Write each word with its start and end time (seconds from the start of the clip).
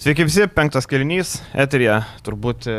Sveiki 0.00 0.24
visi, 0.24 0.46
penktas 0.48 0.86
kelinys, 0.88 1.34
eterija, 1.52 1.98
turbūt, 2.24 2.64
e, 2.72 2.76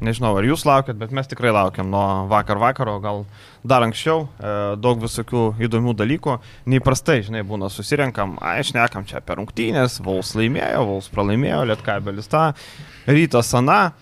nežinau, 0.00 0.30
ar 0.40 0.46
jūs 0.48 0.62
laukiat, 0.64 0.96
bet 0.96 1.10
mes 1.12 1.26
tikrai 1.28 1.50
laukiam 1.52 1.90
nuo 1.92 2.04
vakar 2.30 2.56
vakaro, 2.56 2.94
gal 3.04 3.18
dar 3.60 3.84
anksčiau, 3.84 4.22
e, 4.24 4.52
daug 4.80 5.02
visokių 5.02 5.42
įdomių 5.68 5.92
dalykų. 5.98 6.38
Neįprastai, 6.72 7.18
žinai, 7.26 7.42
būna 7.44 7.68
susirenkam, 7.68 8.38
ai, 8.40 8.62
šnekam 8.64 9.04
čia 9.04 9.18
apie 9.20 9.36
rungtynės, 9.36 9.98
Vauls 10.00 10.32
laimėjo, 10.32 10.86
Vauls 10.88 11.12
pralaimėjo, 11.12 11.60
Lietkabelis 11.68 12.32
tą, 12.32 12.46
rytas 13.04 13.52
Sana. 13.52 13.92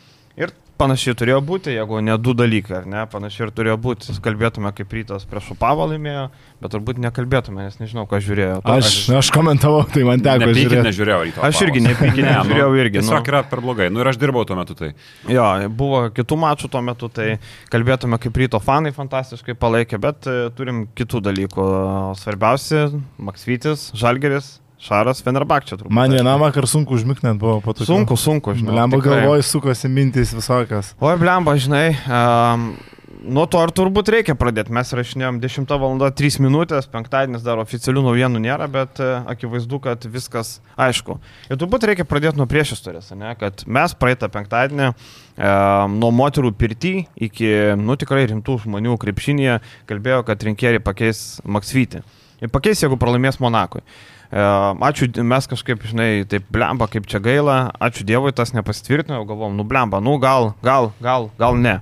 Panašiai 0.80 1.12
turėjo 1.20 1.40
būti, 1.44 1.74
jeigu 1.76 1.98
ne 2.00 2.14
du 2.16 2.32
dalykai, 2.32 2.78
ar 2.78 2.86
ne, 2.88 3.02
panašiai 3.12 3.46
ir 3.46 3.50
turėjo 3.52 3.76
būti, 3.84 4.14
kalbėtume 4.24 4.70
kaip 4.76 4.94
rytas 4.96 5.26
prieš 5.28 5.50
Upavą 5.52 5.84
laimėjo, 5.90 6.22
bet 6.62 6.72
turbūt 6.72 7.00
nekalbėtume, 7.04 7.66
nes 7.66 7.76
nežinau, 7.82 8.06
ką 8.08 8.20
žiūrėjau. 8.24 8.60
To, 8.64 8.76
aš, 8.80 8.92
aš 9.20 9.30
komentavau, 9.34 9.82
tai 9.92 10.06
man 10.08 10.22
teko 10.24 10.48
žiūrėti. 10.56 10.80
nežiūrėjau 10.88 11.20
ryto. 11.26 11.44
Aš 11.44 11.60
irgi 11.66 11.82
nepykinę, 11.84 12.30
Ne, 12.30 12.36
nu, 12.38 12.48
žiūrėjau 12.48 12.78
irgi. 12.80 13.02
Tiesiog 13.02 13.28
yra 13.32 13.42
per 13.50 13.60
blogai. 13.64 13.90
Nu 13.92 14.00
ir 14.00 14.08
aš 14.12 14.20
dirbau 14.22 14.46
tuo 14.48 14.56
metu 14.56 14.76
tai. 14.78 14.92
Jo, 15.28 15.46
buvo 15.68 16.06
kitų 16.16 16.40
mačų 16.46 16.70
tuo 16.72 16.80
metu, 16.86 17.10
tai 17.12 17.28
kalbėtume 17.72 18.16
kaip 18.22 18.40
ryto 18.40 18.60
fanai 18.64 18.94
fantastiškai 18.96 19.56
palaikė, 19.60 20.00
bet 20.00 20.28
e, 20.30 20.38
turim 20.56 20.86
kitų 20.96 21.20
dalykų. 21.28 21.68
Svarbiausia, 22.20 22.86
Maksvytis, 23.20 23.90
Žalgeris, 24.00 24.59
Šaras, 24.80 25.20
Fenerbakčia 25.20 25.76
turbūt. 25.76 25.92
Man 25.92 26.14
vienam 26.14 26.40
vakar 26.40 26.64
sunku 26.70 26.94
užmigti 26.96 27.26
net 27.26 27.36
buvo 27.40 27.58
po 27.60 27.74
to. 27.76 27.84
Sunku, 27.84 28.16
sunku, 28.16 28.54
žinai. 28.56 28.78
Lemba 28.78 28.96
tikrai. 28.96 29.18
galvoj 29.26 29.42
sukosi 29.44 29.90
mintys 29.92 30.32
visokios. 30.32 30.94
Oi, 31.04 31.18
blemba, 31.20 31.52
žinai, 31.60 31.90
um, 32.08 32.70
nuo 33.20 33.44
to 33.50 33.60
ir 33.60 33.72
turbūt 33.76 34.08
reikia 34.14 34.32
pradėti. 34.40 34.72
Mes 34.72 34.88
rašinėjom 34.96 35.40
10 35.42 35.74
val. 35.82 36.00
3 36.16 36.38
minutės, 36.40 36.88
penktadienis 36.88 37.44
dar 37.44 37.60
oficialių 37.60 38.06
naujienų 38.06 38.40
nėra, 38.40 38.68
bet 38.72 39.02
uh, 39.04 39.26
akivaizdu, 39.28 39.82
kad 39.84 40.06
viskas 40.08 40.54
aišku. 40.80 41.18
Ir 41.50 41.60
turbūt 41.60 41.84
reikia 41.90 42.06
pradėti 42.08 42.40
nuo 42.40 42.46
priešistorės, 42.48 43.12
ne? 43.20 43.34
kad 43.40 43.66
mes 43.68 43.96
praeitą 44.00 44.30
penktadienį 44.32 44.86
um, 44.88 45.98
nuo 46.00 46.08
moterų 46.22 46.54
pirtį 46.56 46.94
iki, 47.28 47.52
nu 47.76 47.98
tikrai 48.00 48.24
rimtų 48.32 48.62
žmonių 48.64 48.96
krepšinėje 49.04 49.60
kalbėjo, 49.90 50.22
kad 50.30 50.48
rinkėjai 50.48 50.80
pakeis 50.88 51.22
Maksvytį. 51.44 52.00
Ir 52.40 52.48
pakeis, 52.48 52.80
jeigu 52.80 52.96
pralaimės 52.96 53.36
Monakui. 53.44 53.84
E, 54.30 54.44
Ačiū, 54.90 55.10
mes 55.26 55.50
kažkaip, 55.50 55.82
žinai, 55.90 56.24
taip 56.30 56.46
blemba, 56.54 56.86
kaip 56.90 57.08
čia 57.10 57.22
gaila, 57.22 57.58
ačiū 57.82 58.06
Dievui, 58.06 58.32
tas 58.36 58.54
nepasitvirtino, 58.56 59.24
galvom, 59.28 59.58
nu 59.58 59.66
blemba, 59.66 60.00
nu 60.00 60.16
gal, 60.22 60.54
gal, 60.62 60.92
gal, 61.02 61.30
gal 61.38 61.58
ne. 61.58 61.80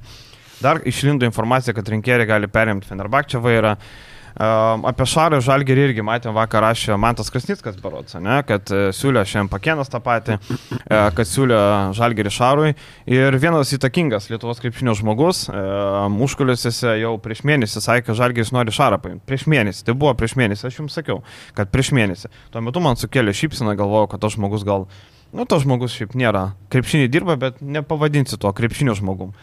Dar 0.58 0.80
išlindo 0.88 1.28
informacija, 1.28 1.74
kad 1.76 1.88
rinkėjai 1.88 2.26
gali 2.26 2.48
perimti 2.50 2.88
Fenerbakčią 2.88 3.42
vairą. 3.44 3.76
Um, 3.78 4.07
apie 4.38 5.06
Šarą 5.08 5.40
Žalgerį 5.42 5.88
irgi 5.88 6.04
matėm 6.06 6.36
vakar 6.36 6.62
rašė 6.62 6.96
Mantas 7.00 7.30
Krasnickas 7.34 7.78
Barots, 7.82 8.14
ne, 8.22 8.38
kad 8.46 8.70
uh, 8.70 8.88
siūlė 8.94 9.24
šiandien 9.26 9.50
Pakėnas 9.50 9.90
tą 9.90 10.00
patį, 10.04 10.38
uh, 10.38 11.08
kad 11.16 11.26
siūlė 11.26 11.58
Žalgerį 11.98 12.32
Šarui. 12.34 12.70
Ir 13.10 13.34
vienas 13.42 13.72
įtakingas 13.74 14.30
Lietuvos 14.30 14.62
krepšinio 14.62 14.94
žmogus 14.98 15.46
uh, 15.50 16.06
užkulisiuose 16.28 16.94
jau 17.02 17.16
prieš 17.22 17.42
mėnesį 17.48 17.82
sakė, 17.82 18.06
kad 18.10 18.20
Žalgeris 18.22 18.54
nori 18.54 18.74
Šarą 18.74 19.00
paimti. 19.02 19.24
Prieš 19.28 19.48
mėnesį, 19.50 19.84
tai 19.88 19.98
buvo 19.98 20.14
prieš 20.18 20.38
mėnesį, 20.38 20.68
aš 20.70 20.80
jums 20.82 20.98
sakiau, 20.98 21.20
kad 21.58 21.74
prieš 21.74 21.92
mėnesį. 21.98 22.30
Tuo 22.54 22.62
metu 22.64 22.82
man 22.84 22.98
sukėlė 23.00 23.34
šypsiną, 23.34 23.74
galvojau, 23.78 24.12
kad 24.14 24.22
tas 24.22 24.38
žmogus 24.38 24.66
gal, 24.68 24.86
nu, 25.34 25.46
tas 25.50 25.66
žmogus 25.66 25.98
šiaip 25.98 26.14
nėra. 26.18 26.52
Krepšinį 26.72 27.10
dirba, 27.10 27.38
bet 27.40 27.62
nepavadinsi 27.64 28.38
to 28.38 28.54
krepšinio 28.54 28.94
žmogum. 28.98 29.34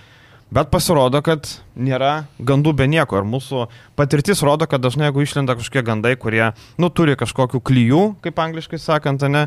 Bet 0.55 0.69
pasirodo, 0.71 1.19
kad 1.19 1.49
nėra 1.75 2.29
gandų 2.39 2.71
be 2.79 2.85
nieko. 2.87 3.19
Ir 3.19 3.25
mūsų 3.27 3.65
patirtis 3.99 4.39
rodo, 4.45 4.63
kad 4.71 4.79
dažnai 4.85 5.09
jeigu 5.09 5.25
išlenda 5.25 5.57
kažkokie 5.59 5.83
gandai, 5.83 6.13
kurie, 6.15 6.45
nu, 6.79 6.87
turi 6.87 7.17
kažkokių 7.19 7.59
klyjų, 7.59 8.03
kaip 8.23 8.39
angliškai 8.39 8.79
sakant, 8.79 9.25
ne, 9.27 9.45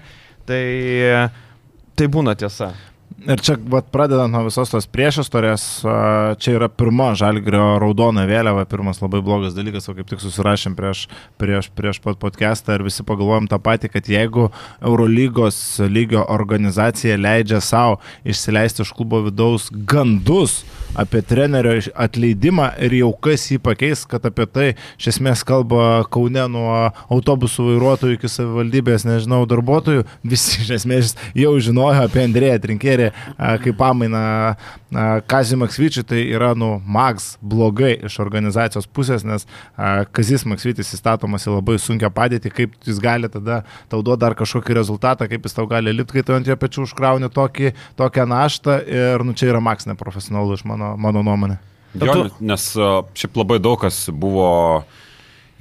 tai, 0.49 0.61
tai 1.97 2.11
būna 2.13 2.37
tiesa. 2.37 2.75
Ir 3.27 3.41
čia, 3.43 3.57
vat, 3.67 3.89
pradedant 3.91 4.31
nuo 4.31 4.45
visos 4.47 4.71
tos 4.71 4.85
priešistorės, 4.95 5.63
čia 6.39 6.53
yra 6.55 6.69
pirma 6.71 7.09
žalgrio 7.19 7.73
raudona 7.83 8.23
vėliava, 8.31 8.63
pirmas 8.71 9.01
labai 9.03 9.19
blogas 9.27 9.57
dalykas, 9.57 9.89
o 9.91 9.95
kaip 9.97 10.07
tik 10.07 10.23
susirašėm 10.23 10.77
prieš, 10.79 11.09
prieš, 11.41 11.67
prieš 11.75 11.99
pat 12.05 12.21
podcastą 12.23 12.77
ir 12.79 12.87
visi 12.87 13.03
pagalvojom 13.09 13.49
tą 13.51 13.59
patį, 13.59 13.91
kad 13.97 14.07
jeigu 14.13 14.47
Eurolygos 14.79 15.59
lygio 15.91 16.23
organizacija 16.31 17.19
leidžia 17.19 17.59
savo 17.59 17.99
išsileisti 18.23 18.87
iš 18.87 18.95
klubo 18.95 19.25
vidaus 19.27 19.67
gandus 19.75 20.61
apie 20.95 21.25
trenerio 21.27 21.75
atleidimą 21.99 22.71
ir 22.87 22.95
jau 23.01 23.11
kas 23.27 23.49
jį 23.51 23.59
pakeis, 23.67 24.07
kad 24.09 24.25
apie 24.31 24.47
tai 24.47 24.69
iš 24.95 25.11
esmės 25.17 25.43
kalba 25.47 26.05
Kaune 26.07 26.47
nuo 26.55 26.71
autobusų 27.11 27.67
vairuotojų 27.73 28.17
iki 28.17 28.31
savivaldybės, 28.31 29.05
nežinau, 29.09 29.43
darbuotojų, 29.51 30.07
visi 30.23 30.63
iš 30.63 30.73
esmės 30.79 31.15
jau 31.39 31.57
žinojo 31.59 32.07
apie 32.07 32.25
Andrėją 32.25 32.63
Trinkerį 32.63 33.08
kaip 33.37 33.77
pamaina 33.79 34.57
Kazį 35.29 35.59
Maksvyčių, 35.63 36.05
tai 36.09 36.23
yra, 36.33 36.55
nu, 36.59 36.79
Max 36.85 37.35
blogai 37.45 37.95
iš 38.09 38.19
organizacijos 38.25 38.89
pusės, 38.91 39.25
nes 39.29 39.47
Kazis 40.17 40.47
Maksvytis 40.49 40.95
įstatomas 40.97 41.47
į 41.49 41.57
labai 41.59 41.79
sunkę 41.83 42.11
padėtį, 42.15 42.53
kaip 42.55 42.77
jis 42.89 43.01
gali 43.03 43.31
tada 43.33 43.63
tau 43.93 44.03
duoti 44.05 44.25
dar 44.25 44.37
kažkokį 44.39 44.79
rezultatą, 44.81 45.29
kaip 45.31 45.47
jis 45.47 45.57
tau 45.57 45.69
gali 45.71 45.95
lipti, 45.95 46.19
kai 46.19 46.27
tu 46.27 46.37
ant 46.37 46.49
jo 46.49 46.57
pečių 46.59 46.87
užkrauni 46.89 47.31
tokį, 47.35 47.75
tokią 47.99 48.29
naštą 48.29 48.79
ir, 48.87 49.27
nu, 49.27 49.37
čia 49.37 49.53
yra 49.53 49.63
Max 49.65 49.89
neprofesionalu 49.91 50.57
iš 50.59 50.65
mano, 50.69 50.95
mano 51.01 51.25
nuomonė. 51.27 51.61
Jo, 51.99 52.29
nes 52.45 52.71
šiaip 53.17 53.39
labai 53.41 53.59
daug 53.65 53.79
kas 53.81 54.07
buvo 54.13 54.49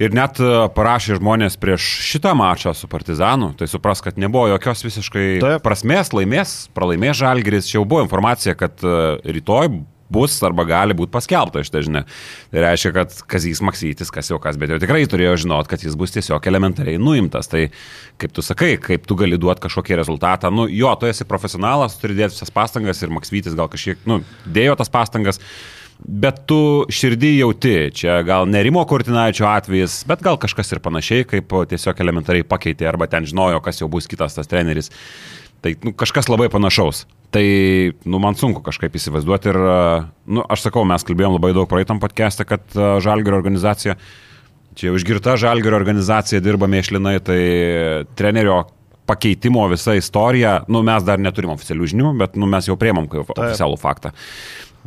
ir 0.02 0.14
net 0.16 0.40
a, 0.42 0.68
parašė 0.74 1.18
žmonės 1.18 1.58
prieš 1.60 1.90
šitą 2.08 2.34
mačą 2.38 2.74
su 2.76 2.90
Partizanu, 2.90 3.52
tai 3.58 3.68
supras, 3.70 4.02
kad 4.04 4.18
nebuvo 4.20 4.48
jokios 4.54 4.84
visiškai 4.86 5.28
Taip. 5.44 5.62
prasmės, 5.66 6.14
laimės, 6.16 6.56
pralaimės 6.76 7.20
Žalgeris, 7.20 7.70
čia 7.70 7.80
jau 7.80 7.86
buvo 7.88 8.04
informacija, 8.06 8.56
kad 8.58 8.82
a, 8.86 9.16
rytoj 9.26 9.72
bus 10.12 10.36
arba 10.44 10.64
gali 10.68 10.96
būti 10.96 11.12
paskelbta 11.12 11.62
šitą 11.64 11.82
žinią. 11.84 12.02
Tai 12.52 12.62
reiškia, 12.64 12.92
kad 12.96 13.16
Kazys 13.28 13.60
Maksytis, 13.64 14.12
kas 14.14 14.30
jau 14.32 14.40
kas, 14.42 14.58
bet 14.60 14.72
jau 14.72 14.80
tikrai 14.80 15.04
turėjo 15.10 15.36
žinot, 15.44 15.68
kad 15.70 15.84
jis 15.84 15.96
bus 15.98 16.14
tiesiog 16.14 16.48
elementariai 16.48 17.00
nuimtas. 17.00 17.50
Tai 17.52 17.66
kaip 18.20 18.34
tu 18.34 18.44
sakai, 18.44 18.74
kaip 18.82 19.06
tu 19.08 19.18
gali 19.20 19.38
duoti 19.40 19.66
kažkokį 19.66 19.98
rezultatą, 20.00 20.52
nu 20.54 20.68
jo, 20.72 20.92
tu 21.00 21.10
esi 21.10 21.28
profesionalas, 21.28 21.98
turi 22.00 22.16
dėti 22.18 22.38
visas 22.38 22.54
pastangas 22.54 23.02
ir 23.04 23.12
Maksytis 23.14 23.58
gal 23.58 23.70
kažkiek, 23.72 24.00
nu, 24.08 24.22
dėjo 24.48 24.78
tas 24.80 24.92
pastangas. 24.92 25.42
Bet 25.98 26.44
tu 26.46 26.86
širdį 26.94 27.30
jauti, 27.40 27.74
čia 27.98 28.20
gal 28.26 28.46
nerimo 28.46 28.84
Kurtinaičio 28.86 29.48
atvejis, 29.50 30.04
bet 30.06 30.22
gal 30.22 30.38
kažkas 30.38 30.70
ir 30.70 30.80
panašiai, 30.84 31.26
kaip 31.26 31.50
tiesiog 31.72 31.98
elementariai 32.04 32.46
pakeitė 32.46 32.86
arba 32.86 33.08
ten 33.10 33.26
žinojo, 33.26 33.58
kas 33.64 33.82
jau 33.82 33.90
bus 33.90 34.06
kitas 34.10 34.38
tas 34.38 34.50
treneris. 34.50 34.92
Tai 35.58 35.72
nu, 35.82 35.92
kažkas 35.98 36.30
labai 36.30 36.46
panašaus. 36.52 37.02
Tai 37.34 37.42
nu, 38.06 38.22
man 38.22 38.38
sunku 38.38 38.62
kažkaip 38.64 38.94
įsivaizduoti 38.94 39.50
ir, 39.50 39.58
nu, 40.30 40.46
aš 40.46 40.68
sakau, 40.68 40.86
mes 40.86 41.02
kalbėjom 41.04 41.34
labai 41.34 41.50
daug 41.56 41.66
praeitam 41.68 41.98
podcast'e, 42.00 42.46
kad 42.46 42.78
Žalgirio 43.02 43.40
organizacija, 43.40 43.98
čia 44.78 44.88
jau 44.88 44.96
išgirta 45.00 45.34
Žalgirio 45.40 45.76
organizacija 45.80 46.40
dirba 46.44 46.70
mėšlinai, 46.70 47.18
tai 47.26 47.40
trenerio 48.16 48.62
pakeitimo 49.08 49.66
visa 49.72 49.96
istorija, 49.98 50.62
nu, 50.68 50.84
mes 50.86 51.04
dar 51.04 51.20
neturim 51.20 51.50
oficialių 51.54 51.90
žinių, 51.92 52.14
bet 52.22 52.38
nu, 52.38 52.46
mes 52.50 52.68
jau 52.68 52.78
priemam 52.80 53.08
kaip 53.10 53.32
oficialų 53.34 53.78
faktą. 53.80 54.12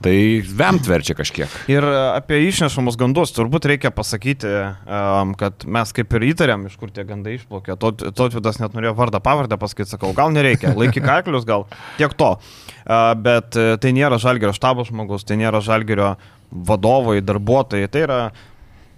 Tai 0.02 0.16
vemt 0.58 0.88
verčia 0.88 1.14
kažkiek. 1.18 1.52
Ir 1.70 1.86
e, 1.86 1.96
apie 2.16 2.40
išnešamus 2.48 2.96
gandus 2.98 3.34
turbūt 3.36 3.68
reikia 3.70 3.92
pasakyti, 3.94 4.50
um, 4.88 5.34
kad 5.38 5.66
mes 5.68 5.92
kaip 5.94 6.16
ir 6.18 6.26
įtarėm, 6.32 6.64
iš 6.70 6.78
kur 6.80 6.94
tie 6.96 7.04
gandai 7.06 7.36
išplaukė. 7.38 7.76
Totvidas 7.78 8.62
net 8.62 8.78
norėjo 8.78 8.96
vardą 8.98 9.22
pavardę 9.22 9.60
pasakyti, 9.62 9.92
sakau, 9.92 10.14
gal 10.18 10.32
nereikia, 10.34 10.72
laikyk 10.80 11.10
arklius, 11.20 11.46
gal 11.46 11.68
tiek 12.00 12.16
to. 12.18 12.34
Uh, 12.82 13.12
bet 13.20 13.60
e, 13.60 13.76
tai 13.84 13.92
nėra 13.94 14.18
žalgerio 14.22 14.56
štabo 14.58 14.88
žmogus, 14.88 15.28
tai 15.28 15.38
nėra 15.38 15.62
žalgerio 15.62 16.16
vadovai, 16.52 17.20
darbuotojai, 17.24 17.92
tai 17.92 18.08
yra, 18.08 18.22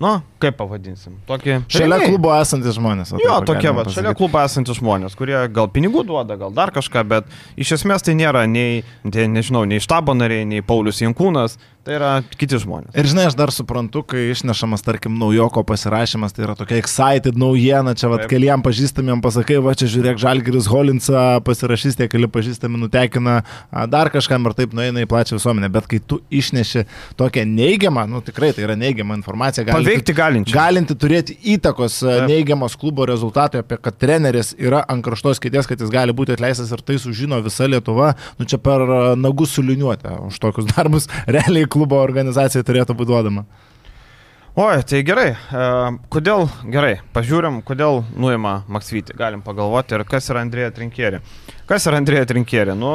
nu, 0.04 0.14
kaip 0.44 0.58
pavadinsim, 0.60 1.16
tokį... 1.30 1.62
Šalia 1.72 1.98
rėmėjai. 1.98 2.12
klubo 2.12 2.34
esantis 2.36 2.78
žmonės. 2.78 3.14
va 3.16 3.22
Jo, 3.24 3.38
tokie, 3.48 3.70
va, 3.76 3.86
šalia 3.94 4.16
klubo 4.20 4.42
esantys 4.44 4.80
žmonės, 4.82 5.16
kurie 5.20 5.38
gal 5.56 5.70
pinigų 5.72 6.04
duoda, 6.10 6.38
gal 6.40 6.52
dar 6.56 6.74
kažką, 6.76 7.06
bet 7.08 7.30
iš 7.56 7.78
esmės 7.80 8.04
tai 8.06 8.18
nėra 8.20 8.44
nei, 8.50 8.84
tai, 9.08 9.30
nežinau, 9.32 9.64
nei 9.70 9.84
štabo 9.84 10.16
nariai, 10.18 10.48
nei 10.50 10.66
Paulius 10.66 11.00
Jankūnas, 11.04 11.56
tai 11.84 11.98
yra 11.98 12.12
kiti 12.40 12.58
žmonės. 12.62 12.94
Ir 12.96 13.08
žinai, 13.12 13.26
aš 13.28 13.36
dar 13.36 13.52
suprantu, 13.52 14.04
kai 14.08 14.30
išnešamas, 14.32 14.84
tarkim, 14.86 15.18
naujoko 15.20 15.66
pasirašymas, 15.68 16.36
tai 16.36 16.46
yra 16.46 16.56
tokia 16.60 16.80
excited 16.80 17.40
naujiena, 17.40 17.96
čia 18.00 18.08
Taip. 18.14 18.28
keliam 18.32 18.64
pažįstamiem 18.64 19.24
pasakai, 19.24 19.60
va 19.64 19.76
čia 19.80 19.90
žiūrėk, 19.92 20.20
Žalgiris 20.24 20.70
Holinsą 20.72 21.24
pasirašys, 21.44 21.98
tie 22.00 22.08
keli 22.12 22.30
pažįstami 22.32 22.80
nutekina 22.86 23.42
dar 23.92 24.12
kažkam 24.14 24.48
ir 24.48 24.56
taip 24.56 24.76
nueina 24.78 25.04
į 25.04 25.10
plačią 25.12 25.40
visuomenę, 25.40 25.72
bet 25.74 25.90
kai 25.92 26.00
tu 26.00 26.22
išneši 26.32 26.86
tokią 27.20 27.44
neigiamą, 27.52 28.06
nu 28.10 28.24
tikrai 28.24 28.54
tai 28.56 28.64
yra 28.68 28.78
neigiama 28.80 29.18
informacija, 29.20 29.68
galinti, 29.68 29.93
Paveikti 29.94 30.16
galinčią. 30.18 30.56
galinti 30.58 30.98
turėti 31.00 31.38
įtakos 31.56 32.00
a, 32.04 32.18
Taip. 32.20 32.30
neigiamos 32.32 32.76
klubo 32.80 33.06
rezultatui, 33.10 33.62
apie 33.64 33.78
kad 33.78 33.98
treneris 34.02 34.54
yra 34.58 34.84
ant 34.90 35.06
kraštos 35.06 35.42
kėdės, 35.44 35.70
kad 35.70 35.82
jis 35.82 35.94
gali 35.94 36.16
būti 36.16 36.34
atleistas 36.36 36.72
ir 36.74 36.82
tai 36.82 36.98
sužino 37.02 37.40
visa 37.46 37.70
Lietuva, 37.70 38.14
nu 38.40 38.48
čia 38.50 38.58
per 38.62 38.84
a, 38.84 39.04
nagus 39.20 39.54
suliniuotę 39.58 40.18
už 40.30 40.40
tokius 40.42 40.72
darbus 40.74 41.10
realiai 41.38 41.70
klubo 41.70 42.02
organizacijai 42.02 42.66
turėtų 42.66 42.98
būti 42.98 43.14
duodama. 43.14 43.46
Oi, 44.54 44.84
tai 44.86 45.00
gerai. 45.02 45.32
E, 45.34 45.62
kodėl, 46.14 46.44
gerai, 46.70 47.00
pažiūrim, 47.16 47.64
kodėl 47.66 48.04
nuima 48.14 48.60
Maksvitį. 48.70 49.16
Galim 49.18 49.42
pagalvoti 49.42 49.98
ir 49.98 50.04
kas 50.06 50.30
yra 50.30 50.44
Andrėja 50.46 50.70
Trinkierė. 50.76 51.24
Kas 51.66 51.88
yra 51.90 51.98
Andrėja 51.98 52.28
Trinkierė? 52.30 52.76
Nu, 52.78 52.92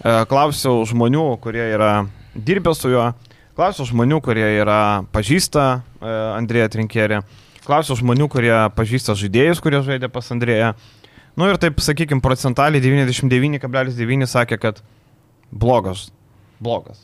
e, 0.00 0.14
klausiau 0.30 0.86
žmonių, 0.88 1.26
kurie 1.44 1.66
yra 1.74 1.90
dirbę 2.32 2.72
su 2.72 2.94
juo, 2.94 3.10
klausiau 3.56 3.88
žmonių, 3.88 4.20
kurie 4.24 4.46
yra 4.60 5.04
pažįsta 5.14 5.64
e, 5.72 6.12
Andrėja 6.36 6.68
Trinkierė, 6.74 7.22
klausiau 7.66 7.96
žmonių, 7.98 8.28
kurie 8.32 8.54
pažįsta 8.76 9.16
žaidėjus, 9.18 9.62
kurie 9.64 9.80
žaidė 9.86 10.10
pas 10.12 10.28
Andrėją. 10.34 10.74
Nu 11.36 11.48
ir 11.50 11.58
taip, 11.60 11.80
sakykime, 11.84 12.22
procentaliai 12.24 12.80
99,9 12.84 14.28
sakė, 14.30 14.60
kad 14.60 14.80
blogas. 15.52 16.06
Blogas. 16.62 17.02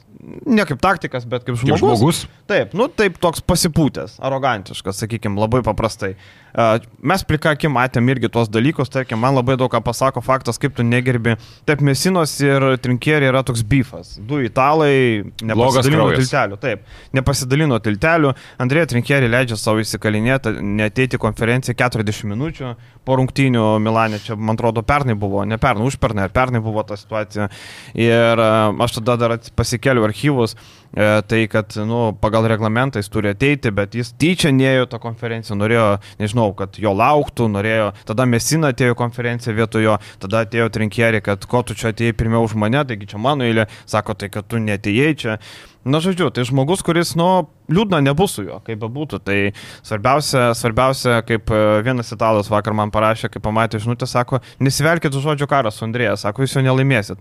Ne 0.49 0.65
kaip 0.65 0.81
taktikas, 0.81 1.27
bet 1.29 1.45
kaip 1.45 1.59
žmogus. 1.61 1.81
Kaip 1.81 1.83
žmogus. 1.83 2.23
Taip, 2.49 2.73
nu 2.79 2.87
taip 2.89 3.19
toks 3.21 3.45
pasipūtęs, 3.45 4.17
arogantiškas, 4.25 5.03
sakykime, 5.03 5.37
labai 5.41 5.61
paprastai. 5.67 6.15
Mes 6.53 7.25
plika 7.25 7.55
akim 7.57 7.73
matėm 7.73 8.11
irgi 8.13 8.29
tuos 8.33 8.51
dalykus, 8.53 8.91
tarkim, 8.93 9.21
man 9.23 9.33
labai 9.39 9.57
daug 9.61 9.71
ką 9.73 9.81
pasako 9.85 10.21
faktas, 10.25 10.59
kaip 10.61 10.75
tu 10.77 10.85
negerbi. 10.85 11.39
Taip, 11.69 11.81
Mesinos 11.85 12.35
ir 12.45 12.67
Trinkierė 12.83 13.31
yra 13.31 13.41
toks 13.47 13.65
bifas. 13.65 14.19
Du 14.21 14.43
italai 14.45 15.25
nepasidalino 15.41 16.11
tiltelių. 16.13 16.59
Taip, 16.61 16.85
nepasidalino 17.17 17.79
tiltelių. 17.83 18.35
Andrėja 18.63 18.91
Trinkierė 18.93 19.31
leidžia 19.33 19.57
savo 19.61 19.81
įsikalinėti, 19.81 20.59
neteiti 20.83 21.21
konferenciją 21.23 21.79
40 21.81 22.29
minučių 22.35 22.75
po 23.07 23.17
rungtynių 23.19 23.65
Milanė. 23.83 24.21
Čia, 24.27 24.37
man 24.37 24.59
atrodo, 24.59 24.85
pernai 24.87 25.17
buvo, 25.19 25.47
ne 25.49 25.57
pernai, 25.63 25.89
už 25.89 25.97
pernai, 26.03 26.29
pernai 26.33 26.61
buvo 26.63 26.85
ta 26.87 27.01
situacija. 27.01 27.49
Ir 27.97 28.45
aš 28.45 29.01
tada 29.01 29.17
dar 29.25 29.39
pasikeliu 29.57 30.05
archyvus. 30.05 30.57
E, 30.93 31.23
tai 31.25 31.47
kad, 31.49 31.73
nu, 31.89 32.13
pagal 32.21 32.45
reglamentą 32.53 33.01
jis 33.01 33.09
turi 33.09 33.31
ateiti, 33.33 33.71
bet 33.73 33.95
jis 33.97 34.11
tyčia 34.21 34.51
neėjo 34.53 34.91
tą 34.93 34.99
konferenciją, 35.01 35.57
norėjo, 35.57 35.87
nežinau, 36.21 36.42
kad 36.59 36.79
jo 36.83 36.93
lauktų, 36.99 37.47
norėjo, 37.55 37.91
tada 38.09 38.27
Mesina 38.29 38.73
atėjo 38.75 38.97
konferenciją 38.99 39.55
vietojo, 39.61 39.99
tada 40.23 40.43
atėjo 40.47 40.69
Trinkierį, 40.75 41.23
kad 41.25 41.47
ko 41.49 41.63
tu 41.67 41.79
čia 41.79 41.93
atėjai 41.93 42.17
pirmiau 42.19 42.47
už 42.49 42.57
mane, 42.59 42.83
taigi 42.89 43.13
čia 43.13 43.23
mano 43.23 43.47
eilė, 43.47 43.69
sako 43.87 44.19
tai, 44.19 44.33
kad 44.35 44.51
tu 44.51 44.61
netėjai 44.63 45.13
čia. 45.23 45.39
Na, 45.83 45.99
žodžiu, 46.03 46.29
tai 46.35 46.45
žmogus, 46.47 46.85
kuris, 46.87 47.17
nu, 47.19 47.49
liūdna 47.73 48.03
nebus 48.05 48.37
su 48.37 48.47
juo, 48.47 48.61
kaip 48.67 48.81
bebūtų. 48.83 49.23
Tai 49.27 49.39
svarbiausia, 49.87 50.51
svarbiausia, 50.59 51.21
kaip 51.29 51.53
e, 51.53 51.63
vienas 51.87 52.13
italas 52.15 52.51
vakar 52.53 52.77
man 52.77 52.93
parašė, 52.95 53.33
kai 53.33 53.43
pamatė 53.43 53.83
žinutę, 53.83 54.09
sako, 54.11 54.43
nesivelkit 54.63 55.17
žodžio 55.23 55.49
karą 55.51 55.73
su 55.75 55.87
Andrėja, 55.87 56.17
sako, 56.21 56.47
jūs 56.47 56.57
jo 56.59 56.65
nelaimėsit. 56.67 57.21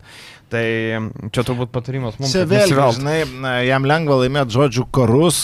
Tai 0.52 0.66
čia 1.32 1.44
turbūt 1.48 1.70
patarimas 1.72 2.18
mums. 2.20 2.34
Čia 2.34 2.44
vėl, 2.50 2.74
žinai, 2.98 3.22
jam 3.64 3.86
lengva 3.88 4.18
laimėti 4.20 4.52
žodžių 4.52 4.84
karus, 4.92 5.38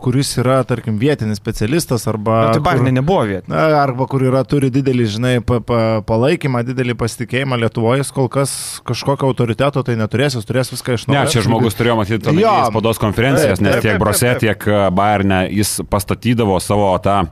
kuris 0.00 0.30
yra, 0.40 0.62
tarkim, 0.64 0.96
vietinis 1.00 1.36
specialistas 1.36 2.06
arba... 2.08 2.38
Na, 2.46 2.54
tai 2.56 2.62
Barnė 2.64 2.94
nebuvo 2.96 3.26
vietinis. 3.28 3.52
Arba 3.52 4.06
kur 4.08 4.24
yra, 4.24 4.40
turi 4.48 4.70
didelį, 4.72 5.08
žinai, 5.18 5.34
pa, 5.44 5.58
pa, 5.60 5.80
palaikymą, 6.08 6.62
didelį 6.70 6.96
pasitikėjimą 6.96 7.58
Lietuvoje, 7.60 8.06
kol 8.16 8.30
kas 8.32 8.54
kažkokio 8.88 9.28
autoriteto 9.28 9.84
tai 9.84 9.98
neturės, 10.00 10.38
jis 10.38 10.48
turės 10.48 10.72
viską 10.72 10.96
iš 10.96 11.06
naujo. 11.10 11.20
Ne, 11.20 11.32
čia 11.34 11.44
žmogus 11.44 11.76
turėjo 11.76 11.98
matyti 12.00 12.32
spaudos 12.32 13.02
konferencijas, 13.02 13.60
nes 13.60 13.84
tiek 13.84 14.00
Brose, 14.00 14.32
tiek 14.40 14.53
Bayerne 14.94 15.46
jis 15.50 15.80
pastatydavo 15.90 16.60
savo 16.62 16.92
tą 17.02 17.24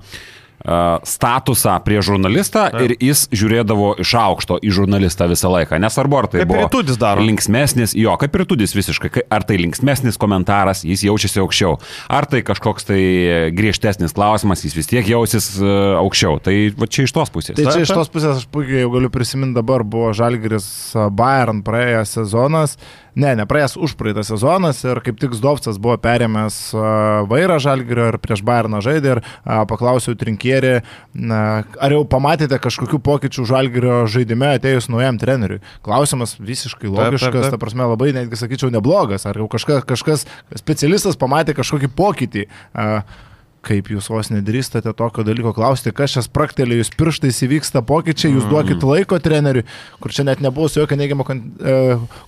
statusą 1.03 1.81
prie 1.83 1.99
žurnalistą 2.03 2.69
Taip. 2.71 2.83
ir 2.85 2.93
jis 3.03 3.25
žiūrėdavo 3.35 3.97
iš 4.03 4.13
aukšto 4.15 4.61
į 4.63 4.71
žurnalistą 4.71 5.27
visą 5.31 5.51
laiką. 5.51 5.81
Nesvarbu, 5.83 6.19
ar 6.21 6.29
tai 6.31 6.43
kaip 6.43 6.53
buvo 6.53 6.69
Tudis 6.71 6.99
daro. 7.01 7.25
linksmesnis, 7.27 7.97
jo, 7.99 8.15
kaip 8.21 8.37
ir 8.39 8.45
Tudis 8.47 8.75
visiškai, 8.77 9.27
ar 9.27 9.43
tai 9.43 9.59
linksmesnis 9.59 10.19
komentaras, 10.23 10.85
jis 10.87 11.03
jaučiasi 11.09 11.43
aukščiau, 11.43 11.75
ar 12.07 12.31
tai 12.31 12.45
kažkoks 12.47 12.87
tai 12.87 13.01
griežtesnis 13.59 14.15
klausimas, 14.15 14.63
jis 14.63 14.79
vis 14.79 14.87
tiek 14.87 15.11
jausis 15.11 15.57
aukščiau. 15.59 16.39
Tai 16.47 16.57
va 16.79 16.87
čia 16.87 17.09
iš 17.09 17.17
tos 17.19 17.35
pusės. 17.35 17.59
Tai 17.59 17.67
čia 17.67 17.83
iš 17.83 17.95
tos 17.99 18.13
pusės 18.15 18.45
aš 18.45 18.47
puikiai 18.55 18.85
jau 18.85 18.95
galiu 18.95 19.11
prisiminti 19.11 19.59
dabar 19.59 19.83
buvo 19.83 20.15
Žalgiris 20.15 20.95
Bayern 21.11 21.67
praėjęs 21.67 22.21
sezonas. 22.21 22.79
Ne, 23.13 23.35
nepraėjęs 23.37 23.75
užpraeitą 23.77 24.23
sezonas 24.25 24.79
ir 24.87 25.03
kaip 25.05 25.19
tik 25.21 25.35
Zdovcas 25.37 25.77
buvo 25.83 25.99
perėmęs 26.01 26.59
vairą 27.29 27.59
Žalgirio 27.61 28.07
ir 28.09 28.17
prieš 28.23 28.41
Bayerną 28.47 28.81
žaidė 28.85 29.17
ir 29.17 29.21
paklausiau 29.69 30.17
trinkierį, 30.17 30.79
ar 31.29 31.93
jau 31.93 32.07
pamatėte 32.09 32.57
kažkokių 32.63 33.03
pokyčių 33.05 33.45
Žalgirio 33.51 33.99
žaidime 34.09 34.55
atėjus 34.57 34.89
naujam 34.93 35.21
treneriui. 35.21 35.61
Klausimas 35.85 36.39
visiškai 36.41 36.89
logiškas, 36.89 37.27
taip, 37.29 37.37
taip, 37.37 37.51
taip. 37.51 37.57
ta 37.57 37.61
prasme 37.61 37.91
labai 37.91 38.15
netgi 38.17 38.41
sakyčiau 38.41 38.73
neblogas, 38.73 39.29
ar 39.29 39.37
jau 39.37 39.51
kažkas, 39.53 39.85
kažkas 39.93 40.25
specialistas 40.57 41.21
pamatė 41.21 41.57
kažkokį 41.59 41.93
pokytį. 41.99 42.47
Uh, 42.73 43.29
kaip 43.63 43.91
jūs 43.93 44.09
vos 44.11 44.31
nedrįstate 44.33 44.93
tokio 44.99 45.25
dalyko 45.27 45.53
klausti, 45.55 45.93
kas 45.95 46.17
čia 46.17 46.25
spraktelė, 46.25 46.81
jūs 46.81 46.91
pirštais 46.99 47.39
įvyksta 47.47 47.83
pokyčiai, 47.87 48.35
jūs 48.35 48.49
duokit 48.51 48.79
mhm. 48.79 48.91
laiko 48.91 49.19
treneriui, 49.23 49.65
kur 50.03 50.15
čia 50.15 50.27
net 50.27 50.43
nebuvo 50.43 50.69
su 50.71 50.81
jokia 50.81 50.99
neigiama 50.99 51.27
kon, 51.27 51.43
e, 51.63 51.77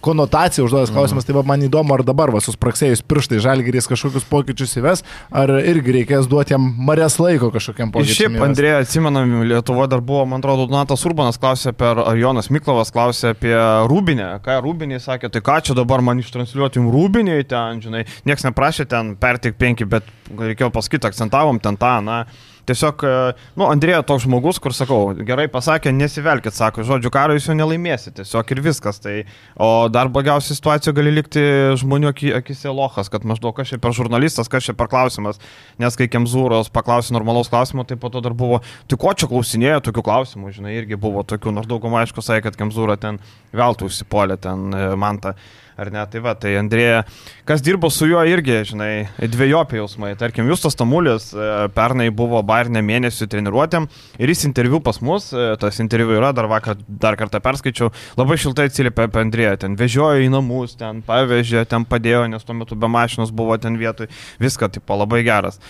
konotacija 0.05 0.65
užduotas 0.65 0.93
mhm. 0.93 0.99
klausimas, 0.99 1.27
tai 1.27 1.37
va, 1.37 1.45
man 1.47 1.65
įdomu, 1.67 1.97
ar 1.97 2.05
dabar 2.07 2.33
va, 2.35 2.43
suspraksėjus 2.45 3.03
pirštai 3.11 3.43
žalgerys 3.43 3.91
kažkokius 3.91 4.29
pokyčius 4.31 4.77
įves, 4.79 5.05
ar 5.35 5.53
irgi 5.61 5.99
reikės 5.99 6.31
duoti 6.31 6.55
jam 6.55 6.69
marės 6.87 7.19
laiko 7.23 7.51
kažkokiam 7.55 7.93
pokyčiui. 7.95 8.19
Šiaip, 8.25 8.39
Andrėja, 8.45 8.83
atsimenam, 8.85 9.35
Lietuvoje 9.45 9.91
dar 9.93 10.05
buvo, 10.05 10.25
man 10.31 10.43
atrodo, 10.43 10.69
Donatas 10.71 11.03
Urbanas 11.09 11.41
klausė 11.41 11.75
per, 11.77 11.99
ar 12.05 12.19
Jonas 12.19 12.51
Miklovas 12.55 12.95
klausė 12.95 13.33
apie 13.35 13.55
Rūbinę, 13.91 14.31
ką 14.45 14.61
Rūbinė 14.65 15.03
sakė, 15.03 15.33
tai 15.35 15.43
ką 15.45 15.59
čia 15.67 15.77
dabar 15.79 16.05
man 16.05 16.23
ištransliuoti 16.23 16.81
jums 16.81 16.95
Rūbinė 16.95 17.41
ten, 17.51 17.83
žinai, 17.85 18.05
niekas 18.29 18.47
neprašė 18.47 18.87
ten 18.91 19.15
pertik 19.21 19.59
penki, 19.61 19.89
bet 19.89 20.07
reikėjo 20.31 20.73
pasakyti 20.75 21.11
akcentavom 21.11 21.61
ten 21.63 21.79
tą, 21.81 21.99
na, 22.05 22.25
tiesiog, 22.69 23.05
e, 23.05 23.33
nu, 23.59 23.67
Andrėja 23.69 24.03
toks 24.07 24.25
žmogus, 24.25 24.59
kur 24.63 24.75
sakau, 24.77 25.13
gerai 25.27 25.47
pasakė, 25.53 25.93
nesivelkit, 25.95 26.55
sako, 26.57 26.85
žodžiu, 26.87 27.13
karo 27.15 27.37
jūs 27.37 27.49
jo 27.51 27.57
nelaimėsite, 27.59 28.23
tiesiog 28.23 28.53
ir 28.55 28.63
viskas. 28.65 29.01
Tai, 29.05 29.15
o 29.61 29.89
dar 29.93 30.11
blogiausia 30.13 30.57
situacija 30.57 30.95
gali 30.97 31.13
likti 31.15 31.43
žmonių 31.81 32.13
akise 32.41 32.73
lohas, 32.73 33.11
kad 33.13 33.27
maždaug 33.29 33.57
kas 33.57 33.73
čia 33.73 33.81
per 33.83 33.97
žurnalistas, 33.97 34.51
kas 34.53 34.67
čia 34.67 34.77
per 34.79 34.91
klausimas, 34.93 35.41
nes 35.83 35.99
kai 35.99 36.09
Kemzūros 36.13 36.73
paklausė 36.75 37.17
normalaus 37.17 37.53
klausimo, 37.53 37.85
tai 37.89 37.99
po 38.01 38.11
to 38.13 38.23
dar 38.25 38.37
buvo, 38.37 38.63
tai 38.89 39.01
ko 39.01 39.13
čia 39.13 39.29
klausinėjo 39.31 39.83
tokių 39.89 40.07
klausimų, 40.07 40.55
žinai, 40.57 40.79
irgi 40.81 41.01
buvo 41.01 41.25
tokių, 41.27 41.53
nors 41.59 41.69
daugumą 41.71 42.03
aišku 42.05 42.25
sakė, 42.25 42.49
kad 42.49 42.61
Kemzūra 42.63 42.97
ten 43.01 43.21
veltui 43.55 43.91
užsipolė, 43.91 44.39
ten 44.41 44.71
e, 44.73 44.89
man 45.01 45.21
tą 45.23 45.35
ar 45.77 45.91
ne? 45.93 46.03
Tai 46.11 46.23
va, 46.25 46.35
tai 46.39 46.55
Andrėja, 46.59 47.03
kas 47.49 47.63
dirbo 47.65 47.91
su 47.93 48.09
juo 48.09 48.23
irgi, 48.29 48.61
žinai, 48.71 48.91
dviejopi 49.19 49.81
jausmai. 49.81 50.13
Tarkim, 50.21 50.49
Justas 50.51 50.79
Tamulis 50.79 51.31
e, 51.35 51.49
pernai 51.75 52.11
buvo 52.15 52.43
Bairne 52.47 52.83
mėnesių 52.85 53.29
treniruotėm 53.33 53.89
ir 54.23 54.33
jis 54.35 54.47
interviu 54.49 54.81
pas 54.85 55.01
mus, 55.05 55.31
e, 55.35 55.49
tas 55.61 55.81
interviu 55.83 56.15
yra, 56.19 56.33
dar 56.37 56.49
vakar 56.51 56.79
dar 56.89 57.19
kartą 57.21 57.43
perskaičiau, 57.45 57.91
labai 58.21 58.39
šiltai 58.41 58.69
atsiliepė 58.71 59.09
apie 59.09 59.25
Andrėją, 59.25 59.57
ten 59.65 59.79
vežiojo 59.81 60.23
į 60.25 60.31
namus, 60.35 60.79
ten 60.81 61.03
pavežė, 61.07 61.67
ten 61.71 61.89
padėjo, 61.89 62.27
nes 62.33 62.47
tuo 62.47 62.57
metu 62.59 62.79
be 62.79 62.91
mašinos 62.91 63.35
buvo 63.35 63.59
ten 63.61 63.79
vietoj, 63.81 64.11
viską, 64.43 64.71
tipo, 64.79 64.99
labai 65.01 65.25
geras. 65.27 65.61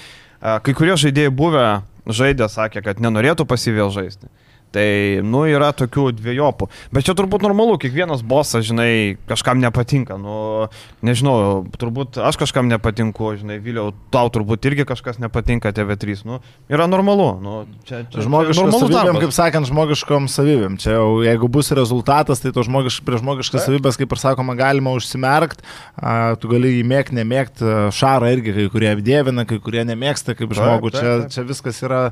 E, 0.41 0.59
kai 0.65 0.77
kurie 0.77 0.97
žaidėjai 1.01 1.35
buvę 1.35 1.67
žaidė, 2.05 2.49
sakė, 2.53 2.85
kad 2.85 3.01
nenorėtų 3.01 3.47
pasivėl 3.49 3.93
žaisti. 3.95 4.29
Tai, 4.75 5.23
nu, 5.23 5.45
yra 5.47 5.71
tokių 5.77 6.09
dviejopų. 6.19 6.67
Bet 6.95 7.07
čia 7.07 7.15
turbūt 7.15 7.45
normalu, 7.47 7.77
kiekvienas 7.79 8.25
bosas, 8.27 8.65
žinai, 8.67 9.15
kažkam 9.31 9.61
nepatinka. 9.63 10.17
Nu, 10.19 10.67
nežinau, 11.07 11.63
turbūt 11.79 12.19
aš 12.19 12.39
kažkam 12.41 12.67
nepatinku, 12.73 13.37
žinai, 13.39 13.61
Viliau, 13.63 13.93
tau 14.11 14.33
turbūt 14.35 14.67
irgi 14.67 14.87
kažkas 14.89 15.21
nepatinka 15.23 15.71
TV3. 15.77 16.25
Nu, 16.27 16.41
yra 16.73 16.89
normalu. 16.91 17.29
Nu, 17.45 17.55
čia, 17.87 18.03
čia, 18.11 18.25
žmogiškom 18.27 18.75
savybėm, 18.75 19.21
kaip 19.23 19.37
sakant, 19.37 19.71
žmogiškom 19.71 20.27
savybėm. 20.33 20.81
Čia 20.83 20.97
jau, 20.97 21.07
jeigu 21.23 21.51
bus 21.55 21.71
rezultatas, 21.77 22.43
tai 22.43 22.51
to 22.57 22.67
žmogiš, 22.67 22.99
prie 23.07 23.23
žmogiškas 23.23 23.69
savybės, 23.69 24.01
kaip 24.01 24.11
ir 24.11 24.23
sakoma, 24.25 24.59
galima 24.59 24.97
užsimerkt. 24.99 25.63
A, 25.95 26.35
tu 26.41 26.51
gali 26.51 26.75
jį 26.81 26.83
mėgti, 26.91 27.19
nemėgti. 27.21 27.71
Šarą 27.95 28.35
irgi 28.35 28.57
kai 28.59 28.67
kurie 28.75 28.91
apdėvina, 28.91 29.47
kai 29.47 29.61
kurie 29.63 29.87
nemėgsta 29.87 30.35
kaip 30.35 30.51
žmogų. 30.59 30.91
Taip, 30.91 30.99
taip, 30.99 31.23
taip. 31.23 31.31
Čia, 31.31 31.39
čia 31.39 31.47
viskas 31.47 31.81
yra 31.87 32.03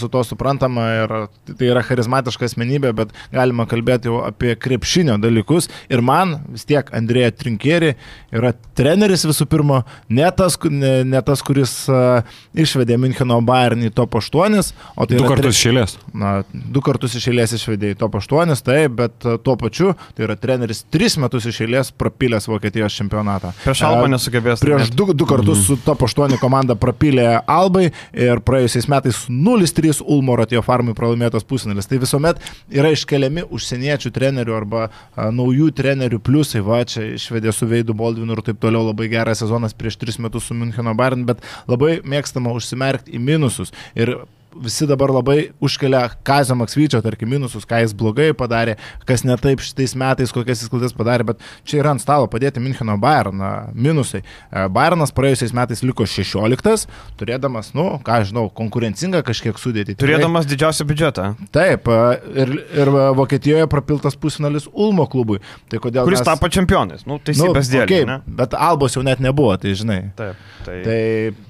su 0.00 0.08
to 0.12 0.24
suprantama 0.24 0.88
ir 1.02 1.14
tai 1.52 1.70
yra 1.70 1.84
charizma 1.84 2.05
charizmatiška 2.06 2.46
asmenybė, 2.46 2.92
bet 2.96 3.12
galima 3.34 3.66
kalbėti 3.66 4.10
jau 4.10 4.22
apie 4.26 4.54
krepšinio 4.56 5.18
dalykus. 5.20 5.68
Ir 5.90 6.02
man 6.02 6.40
vis 6.52 6.64
tiek 6.64 6.88
Andrėja 6.94 7.32
Trinkeri 7.34 7.94
yra 8.32 8.52
treneris 8.76 9.26
visų 9.26 9.46
pirma, 9.50 9.82
ne 10.08 10.28
tas, 10.36 10.58
ne, 10.70 11.04
ne 11.04 11.22
tas 11.26 11.42
kuris 11.42 11.88
uh, 11.90 12.22
išvedė 12.54 12.98
Müncheno 13.00 13.40
Bayern 13.46 13.86
į 13.86 13.92
top 13.94 14.18
8, 14.20 14.72
o 14.96 15.06
tai 15.06 15.18
du 15.18 15.26
kartus 15.26 15.58
išėlės. 15.58 15.96
Na, 16.14 16.42
du 16.52 16.82
kartus 16.84 17.16
išėlės 17.18 17.56
išvedė 17.58 17.94
į 17.94 17.98
top 18.00 18.18
8, 18.20 18.54
taip, 18.66 18.96
bet 19.00 19.26
uh, 19.26 19.38
tuo 19.42 19.56
pačiu 19.60 19.94
tai 20.16 20.26
yra 20.28 20.36
treneris 20.38 20.84
tris 20.92 21.18
metus 21.20 21.48
išėlės 21.48 21.92
prapilęs 21.96 22.48
Vokietijos 22.50 22.96
čempionatą. 22.96 23.52
Prieš 23.64 23.84
Albą 23.88 24.10
nesugebės. 24.12 24.62
Prieš 24.62 24.92
du, 24.94 25.10
du 25.12 25.28
kartus 25.28 25.56
mm 25.56 25.64
su 25.66 25.76
top 25.82 26.04
8 26.06 26.36
komanda 26.38 26.76
prapilė 26.78 27.40
Albai 27.50 27.88
ir 28.14 28.40
praėjusiais 28.46 28.86
metais 28.92 29.24
0-3 29.26 30.02
Ulmo 30.04 30.36
Ratio 30.38 30.62
Farmui 30.62 30.94
pralaimėtas 30.94 31.46
pusinalis. 31.48 31.88
Tai 31.90 31.95
tai 31.96 32.04
visuomet 32.04 32.40
yra 32.72 32.90
iškeliami 32.92 33.46
užsieniečių 33.56 34.12
trenerių 34.12 34.56
arba 34.56 34.86
a, 34.86 35.30
naujų 35.32 35.70
trenerių 35.76 36.20
pliusai, 36.24 36.62
va 36.66 36.82
čia 36.84 37.06
išvedė 37.16 37.54
su 37.54 37.68
Veidu 37.70 37.96
Boldvinu 37.96 38.36
ir 38.36 38.44
taip 38.44 38.60
toliau 38.60 38.84
labai 38.90 39.08
geras 39.12 39.40
sezonas 39.42 39.76
prieš 39.76 39.96
tris 40.00 40.20
metus 40.20 40.48
su 40.48 40.56
Müncheno 40.56 40.94
Bayern, 40.98 41.24
bet 41.28 41.40
labai 41.70 42.00
mėgstama 42.04 42.52
užsimerkti 42.56 43.16
į 43.16 43.22
minusus. 43.22 43.72
Ir 43.96 44.18
visi 44.62 44.86
dabar 44.88 45.12
labai 45.14 45.50
užkelia 45.62 46.08
Kazio 46.26 46.56
Maksvyčio, 46.58 47.00
tarkim, 47.04 47.30
minusus, 47.32 47.66
ką 47.68 47.80
jis 47.82 47.94
blogai 47.96 48.30
padarė, 48.36 48.76
kas 49.08 49.24
ne 49.26 49.36
taip 49.40 49.62
šitais 49.64 49.96
metais, 49.98 50.32
kokias 50.34 50.64
jis 50.64 50.72
klaidas 50.72 50.96
padarė, 50.96 51.26
bet 51.32 51.44
čia 51.66 51.80
yra 51.82 51.94
ant 51.94 52.02
stalo 52.02 52.28
padėti 52.30 52.62
Müncheno 52.62 52.96
Bayerną 53.00 53.52
minusai. 53.74 54.22
E, 54.22 54.66
Bayernas 54.72 55.14
praėjusiais 55.16 55.54
metais 55.56 55.82
liko 55.86 56.06
16, 56.08 56.86
turėdamas, 57.20 57.72
nu, 57.76 57.88
ką 58.06 58.20
aš 58.20 58.30
žinau, 58.32 58.46
konkurencingą 58.62 59.22
kažkiek 59.26 59.58
sudėti. 59.60 59.96
Turėdamas 60.00 60.48
didžiausią 60.50 60.88
biudžetą, 60.88 61.30
Taip, 61.54 61.88
e, 61.88 62.20
ir, 62.42 62.54
ir 62.76 62.92
Vokietijoje 63.16 63.66
prapiltas 63.70 64.16
pusfinalis 64.20 64.68
Ulmo 64.72 65.06
klubui. 65.10 65.40
Tai 65.70 65.80
kodėl 65.82 66.06
kuris 66.08 66.22
mes... 66.22 66.28
tapo 66.28 66.50
čempionais. 66.52 67.06
Nu, 67.08 67.18
teisybės 67.22 67.70
dėlį. 67.72 67.84
okei, 67.86 68.06
ne? 68.08 68.20
bet 68.38 68.56
Albos 68.56 68.96
jau 68.96 69.04
net 69.06 69.22
nebuvo, 69.24 69.54
tai 69.60 69.76
žinai. 69.78 70.00
Taip. 70.18 70.40
Tai... 70.66 70.80
Tai 70.86 71.45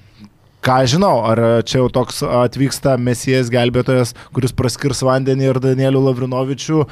ką 0.65 0.77
žinau, 0.89 1.21
ar 1.27 1.41
čia 1.67 1.81
jau 1.81 1.87
toks 1.93 2.23
atvyksta 2.25 2.97
mesijas 3.01 3.51
gelbėtojas, 3.53 4.13
kuris 4.35 4.55
praskirs 4.57 5.03
vandenį 5.05 5.49
ir 5.51 5.59
Danielių 5.63 6.01
Lavrinovičių 6.09 6.81
e, 6.83 6.87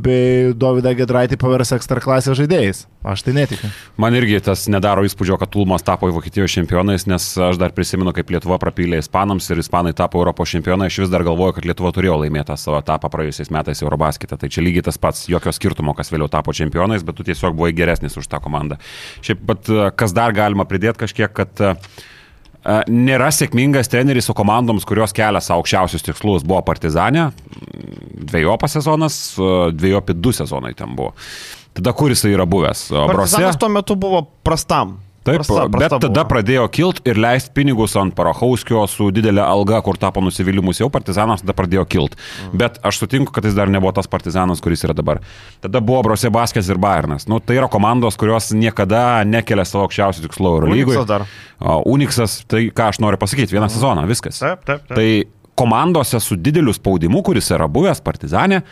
bei 0.00 0.54
Davidą 0.54 0.92
Gedraitį 0.98 1.38
pavers 1.40 1.72
ekstra 1.76 2.02
klasės 2.04 2.38
žaidėjais. 2.38 2.84
Aš 3.00 3.22
tai 3.24 3.32
netikiu. 3.32 3.70
Man 4.00 4.12
irgi 4.18 4.42
tas 4.44 4.66
nedaro 4.68 5.06
įspūdžio, 5.08 5.38
kad 5.40 5.56
Ulmas 5.56 5.84
tapo 5.86 6.10
Vokietijos 6.12 6.52
čempionais, 6.52 7.06
nes 7.08 7.30
aš 7.40 7.56
dar 7.60 7.72
prisimenu, 7.72 8.12
kaip 8.16 8.28
Lietuva 8.34 8.58
prapylė 8.60 9.00
Ispanams 9.00 9.48
ir 9.48 9.62
Ispanai 9.62 9.94
tapo 9.96 10.20
Europos 10.20 10.52
čempionai. 10.52 10.90
Aš 10.92 11.00
vis 11.06 11.12
dar 11.12 11.24
galvoju, 11.24 11.56
kad 11.56 11.68
Lietuva 11.70 11.94
turėjo 11.96 12.18
laimėti 12.20 12.50
tą 12.52 12.58
savo 12.60 12.76
etapą 12.82 13.08
praėjusiais 13.14 13.52
metais 13.56 13.80
Eurobasketą. 13.80 14.36
Tai 14.40 14.52
čia 14.52 14.64
lygiai 14.66 14.84
tas 14.90 15.00
pats, 15.00 15.24
jokio 15.32 15.54
skirtumo, 15.56 15.96
kas 15.96 16.12
vėliau 16.12 16.28
tapo 16.28 16.52
čempionais, 16.56 17.06
bet 17.06 17.16
tu 17.16 17.24
tiesiog 17.24 17.56
buvai 17.56 17.72
geresnis 17.76 18.20
už 18.20 18.28
tą 18.28 18.42
komandą. 18.44 18.76
Šiaip, 19.24 19.48
e, 19.48 19.90
kas 19.96 20.12
dar 20.16 20.36
galima 20.36 20.68
pridėti 20.68 21.06
kažkiek, 21.06 21.32
kad 21.40 21.64
e, 21.64 21.74
nėra 22.64 23.30
sėkmingas 23.32 23.88
treneris 23.90 24.28
su 24.28 24.34
komandoms, 24.36 24.86
kurios 24.88 25.14
kelia 25.16 25.40
savo 25.44 25.62
aukščiausius 25.62 26.04
tikslus. 26.06 26.46
Buvo 26.46 26.60
Partizanė, 26.66 27.30
dviejopas 28.30 28.76
sezonas, 28.78 29.20
dviejopi 29.76 30.16
du 30.18 30.34
sezonai 30.36 30.74
ten 30.78 30.96
buvo. 30.96 31.14
Tada 31.76 31.94
kur 31.96 32.12
jisai 32.12 32.34
yra 32.34 32.46
buvęs? 32.50 32.88
E, 32.90 32.96
Brose? 32.98 33.14
Partizanas 33.14 33.60
tuo 33.60 33.70
metu 33.72 33.96
buvo 33.98 34.24
prastam. 34.44 34.98
Taip, 35.20 35.42
Prasta- 35.42 35.66
bet 35.68 35.80
prasta 35.82 35.98
tada 36.00 36.22
buvo. 36.22 36.28
pradėjo 36.30 36.62
kilt 36.72 37.00
ir 37.04 37.18
leisti 37.20 37.50
pinigus 37.52 37.92
ant 38.00 38.14
Parahauskio 38.16 38.86
su 38.88 39.10
didelė 39.12 39.42
alga, 39.44 39.82
kur 39.84 39.98
tapo 40.00 40.22
nusivylimus 40.24 40.80
jau 40.80 40.88
partizanas, 40.88 41.42
tada 41.44 41.52
pradėjo 41.52 41.84
kilt. 41.84 42.16
Mm. 42.16 42.54
Bet 42.62 42.78
aš 42.82 43.02
sutinku, 43.02 43.32
kad 43.36 43.44
jis 43.44 43.54
dar 43.58 43.68
nebuvo 43.68 43.92
tas 43.92 44.08
partizanas, 44.08 44.62
kuris 44.64 44.80
yra 44.88 44.94
dabar. 44.96 45.20
Tada 45.60 45.82
buvo 45.84 46.00
Brose 46.08 46.30
Baskės 46.32 46.70
ir 46.72 46.80
Bayernas. 46.80 47.28
Nu, 47.28 47.36
tai 47.44 47.58
yra 47.60 47.68
komandos, 47.68 48.16
kurios 48.16 48.48
niekada 48.56 49.20
nekelia 49.28 49.66
savo 49.68 49.84
aukščiausių 49.84 50.24
tikslų 50.24 50.54
Eurolygoje. 50.56 50.96
Uniksas 50.96 51.10
dar. 51.12 51.26
Uniksas, 51.84 52.38
tai 52.48 52.70
ką 52.72 52.88
aš 52.88 53.02
noriu 53.04 53.20
pasakyti, 53.20 53.52
vieną 53.52 53.68
sezoną, 53.68 54.06
viskas. 54.08 54.40
Taip, 54.40 54.64
taip, 54.64 54.88
taip. 54.88 54.96
Tai 54.96 55.08
komandose 55.60 56.16
su 56.24 56.40
dideliu 56.40 56.72
spaudimu, 56.72 57.20
kuris 57.26 57.52
yra 57.52 57.68
buvęs 57.68 58.00
Partizanė, 58.00 58.62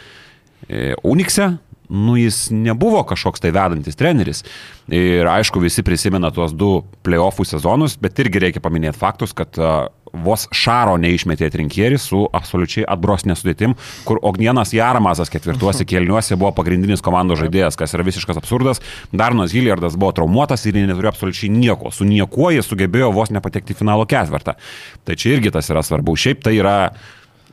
e, 0.64 0.94
Unikse, 1.04 1.58
nu 1.88 2.16
jis 2.20 2.48
nebuvo 2.52 3.02
kažkoks 3.08 3.40
tai 3.40 3.52
vedantis 3.54 3.96
treneris. 3.96 4.44
Ir 4.92 5.28
aišku, 5.28 5.60
visi 5.60 5.84
prisimena 5.84 6.30
tuos 6.32 6.54
du 6.56 6.82
playoffų 7.04 7.44
sezonus, 7.48 7.98
bet 8.00 8.18
irgi 8.22 8.40
reikia 8.44 8.62
paminėti 8.64 8.96
faktus, 9.00 9.34
kad 9.36 9.56
a, 9.60 9.88
vos 10.12 10.46
Šaro 10.54 10.96
neišmetė 11.00 11.50
trinkierį 11.52 11.98
su 12.00 12.22
absoliučiai 12.34 12.86
atbros 12.88 13.26
nesudėtim, 13.28 13.74
kur 14.08 14.20
Ognienas 14.24 14.72
Jaramazas 14.76 15.32
ketvirtuose 15.32 15.86
kėliniuose 15.90 16.38
buvo 16.40 16.52
pagrindinis 16.56 17.04
komandos 17.04 17.42
žaidėjas, 17.42 17.76
kas 17.78 17.96
yra 17.96 18.06
visiškas 18.08 18.40
absurdas. 18.40 18.82
Darnas 19.12 19.54
Hilliardas 19.56 19.98
buvo 20.00 20.14
traumuotas 20.16 20.64
ir 20.66 20.78
jie 20.78 20.86
neturėjo 20.88 21.12
absoliučiai 21.12 21.52
nieko. 21.52 21.92
Su 21.92 22.08
niekuo 22.08 22.52
jie 22.54 22.64
sugebėjo 22.64 23.12
vos 23.16 23.32
nepatekti 23.34 23.76
į 23.76 23.80
finalo 23.82 24.08
ketvirtą. 24.08 24.56
Tai 25.04 25.16
čia 25.18 25.36
irgi 25.36 25.52
tas 25.54 25.68
yra 25.72 25.84
svarbu. 25.84 26.16
Šiaip 26.18 26.44
tai 26.44 26.56
yra 26.58 26.78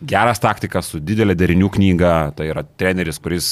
geras 0.03 0.41
taktikas 0.43 0.91
su 0.91 0.99
didelė 1.03 1.35
derinių 1.37 1.71
knyga, 1.75 2.15
tai 2.35 2.49
yra 2.51 2.65
treneris, 2.77 3.19
kuris 3.23 3.49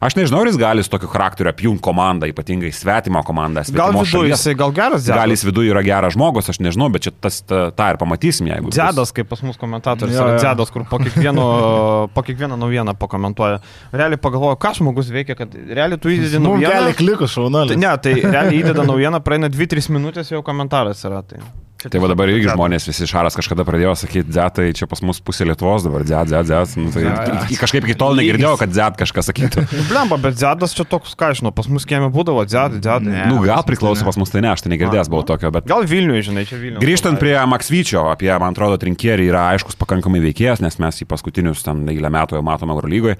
Aš 0.00 0.12
nežinau, 0.18 0.42
ar 0.44 0.48
jis 0.50 0.58
gali 0.60 0.82
su 0.84 0.90
tokiu 0.92 1.08
charakteriu 1.08 1.48
apjungti 1.48 1.80
komandą, 1.82 2.28
ypatingai 2.28 2.68
svetimą 2.76 3.22
komandą. 3.24 3.62
Gal 3.72 3.94
viduje 3.96 4.28
jisai 4.34 4.52
gal 4.54 4.72
geras 4.76 5.06
Gal 5.06 5.16
Zedas. 5.24 5.30
jis 5.38 5.44
viduje 5.48 5.70
yra 5.72 5.80
geras 5.86 6.12
žmogus, 6.12 6.50
aš 6.52 6.58
nežinau, 6.60 6.90
bet 6.92 7.06
čia 7.06 7.12
tas, 7.16 7.38
tą, 7.48 7.70
tą 7.72 7.86
ir 7.94 7.96
pamatysim, 8.02 8.50
jeigu. 8.52 8.70
Dzedas, 8.76 9.12
kaip 9.16 9.30
pas 9.30 9.40
mus 9.42 9.56
komentatorius, 9.56 10.14
Jo, 10.18 10.26
yra 10.26 10.34
jo. 10.36 10.42
Dzedas, 10.44 10.70
kur 10.74 10.84
po 10.90 10.98
kiekvieno, 11.00 11.46
po 12.14 12.22
kiekvieno 12.26 12.58
naujieną 12.60 12.92
pakomentuoja. 13.00 13.62
Realiai 13.96 14.20
pagalvoju, 14.20 14.58
ką 14.60 14.74
žmogus 14.82 15.08
veikia, 15.14 15.34
kad 15.38 15.54
realiai 15.56 15.98
tu 15.98 16.12
įdedi 16.12 16.42
Nu, 16.44 16.52
naujieną. 16.58 16.92
klikus 17.00 17.30
Tai, 17.30 17.34
šaunuolis. 17.38 17.76
ne, 17.80 17.94
tai 18.04 18.14
realiai 18.20 18.60
įdeda 18.60 18.84
naujieną, 18.84 19.22
praeina 19.24 19.48
2-3 19.48 19.88
minutės 19.96 20.28
jau 20.30 20.42
komentaras 20.44 21.00
yra. 21.08 21.22
Tai, 21.24 21.40
Čia 21.86 21.92
Tai 21.94 22.00
va 22.02 22.08
dabar 22.10 22.30
irgi 22.32 22.48
žmonės, 22.50 22.86
visi 22.90 23.06
šaras 23.06 23.36
kažkada 23.38 23.62
pradėjo 23.66 23.92
sakyti, 24.00 24.26
dzetai, 24.34 24.64
čia 24.74 24.88
pas 24.90 24.98
mus 25.06 25.20
pusė 25.22 25.46
Lietuvos 25.46 25.84
dabar, 25.86 26.02
dzet, 26.02 26.26
dzet, 26.32 26.48
dzet. 26.50 26.74
Nu, 26.82 26.90
tai 26.90 27.04
Dzet. 27.06 27.44
iki- 27.46 27.58
kažkaip 27.62 27.86
iki 27.86 27.94
tol 28.00 28.18
negirdėjau, 28.18 28.56
kad 28.58 28.72
dzet 28.74 28.98
kažką 28.98 29.22
sakytų. 29.28 29.64
Nu, 29.70 29.84
Blemba, 29.92 30.18
bet 30.26 30.34
Zedas 30.40 30.74
čia 30.74 30.84
toks, 30.88 31.14
ką 31.14 31.30
žinau, 31.38 31.54
pas 31.54 31.68
mus 31.70 31.86
kieme 31.86 32.10
būdavo 32.10 32.42
Zedai. 32.50 32.98
Ne. 33.06 33.24
Nu, 33.30 33.38
gal 33.46 33.62
priklauso 33.68 34.02
tai 34.02 34.08
pas 34.10 34.18
mus, 34.18 34.32
tai 34.34 34.42
ne, 34.42 34.50
aš 34.56 34.66
tai 34.66 34.74
negirdėjęs 34.74 35.10
buvau 35.12 35.22
tokio, 35.30 35.52
bet 35.54 35.68
Gal 35.70 35.86
Vilniuje, 35.86 36.26
žinai, 36.30 36.42
čia 36.50 36.58
Vilniuje. 36.58 36.82
Grįžtant 36.82 37.20
prie 37.22 37.36
Maksvyčio, 37.46 38.02
apie, 38.10 38.32
man 38.42 38.50
atrodo, 38.56 38.76
trinkierį 38.82 39.30
yra 39.30 39.46
aiškus 39.54 39.78
pakankamai 39.78 40.18
veikėjas, 40.26 40.64
nes 40.64 40.80
mes 40.82 40.98
jį 41.02 41.06
paskutinius 41.14 41.62
ten 41.66 41.86
eilę 41.92 42.10
metų 42.10 42.40
jau 42.40 42.44
matome 42.46 42.74
Eurolygoje. 42.74 43.16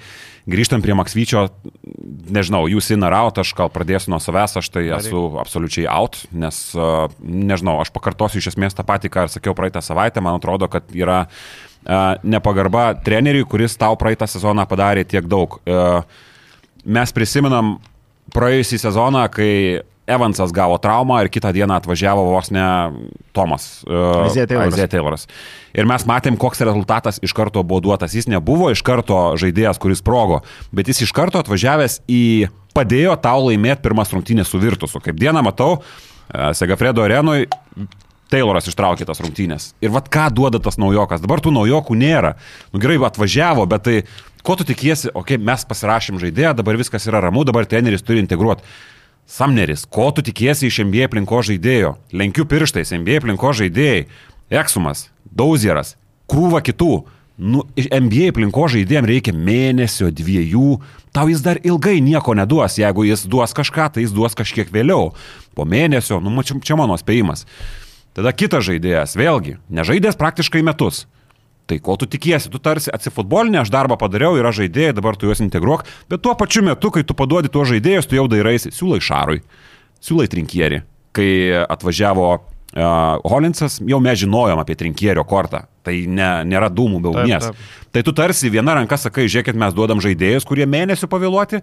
Grįžtant 0.46 0.84
prie 0.84 0.94
Maksvyčio, 0.94 1.40
nežinau, 2.30 2.68
jūs 2.70 2.92
in 2.94 3.02
ar 3.02 3.16
out, 3.18 3.40
aš 3.42 3.50
gal 3.58 3.70
pradėsiu 3.74 4.12
nuo 4.12 4.20
savęs, 4.22 4.54
aš 4.60 4.68
tai 4.70 4.84
esu 4.94 5.22
absoliučiai 5.42 5.88
out, 5.90 6.20
nes, 6.30 6.60
uh, 6.78 7.08
nežinau, 7.18 7.80
aš 7.82 7.90
pakartosiu 7.94 8.38
iš 8.38 8.52
esmės 8.52 8.78
tą 8.78 8.84
patį, 8.86 9.10
ką 9.10 9.26
ir 9.26 9.32
sakiau 9.32 9.56
praeitą 9.58 9.82
savaitę, 9.82 10.22
man 10.22 10.38
atrodo, 10.38 10.68
kad 10.70 10.86
yra 10.94 11.24
uh, 11.26 12.14
nepagarba 12.22 12.92
treneriui, 13.02 13.48
kuris 13.50 13.74
tau 13.80 13.98
praeitą 13.98 14.30
sezoną 14.30 14.68
padarė 14.70 15.02
tiek 15.10 15.26
daug. 15.26 15.58
Uh, 15.66 16.06
mes 16.86 17.14
prisimenam 17.16 17.76
praėjusį 18.36 18.78
sezoną, 18.86 19.26
kai 19.34 19.52
Evansas 20.06 20.52
gavo 20.54 20.78
traumą 20.78 21.18
ir 21.24 21.30
kitą 21.34 21.50
dieną 21.54 21.80
atvažiavo 21.80 22.24
vos 22.28 22.52
ne 22.54 22.64
Tomas. 23.34 23.82
Uh, 23.84 24.26
Isaiah 24.28 24.46
Tayloras. 24.46 24.90
Tayloras. 24.92 25.26
Ir 25.74 25.88
mes 25.90 26.06
matėm, 26.06 26.38
koks 26.38 26.62
rezultatas 26.62 27.18
iš 27.26 27.34
karto 27.34 27.64
buvo 27.66 27.82
duotas. 27.82 28.14
Jis 28.14 28.30
nebuvo 28.30 28.70
iš 28.70 28.84
karto 28.86 29.34
žaidėjas, 29.40 29.82
kuris 29.82 30.04
progo, 30.06 30.40
bet 30.70 30.88
jis 30.92 31.02
iš 31.08 31.14
karto 31.16 31.42
atvažiavęs 31.42 32.00
į 32.06 32.22
padėjo 32.76 33.18
tau 33.24 33.48
laimėti 33.48 33.82
pirmas 33.88 34.14
rungtynės 34.14 34.52
su 34.52 34.62
Virtusu. 34.62 35.02
Kaip 35.02 35.18
dieną 35.18 35.42
matau, 35.46 35.80
uh, 35.80 36.50
Segafredo 36.54 37.02
arenui 37.02 37.48
Tayloras 38.30 38.66
ištraukė 38.66 39.06
tas 39.06 39.20
rungtynės. 39.22 39.72
Ir 39.82 39.92
vad 39.94 40.08
ką 40.10 40.26
duoda 40.34 40.58
tas 40.62 40.80
naujokas. 40.82 41.22
Dabar 41.22 41.42
tų 41.42 41.52
naujokų 41.54 41.94
nėra. 41.98 42.34
Nu 42.74 42.82
gerai, 42.82 42.98
atvažiavo, 43.06 43.66
bet 43.70 43.86
tai 43.86 44.00
ko 44.46 44.56
tu 44.58 44.66
tikiesi, 44.66 45.12
okei, 45.12 45.36
okay, 45.36 45.46
mes 45.46 45.66
pasirašym 45.66 46.18
žaidėją, 46.22 46.56
dabar 46.58 46.78
viskas 46.78 47.06
yra 47.06 47.22
ramu, 47.22 47.44
dabar 47.46 47.66
treneris 47.70 48.02
turi 48.06 48.22
integruoti. 48.22 48.66
Samneris, 49.26 49.84
ko 49.90 50.12
tu 50.14 50.22
tikiesi 50.22 50.68
iš 50.70 50.84
NBA 50.86 51.08
aplinko 51.08 51.40
žaidėjo? 51.42 51.96
Lenkiu 52.14 52.46
pirštais, 52.46 52.94
NBA 52.94 53.18
aplinko 53.20 53.50
žaidėjai. 53.58 54.04
Eksumas, 54.54 55.08
Dauzieras, 55.26 55.96
krūva 56.30 56.62
kitų. 56.62 57.00
Nu, 57.36 57.64
NBA 57.76 58.30
aplinko 58.30 58.68
žaidėjim 58.72 59.08
reikia 59.10 59.34
mėnesio, 59.34 60.12
dviejų. 60.14 60.76
Tau 61.12 61.26
jis 61.28 61.42
dar 61.44 61.58
ilgai 61.66 61.98
nieko 62.00 62.36
neduos. 62.38 62.78
Jeigu 62.78 63.04
jis 63.08 63.26
duos 63.26 63.52
kažką, 63.56 63.90
tai 63.92 64.06
jis 64.06 64.14
duos 64.14 64.38
kažkiek 64.38 64.70
vėliau. 64.72 65.10
Po 65.58 65.66
mėnesio, 65.66 66.22
nu, 66.22 66.32
čia, 66.46 66.56
čia 66.62 66.78
mano 66.78 66.96
spėjimas. 66.96 67.44
Tada 68.16 68.32
kitas 68.32 68.64
žaidėjas, 68.64 69.18
vėlgi, 69.18 69.58
nežaidęs 69.68 70.16
praktiškai 70.16 70.62
metus. 70.64 71.04
Tai 71.66 71.78
ko 71.82 71.96
tu 71.98 72.06
tikiesi, 72.06 72.50
tu 72.52 72.60
tarsi 72.62 72.92
atsifutbolinė, 72.94 73.58
aš 73.64 73.72
darbą 73.74 73.96
padariau, 73.98 74.36
yra 74.38 74.52
žaidėjai, 74.54 74.94
dabar 74.94 75.18
tu 75.18 75.26
juos 75.26 75.42
integruok, 75.42 75.82
bet 76.10 76.22
tuo 76.22 76.36
pačiu 76.38 76.62
metu, 76.66 76.92
kai 76.94 77.02
tu 77.02 77.16
paduodi 77.18 77.50
tuos 77.50 77.72
žaidėjus, 77.72 78.06
tu 78.06 78.18
jau 78.18 78.28
dairaisi, 78.30 78.70
siūlai 78.74 79.00
Šarui, 79.02 79.40
siūlai 79.98 80.28
Trinkierį. 80.30 80.84
Kai 81.16 81.30
atvažiavo 81.66 82.28
uh, 82.36 82.46
Holinsas, 83.26 83.80
jau 83.82 83.98
mes 84.04 84.20
žinojom 84.22 84.62
apie 84.62 84.76
Trinkierio 84.78 85.26
kortą, 85.26 85.64
tai 85.86 86.04
ne, 86.06 86.28
nėra 86.46 86.70
dūmų 86.70 87.02
be 87.02 87.10
ugnies. 87.14 87.50
Tai 87.90 88.04
tu 88.06 88.14
tarsi 88.14 88.52
viena 88.52 88.76
ranka 88.78 88.98
sakai, 89.00 89.26
žiūrėkit, 89.26 89.58
mes 89.58 89.74
duodam 89.74 90.02
žaidėjus, 90.04 90.46
kurie 90.46 90.68
mėnesių 90.70 91.10
pavėluoti 91.10 91.62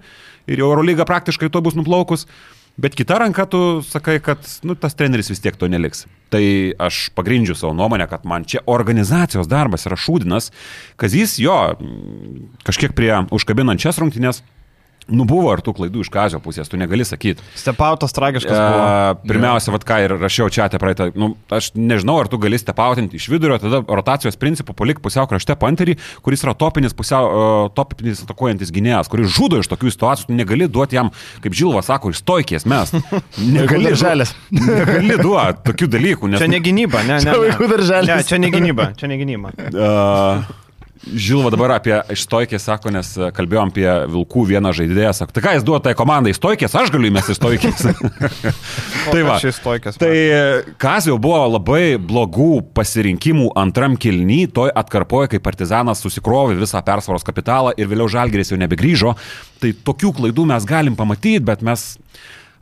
ir 0.51 0.63
Eurolyga 0.65 1.07
praktiškai 1.07 1.51
to 1.53 1.63
bus 1.63 1.79
nuplaukus. 1.79 2.27
Bet 2.73 2.95
kita 2.97 3.19
ranka 3.21 3.45
tu 3.45 3.83
sakai, 3.85 4.17
kad 4.23 4.41
nu, 4.65 4.73
tas 4.73 4.95
treneris 4.97 5.29
vis 5.29 5.41
tiek 5.43 5.57
to 5.59 5.69
neliks. 5.69 6.07
Tai 6.33 6.41
aš 6.81 7.11
pagrindžiu 7.13 7.53
savo 7.53 7.75
nuomonę, 7.77 8.07
kad 8.09 8.25
man 8.25 8.47
čia 8.49 8.63
organizacijos 8.65 9.49
darbas 9.49 9.85
yra 9.85 9.97
šūdinas, 9.99 10.49
kad 10.97 11.13
jis 11.13 11.37
jo 11.43 11.57
kažkiek 12.65 12.95
prie 12.97 13.11
užkabinančias 13.29 14.01
rungtynės 14.01 14.41
Nu 15.11 15.25
buvo 15.27 15.51
ir 15.51 15.59
tų 15.63 15.73
klaidų 15.75 16.03
iš 16.05 16.09
Kazio 16.13 16.39
pusės, 16.43 16.69
tu 16.71 16.77
negali 16.79 17.03
sakyti. 17.07 17.43
Stepautas 17.59 18.15
tragiškas 18.15 18.53
buvo. 18.53 18.83
Uh, 18.83 19.25
pirmiausia, 19.27 19.73
vat 19.75 19.83
ką 19.87 19.97
ir 20.05 20.15
rašiau 20.21 20.47
čia 20.53 20.67
apie 20.69 20.79
praeitą, 20.79 21.09
nu, 21.19 21.33
aš 21.53 21.71
nežinau, 21.75 22.15
ar 22.21 22.29
tu 22.31 22.39
gali 22.41 22.59
stepautinti 22.59 23.19
iš 23.19 23.27
vidurio, 23.33 23.57
tada 23.59 23.81
rotacijos 23.83 24.39
principų 24.39 24.75
palik 24.79 25.01
pusiau 25.03 25.27
krašte 25.27 25.57
panterį, 25.59 25.97
kuris 26.23 26.45
yra 26.47 26.55
topinis, 26.55 26.95
pusiau 26.95 27.27
uh, 27.27 27.67
topinis 27.75 28.23
atakuojantis 28.23 28.71
gynėjas, 28.73 29.11
kuris 29.11 29.31
žudo 29.35 29.59
iš 29.59 29.71
tokių 29.73 29.91
situacijų, 29.91 30.31
tu 30.31 30.39
negali 30.39 30.69
duoti 30.71 30.99
jam, 30.99 31.11
kaip 31.43 31.59
Žilvas 31.59 31.91
sako, 31.91 32.13
iš 32.15 32.23
stoikės 32.23 32.67
mes. 32.69 32.95
Negali 33.57 33.91
žalės. 33.99 34.33
Negali 34.55 35.19
duoti 35.19 35.67
tokių 35.67 35.91
dalykų, 35.97 36.31
nes... 36.31 36.43
Čia 36.43 36.51
ne 36.51 36.63
gynyba, 36.63 37.03
ne, 37.09 37.19
ne. 37.27 37.37
Ne, 38.07 38.19
čia 38.27 38.39
ne 38.39 38.53
gynyba, 38.53 38.93
čia 38.99 39.11
ne 39.11 39.19
gynyba. 39.19 39.51
Uh, 39.73 40.62
Žilva 41.03 41.49
dabar 41.51 41.73
apie 41.75 41.95
išstoikės 42.13 42.63
sako, 42.63 42.91
nes 42.95 43.09
e, 43.17 43.27
kalbėjom 43.35 43.73
apie 43.73 43.87
Vilkų 44.13 44.45
vieną 44.53 44.71
žaidėją, 44.75 45.11
sako, 45.17 45.35
tai 45.35 45.43
ką 45.43 45.53
jis 45.57 45.65
duoda 45.67 45.83
tai 45.89 45.93
komandai 45.99 46.31
stoikės, 46.35 46.75
aš 46.79 46.93
galiu 46.93 47.09
įmesti 47.09 47.35
stoikės. 47.35 47.83
tai 49.13 49.23
va. 49.27 49.35
Šis 49.41 49.59
toikas. 49.63 49.99
Tai 49.99 50.13
Kazio 50.79 51.17
buvo 51.21 51.41
labai 51.57 51.97
blogų 51.99 52.61
pasirinkimų 52.77 53.51
antram 53.59 53.97
kilny, 53.99 54.45
toj 54.55 54.71
atkarpoje, 54.79 55.33
kai 55.33 55.43
Partizanas 55.43 56.03
susikrovė 56.05 56.55
visą 56.61 56.79
persvaros 56.85 57.27
kapitalą 57.27 57.75
ir 57.75 57.91
vėliau 57.91 58.07
Žalgeris 58.11 58.53
jau 58.53 58.61
nebegrįžo. 58.61 59.17
Tai 59.59 59.75
tokių 59.91 60.15
klaidų 60.21 60.47
mes 60.55 60.69
galim 60.69 60.95
pamatyti, 60.99 61.43
bet 61.43 61.65
mes... 61.65 61.93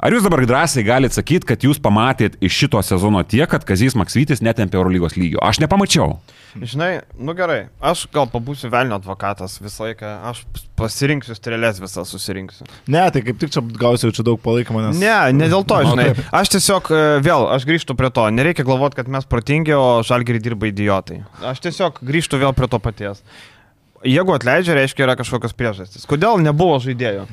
Ar 0.02 0.16
jūs 0.16 0.24
dabar 0.26 0.42
drąsiai 0.50 0.82
galite 0.82 1.14
sakyti, 1.14 1.46
kad 1.46 1.62
jūs 1.62 1.78
pamatėt 1.78 2.40
iš 2.42 2.56
šito 2.64 2.80
sezono 2.82 3.22
tiek, 3.22 3.46
kad 3.52 3.62
Kazys 3.70 3.94
Maksytis 3.94 4.40
netempė 4.42 4.80
Eurolygos 4.80 5.14
lygio? 5.14 5.38
Aš 5.46 5.60
nepamačiau. 5.62 6.16
Žinai, 6.58 7.04
nu 7.22 7.36
gerai, 7.38 7.68
aš 7.78 8.08
gal 8.12 8.26
pabūsiu 8.28 8.72
velnio 8.74 8.98
advokatas 8.98 9.60
visą 9.62 9.86
laiką, 9.86 10.10
aš 10.32 10.42
pasirinksiu 10.80 11.38
strėlės 11.38 11.78
visą 11.84 12.02
susirinksiu. 12.10 12.66
Ne, 12.90 13.06
tai 13.14 13.22
kaip 13.28 13.38
tik 13.40 13.54
čia 13.54 13.62
gausiu 13.62 14.10
čia 14.10 14.26
daug 14.26 14.42
palaikymo, 14.42 14.82
nes... 14.88 14.98
Ne, 14.98 15.14
ne 15.38 15.52
dėl 15.54 15.64
to, 15.70 15.78
žinai. 15.86 16.10
taip. 16.10 16.26
Aš 16.42 16.56
tiesiog 16.58 16.90
e, 16.90 17.06
vėl, 17.22 17.46
aš 17.54 17.70
grįžtu 17.70 17.96
prie 18.00 18.10
to. 18.12 18.26
Nereikia 18.34 18.66
galvoti, 18.68 18.98
kad 19.04 19.14
mes 19.14 19.30
protingi, 19.30 19.78
o 19.78 20.02
žalgeriai 20.08 20.44
dirba 20.50 20.74
idiotai. 20.74 21.22
Aš 21.46 21.62
tiesiog 21.70 22.02
grįžtu 22.02 22.42
vėl 22.42 22.58
prie 22.58 22.74
to 22.74 22.82
paties. 22.82 23.22
Jeigu 24.08 24.34
atleidžia, 24.34 24.74
reiškia 24.78 25.06
yra 25.06 25.16
kažkokios 25.20 25.54
priežastys. 25.58 26.08
Kodėl 26.10 26.42
nebuvo 26.42 26.80
žaidėjų? 26.82 27.28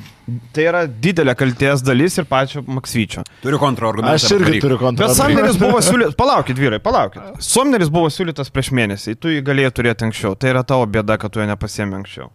Tai 0.53 0.65
yra 0.69 0.83
didelė 0.89 1.33
kalties 1.39 1.81
dalis 1.85 2.19
ir 2.21 2.27
pačio 2.29 2.61
Maksvyčio. 2.67 3.23
Turiu 3.41 3.61
kontraargumentą. 3.63 4.19
Aš 4.19 4.35
irgi 4.37 4.61
turiu 4.61 4.77
kontrą. 4.81 5.09
Bet 5.09 5.17
Somneris 5.17 5.57
buvo 5.61 5.81
siūlytas, 5.85 6.17
palaukit 6.23 6.61
vyrai, 6.61 6.81
palaukit. 6.85 7.41
Somneris 7.45 7.89
buvo 7.93 8.11
siūlytas 8.13 8.53
prieš 8.53 8.73
mėnesį, 8.77 9.17
tu 9.17 9.33
jį 9.33 9.41
galėjai 9.47 9.75
turėti 9.81 10.09
anksčiau. 10.09 10.37
Tai 10.37 10.53
yra 10.53 10.65
tavo 10.69 10.85
bėda, 10.93 11.17
kad 11.21 11.33
tu 11.33 11.41
jo 11.41 11.49
nepasėmė 11.49 12.03
anksčiau. 12.03 12.29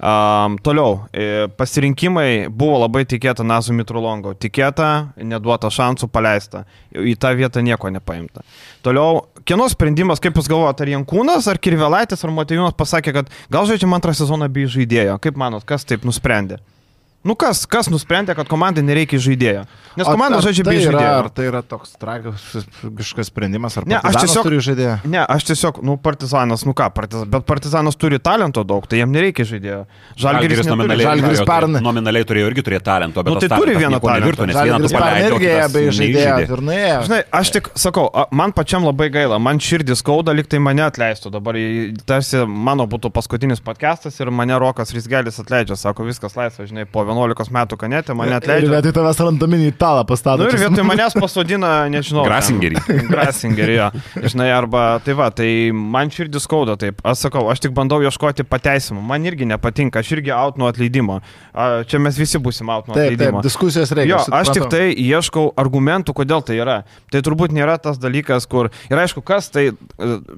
Um, 0.00 0.54
toliau, 0.64 1.02
e, 1.12 1.48
pasirinkimai 1.58 2.46
buvo 2.48 2.78
labai 2.86 3.02
tikėta 3.10 3.44
Nazu 3.44 3.74
Mitrulongo. 3.76 4.32
Tikėta, 4.38 5.10
neduota 5.18 5.68
šansų 5.68 6.08
paleista. 6.08 6.62
Į 6.94 7.18
tą 7.20 7.34
vietą 7.36 7.60
nieko 7.66 7.90
nepaimta. 7.92 8.46
Toliau, 8.86 9.26
kieno 9.48 9.68
sprendimas, 9.70 10.20
kaip 10.22 10.36
jūs 10.38 10.50
galvojate, 10.50 10.84
ar 10.84 10.92
Jankūnas, 10.96 11.48
ar 11.50 11.60
Kirvelaitis, 11.62 12.24
ar 12.24 12.34
Matejūnas 12.34 12.76
pasakė, 12.78 13.14
kad 13.16 13.32
gal 13.52 13.68
žaidžiam 13.70 13.96
antrą 13.96 14.14
sezoną 14.16 14.50
bei 14.52 14.68
žaidėjo. 14.70 15.18
Kaip 15.22 15.40
manot, 15.40 15.66
kas 15.68 15.86
taip 15.88 16.06
nusprendė? 16.08 16.60
Nu 17.22 17.34
kas, 17.36 17.66
kas 17.68 17.90
nusprendė, 17.92 18.32
kad 18.34 18.48
komandai 18.48 18.80
nereikia 18.80 19.18
žaidėjo? 19.20 19.66
Nes 20.00 20.06
komanda 20.08 20.38
žaidžia 20.40 20.64
tai 20.64 20.76
yra, 20.78 20.84
žaidėjo. 20.86 21.16
ar 21.20 21.26
tai 21.36 21.44
yra 21.50 21.60
toks 21.68 21.90
tragiškas 22.00 23.28
sprendimas, 23.28 23.76
ar 23.76 23.84
Ne, 23.86 23.96
aš 23.98 24.02
Partizanas 24.06 24.30
tiesiog- 24.30 24.46
turi 24.46 24.60
žaidėją? 24.64 24.94
Ne, 25.04 25.20
aš 25.28 25.44
tiesiog, 25.50 25.80
nu, 25.84 25.96
partizanas, 26.00 26.64
nu 26.64 26.72
ką, 26.72 26.86
partizan, 26.94 27.28
bet 27.28 27.44
partizanas 27.44 27.96
turi 28.00 28.18
talento 28.18 28.64
daug, 28.64 28.86
tai 28.88 29.02
jam 29.02 29.12
nereikia 29.12 29.44
žaidėjo. 29.44 29.82
Žalgeris 30.16 30.62
neturi. 30.62 30.70
nominaliai, 30.72 31.06
Žalgiris 31.10 31.40
turėjo- 31.42 31.48
pernai- 31.50 31.82
nominaliai 31.84 32.24
turėjo 32.24 32.46
irgi 32.54 32.62
turėti 32.70 32.84
talento, 32.88 33.22
bet 33.24 33.34
Nu, 33.34 33.40
tas 33.40 33.48
tai 33.50 33.58
turi 33.58 33.74
vieną 33.76 34.00
talentą. 34.00 34.20
nevirto, 34.24 34.46
nes 34.46 34.56
vieną 34.56 34.80
tu 34.80 34.88
Žalgiris 34.88 34.92
pernai 34.96 35.28
irgi 35.28 35.72
be 35.74 35.80
žaidėjo 36.00 36.40
ir 36.40 36.64
nuėjo. 36.70 36.98
Žinai, 37.04 37.22
aš 37.32 37.50
tik 37.50 37.68
sakau, 37.74 38.08
man 38.32 38.52
pačiam 38.52 38.82
labai 38.88 39.10
gaila, 39.12 39.38
man 39.38 39.58
širdį 39.58 39.92
skauda, 40.00 40.32
lyg 40.32 40.46
tai 40.48 40.58
mane 40.58 40.80
atleistų. 40.88 41.30
Dabar 41.36 41.52
tarsi 42.06 42.46
mano 42.48 42.86
būtų 42.86 43.12
paskutinis 43.12 43.60
podcastas 43.60 44.18
ir 44.20 44.30
mane 44.30 44.56
Rokas 44.58 44.92
Risgelis 44.96 45.36
atleidžia, 45.38 45.76
sako, 45.76 46.04
viskas 46.08 46.32
laisva, 46.34 46.64
žinai, 46.64 46.86
po 46.90 47.04
11 47.10 47.50
metų 47.56 47.76
kanėtė 47.80 48.14
mane 48.16 48.30
Ir 48.32 48.38
atleidžia. 48.38 48.70
vietoj 48.76 48.92
tavęs 48.96 49.20
randaminį 49.26 49.68
italą 49.72 50.04
pastatė. 50.08 50.44
Nu 50.44 50.48
ir 50.50 50.58
vietoj 50.62 50.84
manęs 50.86 51.16
pasodina, 51.18 51.70
nežinau. 51.92 52.24
Grasingerį. 52.28 52.80
Grasingerį, 53.10 53.76
jo. 53.78 53.88
Žinai, 54.30 54.48
arba, 54.54 54.84
tai 55.04 55.14
va, 55.18 55.30
tai 55.34 55.48
man 55.74 56.10
širdį 56.14 56.42
skauda 56.44 56.76
taip. 56.80 57.00
Aš 57.06 57.26
sakau, 57.26 57.46
aš 57.52 57.62
tik 57.66 57.74
bandau 57.76 58.00
ieškoti 58.04 58.44
pateisimų. 58.48 59.02
Man 59.10 59.26
irgi 59.28 59.48
nepatinka, 59.50 60.02
aš 60.04 60.12
irgi 60.18 60.34
out 60.36 60.60
nuo 60.60 60.68
atleidimo. 60.70 61.20
A, 61.54 61.68
Čia 61.90 61.98
mes 62.02 62.18
visi 62.20 62.38
būsim 62.42 62.68
out 62.70 62.86
nuo 62.90 62.94
Taip, 62.94 63.10
taip, 63.12 63.18
atleidimo. 63.20 63.42
diskusijos 63.46 63.90
reikia. 63.96 64.18
Jo, 64.18 64.20
aš 64.40 64.52
tik 64.56 64.68
tai 64.70 64.84
ieškau 64.94 65.48
argumentų, 65.60 66.14
kodėl 66.20 66.44
tai 66.46 66.60
yra. 66.60 66.80
Tai 67.10 67.22
turbūt 67.26 67.54
nėra 67.56 67.78
tas 67.82 67.98
dalykas, 68.00 68.46
kur... 68.50 68.70
Ir 68.90 69.00
aišku, 69.02 69.22
kas 69.26 69.48
tai 69.50 69.70
e, 69.70 69.74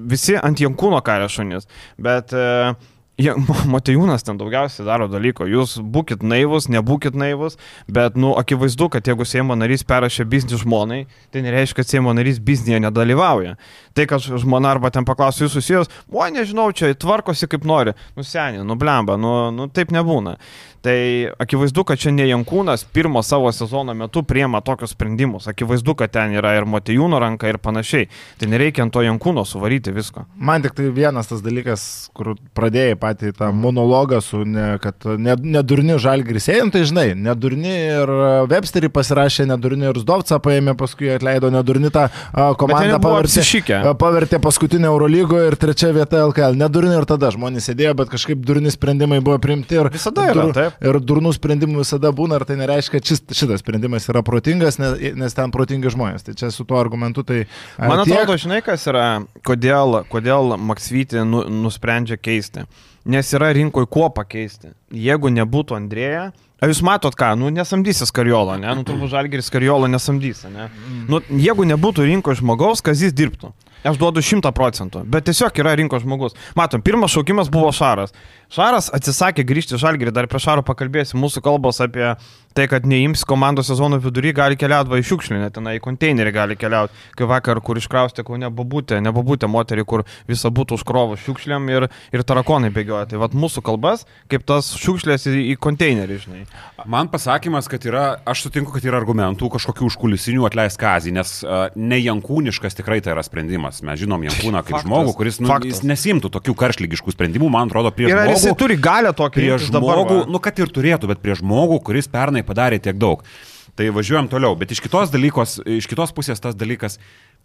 visi 0.09 0.35
ant 0.39 0.57
Jankūno 0.63 1.03
kario 1.05 1.29
šunys. 1.29 1.69
Bet... 2.01 2.33
E, 2.33 2.73
Ja, 3.21 3.35
Matejūnas 3.73 4.25
ten 4.25 4.39
daugiausiai 4.39 4.87
daro 4.87 5.05
dalyko. 5.11 5.45
Jūs 5.45 5.75
būkite 5.93 6.25
naivus, 6.25 6.65
nebūkite 6.73 7.19
naivus, 7.19 7.59
bet, 7.85 8.17
nu, 8.17 8.31
akivaizdu, 8.39 8.87
kad 8.95 9.05
jeigu 9.05 9.27
Seimo 9.29 9.53
narys 9.59 9.85
perrašė 9.85 10.25
biznį 10.29 10.57
žmonai, 10.63 10.99
tai 11.29 11.43
nereiškia, 11.45 11.83
kad 11.83 11.91
Seimo 11.91 12.15
narys 12.17 12.41
biznėje 12.41 12.81
nedalyvauja. 12.87 13.53
Tai, 13.93 14.07
kad 14.09 14.25
žmona 14.25 14.73
arba 14.73 14.89
ten 14.93 15.05
paklausė 15.05 15.45
jūs 15.45 15.59
susijęs, 15.59 15.93
oi, 16.09 16.31
nežinau, 16.33 16.71
čia 16.73 16.89
tvarkosi 16.97 17.49
kaip 17.51 17.67
nori. 17.69 17.93
Nusenė, 18.17 18.65
nublemba, 18.65 19.19
nu, 19.21 19.35
nu 19.53 19.69
taip 19.69 19.93
nebūna. 19.93 20.39
Tai 20.83 21.29
akivaizdu, 21.39 21.85
kad 21.87 21.95
čia 22.01 22.11
ne 22.11 22.25
Jankūnas 22.27 22.81
pirmo 22.91 23.21
savo 23.23 23.47
sezono 23.55 23.93
metu 23.95 24.19
priema 24.27 24.59
tokius 24.61 24.91
sprendimus. 24.91 25.45
Akivaizdu, 25.47 25.93
kad 25.95 26.11
ten 26.11 26.33
yra 26.35 26.57
ir 26.57 26.65
Matejūno 26.67 27.21
ranka 27.23 27.47
ir 27.47 27.55
panašiai. 27.63 28.09
Tai 28.39 28.49
nereikia 28.51 28.83
ant 28.83 28.91
to 28.91 28.99
Jankūno 29.05 29.45
suvaryti 29.47 29.93
visko. 29.95 30.25
Man 30.35 30.65
tik 30.65 30.75
tai 30.75 30.89
vienas 30.91 31.31
tas 31.31 31.39
dalykas, 31.45 31.85
kur 32.11 32.33
pradėjai 32.57 32.97
patį 32.99 33.31
tą 33.37 33.53
monologą 33.55 34.19
su, 34.25 34.41
ne, 34.43 34.73
kad 34.83 35.07
ne- 35.15 35.37
nedurni 35.55 35.95
žalgris 36.03 36.49
ėjom, 36.51 36.73
tai 36.75 36.83
žinai, 36.89 37.05
nedurni 37.15 37.71
ir 38.01 38.11
Websterį 38.51 38.91
pasirašė, 38.91 39.47
nedurni 39.53 39.87
ir 39.87 40.01
Zdovca 40.03 40.41
paėmė, 40.43 40.75
paskui 40.75 41.13
atleido, 41.15 41.47
nedurni 41.53 41.93
tą 41.95 42.09
a, 42.09 42.49
komandą 42.59 42.99
pavertė, 42.99 43.39
apsišikę. 43.39 43.79
a, 43.87 43.95
pavertė 44.03 44.41
paskutinę 44.43 44.91
Eurolygoje 44.91 45.47
ir 45.53 45.59
trečia 45.63 45.93
vieta 45.95 46.25
LKL. 46.27 46.59
Nedurni 46.59 46.91
ir 46.99 47.07
tada 47.07 47.31
žmonės 47.31 47.71
sėdėjo, 47.71 47.95
bet 48.03 48.11
kažkaip 48.17 48.43
durni 48.43 48.75
sprendimai 48.75 49.23
buvo 49.23 49.39
priimti 49.39 49.79
ir 49.79 49.93
Visada 49.93 50.27
yra, 50.27 50.49
taip. 50.51 50.72
Ir 50.81 50.97
durnų 51.03 51.33
sprendimų 51.35 51.83
visada 51.83 52.09
būna, 52.15 52.39
ir 52.39 52.45
tai 52.49 52.57
nereiškia, 52.61 52.95
kad 52.97 53.09
šis, 53.11 53.21
šitas 53.35 53.61
sprendimas 53.61 54.07
yra 54.09 54.23
protingas, 54.25 54.79
nes, 54.79 55.35
ten 55.37 55.53
protingi 55.53 55.91
žmonės. 55.93 56.25
Tai 56.25 56.35
čia 56.39 56.49
su 56.53 56.65
tuo 56.65 56.79
argumentu 56.81 57.25
tai... 57.27 57.43
Man 57.77 58.01
tiek- 58.03 58.15
atrodo, 58.15 58.37
žinai, 58.41 58.61
kas 58.65 58.87
yra, 58.89 59.05
kodėl, 59.45 60.01
kodėl 60.09 60.55
Maksvytį 60.57 61.25
nu, 61.27 61.43
nusprendžia 61.63 62.17
keisti. 62.17 62.65
Nes 63.05 63.33
yra 63.35 63.51
rinkoje 63.53 63.89
kuo 63.91 64.07
pakeisti. 64.15 64.71
Jeigu 64.95 65.27
nebūtų 65.35 65.75
Andrėja, 65.75 66.29
ar 66.63 66.71
jūs 66.71 66.79
matot 66.87 67.15
ką, 67.19 67.33
nu 67.35 67.49
nesamdysis 67.51 68.13
Kariolo, 68.15 68.55
ne? 68.61 68.71
Nu 68.79 68.85
turbūt 68.87 69.11
Žalgeris 69.11 69.51
Kariolo 69.51 69.89
nesamdys, 69.91 70.45
ne? 70.47 70.69
Nu, 71.11 71.19
jeigu 71.27 71.67
nebūtų 71.67 72.07
rinkoje 72.07 72.39
žmogaus, 72.39 72.79
kas 72.85 73.03
jis 73.03 73.11
dirbtų. 73.11 73.51
Aš 73.83 73.97
duodu 73.99 74.21
šimtą 74.23 74.53
procentų, 74.55 75.01
bet 75.11 75.25
tiesiog 75.27 75.57
yra 75.59 75.73
rinkos 75.75 76.05
žmogus. 76.05 76.37
Matom, 76.55 76.79
pirmas 76.79 77.11
šaukimas 77.11 77.49
buvo 77.51 77.67
Šaras. 77.75 78.15
Šaras 78.53 78.91
atsisakė 78.93 79.41
grįžti 79.49 79.73
į 79.73 79.81
Žalgerį, 79.81 80.11
dar 80.13 80.27
prie 80.29 80.37
Šaro 80.43 80.61
pakalbėsiu, 80.65 81.17
mūsų 81.17 81.41
kalbos 81.41 81.79
apie 81.81 82.11
tai, 82.53 82.67
kad 82.69 82.85
neims 82.85 83.23
komandos 83.25 83.65
sezono 83.71 83.97
vidury, 83.97 84.29
gali 84.35 84.57
keliauti 84.59 84.91
va 84.91 84.99
į 85.01 85.05
šiukšlinę, 85.09 85.49
ten 85.55 85.69
į 85.71 85.79
konteinerį 85.81 86.33
gali 86.35 86.57
keliauti. 86.59 86.93
Kai 87.17 87.25
vakar, 87.29 87.57
kur 87.65 87.79
iškraustė, 87.81 88.21
kur 88.27 88.37
nebabūtė, 88.37 88.99
nebabūtė 89.01 89.49
moterį, 89.49 89.85
kur 89.89 90.03
visą 90.29 90.51
būtų 90.53 90.77
užkrovų 90.77 91.17
šiukšliam 91.23 91.65
ir, 91.73 91.87
ir 92.13 92.25
tarakonai 92.29 92.69
bėgioja. 92.75 93.07
Tai 93.09 93.23
vad 93.23 93.33
mūsų 93.33 93.63
kalbas, 93.65 94.05
kaip 94.29 94.45
tas 94.45 94.69
šiukšlės 94.77 95.25
į, 95.31 95.33
į 95.55 95.57
konteinerį, 95.57 96.19
žinai. 96.27 96.43
Man 96.85 97.09
pasakymas, 97.09 97.65
kad 97.71 97.89
yra, 97.89 98.05
aš 98.29 98.45
sutinku, 98.45 98.75
kad 98.75 98.85
yra 98.85 99.01
argumentų 99.01 99.49
kažkokių 99.57 99.89
užkulisinių 99.89 100.45
atleist 100.51 100.77
kazį, 100.81 101.15
nes 101.17 101.33
uh, 101.41 101.65
ne 101.73 101.97
Jankūniškas 102.03 102.77
tikrai 102.77 103.01
tai 103.01 103.15
yra 103.15 103.25
sprendimas. 103.25 103.81
Mes 103.81 103.97
žinom 104.03 104.29
Jankūną 104.29 104.61
kaip 104.61 104.77
Faktas. 104.77 104.85
žmogų, 104.85 105.17
kuris 105.17 105.41
nu, 105.41 105.49
nesimtų 105.89 106.29
tokių 106.37 106.57
karšlygiškų 106.61 107.17
sprendimų, 107.17 107.49
man 107.57 107.73
atrodo, 107.73 107.93
prieš 107.97 108.13
ar 108.13 108.42
jisai 108.43 108.59
turi 108.59 108.77
galę 108.77 109.13
tokią 109.15 109.39
Prie 109.39 109.49
imtis 109.55 109.73
dabar, 109.73 110.03
žmogų, 110.03 110.19
va? 110.21 110.29
nu 110.35 110.43
kad 110.43 110.61
ir 110.61 110.71
turėtų, 110.75 111.09
bet 111.13 111.23
prie 111.23 111.37
žmogų, 111.39 111.79
kuris 111.87 112.11
pernai 112.11 112.45
padarė 112.45 112.81
tiek 112.83 112.99
daug. 113.01 113.25
Tai 113.73 113.87
važiuojam 113.89 114.27
toliau, 114.29 114.53
bet 114.59 114.69
iš 114.75 114.83
kitos, 114.85 115.09
dalykos, 115.09 115.57
iš 115.79 115.87
kitos 115.89 116.11
pusės 116.13 116.43
tas 116.43 116.53
dalykas 116.53 116.99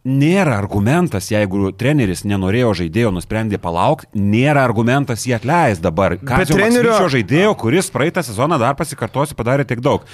nėra 0.07 0.55
argumentas, 0.59 1.31
jeigu 1.33 1.73
treneris 1.77 2.23
nenorėjo 2.29 2.71
žaidėjo, 2.83 3.11
nusprendė 3.15 3.59
palaukti, 3.61 4.07
nėra 4.15 4.63
argumentas 4.67 5.27
jį 5.27 5.35
atleis 5.39 5.83
dabar. 5.83 6.15
Ką 6.23 6.45
trenerio 6.47 7.01
žaidėjo, 7.11 7.55
kuris 7.59 7.91
praeitą 7.91 8.23
sezoną 8.23 8.61
dar 8.63 8.77
pasikartosiu, 8.79 9.37
padarė 9.39 9.67
tiek 9.69 9.83
daug. 9.83 10.07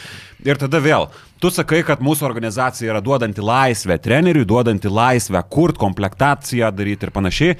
Ir 0.45 0.61
tada 0.61 0.81
vėl, 0.83 1.11
tu 1.41 1.53
sakai, 1.53 1.83
kad 1.87 2.03
mūsų 2.05 2.27
organizacija 2.27 2.95
yra 2.95 3.03
duodanti 3.05 3.45
laisvę 3.45 3.99
treneriui, 4.01 4.47
duodanti 4.49 4.89
laisvę 4.89 5.45
kurt 5.53 5.79
komplektaciją 5.81 6.73
daryti 6.73 7.09
ir 7.09 7.15
panašiai. 7.15 7.59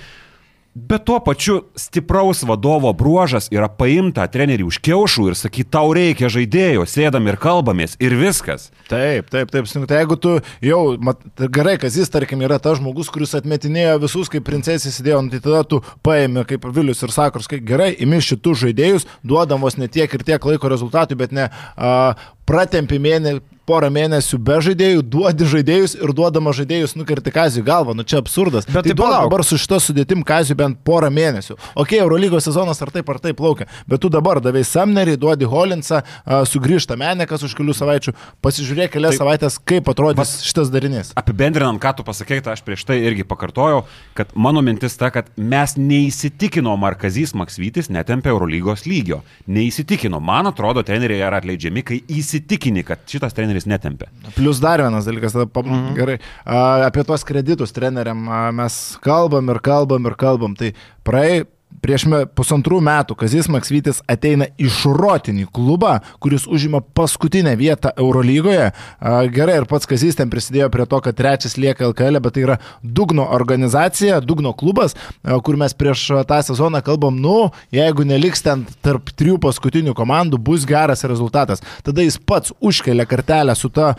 Bet 0.75 1.05
tuo 1.07 1.21
pačiu 1.23 1.61
stipraus 1.79 2.41
vadovo 2.43 2.91
bruožas 2.99 3.47
yra 3.55 3.69
paimta 3.71 4.25
trenerių 4.27 4.67
už 4.73 4.81
kiaušų 4.83 5.29
ir 5.31 5.37
sakyti, 5.39 5.69
tau 5.71 5.93
reikia 5.95 6.27
žaidėjo, 6.27 6.83
sėdam 6.91 7.29
ir 7.31 7.39
kalbamės 7.39 7.95
ir 8.03 8.17
viskas. 8.19 8.73
Taip, 8.91 9.29
taip, 9.31 9.53
taip. 9.55 9.69
Tai 9.71 10.01
jeigu 10.01 10.17
tu 10.19 10.33
jau, 10.67 10.81
mat, 10.99 11.23
gerai, 11.39 11.77
kad 11.79 11.95
jis, 11.95 12.11
tarkim, 12.11 12.43
yra 12.43 12.59
tas 12.59 12.81
žmogus, 12.81 13.13
kuris 13.15 13.37
atmetinėjo 13.39 14.01
visus, 14.03 14.33
kaip 14.33 14.43
princesė 14.49 14.91
sėdėjo, 14.91 15.21
nu, 15.23 15.31
tai 15.31 15.45
tada 15.47 15.63
tu 15.63 15.79
paėmė, 16.03 16.43
kaip 16.51 16.67
Vilius 16.75 17.07
ir 17.07 17.15
Sakros, 17.15 17.47
kai 17.47 17.63
gerai, 17.63 17.93
imi 18.03 18.19
šitų 18.19 18.57
žaidėjus, 18.65 19.07
duodamos 19.23 19.79
ne 19.79 19.87
tiek 19.87 20.11
ir 20.11 20.27
tiek 20.27 20.51
laiko 20.51 20.75
rezultatui, 20.75 21.15
bet 21.23 21.31
ne 21.39 21.53
a, 21.55 21.95
pratempi 22.49 23.01
mėnesį, 23.03 23.43
porą 23.65 23.89
mėnesių 23.93 24.39
be 24.45 24.59
žaidėjų, 24.65 25.03
duodi 25.09 25.47
žaidėjus 25.49 25.95
ir 25.97 26.13
duodama 26.17 26.53
žaidėjus 26.57 26.95
nukerti 26.99 27.33
Kazijų 27.33 27.65
galvą. 27.65 27.95
Nu 27.97 28.05
čia 28.05 28.19
absurdas. 28.21 28.67
Bet 28.69 28.85
tai 28.85 28.93
tai 28.93 28.97
palauk. 28.99 29.31
dabar 29.31 29.45
su 29.47 29.57
šito 29.61 29.79
sudėtim 29.81 30.25
Kazijų 30.27 30.59
bent 30.61 30.81
porą 30.85 31.09
mėnesių. 31.15 31.57
Ok, 31.81 31.95
Eurolygos 31.97 32.45
sezonas 32.45 32.83
ar 32.85 32.93
taip 32.93 33.09
ar 33.09 33.21
taip 33.25 33.39
plaukia, 33.41 33.67
bet 33.89 34.03
tu 34.05 34.11
dabar 34.13 34.41
davai 34.45 34.65
Samnerį, 34.69 35.17
duodi 35.21 35.49
Holinsą, 35.49 36.03
sugrįžta 36.51 36.99
Menekas 37.01 37.47
už 37.47 37.55
kelių 37.57 37.77
savaičių, 37.77 38.15
pasižiūrėk 38.45 38.93
kelias 38.99 39.17
savaitės, 39.21 39.57
kaip 39.65 39.89
atrodys 39.89 40.37
šitas 40.45 40.69
darinys. 40.73 41.15
Apibendrinant, 41.17 41.81
ką 41.81 41.95
tu 41.97 42.07
pasakėjai, 42.07 42.45
tai 42.45 42.57
aš 42.59 42.65
prieš 42.67 42.85
tai 42.85 43.01
irgi 43.09 43.25
pakartojau, 43.29 43.85
kad 44.19 44.37
mano 44.37 44.61
mintis 44.65 44.99
ta, 45.01 45.09
kad 45.15 45.33
mes 45.41 45.77
neįsitikinom, 45.81 46.85
ar 46.85 46.99
Kazys 47.01 47.33
Maksvytis 47.33 47.89
netempia 47.89 48.35
Eurolygos 48.35 48.85
lygio. 48.85 49.23
Neįsitikinom. 49.49 50.21
Man 50.25 50.53
atrodo, 50.53 50.85
treneriai 50.85 51.25
yra 51.25 51.41
atleidžiami, 51.41 51.85
kai 51.87 52.01
įsitikini, 52.35 52.85
kad 52.87 53.03
šitas 53.11 53.35
treneris 53.37 53.69
netempia. 53.71 54.11
Plus 54.35 54.61
dar 54.63 54.83
vienas 54.83 55.07
dalykas, 55.07 55.33
tada, 55.33 55.47
mm 55.47 55.75
-hmm. 55.75 55.95
gerai, 55.95 56.19
apie 56.87 57.05
tuos 57.05 57.25
kreditus 57.25 57.73
treneriam 57.73 58.19
mes 58.55 58.99
kalbam 59.01 59.49
ir 59.49 59.61
kalbam 59.61 60.07
ir 60.07 60.15
kalbam. 60.15 60.55
Tai 60.55 60.73
praei 61.05 61.45
prieš 61.85 62.07
pusantrų 62.37 62.81
metų 62.85 63.17
Kazis 63.21 63.49
Maksvytis 63.53 64.01
ateina 64.11 64.49
į 64.57 64.71
šrotinį 64.73 65.47
klubą, 65.55 65.99
kuris 66.23 66.47
užima 66.49 66.81
paskutinę 66.97 67.53
vietą 67.61 67.93
Eurolygoje. 68.01 68.71
Gerai, 69.35 69.59
ir 69.61 69.69
pats 69.69 69.89
Kazis 69.91 70.17
ten 70.17 70.33
prisidėjo 70.33 70.71
prie 70.73 70.87
to, 70.89 71.01
kad 71.05 71.19
trečias 71.19 71.59
lieka 71.61 71.91
LKL, 71.91 72.21
bet 72.25 72.37
tai 72.37 72.47
yra 72.47 72.59
dugno 72.83 73.27
organizacija, 73.37 74.23
dugno 74.25 74.55
klubas, 74.57 74.97
kur 75.45 75.61
mes 75.61 75.77
prieš 75.77 76.07
tą 76.31 76.41
sezoną 76.49 76.81
kalbam, 76.85 77.21
nu, 77.21 77.51
jeigu 77.75 78.07
neliks 78.09 78.45
ten 78.47 78.65
tarp 78.85 79.13
trijų 79.13 79.39
paskutinių 79.45 79.97
komandų, 79.97 80.41
bus 80.41 80.65
geras 80.69 81.05
rezultatas. 81.05 81.63
Tada 81.85 82.05
jis 82.05 82.17
pats 82.19 82.55
užkelia 82.65 83.05
kartelę 83.09 83.57
su 83.59 83.69
ta 83.69 83.93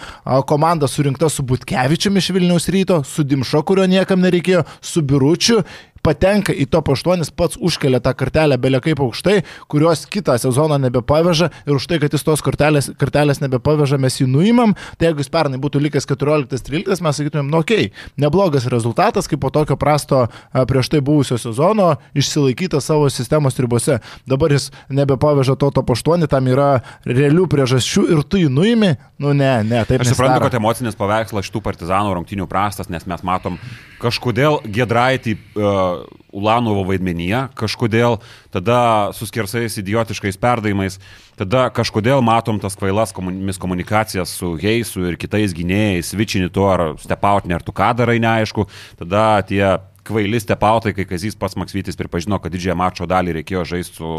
komanda 0.50 0.90
surinkta 0.90 1.30
su 1.30 1.46
Butkevičiumi 1.46 2.24
iš 2.24 2.34
Vilniaus 2.34 2.70
ryto, 2.74 3.04
su 3.06 3.26
Dimšo, 3.28 3.62
kurio 3.68 3.86
niekam 3.90 4.24
nereikėjo, 4.26 4.66
su 4.82 5.06
Biručiu 5.06 5.62
patenka 6.06 6.54
į 6.54 6.68
top 6.72 6.92
8, 6.94 7.26
pats 7.36 7.58
užkelia 7.58 8.02
tą 8.04 8.14
kartelę 8.18 8.58
belia 8.62 8.82
kaip 8.84 9.02
aukštai, 9.04 9.40
kurios 9.72 10.06
kitą 10.12 10.38
sezoną 10.42 10.78
nebepaveža 10.86 11.50
ir 11.66 11.76
už 11.78 11.88
tai, 11.90 12.00
kad 12.04 12.14
jis 12.14 12.26
tos 12.26 12.44
kartelės, 12.46 12.92
kartelės 13.00 13.42
nebepaveža, 13.44 14.00
mes 14.02 14.20
jį 14.22 14.28
nuimam. 14.30 14.76
Tai 15.00 15.10
jeigu 15.10 15.24
jis 15.24 15.32
pernai 15.34 15.60
būtų 15.62 15.82
likęs 15.88 16.08
14-13, 16.10 17.04
mes 17.06 17.20
sakytumėm, 17.20 17.50
nu 17.52 17.62
okay, 17.64 17.90
neblogas 18.22 18.68
rezultatas, 18.72 19.30
kaip 19.32 19.42
po 19.44 19.52
tokio 19.54 19.78
prasto 19.80 20.26
prieš 20.70 20.92
tai 20.94 21.02
buvusio 21.06 21.40
sezono, 21.42 21.96
išsilaikytas 22.18 22.92
savo 22.92 23.10
sistemos 23.14 23.58
ribose. 23.62 24.00
Dabar 24.30 24.54
jis 24.54 24.70
nebepaveža 24.94 25.58
to 25.60 25.72
top 25.76 25.94
8, 25.96 26.28
tam 26.32 26.52
yra 26.52 26.70
realių 27.08 27.48
priežasčių 27.52 28.08
ir 28.14 28.24
tu 28.30 28.42
jį 28.42 28.52
nuimi, 28.54 28.94
nu 29.22 29.34
ne, 29.38 29.54
ne, 29.66 29.84
taip. 29.88 30.04
Aš 30.04 30.14
suprantu, 30.14 30.46
kad 30.48 30.60
emocinis 30.60 30.98
paveikslas 31.00 31.48
šitų 31.50 31.64
partizanų 31.66 32.16
rungtinių 32.20 32.48
prastas, 32.50 32.92
nes 32.94 33.08
mes 33.10 33.26
matom 33.26 33.60
kažkodėl 34.02 34.60
Gedraitį 34.76 35.36
uh, 35.36 35.95
Ulanovo 36.36 36.84
vaidmenyje, 36.90 37.46
kažkodėl 37.58 38.20
tada 38.54 39.12
su 39.16 39.28
skersais 39.30 39.78
idiotiškais 39.82 40.40
perdavimais, 40.42 41.00
tada 41.40 41.68
kažkodėl 41.74 42.24
matom 42.26 42.60
tas 42.60 42.78
kvailas 42.78 43.14
komun- 43.16 43.60
komunikacijas 43.60 44.36
su 44.36 44.56
Heisu 44.62 45.08
ir 45.10 45.18
kitais 45.18 45.56
gynėjais, 45.56 46.14
Vičini 46.16 46.52
tu 46.52 46.66
ar 46.68 46.96
Stepautinė, 47.02 47.60
ar 47.60 47.64
tu 47.64 47.76
ką 47.76 47.94
darai, 47.96 48.20
neaišku, 48.20 48.68
tada 49.00 49.42
tie 49.48 49.78
kvaili 50.06 50.40
stepautai, 50.40 50.94
kai 50.94 51.06
Kazys 51.10 51.36
pats 51.38 51.58
Maksvytis 51.58 51.98
pripažino, 51.98 52.38
kad 52.42 52.54
didžiąją 52.54 52.78
mačo 52.78 53.08
dalį 53.10 53.40
reikėjo 53.40 53.64
žaisti 53.72 54.00
su 54.00 54.12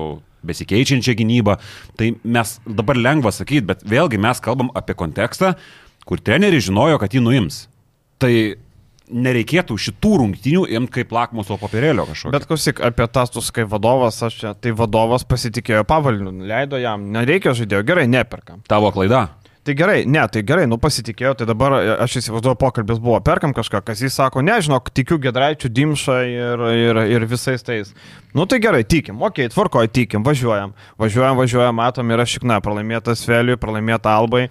besikeičiančia 0.47 1.15
gynyba. 1.19 1.59
Tai 1.99 2.13
mes 2.25 2.57
dabar 2.67 2.99
lengva 2.99 3.33
sakyti, 3.35 3.65
bet 3.71 3.85
vėlgi 3.87 4.21
mes 4.23 4.43
kalbam 4.43 4.73
apie 4.79 4.97
kontekstą, 4.99 5.55
kur 6.07 6.23
treneris 6.23 6.67
žinojo, 6.67 6.99
kad 7.03 7.15
jį 7.15 7.23
nuims. 7.23 7.67
Tai 8.23 8.33
nereikėtų 9.11 9.77
šitų 9.81 10.13
rungtynių 10.23 10.67
imti 10.77 11.01
kaip 11.01 11.15
lakmuso 11.15 11.59
papirėlio 11.61 12.07
kažkokio. 12.09 12.35
Bet 12.35 12.47
klausyk, 12.51 12.83
apie 12.85 13.07
tastus 13.13 13.53
kaip 13.55 13.71
vadovas, 13.73 14.19
aš 14.27 14.39
čia, 14.43 14.55
tai 14.59 14.75
vadovas 14.77 15.27
pasitikėjo 15.29 15.85
pavaldiniu, 15.89 16.47
leido 16.47 16.81
jam, 16.81 17.09
nereikia 17.15 17.55
žaidėjo, 17.57 17.83
gerai, 17.87 18.07
neperkam. 18.11 18.63
Tavo 18.69 18.93
klaida. 18.95 19.29
Tai 19.67 19.75
gerai, 19.75 20.05
ne, 20.07 20.21
tai 20.31 20.45
gerai, 20.47 20.69
nu 20.71 20.77
pasitikėjau, 20.79 21.33
tai 21.41 21.47
dabar 21.49 21.75
e, 21.81 21.95
aš 22.05 22.21
įsivaizduoju, 22.21 22.59
pokalbis 22.61 23.01
buvo, 23.03 23.17
perkam 23.27 23.51
kažką, 23.51 23.81
kas 23.89 23.99
jis 24.05 24.15
sako, 24.15 24.45
nežinok, 24.47 24.93
tikiu 24.95 25.19
Gedraičių, 25.25 25.71
Dimšą 25.75 26.19
ir, 26.31 26.63
ir, 26.71 27.01
ir 27.17 27.27
visais 27.27 27.67
tais. 27.67 27.91
Nu 28.31 28.47
tai 28.47 28.61
gerai, 28.63 28.85
tikim, 28.87 29.19
okei, 29.19 29.49
okay, 29.49 29.55
tvarkoj, 29.57 29.91
tikim, 29.91 30.23
važiuojam, 30.27 30.77
važiuojam, 31.03 31.41
važiuojam, 31.43 31.79
matom, 31.83 32.15
yra 32.15 32.29
šikna, 32.31 32.61
pralaimėtas 32.63 33.27
Veliui, 33.27 33.59
pralaimėta 33.59 34.15
Albai. 34.15 34.45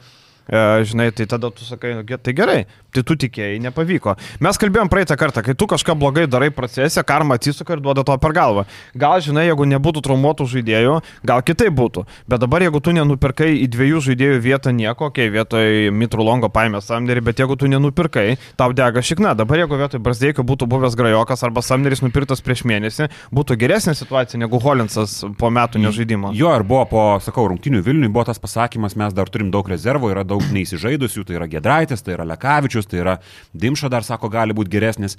E, 0.45 0.84
žinai, 0.86 1.10
tai 1.12 1.25
tada 1.25 1.49
tu 1.51 1.65
sakai, 1.65 1.95
nu, 1.97 2.03
tai 2.05 2.34
gerai, 2.38 2.65
tai 2.93 3.03
tu 3.03 3.15
tikėjai, 3.17 3.58
nepavyko. 3.65 4.13
Mes 4.45 4.60
kalbėjom 4.62 4.91
praeitą 4.93 5.17
kartą, 5.17 5.41
kai 5.45 5.55
tu 5.58 5.65
kažką 5.69 5.95
blogai 5.97 6.27
darai 6.29 6.51
procese, 6.53 7.01
karma 7.03 7.39
atsisuka 7.39 7.73
ir 7.73 7.81
duoda 7.81 8.03
to 8.05 8.15
per 8.21 8.36
galvą. 8.36 8.65
Gal, 8.93 9.17
žinai, 9.25 9.47
jeigu 9.49 9.65
nebūtų 9.73 10.03
traumuotų 10.05 10.47
žaidėjų, 10.51 10.99
gal 11.25 11.41
kitai 11.45 11.71
būtų. 11.73 12.05
Bet 12.29 12.43
dabar, 12.43 12.65
jeigu 12.65 12.81
tu 12.84 12.93
nenupirkai 12.95 13.51
į 13.63 13.69
dviejų 13.73 14.03
žaidėjų 14.10 14.39
vietą 14.45 14.73
nieko, 14.75 15.10
okei, 15.10 15.27
okay, 15.27 15.34
vietoj 15.34 15.91
Mitrulongo 15.97 16.51
paėmė 16.53 16.84
Samnerį, 16.86 17.25
bet 17.25 17.41
jeigu 17.41 17.58
tu 17.58 17.69
nenupirkai, 17.71 18.38
tau 18.60 18.69
dega 18.75 19.01
šikna. 19.01 19.34
Dabar, 19.38 19.63
jeigu 19.63 19.81
vietoj 19.81 20.03
Brasdeikio 20.05 20.45
būtų 20.45 20.69
buvęs 20.69 20.97
Grajokas 20.99 21.43
arba 21.47 21.65
Samneris 21.65 22.03
nupirktas 22.05 22.43
prieš 22.45 22.65
mėnesį, 22.69 23.10
būtų 23.34 23.58
geresnė 23.65 23.95
situacija 23.97 24.39
negu 24.41 24.62
Holinsas 24.62 25.23
po 25.39 25.49
metų 25.49 25.81
nežaidimo. 25.88 26.36
Jo, 26.38 26.53
ir 26.53 26.67
buvo 26.67 26.86
po, 26.91 27.05
sakau, 27.23 27.47
rungtinių 27.51 27.81
Vilniui 27.86 28.12
buvo 28.12 28.27
tas 28.29 28.41
pasakymas, 28.41 28.97
mes 28.99 29.15
dar 29.15 29.31
turim 29.31 29.51
daug 29.53 29.67
rezervų, 29.71 30.13
yra 30.13 30.25
daug 30.27 30.35
neįsižaidusių, 30.43 31.26
tai 31.28 31.39
yra 31.39 31.50
Gedraitis, 31.52 32.04
tai 32.06 32.15
yra 32.17 32.28
Lekavičius, 32.34 32.89
tai 32.89 33.02
yra 33.04 33.17
Dimša 33.54 33.91
dar 33.93 34.08
sako, 34.08 34.32
gali 34.34 34.56
būti 34.58 34.74
geresnis. 34.74 35.17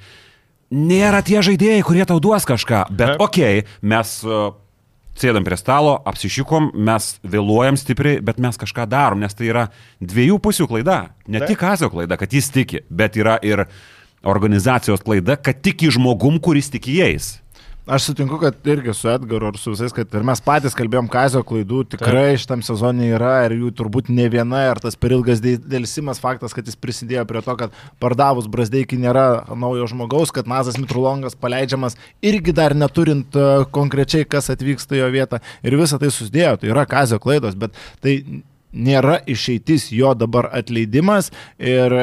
Nėra 0.75 1.23
tie 1.23 1.39
žaidėjai, 1.47 1.83
kurie 1.87 2.05
tau 2.09 2.19
duos 2.23 2.47
kažką, 2.49 2.89
bet 2.91 3.21
okei, 3.23 3.63
okay, 3.63 3.77
mes 3.87 4.17
uh, 4.27 4.49
sėdam 5.21 5.47
prie 5.47 5.59
stalo, 5.59 5.97
apsišykom, 6.09 6.73
mes 6.87 7.17
vėluojam 7.27 7.79
stipriai, 7.81 8.21
bet 8.25 8.41
mes 8.43 8.59
kažką 8.61 8.87
darom, 8.91 9.23
nes 9.23 9.37
tai 9.37 9.51
yra 9.51 9.67
dviejų 10.01 10.39
pusių 10.43 10.69
klaida. 10.71 10.99
Ne 11.31 11.43
tik 11.45 11.61
Kazio 11.63 11.91
klaida, 11.93 12.19
kad 12.21 12.33
jis 12.35 12.51
tiki, 12.55 12.83
bet 12.91 13.17
yra 13.19 13.39
ir 13.47 13.67
organizacijos 14.27 15.05
klaida, 15.07 15.39
kad 15.39 15.63
tiki 15.63 15.91
žmogum, 15.93 16.41
kuris 16.43 16.71
tiki 16.73 16.99
jais. 17.01 17.37
Aš 17.87 18.03
sutinku, 18.03 18.39
kad 18.39 18.55
irgi 18.67 18.95
su 18.95 19.09
Edgaru 19.09 19.47
ir 19.47 19.57
su 19.63 19.71
visais, 19.71 19.93
kad 19.95 20.15
ir 20.19 20.25
mes 20.27 20.41
patys 20.43 20.75
kalbėjom 20.75 21.07
Kazio 21.07 21.45
klaidų, 21.47 21.85
tikrai 21.93 22.33
šitam 22.35 22.65
sezonui 22.67 23.13
yra 23.15 23.45
ir 23.47 23.55
jų 23.61 23.71
turbūt 23.79 24.11
ne 24.11 24.25
viena, 24.33 24.65
ir 24.73 24.81
tas 24.83 24.99
per 24.99 25.15
ilgas 25.15 25.39
dėlsimas 25.45 26.19
faktas, 26.19 26.51
kad 26.57 26.67
jis 26.67 26.75
prisidėjo 26.83 27.23
prie 27.31 27.45
to, 27.47 27.55
kad 27.61 27.77
pardavus 28.03 28.51
Brasdeikį 28.51 28.99
nėra 29.05 29.27
naujo 29.55 29.87
žmogaus, 29.93 30.35
kad 30.35 30.51
Mazas 30.51 30.81
Mitrulongas 30.83 31.39
paleidžiamas 31.39 31.95
irgi 32.27 32.57
dar 32.59 32.75
neturint 32.75 33.39
e, 33.39 33.47
konkrečiai, 33.79 34.27
kas 34.27 34.51
atvyksta 34.51 34.99
jo 34.99 35.07
vietą 35.15 35.39
ir 35.63 35.79
visą 35.79 36.03
tai 36.03 36.11
susidėjo, 36.11 36.57
tai 36.59 36.75
yra 36.75 36.89
Kazio 36.91 37.23
klaidos, 37.23 37.55
bet 37.55 37.79
tai 38.03 38.19
nėra 38.77 39.17
išeitis 39.33 39.89
jo 39.97 40.13
dabar 40.19 40.51
atleidimas 40.55 41.31
ir 41.59 41.95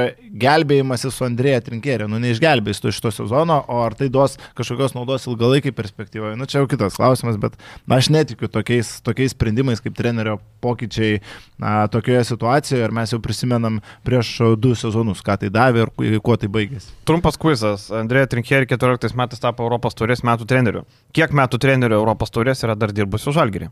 gelbėjimasis 0.42 1.14
su 1.14 1.26
Andrėja 1.28 1.62
Trinkėrė. 1.68 2.08
Nu, 2.10 2.18
neišgelbės 2.24 2.82
to 2.82 2.92
šito 2.94 3.12
sezono, 3.14 3.60
o 3.70 3.82
ar 3.86 3.94
tai 3.98 4.10
duos 4.14 4.40
kažkokios 4.58 4.96
naudos 4.98 5.28
ilgalaikiai 5.30 5.76
perspektyvoje. 5.78 6.38
Nu, 6.40 6.48
čia 6.50 6.64
jau 6.64 6.70
kitas 6.72 6.98
klausimas, 6.98 7.38
bet 7.42 7.56
na, 7.86 8.00
aš 8.02 8.10
netikiu 8.14 8.50
tokiais, 8.52 8.96
tokiais 9.06 9.36
sprendimais 9.36 9.82
kaip 9.84 9.94
trenerio 9.98 10.40
pokyčiai 10.66 11.20
na, 11.62 11.86
tokioje 11.94 12.24
situacijoje 12.32 12.88
ir 12.88 12.96
mes 12.96 13.14
jau 13.14 13.22
prisimenam 13.24 13.78
prieš 14.08 14.34
du 14.58 14.74
sezonus, 14.80 15.22
ką 15.26 15.38
tai 15.44 15.52
davė 15.54 15.86
ir 15.86 15.94
ku- 15.94 16.22
kuo 16.26 16.38
tai 16.42 16.50
baigėsi. 16.50 16.90
Trumpas 17.06 17.38
kvizas. 17.38 17.90
Andrėja 17.94 18.32
Trinkėri 18.34 18.68
14 18.72 19.14
metais 19.20 19.40
tapo 19.44 19.64
Europos 19.68 19.94
taurės 20.00 20.24
metų 20.26 20.48
treneriu. 20.50 20.86
Kiek 21.14 21.32
metų 21.36 21.60
treneriu 21.62 22.00
Europos 22.02 22.34
taurės 22.34 22.64
yra 22.66 22.74
dar 22.80 22.90
dirbusių 22.96 23.36
žalgerį? 23.38 23.70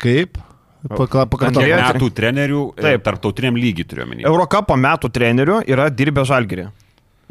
Kaip? 0.00 0.38
Andrėja- 0.88 1.80
metų 1.92 2.10
trenerių 2.16 2.60
Taip. 2.74 2.84
Taip. 2.84 3.02
tarptautiniam 3.04 3.56
lygiui 3.56 3.84
turiu 3.86 4.04
omeny. 4.06 4.24
Eurocapo 4.24 4.76
metų 4.80 5.10
treneriu 5.12 5.60
yra 5.68 5.90
dirbę 5.90 6.24
žalgerį. 6.24 6.68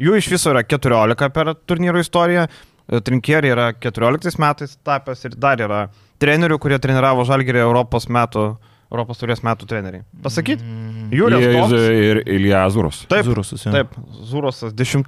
Jų 0.00 0.16
iš 0.16 0.28
viso 0.30 0.50
yra 0.54 0.62
14 0.62 1.28
per 1.34 1.54
turnyro 1.66 1.98
istoriją. 2.00 2.46
Trinkėri 2.90 3.50
yra 3.52 3.72
14 3.72 4.38
metais 4.38 4.76
tapęs 4.84 5.24
ir 5.24 5.34
dar 5.38 5.58
yra 5.62 5.88
trenerių, 6.18 6.58
kurie 6.58 6.78
treniravo 6.78 7.24
žalgerį 7.28 7.62
Europos 7.66 8.06
metų. 8.08 8.56
Europos 8.90 9.20
turės 9.22 9.38
metų 9.46 9.68
treneriai. 9.70 10.02
Pasakyt? 10.20 10.58
Jūrijas. 11.14 11.70
Ir, 11.94 12.22
Ilija 12.26 12.64
Azūros. 12.66 13.04
Taip, 13.06 13.22
Zurusas, 13.28 13.62
jo. 13.62 13.70
taip, 13.70 13.92
Zurosas 14.26 14.72
10, 14.74 15.04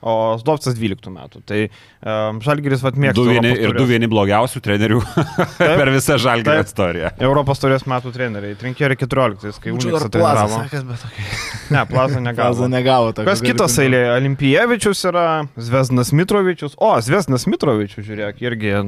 o 0.00 0.36
Zdovcas 0.40 0.76
12 0.76 1.12
metų. 1.12 1.42
Tai 1.46 1.60
um, 1.66 2.40
Žalgiris 2.44 2.82
vat 2.84 2.98
mėgsta. 3.00 3.16
Du 3.18 3.26
vieni, 3.28 3.52
ir 3.62 3.74
du 3.76 3.86
vieni 3.88 4.08
blogiausių 4.10 4.62
trenerių 4.64 5.00
per 5.58 5.90
visą 5.94 6.18
žalgį 6.20 6.48
Taip. 6.50 6.70
istoriją. 6.70 7.12
Europos 7.26 7.62
turės 7.62 7.86
metų 7.88 8.12
treneriai. 8.14 8.56
Trinkėri 8.60 8.98
14, 9.00 9.60
kai 9.62 9.74
plazą 9.76 10.10
treniravo. 10.12 10.60
sakęs, 10.64 11.06
okay. 11.08 11.26
Ne, 11.74 11.84
Plaza 11.90 12.20
negavo. 12.22 12.52
Plazą 12.52 12.68
negavo. 12.72 13.14
tokio 13.16 13.30
Kas 13.30 13.42
kitas 13.44 13.78
eilė? 13.82 14.02
Olimpievičius 14.16 15.02
yra, 15.10 15.26
Zvezdas 15.56 16.12
Mitrovičius. 16.16 16.76
O, 16.82 16.92
Zvezdas 17.04 17.48
Mitrovičius, 17.50 18.04
žiūrėk, 18.06 18.42
irgi 18.44 18.74
e, 18.76 18.82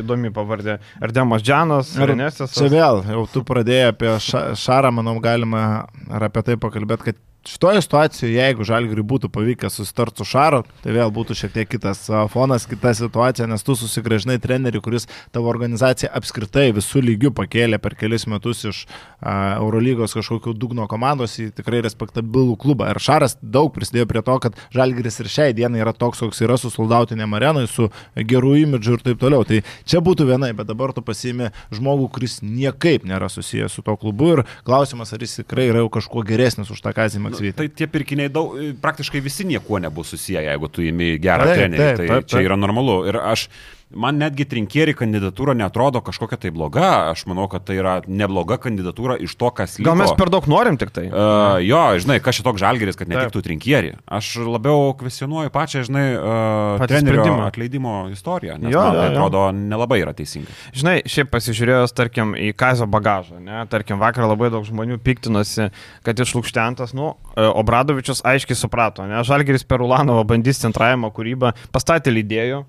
įdomi 0.00 0.32
pavardė. 0.34 0.78
Ardemas 1.02 1.44
Džanas, 1.44 1.92
Ir 1.98 2.14
Renesės. 2.14 2.54
Čia 2.56 2.70
vėl, 2.72 3.02
jau 3.12 3.26
tu 3.32 3.44
pradėjai 3.46 3.92
apie 3.92 4.16
ša, 4.22 4.46
Šarą, 4.58 4.92
manau, 4.94 5.18
galima 5.22 5.84
ar 6.12 6.28
apie 6.28 6.44
tai 6.46 6.58
pakalbėti, 6.60 7.10
kad 7.10 7.20
šitoje 7.46 7.82
situacijoje, 7.82 8.34
jeigu 8.36 8.64
Žalgiriui 8.66 9.04
būtų 9.06 9.30
pavykę 9.32 9.70
susitarti 9.70 10.22
su 10.22 10.26
Šaru, 10.30 10.62
tai 10.84 10.94
vėl 10.94 11.10
būtų 11.14 11.34
šiek 11.36 11.54
tiek 11.56 11.70
kitas 11.70 12.04
fonas, 12.30 12.66
kita 12.70 12.92
situacija, 12.94 13.48
nes 13.50 13.64
tu 13.66 13.74
susigražinai 13.78 14.38
trenerių, 14.42 14.82
kuris 14.84 15.08
tavo 15.34 15.50
organizaciją 15.50 16.12
apskritai 16.14 16.70
visų 16.76 17.02
lygių 17.02 17.32
pakėlė 17.34 17.80
per 17.82 17.96
kelius 17.98 18.28
metus 18.30 18.62
iš 18.68 18.84
a, 18.86 19.58
Eurolygos 19.58 20.14
kažkokių 20.14 20.54
dugno 20.58 20.86
komandos 20.90 21.34
į 21.42 21.48
tikrai 21.56 21.82
respektabilų 21.86 22.56
klubą. 22.62 22.92
Ir 22.92 23.02
Šaras 23.02 23.36
daug 23.42 23.72
prisidėjo 23.74 24.06
prie 24.10 24.22
to, 24.22 24.38
kad 24.46 24.58
Žalgiris 24.74 25.18
ir 25.24 25.32
šiai 25.32 25.56
dienai 25.56 25.82
yra 25.82 25.94
toks, 25.96 26.22
koks 26.22 26.44
yra 26.46 26.58
su 26.60 26.70
soldautinėm 26.70 27.34
arenai, 27.38 27.66
su 27.66 27.90
gerų 28.14 28.54
imidžu 28.62 28.98
ir 28.98 29.06
taip 29.08 29.22
toliau. 29.22 29.42
Tai 29.48 29.64
čia 29.88 30.02
būtų 30.04 30.28
vienai, 30.30 30.52
bet 30.54 30.70
dabar 30.70 30.94
tu 30.94 31.02
pasiimi 31.02 31.50
žmogų, 31.74 32.08
kuris 32.14 32.38
niekaip 32.46 33.06
nėra 33.08 33.30
susijęs 33.32 33.74
su 33.74 33.82
to 33.82 33.96
klubu 33.98 34.32
ir 34.36 34.46
klausimas, 34.66 35.10
ar 35.14 35.26
jis 35.26 35.40
tikrai 35.42 35.68
yra 35.72 35.82
jau 35.82 35.90
kažkuo 35.98 36.22
geresnis 36.26 36.70
už 36.70 36.84
tą 36.84 36.94
Kazimą 36.94 37.31
Maksvytį. 37.32 37.54
Tai 37.58 37.66
tie 37.80 37.86
pirkiniai 37.90 38.30
daug, 38.32 38.54
praktiškai 38.82 39.20
visi 39.24 39.44
niekuo 39.48 39.80
nebus 39.82 40.12
susiję, 40.14 40.42
jeigu 40.46 40.68
tu 40.72 40.82
įimi 40.86 41.14
gerą 41.22 41.48
Taip, 41.48 41.56
trenerį. 41.58 41.78
taip, 41.82 41.96
Tai 42.02 42.08
taip, 42.12 42.28
čia 42.30 42.36
taip. 42.38 42.46
yra 42.50 42.56
normalu. 42.60 42.98
Ir 43.10 43.18
aš, 43.22 43.48
man 43.94 44.18
netgi 44.20 44.46
trinkėri 44.48 44.94
kandidatūra 44.98 45.54
netrodo 45.58 46.02
kažkokia 46.04 46.38
tai 46.42 46.52
bloga. 46.54 46.88
Aš 47.12 47.24
manau, 47.30 47.48
kad 47.52 47.64
tai 47.68 47.78
yra 47.80 47.94
nebloga 48.06 48.58
kandidatūra 48.62 49.18
iš 49.22 49.34
to, 49.40 49.50
kas 49.54 49.78
liko. 49.78 49.88
Gal 49.90 49.98
mes 50.00 50.14
per 50.18 50.32
daug 50.32 50.46
norim 50.50 50.78
tik 50.80 50.92
tai? 50.94 51.06
Uh, 51.08 51.58
jo, 51.64 51.80
žinai, 52.02 52.18
kas 52.24 52.38
šitoks 52.38 52.62
žalgeris, 52.62 52.98
kad 52.98 53.10
netiktų 53.10 53.44
trinkierį. 53.46 53.94
Aš 54.18 54.34
labiau 54.46 54.92
kvestionuoju 55.00 55.52
pačią, 55.54 55.84
žinai, 55.88 56.06
uh, 56.16 56.86
trenerio 56.90 57.38
atleidimo 57.46 57.96
istoriją. 58.12 58.58
Nes 58.62 58.72
Jo, 58.72 58.82
man 58.88 58.98
tai 58.98 59.06
atrodo 59.12 59.44
nelabai 59.56 60.00
yra 60.02 60.14
teisinga. 60.16 60.52
Žinai, 60.76 60.96
šiaip 61.10 61.32
pasižiūrėjus, 61.32 61.94
tarkim, 61.96 62.36
į 62.38 62.52
Kazio 62.58 62.88
bagažą, 62.90 63.40
ne, 63.42 63.62
tarkim, 63.72 64.00
vakar 64.02 64.26
labai 64.28 64.50
daug 64.52 64.66
žmonių 64.66 64.98
piktinosi, 65.04 65.70
kad 66.06 66.22
išlūkštentas, 66.24 66.94
nu, 66.98 67.14
e, 67.34 67.46
Obradovičius 67.62 68.24
aiškiai 68.28 68.58
suprato, 68.58 69.06
ne, 69.08 69.20
Žalgeris 69.26 69.66
per 69.68 69.84
Ulanovą 69.84 70.24
bandys 70.28 70.62
centravimo 70.62 71.12
kūrybą, 71.14 71.54
pastatė 71.74 72.14
lydėjų. 72.14 72.62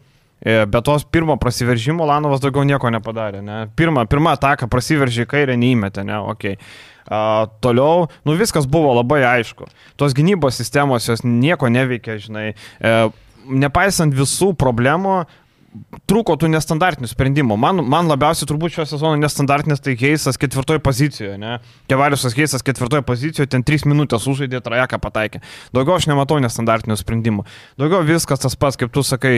E, 0.44 0.66
Be 0.70 0.82
tos 0.86 1.08
pirmo 1.08 1.38
prasiveržimo 1.42 2.06
Lanovas 2.06 2.44
daugiau 2.44 2.68
nieko 2.68 2.92
nepadarė. 2.94 3.42
Ne? 3.44 3.64
Pirma, 3.80 4.06
pirma 4.10 4.36
ataka 4.38 4.68
prasiveržė 4.72 5.26
į 5.26 5.32
kairę, 5.34 5.60
neįmetė, 5.60 6.06
ne, 6.08 6.20
okei. 6.34 6.58
Okay. 6.60 6.92
Uh, 7.04 7.50
toliau, 7.60 8.06
nu 8.24 8.38
viskas 8.40 8.64
buvo 8.64 8.94
labai 8.96 9.26
aišku. 9.28 9.66
Tos 10.00 10.14
gynybos 10.16 10.56
sistemos 10.56 11.10
jos 11.10 11.26
nieko 11.28 11.68
neveikia, 11.68 12.16
žinai. 12.24 12.54
Uh, 12.80 13.10
nepaisant 13.44 14.16
visų 14.16 14.54
problemų, 14.56 15.24
trūko 16.10 16.36
tų 16.40 16.50
nestandartinių 16.54 17.10
sprendimų. 17.10 17.58
Man, 17.60 17.82
man 17.90 18.10
labiausiai 18.12 18.48
turbūt 18.50 18.76
šio 18.76 18.86
sezono 18.90 19.18
nestandartinis 19.22 19.82
tai 19.84 19.96
Keisas 20.00 20.38
ketvirtoje 20.42 20.82
pozicijoje, 20.84 21.38
ne? 21.42 21.58
Kevaliusas 21.90 22.36
Keisas 22.38 22.66
ketvirtoje 22.66 23.04
pozicijoje, 23.08 23.50
ten 23.50 23.66
3 23.66 23.88
minutės 23.90 24.28
užžaidė, 24.30 24.62
trajeką 24.64 25.00
pataikė. 25.02 25.42
Daugiau 25.76 25.98
aš 25.98 26.08
nematau 26.12 26.38
nestandartinių 26.44 26.98
sprendimų. 27.00 27.46
Daugiau 27.82 28.04
viskas 28.06 28.44
tas 28.44 28.58
pats, 28.60 28.78
kaip 28.80 28.94
tu 28.94 29.04
sakai, 29.06 29.34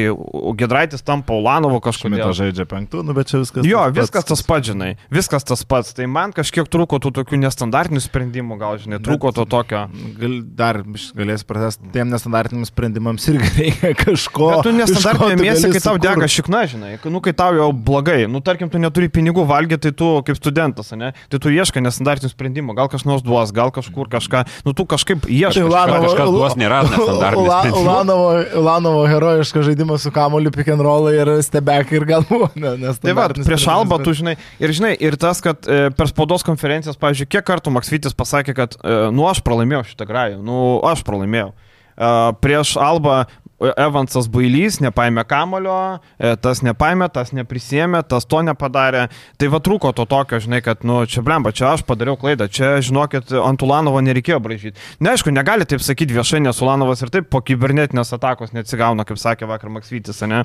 Gedraitis 0.60 1.06
tampa 1.06 1.36
Ulanovo 1.38 1.80
kažkodėl. 1.84 2.20
Šmita 2.20 2.38
žaidžia 2.42 2.68
penktų, 2.70 3.04
nu 3.08 3.16
bet 3.18 3.32
čia 3.32 3.42
viskas. 3.42 3.68
Jo, 3.68 3.86
tas 3.88 4.06
viskas 4.06 4.28
tas 4.28 4.44
pats, 4.46 4.72
žinai, 4.72 4.92
viskas 5.14 5.48
tas 5.48 5.64
pats. 5.68 5.94
Tai 5.96 6.10
man 6.12 6.36
kažkiek 6.36 6.68
trūko 6.72 7.00
tų 7.04 7.14
tokių 7.20 7.40
nestandartinių 7.46 8.04
sprendimų, 8.04 8.60
gal, 8.62 8.80
žinai, 8.82 9.00
trūko 9.04 9.32
to 9.36 9.48
tokio. 9.50 9.86
Gal, 10.20 10.38
dar 10.58 10.82
galės 10.86 11.46
pratęsti, 11.48 11.92
tiem 11.96 12.12
nestandartiniams 12.14 12.72
sprendimams 12.74 13.28
irgi 13.32 13.52
reikia 13.60 13.94
kažko. 14.00 14.52
Bet 14.56 14.68
tu 14.68 14.74
iš 14.74 14.76
ko 14.76 14.80
nestandartinė 14.82 15.38
tu 15.38 15.46
mėsą, 15.46 15.68
gali 15.68 15.74
kai 15.76 15.84
tau 15.84 15.96
sukurt. 15.96 16.25
Dega 16.26 16.34
šikna, 16.34 16.66
žinai, 16.68 16.98
nu, 17.12 17.22
kai 17.22 17.34
tau 17.34 17.54
jau 17.56 17.70
blogai, 17.72 18.26
nu, 18.28 18.42
tarkim, 18.42 18.70
tu 18.70 18.80
neturi 18.82 19.10
pinigų 19.10 19.46
valgyti, 19.48 19.90
tai 19.90 19.92
tu 19.94 20.10
kaip 20.26 20.38
studentas, 20.38 20.92
ne, 20.98 21.14
tai 21.30 21.40
tu 21.40 21.52
ieškai 21.54 21.84
nestandartinių 21.86 22.32
sprendimų, 22.32 22.76
gal 22.78 22.90
kas 22.90 23.06
nors 23.06 23.24
duos, 23.26 23.54
gal 23.56 23.72
kažkur 23.74 24.10
kažką, 24.10 24.46
nu, 24.66 24.74
tu 24.74 24.86
kažkaip 24.86 25.28
ieškai. 25.30 25.62
Tai. 25.62 25.70
Ulanovo, 25.70 26.10
kažkas 26.10 26.32
duos, 26.34 26.58
nėra 26.60 26.82
sprendimas. 26.88 27.78
Ulanovo, 27.82 28.30
Ulanovo 28.62 29.04
herojiškas 29.10 29.68
žaidimas 29.70 30.06
su 30.06 30.14
kamoliu 30.16 30.54
pick 30.56 30.72
and 30.74 30.84
roll 30.86 31.10
ir 31.14 31.30
stebekai 31.46 32.00
ir 32.00 32.08
gal 32.10 32.26
buvo. 32.30 32.50
Ne, 32.56 32.76
nes 32.82 33.00
Tai 33.02 33.16
va, 33.18 33.28
prieš 33.36 33.68
Alba 33.72 34.00
tu 34.02 34.16
žinai, 34.16 34.36
ir 34.64 34.74
žinai, 34.76 34.96
ir 35.04 35.18
tas, 35.22 35.42
kad 35.44 35.68
e, 35.70 35.90
per 35.96 36.10
spaudos 36.10 36.46
konferencijas, 36.46 36.98
pavyzdžiui, 37.02 37.30
kiek 37.36 37.46
kartų 37.46 37.74
Maksvitis 37.76 38.16
pasakė, 38.18 38.56
kad, 38.58 38.78
e, 38.80 38.98
nu, 39.14 39.28
aš 39.30 39.44
pralaimėjau 39.46 39.86
šitą 39.92 40.08
grajų, 40.10 40.42
nu, 40.46 40.60
aš 40.88 41.04
pralaimėjau. 41.08 41.52
E, 41.52 42.12
prieš 42.42 42.76
Alba 42.82 43.26
Evansas 43.56 44.28
Bailys 44.28 44.82
nepaėmė 44.84 45.24
kamulio, 45.30 45.76
e, 46.20 46.34
tas 46.44 46.60
nepaėmė, 46.66 47.08
tas 47.14 47.32
neprisėmė, 47.36 48.02
tas 48.04 48.28
to 48.28 48.42
nepadarė. 48.44 49.06
Tai 49.40 49.50
va 49.54 49.62
trūko 49.64 49.94
to 49.96 50.04
tokio, 50.12 50.42
žinai, 50.44 50.60
kad, 50.66 50.84
nu, 50.88 51.00
čia 51.08 51.24
blemba, 51.26 51.54
čia 51.56 51.70
aš 51.72 51.86
padariau 51.88 52.20
klaidą, 52.20 52.50
čia, 52.52 52.74
žinokit, 52.84 53.32
ant 53.40 53.64
Ulanovo 53.64 54.02
nereikėjo 54.04 54.42
bražyti. 54.44 54.84
Neaišku, 55.00 55.32
negali 55.32 55.68
taip 55.70 55.84
sakyti 55.86 56.18
viešai, 56.18 56.44
nes 56.44 56.60
Ulanovas 56.64 57.06
ir 57.06 57.14
taip 57.16 57.32
po 57.32 57.40
kibernetinės 57.46 58.12
atakos 58.18 58.52
neatsigauna, 58.56 59.08
kaip 59.08 59.22
sakė 59.22 59.48
vakar 59.48 59.72
Maksvitis, 59.72 60.20
ne? 60.28 60.44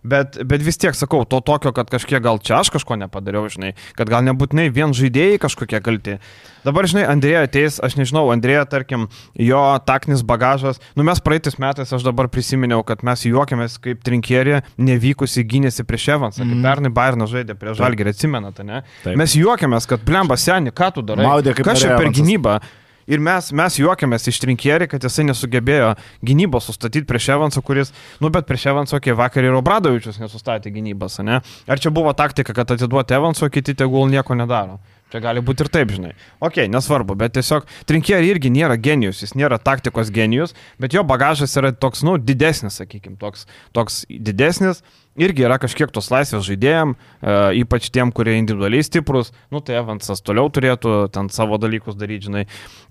Bet, 0.00 0.38
bet 0.48 0.62
vis 0.64 0.80
tiek 0.80 0.96
sakau, 0.96 1.26
to 1.28 1.42
tokio, 1.44 1.74
kad 1.76 1.90
kažkiek 1.92 2.22
gal 2.24 2.40
čia 2.40 2.60
aš 2.62 2.72
kažko 2.72 2.96
nepadariau, 3.02 3.50
žinai, 3.52 3.74
kad 3.98 4.08
gal 4.08 4.24
nebūtinai 4.24 4.70
vien 4.72 4.94
žaidėjai 4.96 5.40
kažkokie 5.42 5.80
kalti. 5.84 6.16
Dabar, 6.64 6.88
žinai, 6.88 7.04
Andrėja 7.08 7.44
ateis, 7.44 7.76
aš 7.84 7.96
nežinau, 8.00 8.26
Andrėja, 8.32 8.64
tarkim, 8.68 9.08
jo 9.36 9.60
taktinis 9.88 10.24
bagažas, 10.26 10.80
nu 10.96 11.04
mes 11.08 11.20
praeitais 11.24 11.56
metais, 11.60 11.92
aš 11.92 12.04
dabar 12.04 12.30
prisiminiau, 12.32 12.84
kad 12.86 13.04
mes 13.06 13.26
juokiamės 13.28 13.76
kaip 13.84 14.02
trinkierė, 14.04 14.62
nevykusi 14.80 15.44
gynėsi 15.48 15.84
prieš 15.88 16.10
Evansą, 16.16 16.44
mm. 16.44 16.52
kaip 16.52 16.68
pernai 16.68 16.92
Bairnas 16.96 17.32
žaidė 17.32 17.56
prieš 17.60 17.80
Žalgirį, 17.80 18.16
atsimenate, 18.16 18.66
ne? 18.66 18.84
Taip. 19.04 19.16
Mes 19.20 19.36
juokiamės, 19.36 19.88
kad 19.88 20.04
blemba 20.04 20.36
seni, 20.40 20.72
ką 20.72 20.92
tu 20.96 21.04
darai? 21.04 21.28
Maudė, 21.28 21.56
kaip 21.56 21.68
per 21.96 22.08
Evansas. 22.56 22.80
Ir 23.08 23.22
mes, 23.22 23.50
mes 23.56 23.78
juokiamės 23.80 24.28
iš 24.30 24.40
trinkierį, 24.42 24.90
kad 24.90 25.04
jisai 25.06 25.24
nesugebėjo 25.30 25.94
gynybos 26.26 26.68
sustatyti 26.68 27.08
prieš 27.08 27.30
Evansą, 27.36 27.62
kuris, 27.64 27.94
nu 28.20 28.30
bet 28.32 28.48
prieš 28.48 28.68
Evansą, 28.74 29.00
kai 29.02 29.16
vakar 29.16 29.46
ir 29.46 29.56
Obradovičius 29.56 30.20
nesustatė 30.20 30.72
gynybos, 30.74 31.20
ne? 31.24 31.40
Ar 31.70 31.82
čia 31.82 31.92
buvo 31.94 32.12
taktika, 32.16 32.54
kad 32.56 32.76
atiduoti 32.76 33.16
Evansą, 33.16 33.48
kiti 33.52 33.74
tegul 33.78 34.10
nieko 34.12 34.36
nedaro? 34.36 34.80
Čia 35.10 35.22
gali 35.24 35.42
būti 35.42 35.64
ir 35.66 35.70
taip, 35.74 35.90
žinai. 35.90 36.12
Ok, 36.38 36.62
nesvarbu, 36.70 37.16
bet 37.18 37.34
tiesiog 37.34 37.66
trinkierį 37.90 38.30
irgi 38.36 38.52
nėra 38.54 38.78
genijus, 38.78 39.24
jis 39.24 39.34
nėra 39.34 39.58
taktikos 39.58 40.12
genijus, 40.14 40.54
bet 40.78 40.94
jo 40.94 41.02
bagažas 41.06 41.56
yra 41.58 41.72
toks, 41.74 42.04
nu, 42.06 42.14
didesnis, 42.22 42.78
sakykime, 42.78 43.18
toks, 43.18 43.48
toks 43.74 44.04
didesnis. 44.06 44.84
Irgi 45.18 45.42
yra 45.42 45.56
kažkiek 45.58 45.90
tos 45.90 46.06
laisvės 46.12 46.44
žaidėjim, 46.46 46.92
e, 46.94 47.32
ypač 47.60 47.88
tiem, 47.90 48.12
kurie 48.14 48.36
individualiai 48.38 48.84
stiprus, 48.86 49.32
nu 49.50 49.58
tai 49.58 49.80
Evansas 49.80 50.22
toliau 50.22 50.46
turėtų 50.54 51.10
ten 51.12 51.26
savo 51.34 51.58
dalykus 51.60 51.98
daryti, 51.98 52.28
žinai. 52.28 52.44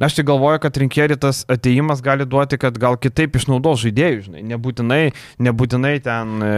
Aš 0.04 0.18
tik 0.18 0.28
galvoju, 0.28 0.60
kad 0.66 0.76
rinkėjai 0.84 1.16
tas 1.16 1.42
ateimas 1.50 2.04
gali 2.04 2.28
duoti, 2.30 2.60
kad 2.60 2.76
gal 2.78 3.00
kitaip 3.00 3.40
išnaudos 3.40 3.80
žaidėjų, 3.86 4.26
žinai. 4.28 4.44
Nebūtinai, 4.52 5.00
nebūtinai 5.48 5.94
ten 6.04 6.44
e, 6.44 6.52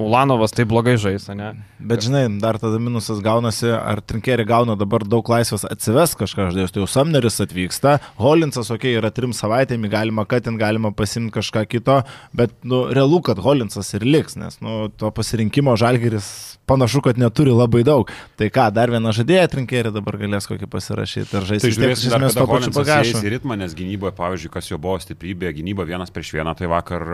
Ulanovas 0.00 0.56
tai 0.56 0.64
blogai 0.66 0.96
žais, 0.96 1.28
ne? 1.36 1.52
Bet 1.76 2.08
žinai, 2.08 2.24
dar 2.40 2.56
tada 2.62 2.80
minusas 2.80 3.20
gaunasi, 3.22 3.68
ar 3.68 4.00
trinkeri 4.00 4.48
gauna 4.48 4.78
dabar 4.80 5.01
daug 5.08 5.28
laisvės 5.32 5.66
atsives 5.68 6.16
kažką 6.20 6.50
žaidėjus. 6.50 6.74
Tai 6.74 6.82
jau 6.84 6.90
Samneris 6.90 7.40
atvyksta, 7.44 7.96
Holinsas, 8.20 8.70
okei, 8.70 8.94
okay, 8.94 9.00
yra 9.00 9.12
trim 9.14 9.34
savaitėmi, 9.36 9.90
galima 9.92 10.26
katin, 10.28 10.58
galima 10.60 10.92
pasimti 10.96 11.34
kažką 11.38 11.66
kito, 11.70 12.00
bet, 12.36 12.54
nu, 12.66 12.84
realu, 12.94 13.22
kad 13.24 13.40
Holinsas 13.42 13.92
ir 13.98 14.06
liks, 14.06 14.38
nes, 14.40 14.58
nu, 14.64 14.86
to 14.98 15.12
pasirinkimo 15.14 15.76
žalgeris 15.80 16.58
panašu, 16.66 17.00
kad 17.04 17.18
neturi 17.18 17.52
labai 17.52 17.82
daug. 17.86 18.10
Tai 18.38 18.48
ką, 18.52 18.68
dar 18.74 18.90
vieną 18.92 19.12
žaidėją 19.16 19.48
trinkeri 19.52 19.92
dabar 19.94 20.16
galės 20.20 20.46
kokį 20.48 20.68
pasirašyti 20.72 21.38
ar 21.38 21.46
žaisti. 21.48 21.68
Tai 21.68 21.72
žiūrėsim, 21.76 22.12
dar 22.12 22.22
kada 22.24 22.32
to 22.38 22.46
pačiu 22.50 22.72
bagažu. 22.76 23.18
į 23.18 23.32
ritmą, 23.36 23.58
nes 23.60 23.74
gynyboje, 23.76 24.14
pavyzdžiui, 24.16 24.52
kas 24.54 24.70
jo 24.70 24.78
buvo 24.82 24.96
stiprybė, 25.02 25.52
gynyba 25.56 25.86
vienas 25.88 26.12
prieš 26.14 26.32
vieną, 26.38 26.54
tai 26.58 26.70
vakar 26.70 27.04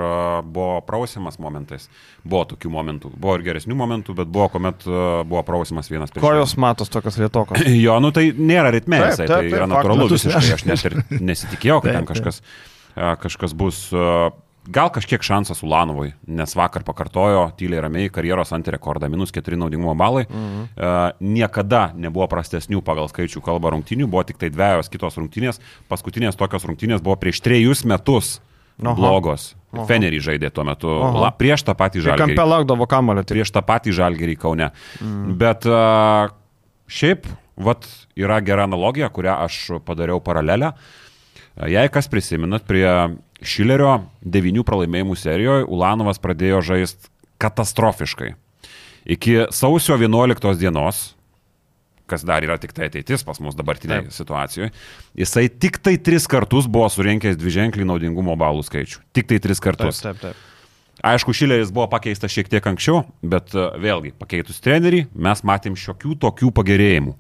buvo 0.45 0.79
prausimas 0.87 1.41
momentais. 1.43 1.89
Buvo 2.25 2.45
tokių 2.53 2.73
momentų. 2.75 3.13
Buvo 3.17 3.39
ir 3.39 3.47
geresnių 3.49 3.79
momentų, 3.79 4.17
bet 4.21 4.31
buvo, 4.33 4.51
kuomet 4.53 4.87
buvo 4.87 5.43
prausimas 5.47 5.91
vienas 5.91 6.13
prieš 6.13 6.27
Kojos 6.27 6.57
matos 6.61 6.93
tokios 6.93 7.19
lietokos. 7.21 7.65
Jo, 7.79 7.99
nu 8.03 8.11
tai 8.15 8.29
nėra 8.35 8.73
ritme, 8.75 8.99
Taip, 9.01 9.15
jisai, 9.15 9.27
taip, 9.27 9.35
tai 9.35 9.47
taip, 9.47 9.57
yra 9.61 9.71
natūralu 9.71 10.11
visiškai. 10.15 10.53
Aš 10.59 10.67
net 10.69 10.85
ir 10.89 10.99
nesitikėjau, 11.31 11.81
kad 11.85 11.91
Taip, 11.93 11.99
ten 12.01 12.11
kažkas, 12.11 12.43
a, 12.95 13.15
kažkas 13.23 13.57
bus. 13.59 13.87
a, 13.95 14.31
Gal 14.69 14.91
kažkiek 14.93 15.23
šansas 15.25 15.63
Ulanovui, 15.65 16.11
nes 16.29 16.53
vakar 16.53 16.83
pakartojo 16.85 17.47
tyliai 17.57 17.81
ramiai 17.87 18.11
karjeros 18.13 18.51
antirekordą, 18.53 19.09
minus 19.09 19.33
4 19.33 19.57
naudingumo 19.57 19.95
balai. 19.97 20.27
Mhm. 20.29 20.67
Uh, 20.77 20.97
niekada 21.25 21.87
nebuvo 21.97 22.27
prastesnių 22.29 22.83
pagal 22.85 23.09
skaičių 23.09 23.41
kalbą 23.45 23.73
rungtinių, 23.73 24.11
buvo 24.13 24.27
tik 24.29 24.37
tai 24.37 24.51
dviejos 24.53 24.93
kitos 24.93 25.17
rungtinės. 25.17 25.63
Paskutinės 25.89 26.37
tokios 26.37 26.69
rungtinės 26.69 27.01
buvo 27.01 27.17
prieš 27.17 27.41
trejus 27.47 27.87
metus 27.89 28.43
Aha. 28.85 28.93
blogos. 28.93 29.55
Aha. 29.73 29.87
Fenerį 29.89 30.21
žaidė 30.25 30.53
tuo 30.53 30.67
metu, 30.69 30.93
la, 31.17 31.33
prieš 31.33 31.65
tą 31.65 31.73
patį 31.77 32.03
Kai 32.03 32.11
žalgerį. 32.11 32.37
kampe 32.37 32.49
lakdavo 32.53 32.87
kamulio, 32.89 33.25
tai 33.25 33.39
Prieš 33.39 33.53
tą 33.57 33.65
patį 33.65 33.97
žalgerį 33.97 34.37
Kaune. 34.41 34.71
Mm. 35.01 35.35
Bet 35.41 35.65
uh, 35.69 36.29
šiaip, 36.89 37.25
vat, 37.59 37.87
yra 38.19 38.41
gera 38.45 38.67
analogija, 38.69 39.11
kurią 39.13 39.37
aš 39.47 39.61
padariau 39.87 40.23
paralelę. 40.25 40.73
Jei 41.69 41.91
kas 41.91 42.07
prisiminat, 42.11 42.67
prie 42.69 42.87
Šilerio 43.43 44.01
devinių 44.23 44.65
pralaimėjimų 44.67 45.17
serijoje 45.19 45.67
Ulanovas 45.67 46.21
pradėjo 46.23 46.63
žaisti 46.71 47.11
katastrofiškai. 47.43 48.35
Iki 49.09 49.49
sausio 49.55 49.97
11 49.99 50.59
dienos, 50.59 51.01
kas 52.09 52.25
dar 52.27 52.45
yra 52.47 52.59
tik 52.61 52.75
tai 52.77 52.89
ateitis 52.89 53.25
pas 53.27 53.39
mus 53.43 53.57
dabartinėje 53.59 54.09
Taip. 54.09 54.17
situacijoje, 54.17 54.71
jisai 55.19 55.47
tik 55.49 55.79
tai 55.85 55.97
tris 56.03 56.27
kartus 56.31 56.69
buvo 56.71 56.89
surinkęs 56.93 57.39
dviženklį 57.39 57.87
naudingumo 57.89 58.37
balų 58.39 58.65
skaičių. 58.67 59.03
Tik 59.17 59.31
tai 59.31 59.41
tris 59.45 59.61
taip, 59.61 59.67
kartus. 59.69 60.03
taip, 60.05 60.21
taip. 60.23 60.47
Aišku, 61.05 61.31
Šileris 61.37 61.71
buvo 61.71 61.87
pakeistas 61.93 62.33
šiek 62.35 62.49
tiek 62.51 62.65
anksčiau, 62.67 63.05
bet 63.23 63.53
e, 63.55 63.69
vėlgi, 63.79 64.11
pakeitus 64.19 64.59
trenerį, 64.65 65.05
mes 65.15 65.45
matėm 65.47 65.77
šiokių 65.79 66.17
tokių 66.25 66.51
pagerėjimų. 66.57 67.15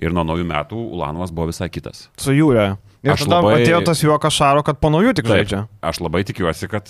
Ir 0.00 0.14
nuo 0.14 0.24
naujų 0.24 0.46
metų 0.48 0.78
Ulanovas 0.96 1.30
buvo 1.34 1.50
visai 1.50 1.68
kitas. 1.72 2.08
Su 2.16 2.32
jūrė. 2.32 2.76
Ir 3.02 3.12
Aš 3.12 3.26
tada 3.26 3.42
labai- 3.42 3.60
atėjo 3.60 3.80
tas 3.84 4.00
juokas 4.02 4.32
šaro, 4.32 4.62
kad 4.64 4.78
po 4.80 4.88
naujų 4.88 5.14
tik 5.18 5.26
Taip, 5.26 5.34
žaidžia. 5.42 5.66
Aš 5.82 6.00
labai 6.00 6.22
tikiuosi, 6.24 6.68
kad 6.70 6.88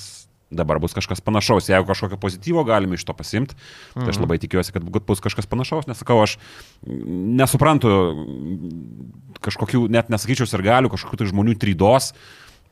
dabar 0.52 0.78
bus 0.78 0.92
kažkas 0.92 1.22
panašaus. 1.24 1.70
Jeigu 1.72 1.88
kažkokio 1.88 2.18
pozityvo 2.20 2.64
galime 2.68 2.94
iš 2.94 3.04
to 3.08 3.14
pasimti, 3.16 3.56
tai 3.94 4.08
aš 4.12 4.20
labai 4.20 4.36
tikiuosi, 4.38 4.72
kad 4.76 4.84
bus 4.84 5.20
kažkas 5.24 5.48
panašaus. 5.48 5.88
Nesakau, 5.88 6.20
aš 6.22 6.36
nesuprantu 6.86 7.88
kažkokių, 9.42 9.86
net 9.92 10.12
nesakyčiau, 10.12 10.46
ir 10.46 10.64
galių, 10.68 10.92
kažkokių 10.92 11.22
tai 11.22 11.30
žmonių 11.32 11.56
trydos. 11.58 12.12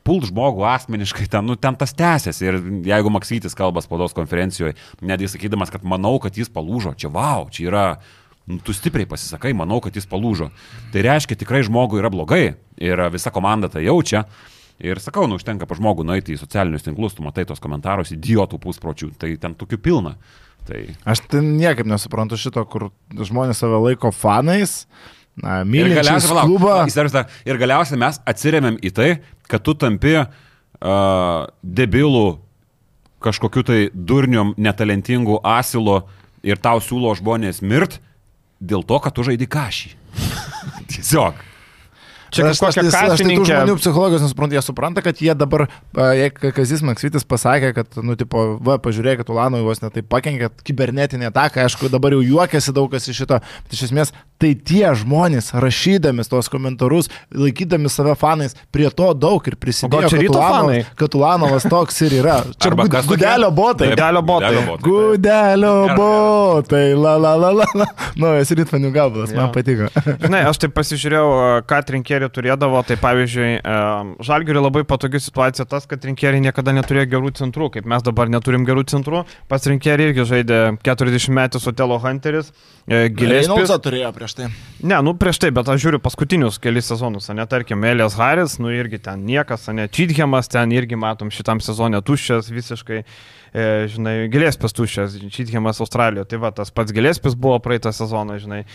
Pult 0.01 0.25
žmogų 0.31 0.63
asmeniškai, 0.65 1.27
ten, 1.29 1.45
nu, 1.45 1.53
ten 1.61 1.75
tas 1.77 1.93
tęsiasi. 1.93 2.41
Ir 2.41 2.55
jeigu 2.89 3.11
Maksytis 3.13 3.53
kalba 3.53 3.83
spaudos 3.85 4.15
konferencijoje, 4.17 4.73
netgi 5.05 5.29
sakydamas, 5.29 5.69
kad 5.69 5.85
manau, 5.85 6.15
kad 6.21 6.33
jis 6.33 6.49
palūžo, 6.49 6.95
čia 6.97 7.11
wow, 7.13 7.45
čia 7.53 7.67
yra 7.69 7.83
tu 8.65 8.73
stipriai 8.75 9.07
pasisakai, 9.09 9.53
manau, 9.57 9.79
kad 9.83 9.95
jis 9.95 10.07
palūžo. 10.09 10.49
Tai 10.93 11.03
reiškia, 11.05 11.37
tikrai 11.39 11.61
žmogui 11.67 12.01
yra 12.01 12.11
blogai 12.13 12.43
ir 12.81 13.03
visa 13.13 13.33
komanda 13.33 13.69
tai 13.71 13.85
jaučia. 13.85 14.25
Ir 14.81 14.97
sakau, 14.97 15.27
nu, 15.29 15.37
užtenka 15.37 15.67
pa 15.69 15.77
žmogų 15.77 16.03
nueiti 16.09 16.33
į 16.33 16.39
socialinius 16.41 16.87
tinklus, 16.87 17.13
tu 17.13 17.21
matai 17.21 17.45
tos 17.45 17.61
komentarus, 17.61 18.15
idiotų 18.15 18.57
puspročių, 18.63 19.11
tai 19.21 19.35
ten 19.41 19.53
tokių 19.57 19.77
pilna. 19.77 20.15
Tai 20.65 20.79
Aš 21.09 21.21
ten 21.29 21.53
niekaip 21.59 21.85
nesuprantu 21.89 22.37
šito, 22.41 22.63
kur 22.69 22.89
žmonės 23.13 23.61
save 23.61 23.77
laiko 23.81 24.09
fanais, 24.13 24.85
na, 25.37 25.61
ir 25.61 25.69
mylinčiais 25.69 26.25
galiausiai, 26.25 27.11
palauk, 27.13 27.35
ir 27.45 27.61
galiausiai 27.61 28.01
mes 28.01 28.17
atsiriamėm 28.33 28.79
į 28.81 28.93
tai, 28.97 29.09
kad 29.49 29.61
tu 29.65 29.77
tampi 29.77 30.17
uh, 30.17 30.27
debilų 31.61 32.25
kažkokiu 33.21 33.63
tai 33.65 33.79
durniom, 33.93 34.55
netalentingu 34.57 35.39
asilu 35.45 36.01
ir 36.41 36.57
tau 36.57 36.81
siūlo 36.81 37.13
žmonės 37.17 37.61
mirt 37.61 37.99
dėl 38.61 38.85
to, 38.87 39.01
kad 39.01 39.17
tu 39.17 39.25
žaidži 39.25 39.49
kažį. 39.49 39.93
Tiesiog. 40.91 41.50
Čia 42.31 42.45
kažkokia 42.47 42.81
tai- 42.81 42.87
aš 42.87 42.91
tai 42.91 43.07
tų 43.11 43.11
kasininkė. 43.11 43.51
žmonių 43.51 43.75
psichologijos 43.81 44.21
nesuprantu, 44.23 44.55
jie 44.55 44.61
supranta, 44.63 45.01
kad 45.03 45.15
jie 45.19 45.35
dabar, 45.35 45.67
jei 46.15 46.29
Kazis 46.31 46.81
Maksvitis 46.81 47.25
pasakė, 47.27 47.73
kad, 47.75 47.87
nu, 48.01 48.15
tipo, 48.15 48.57
va, 48.63 48.77
pažiūrėkit, 48.79 49.27
Ulanui 49.29 49.61
vos 49.65 49.81
netai 49.83 50.01
pakenkė 50.01 50.49
kibernetinį 50.63 51.27
ataką, 51.31 51.65
aišku, 51.67 51.89
dabar 51.91 52.11
jau 52.15 52.21
juokiasi 52.23 52.73
daug 52.73 52.89
kas 52.91 53.07
iš 53.11 53.21
šito, 53.25 53.39
bet 53.43 53.73
iš 53.75 53.83
esmės 53.91 54.13
tai 54.41 54.55
tie 54.55 54.87
žmonės, 54.97 55.51
rašydami 55.53 56.23
tos 56.27 56.47
komentarus, 56.49 57.09
laikydami 57.35 57.89
save 57.91 58.15
fanais, 58.17 58.55
prie 58.71 58.89
to 58.89 59.11
daug 59.13 59.45
ir 59.45 59.53
O 59.53 59.59
gal 59.59 59.67
prisidėjo, 59.67 60.09
čia 60.09 60.17
kad, 60.17 60.23
ryto 60.25 60.39
fanai? 60.39 60.79
Ulanovas, 60.81 60.95
kad 60.97 61.15
Ulanovas 61.19 61.63
toks 61.69 62.01
ir 62.07 62.15
yra. 62.23 62.37
Čia 62.57 62.71
Arba 62.71 62.87
kas 62.89 63.05
gudelio 63.05 63.51
botai. 63.51 63.91
Gudelio 63.91 64.21
botai. 64.25 64.49
Gudelio 64.55 64.65
botai. 64.71 64.89
Gudelio 64.89 65.73
Gerai. 65.85 65.97
botai, 65.99 66.95
la 66.95 67.17
la 67.17 67.35
la 67.35 67.51
la. 67.51 67.65
Nu, 68.17 68.31
esi 68.39 68.55
rytmanių 68.55 68.91
gabalas, 68.95 69.31
man 69.35 69.51
patiko. 69.53 69.91
Žinai, 70.23 70.41
aš 70.49 70.57
taip 70.63 70.73
pasižiūrėjau, 70.73 71.61
ką 71.69 71.81
trinkeriai 72.21 72.57
turėdavo, 72.57 72.81
tai 72.85 72.97
pavyzdžiui, 72.99 73.61
Žalgiriui 74.21 74.61
labai 74.61 74.83
patogi 74.85 75.19
situacija 75.19 75.65
tas, 75.65 75.87
kad 75.87 76.01
trinkeriai 76.01 76.41
niekada 76.41 76.73
neturėjo 76.73 77.09
gerų 77.09 77.31
centrų, 77.37 77.71
kaip 77.73 77.85
mes 77.85 78.03
dabar 78.03 78.29
neturim 78.29 78.65
gerų 78.65 78.85
centrų, 78.85 79.25
pas 79.47 79.61
trinkeriai 79.61 80.11
irgi 80.11 80.25
žaidė 80.25 80.77
40 80.83 81.31
metų 81.31 81.61
Otelo 81.71 81.97
Hunteris, 81.99 82.51
e, 82.87 83.09
Gilės. 83.09 83.47
Reynoldsą 83.47 83.79
turėjo 83.81 84.11
prieš 84.13 84.35
tai. 84.37 84.49
Ne, 84.83 85.01
nu 85.01 85.15
prieš 85.15 85.39
tai, 85.41 85.51
bet 85.51 85.67
aš 85.67 85.81
žiūriu 85.81 86.01
paskutinius 86.01 86.59
kelius 86.61 86.89
sezonus, 86.91 87.29
ne, 87.33 87.45
tarkim, 87.47 87.83
Elijas 87.83 88.17
Haris, 88.19 88.57
nu 88.59 88.71
irgi 88.73 89.01
ten 89.01 89.25
niekas, 89.25 89.69
ne, 89.73 89.87
Čithemas 89.87 90.51
ten 90.51 90.71
irgi 90.71 90.99
matom 90.99 91.31
šitam 91.31 91.61
sezonė 91.63 92.01
tuščias 92.05 92.51
visiškai, 92.51 93.03
e, 93.53 93.69
žinai, 93.91 94.15
Gilėspės 94.33 94.75
tuščias, 94.77 95.19
Čithemas 95.31 95.81
Australijoje, 95.83 96.27
tai 96.33 96.41
va, 96.41 96.51
tas 96.55 96.73
pats 96.73 96.93
Gilėspės 96.95 97.37
buvo 97.39 97.59
praeitą 97.63 97.93
sezoną, 97.95 98.39
žinai. 98.41 98.65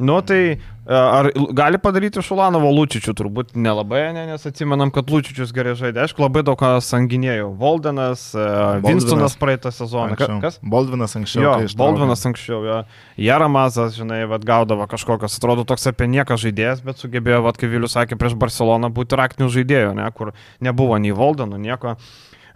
Nu 0.00 0.16
tai 0.24 0.40
e, 0.56 0.58
ar 0.88 1.28
gali 1.52 1.76
padaryti 1.76 2.22
Šulanovo 2.24 2.70
Lūčičių, 2.72 3.12
turbūt 3.18 3.50
nelabai, 3.52 4.00
ne, 4.16 4.22
nes 4.30 4.46
atsimenam, 4.48 4.88
kad 4.94 5.10
Lūčičius 5.12 5.52
gerai 5.52 5.74
žaidė, 5.76 6.06
aišku, 6.06 6.22
labai 6.24 6.40
daug 6.46 6.56
kas 6.60 6.88
sanginėjo, 6.88 7.50
Voldenas, 7.60 8.22
e, 8.32 8.46
Winstonas 8.86 9.36
praeitą 9.40 9.68
sezoną, 9.76 10.14
Anksčiau. 10.16 10.38
kas? 10.40 10.56
Baldvinas 10.64 11.16
anksčiau. 11.20 11.44
Jo, 11.44 11.52
kai 11.60 11.68
ištraukė. 11.68 11.80
Baldvinas 11.82 12.24
anksčiau, 12.32 12.62
jo. 12.64 12.78
Jaramazas, 13.20 13.92
žinai, 14.00 14.22
vad 14.32 14.48
gaudavo 14.48 14.88
kažkokios, 14.88 15.36
atrodo 15.36 15.68
toks 15.68 15.84
apie 15.92 16.08
nieką 16.16 16.40
žaidėjas, 16.40 16.80
bet 16.86 17.04
sugebėjo, 17.04 17.44
vad 17.44 17.60
kaip 17.60 17.76
Vilius 17.76 17.98
sakė, 17.98 18.16
prieš 18.16 18.38
Barceloną 18.40 18.88
būti 18.96 19.20
raktinių 19.20 19.52
žaidėjų, 19.52 19.92
ne, 20.00 20.08
kur 20.16 20.32
nebuvo 20.64 20.96
nei 20.96 21.12
Voldenų, 21.12 21.60
nieko. 21.60 21.98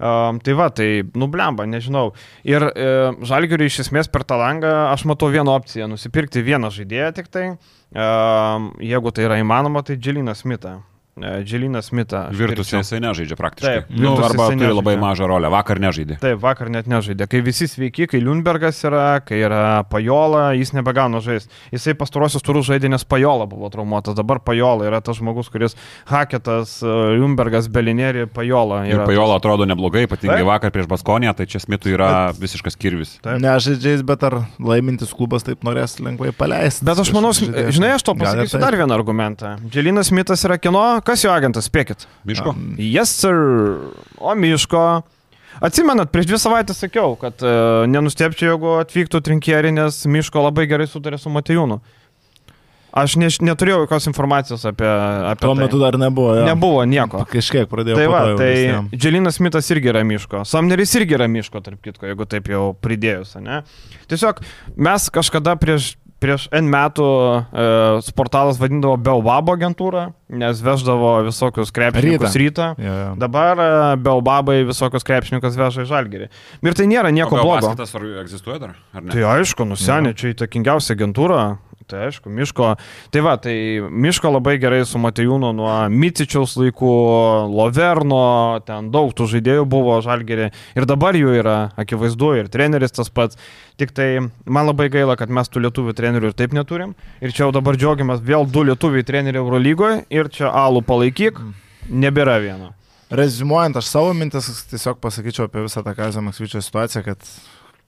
Um, 0.04 0.36
tai 0.44 0.52
va, 0.52 0.68
tai 0.68 0.88
nublemba, 1.16 1.64
nežinau. 1.64 2.10
Ir 2.44 2.66
e, 2.68 2.88
Žalgiriui 3.24 3.70
iš 3.70 3.86
esmės 3.86 4.10
per 4.12 4.26
tą 4.28 4.36
langą 4.36 4.72
aš 4.90 5.06
matau 5.08 5.30
vieną 5.32 5.54
opciją- 5.56 5.88
nusipirkti 5.94 6.44
vieną 6.44 6.68
žaidėją 6.68 7.12
tik 7.16 7.30
tai. 7.32 7.46
Um, 7.94 8.74
jeigu 8.84 9.14
tai 9.16 9.24
yra 9.30 9.40
įmanoma, 9.40 9.80
tai 9.80 9.96
Dželiną 9.96 10.36
Smitą. 10.36 10.82
E, 11.14 11.44
Dželiną 11.46 11.78
Smitą. 11.82 12.28
aš 12.30 12.36
Virtus 12.36 12.66
pirkčiau. 12.70 12.80
jisai 12.82 12.98
nežaidžia 13.04 13.36
praktiškai. 13.38 13.74
Taip, 13.86 13.90
nu, 13.94 14.16
arba 14.18 14.48
turi 14.50 14.66
labai 14.66 14.96
nežaidžia. 14.96 15.02
mažą 15.04 15.28
rolę. 15.30 15.50
Vakar 15.52 15.78
nežaidė. 15.78 16.16
Taip, 16.18 16.40
vakar 16.42 16.70
net 16.74 16.88
nežaidė. 16.90 17.28
Kai 17.30 17.40
visi 17.46 17.68
sveiki, 17.70 18.08
kai 18.10 18.18
Liunbergas 18.18 18.80
yra, 18.82 19.20
kai 19.22 19.38
yra 19.46 19.84
Pajola, 19.86 20.54
jis 20.58 20.72
nebegauna 20.74 21.20
žaisti. 21.22 21.52
Jisai 21.70 21.94
pastarosius 21.94 22.42
turus 22.42 22.66
žaidė, 22.66 22.90
nes 22.90 23.04
Pajola 23.06 23.46
buvo 23.46 23.70
traumuotas. 23.70 24.16
Dabar 24.18 24.40
Pajola 24.42 24.88
yra 24.90 25.00
tas 25.00 25.20
žmogus, 25.20 25.48
kuris 25.54 25.76
Haketas, 26.10 26.80
Liunbergas, 26.82 27.68
Belinėri, 27.70 28.26
Pajola. 28.26 28.82
Ir 28.90 29.04
Pajola 29.06 29.38
atrodo 29.38 29.68
neblogai, 29.70 30.08
ypatingai 30.08 30.40
Taip. 30.42 30.50
vakar 30.50 30.74
prieš 30.74 30.90
Baskoniją, 30.90 31.34
tai 31.38 31.46
čia 31.46 31.62
Smitui 31.62 31.94
yra 31.94 32.32
visiškas 32.34 32.74
kirvis. 32.74 33.14
Taip. 33.22 33.38
Ne 33.38 33.54
žaidžiais, 33.62 34.02
bet 34.02 34.26
ar 34.26 34.40
laimintis 34.58 35.14
klubas 35.14 35.46
taip 35.46 35.62
norės 35.62 35.96
lengvai 36.02 36.32
paleisti? 36.36 36.84
Bet 36.84 36.98
aš 36.98 37.14
manau, 37.14 37.30
žaidėją? 37.36 37.70
žinai, 37.78 37.94
aš 37.94 38.02
to 38.02 38.16
pasakysiu 38.18 38.58
dar 38.62 38.74
vieną 38.74 38.98
argumentą. 38.98 39.54
Dželinas 39.70 40.10
Mitas 40.10 40.42
yra 40.48 40.58
kino, 40.58 40.82
kas 41.06 41.24
jo 41.24 41.32
agentas, 41.34 41.68
spėkit. 41.70 42.06
Miško? 42.28 42.54
Yes, 42.80 43.12
sir. 43.24 43.36
O 44.18 44.34
Miško. 44.38 44.84
Atsimenat, 45.62 46.10
prieš 46.10 46.32
dvi 46.32 46.38
savaitės 46.42 46.80
sakiau, 46.82 47.12
kad 47.20 47.38
e, 47.46 47.50
nenustepčiau, 47.92 48.56
jeigu 48.56 48.72
atvyktų 48.80 49.20
trinkierį, 49.22 49.70
nes 49.76 50.00
Miško 50.10 50.42
labai 50.42 50.66
gerai 50.70 50.88
sutarė 50.90 51.20
su 51.22 51.30
Matejūnu. 51.30 51.78
Aš 52.94 53.16
ne, 53.18 53.26
neturėjau 53.42 53.80
jokios 53.82 54.04
informacijos 54.06 54.62
apie, 54.70 54.86
apie 54.86 55.42
Tuo 55.42 55.54
tai. 55.56 55.64
metu 55.64 55.80
dar 55.82 55.96
nebuvo. 55.98 56.36
Jo. 56.38 56.44
Nebuvo 56.46 56.84
nieko. 56.86 57.24
Kažkiek 57.32 57.66
pradėjau. 57.70 57.98
Tai 57.98 58.04
po 58.06 58.12
va, 58.12 58.20
tai 58.38 58.50
visiem. 58.52 58.90
Dželinas 58.94 59.40
Mitas 59.42 59.70
irgi 59.74 59.90
yra 59.90 60.04
miško. 60.06 60.44
Samneris 60.46 60.94
irgi 61.00 61.16
yra 61.18 61.26
miško, 61.30 61.62
tarp 61.66 61.82
kitko, 61.82 62.06
jeigu 62.10 62.26
taip 62.30 62.50
jau 62.52 62.68
pridėjus, 62.86 63.34
ne? 63.42 63.64
Tiesiog 64.10 64.44
mes 64.78 65.08
kažkada 65.14 65.56
prieš, 65.58 65.96
prieš 66.24 66.46
N 66.54 66.70
metų 66.72 67.06
e, 67.06 67.66
sportalas 68.06 68.58
vadindavo 68.60 68.96
Beobabo 69.00 69.54
agentūrą, 69.58 70.06
nes 70.32 70.62
veždavo 70.64 71.12
visokius 71.28 71.72
krepšininkus 71.74 72.32
rytą. 72.32 72.70
rytą. 72.74 72.86
Jo, 72.86 72.94
jo. 73.02 73.10
Dabar 73.20 73.60
e, 73.60 73.68
Beobabai 74.00 74.62
visokius 74.68 75.06
krepšininkus 75.06 75.58
veža 75.60 75.84
į 75.84 75.90
Žalgirį. 75.92 76.30
Ir 76.64 76.78
tai 76.78 76.88
nėra 76.90 77.12
nieko 77.14 77.36
blogo. 77.38 77.74
Tas 77.78 77.94
ar 77.96 78.08
egzistuoja 78.24 78.62
dar? 78.62 78.76
Ar 78.96 79.04
ne? 79.04 79.12
Tai 79.12 79.26
aišku, 79.36 79.68
nusenė, 79.68 80.14
čia 80.18 80.32
įtakingiausia 80.32 80.96
agentūra. 80.96 81.42
Tai 81.90 82.06
aišku, 82.06 82.30
Miško. 82.32 82.68
Tai 83.12 83.22
va, 83.24 83.34
tai 83.40 83.54
Miško 83.84 84.30
labai 84.32 84.56
gerai 84.62 84.82
su 84.88 85.00
Matejūnu 85.02 85.50
nuo 85.56 85.72
Micičiaus 85.92 86.56
laikų, 86.60 86.92
Loverno, 87.52 88.20
ten 88.64 88.88
daug 88.94 89.12
tų 89.16 89.26
žaidėjų 89.34 89.66
buvo 89.68 89.98
Žalgerį. 90.04 90.50
Ir 90.78 90.86
dabar 90.88 91.18
jų 91.18 91.34
yra, 91.42 91.56
akivaizdu, 91.80 92.30
ir 92.40 92.48
treneris 92.52 92.96
tas 92.96 93.12
pats. 93.12 93.40
Tik 93.80 93.92
tai 93.92 94.08
man 94.46 94.70
labai 94.70 94.88
gaila, 94.92 95.18
kad 95.20 95.32
mes 95.34 95.50
tų 95.50 95.66
lietuvių 95.66 95.96
trenerių 95.98 96.30
ir 96.30 96.38
taip 96.38 96.54
neturim. 96.56 96.94
Ir 97.20 97.34
čia 97.34 97.44
jau 97.44 97.52
dabar 97.56 97.76
džiaugiamės 97.76 98.22
vėl 98.24 98.48
du 98.48 98.64
lietuviai 98.70 99.04
treneriai 99.04 99.42
Eurolygoje 99.42 100.04
ir 100.14 100.30
čia 100.32 100.48
alų 100.48 100.84
palaikyk, 100.88 101.42
nebėra 101.90 102.38
vieno. 102.40 102.72
Rezumuojant, 103.14 103.76
aš 103.76 103.90
savo 103.92 104.14
mintis 104.16 104.48
tiesiog 104.70 104.96
pasakyčiau 105.02 105.46
apie 105.46 105.66
visą 105.66 105.84
tą 105.84 105.92
Kazio 105.94 106.22
Maksvyčio 106.24 106.62
situaciją, 106.64 107.04
kad, 107.04 107.28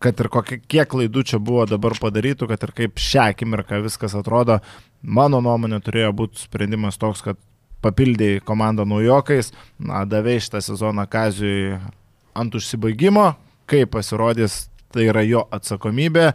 kad 0.02 0.20
ir 0.20 0.28
kokie, 0.32 0.61
kiek 0.68 0.88
klaidų 0.92 1.24
čia 1.32 1.40
buvo 1.42 1.64
dabar 1.68 1.97
padarytų, 2.01 2.49
kad 2.51 2.62
ir 2.66 2.72
kaip 2.76 3.01
šią 3.01 3.30
akimirką 3.32 3.80
viskas 3.84 4.16
atrodo, 4.18 4.61
mano 5.03 5.40
nuomonė 5.44 5.80
turėjo 5.84 6.12
būti 6.16 6.44
sprendimas 6.44 7.01
toks, 7.01 7.24
kad 7.24 7.40
papildėjai 7.84 8.42
komandą 8.44 8.86
naujokais, 8.88 9.53
na, 9.78 10.05
davėjai 10.09 10.47
šitą 10.47 10.62
sezoną 10.64 11.07
Kaziui 11.11 11.76
ant 12.36 12.57
užsibaigimo, 12.57 13.30
kaip 13.70 13.92
pasirodys 13.94 14.66
tai 14.95 15.07
yra 15.11 15.22
jo 15.26 15.43
atsakomybė, 15.55 16.28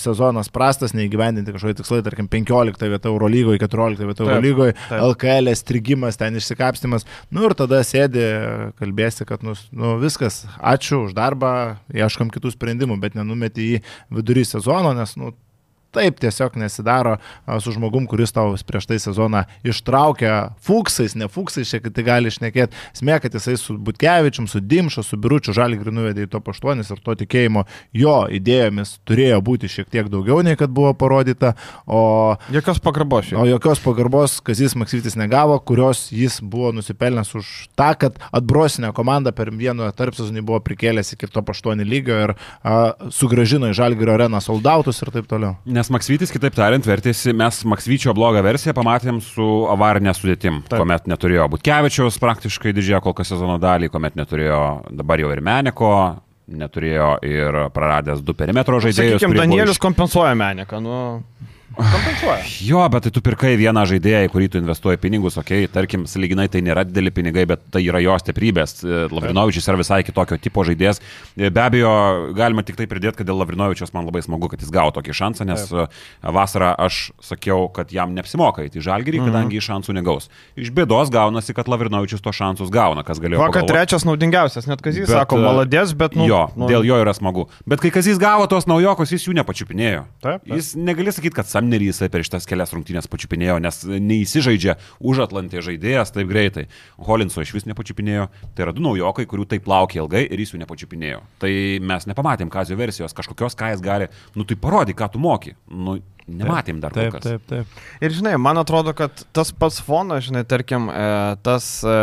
sezonas 0.00 0.50
prastas, 0.52 0.94
neįgyvendinti 0.96 1.54
kažkokie 1.54 1.78
tikslai, 1.80 2.00
tarkim, 2.06 2.28
15 2.32 2.88
vieta 2.90 3.10
Eurolygoje, 3.10 3.60
14 3.62 4.08
vieta 4.08 4.26
Eurolygoje. 4.26 4.76
LKL 4.98 5.52
strigimas, 5.58 6.18
ten 6.20 6.38
išsikapstimas, 6.40 7.06
nu 7.34 7.46
ir 7.48 7.56
tada 7.58 7.82
sėdi, 7.86 8.24
kalbėsi, 8.80 9.28
kad 9.28 9.44
nu, 9.46 9.56
nu 9.76 9.96
viskas, 10.02 10.44
ačiū 10.58 11.04
už 11.08 11.16
darbą, 11.16 11.54
ieškam 11.94 12.32
kitų 12.34 12.54
sprendimų, 12.56 13.00
bet 13.02 13.18
nenumeti 13.18 13.74
į 13.76 13.82
vidurį 14.14 14.46
sezono, 14.54 14.94
nes, 14.96 15.16
nu, 15.20 15.34
taip 15.94 16.20
tiesiog 16.22 16.58
nesidaro 16.60 17.16
su 17.62 17.74
žmogum, 17.74 18.08
kuris 18.10 18.34
tau 18.34 18.54
prieš 18.66 18.88
tai 18.90 18.98
sezoną 19.02 19.44
ištraukia 19.66 20.54
fuksais, 20.64 21.16
ne 21.18 21.28
fuksais, 21.30 21.68
šiek 21.70 21.88
tiek 21.90 22.06
gali 22.06 22.32
išnekėti. 22.32 22.76
Smė, 22.96 23.18
kad 23.22 23.34
jisai 23.34 23.56
su 23.60 23.76
Butkevičium, 23.78 24.48
su 24.50 24.60
Dimšu, 24.60 25.04
su 25.06 25.18
Biručiu 25.20 25.54
Žalgiriu 25.56 25.94
nuvedė 25.94 26.26
į 26.26 26.32
to 26.34 26.40
paštuonis 26.44 26.90
ir 26.92 27.00
to 27.04 27.16
tikėjimo 27.22 27.64
jo 27.96 28.16
idėjomis 28.34 28.98
turėjo 29.08 29.40
būti 29.44 29.70
šiek 29.70 29.90
tiek 29.92 30.10
daugiau 30.12 30.42
nei 30.44 30.58
kad 30.58 30.72
buvo 30.74 30.92
parodyta, 30.98 31.54
o, 31.86 32.36
Jokios 32.54 32.80
pagarbos 32.82 33.28
šiaip. 33.30 33.40
o 33.40 33.46
jokios 33.48 33.80
pagarbos 33.84 34.38
Kazis 34.44 34.74
Maksytis 34.78 35.16
negavo, 35.16 35.58
kurios 35.58 36.08
jis 36.12 36.40
buvo 36.42 36.72
nusipelnęs 36.76 37.34
už 37.38 37.52
tą, 37.78 37.92
kad 37.98 38.18
atbrosinę 38.32 38.92
komandą 38.96 39.32
per 39.32 39.50
vieną 39.54 39.90
tarpsezonį 39.96 40.44
buvo 40.44 40.60
prikėlęs 40.64 41.14
iki 41.16 41.30
to 41.30 41.42
paštuonį 41.42 41.86
lygio 41.88 42.20
ir 42.26 42.34
a, 42.34 42.94
sugražino 43.14 43.70
į 43.70 43.78
Žalgirio 43.78 44.16
areną 44.16 44.40
soldautus 44.44 45.02
ir 45.02 45.12
taip 45.14 45.28
toliau. 45.30 45.56
Nes 45.64 45.83
Maksvytis, 45.92 46.30
kitaip 46.32 46.54
tariant, 46.56 46.84
vertėsi, 46.86 47.32
mes 47.36 47.60
Maksvyčio 47.68 48.14
blogą 48.16 48.42
versiją 48.44 48.72
pamatėm 48.76 49.20
su 49.24 49.46
avarinė 49.72 50.12
sudėtim, 50.16 50.62
Taip. 50.68 50.78
kuomet 50.80 51.08
neturėjo 51.10 51.48
Butkevičiaus 51.52 52.18
praktiškai 52.22 52.72
didžiąją 52.76 53.00
kol 53.04 53.14
kas 53.18 53.32
sezono 53.34 53.58
dalį, 53.62 53.90
kuomet 53.92 54.16
neturėjo 54.20 54.60
dabar 54.90 55.20
jau 55.22 55.32
ir 55.34 55.40
Meneko, 55.44 55.90
neturėjo 56.48 57.10
ir 57.24 57.60
praradęs 57.74 58.20
du 58.24 58.34
perimetro 58.36 58.80
žaidėjus. 58.84 59.20
Sakykime, 59.20 59.38
Danielius 59.40 59.78
iš- 59.78 59.82
kompensuoja 59.84 60.34
Meniką, 60.36 60.80
nu. 60.84 60.98
Kompensuoja. 61.76 62.42
Jo, 62.64 62.82
bet 62.92 63.06
tai 63.06 63.12
tu 63.14 63.22
pirkai 63.24 63.54
vieną 63.58 63.84
žaidėją, 63.90 64.24
į 64.26 64.30
kurį 64.32 64.48
tu 64.52 64.60
investuoji 64.60 65.00
pinigus, 65.02 65.36
okei, 65.40 65.64
okay, 65.64 65.72
tarkim, 65.72 66.04
saliginai 66.10 66.46
tai 66.52 66.62
nėra 66.64 66.84
dideli 66.86 67.12
pinigai, 67.14 67.44
bet 67.50 67.64
tai 67.74 67.82
yra 67.84 68.00
jo 68.02 68.14
stiprybės. 68.20 68.78
Lavrinovičius 69.10 69.66
yra 69.70 69.80
visai 69.80 70.00
kitokio 70.06 70.38
tipo 70.42 70.64
žaidėjas. 70.66 71.02
Be 71.40 71.62
abejo, 71.62 71.94
galima 72.36 72.64
tik 72.66 72.78
tai 72.78 72.86
pridėti, 72.90 73.18
kad 73.20 73.28
dėl 73.28 73.40
Lavrinovičius 73.42 73.94
man 73.96 74.06
labai 74.08 74.22
smagu, 74.24 74.50
kad 74.52 74.62
jis 74.62 74.72
gavo 74.74 74.94
tokį 74.94 75.16
šansą, 75.18 75.46
nes 75.48 75.66
e, 75.72 75.86
vasarą 76.36 76.72
aš 76.86 77.00
sakiau, 77.24 77.66
kad 77.74 77.92
jam 77.94 78.14
neapsimoka 78.16 78.66
įti 78.66 78.80
į 78.80 78.86
žalgyrį, 78.88 79.22
kadangi 79.26 79.58
mhm. 79.58 79.66
šansų 79.68 79.96
negaus. 79.98 80.30
Iš 80.60 80.70
bėdos 80.74 81.12
gaunasi, 81.14 81.56
kad 81.56 81.70
Lavrinovičius 81.70 82.22
to 82.24 82.34
šansus 82.34 82.72
gauna, 82.74 83.04
kas 83.06 83.22
galėjo. 83.22 83.42
Vakar 83.42 83.64
pagalvot. 83.64 83.74
trečias 83.74 84.06
naudingiausias, 84.06 84.68
net 84.70 84.84
Kazis 84.84 85.08
Bet, 85.08 85.16
sako, 85.16 85.40
e, 85.40 85.46
maladės, 85.48 85.94
bet, 85.98 86.16
nu. 86.18 86.28
jo, 86.30 86.44
nu, 86.58 86.68
dėl 86.70 86.86
jo 86.86 87.00
yra 87.02 87.14
smagu. 87.16 87.48
Bet 87.68 87.82
kai 87.82 87.92
Kazis 87.94 88.20
gavo 88.22 88.46
tos 88.50 88.68
naujokus, 88.70 89.12
jis 89.14 89.26
jų 89.28 89.36
nepačiupinėjo. 89.40 90.04
Taip, 90.24 90.44
taip. 90.44 90.54
Jis 90.54 90.74
negali 90.78 91.12
sakyti, 91.14 91.36
kad 91.40 91.48
Samnerį 91.64 91.88
jisai 91.88 92.10
per 92.12 92.24
šitas 92.26 92.44
kelias 92.48 92.72
rungtynės 92.76 93.08
pačiupinėjo, 93.08 93.56
nes 93.64 93.80
neįsižaidžia 93.88 94.76
už 95.00 95.22
Atlantį 95.24 95.62
žaidėjas 95.64 96.12
taip 96.12 96.28
greitai. 96.28 96.66
Holinso 97.00 97.40
iš 97.40 97.54
vis 97.56 97.64
nepačiupinėjo. 97.70 98.26
Tai 98.52 98.66
yra 98.66 98.74
du 98.76 98.84
naujokai, 98.84 99.24
kurių 99.30 99.46
taip 99.48 99.68
laukė 99.70 100.02
ilgai 100.02 100.26
ir 100.28 100.42
jis 100.44 100.52
jų 100.52 100.60
nepačiupinėjo. 100.64 101.22
Tai 101.40 101.52
mes 101.88 102.08
nepamatėm 102.10 102.52
Kazio 102.52 102.76
versijos, 102.76 103.16
kažkokios, 103.16 103.56
ką 103.56 103.72
jis 103.72 103.84
gali. 103.84 104.10
Nu 104.36 104.44
tai 104.44 104.58
parodyk, 104.60 104.98
ką 105.00 105.14
tu 105.14 105.22
moki. 105.22 105.56
Nu, 105.72 105.96
nematėm 106.28 106.84
dar 106.84 106.92
Taip, 106.92 107.16
kas. 107.16 107.24
taip, 107.24 107.48
taip. 107.48 107.80
Ir 108.04 108.12
žinai, 108.16 108.36
man 108.40 108.60
atrodo, 108.60 108.92
kad 108.96 109.24
tas 109.36 109.52
pats 109.56 109.80
fonas, 109.84 110.24
žinai, 110.28 110.44
tarkim, 110.48 110.90
e, 110.92 111.08
tas 111.44 111.66
e, 111.84 111.96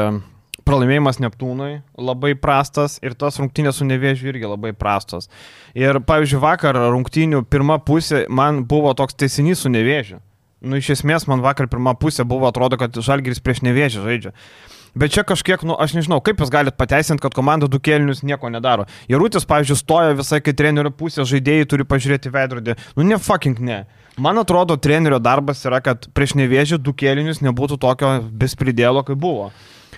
pralaimėjimas 0.72 1.20
Neptūnui 1.20 1.82
labai 2.00 2.32
prastas 2.40 2.96
ir 3.04 3.16
tas 3.20 3.36
rungtynės 3.42 3.82
su 3.82 3.88
Nevėžiu 3.88 4.32
irgi 4.32 4.48
labai 4.48 4.72
prastos. 4.72 5.28
Ir, 5.76 6.00
pavyzdžiui, 6.08 6.40
vakar 6.40 6.80
rungtynių 6.94 7.44
pirma 7.52 7.76
pusė 7.84 8.24
man 8.32 8.64
buvo 8.70 8.94
toks 8.96 9.18
teisinys 9.20 9.66
su 9.66 9.72
Nevėžiu. 9.74 10.22
Nu, 10.62 10.78
iš 10.78 10.94
esmės, 10.96 11.26
man 11.28 11.42
vakar 11.44 11.68
pirma 11.68 11.96
pusė 11.98 12.24
buvo, 12.24 12.48
atrodo, 12.48 12.78
kad 12.80 12.96
Žalgiris 12.96 13.42
prieš 13.44 13.64
Nevėžį 13.66 14.06
žaidžia. 14.06 14.32
Bet 14.96 15.14
čia 15.16 15.24
kažkiek, 15.24 15.64
nu, 15.64 15.74
aš 15.80 15.96
nežinau, 15.96 16.20
kaip 16.24 16.40
jūs 16.44 16.52
galite 16.52 16.76
pateisinti, 16.78 17.24
kad 17.24 17.36
komanda 17.36 17.68
du 17.72 17.80
kelnius 17.80 18.22
nieko 18.28 18.52
nedaro. 18.52 18.86
Jarutis, 19.12 19.48
pavyzdžiui, 19.48 19.80
stoja 19.80 20.16
visai 20.20 20.42
kai 20.44 20.54
trenerio 20.56 20.92
pusė, 20.92 21.24
žaidėjai 21.28 21.68
turi 21.72 21.88
pažiūrėti 21.88 22.32
veidrodį. 22.32 22.76
Nu, 23.00 23.08
ne 23.08 23.20
fucking 23.20 23.60
ne. 23.64 23.82
Man 24.22 24.38
atrodo, 24.38 24.76
trenerio 24.76 25.22
darbas 25.24 25.64
yra, 25.66 25.80
kad 25.84 26.10
prieš 26.12 26.36
nevėžį 26.38 26.82
du 26.84 26.94
kelnius 26.94 27.40
nebūtų 27.42 27.80
tokio 27.82 28.18
bespridėlo, 28.44 29.06
kaip 29.08 29.20
buvo. 29.24 29.50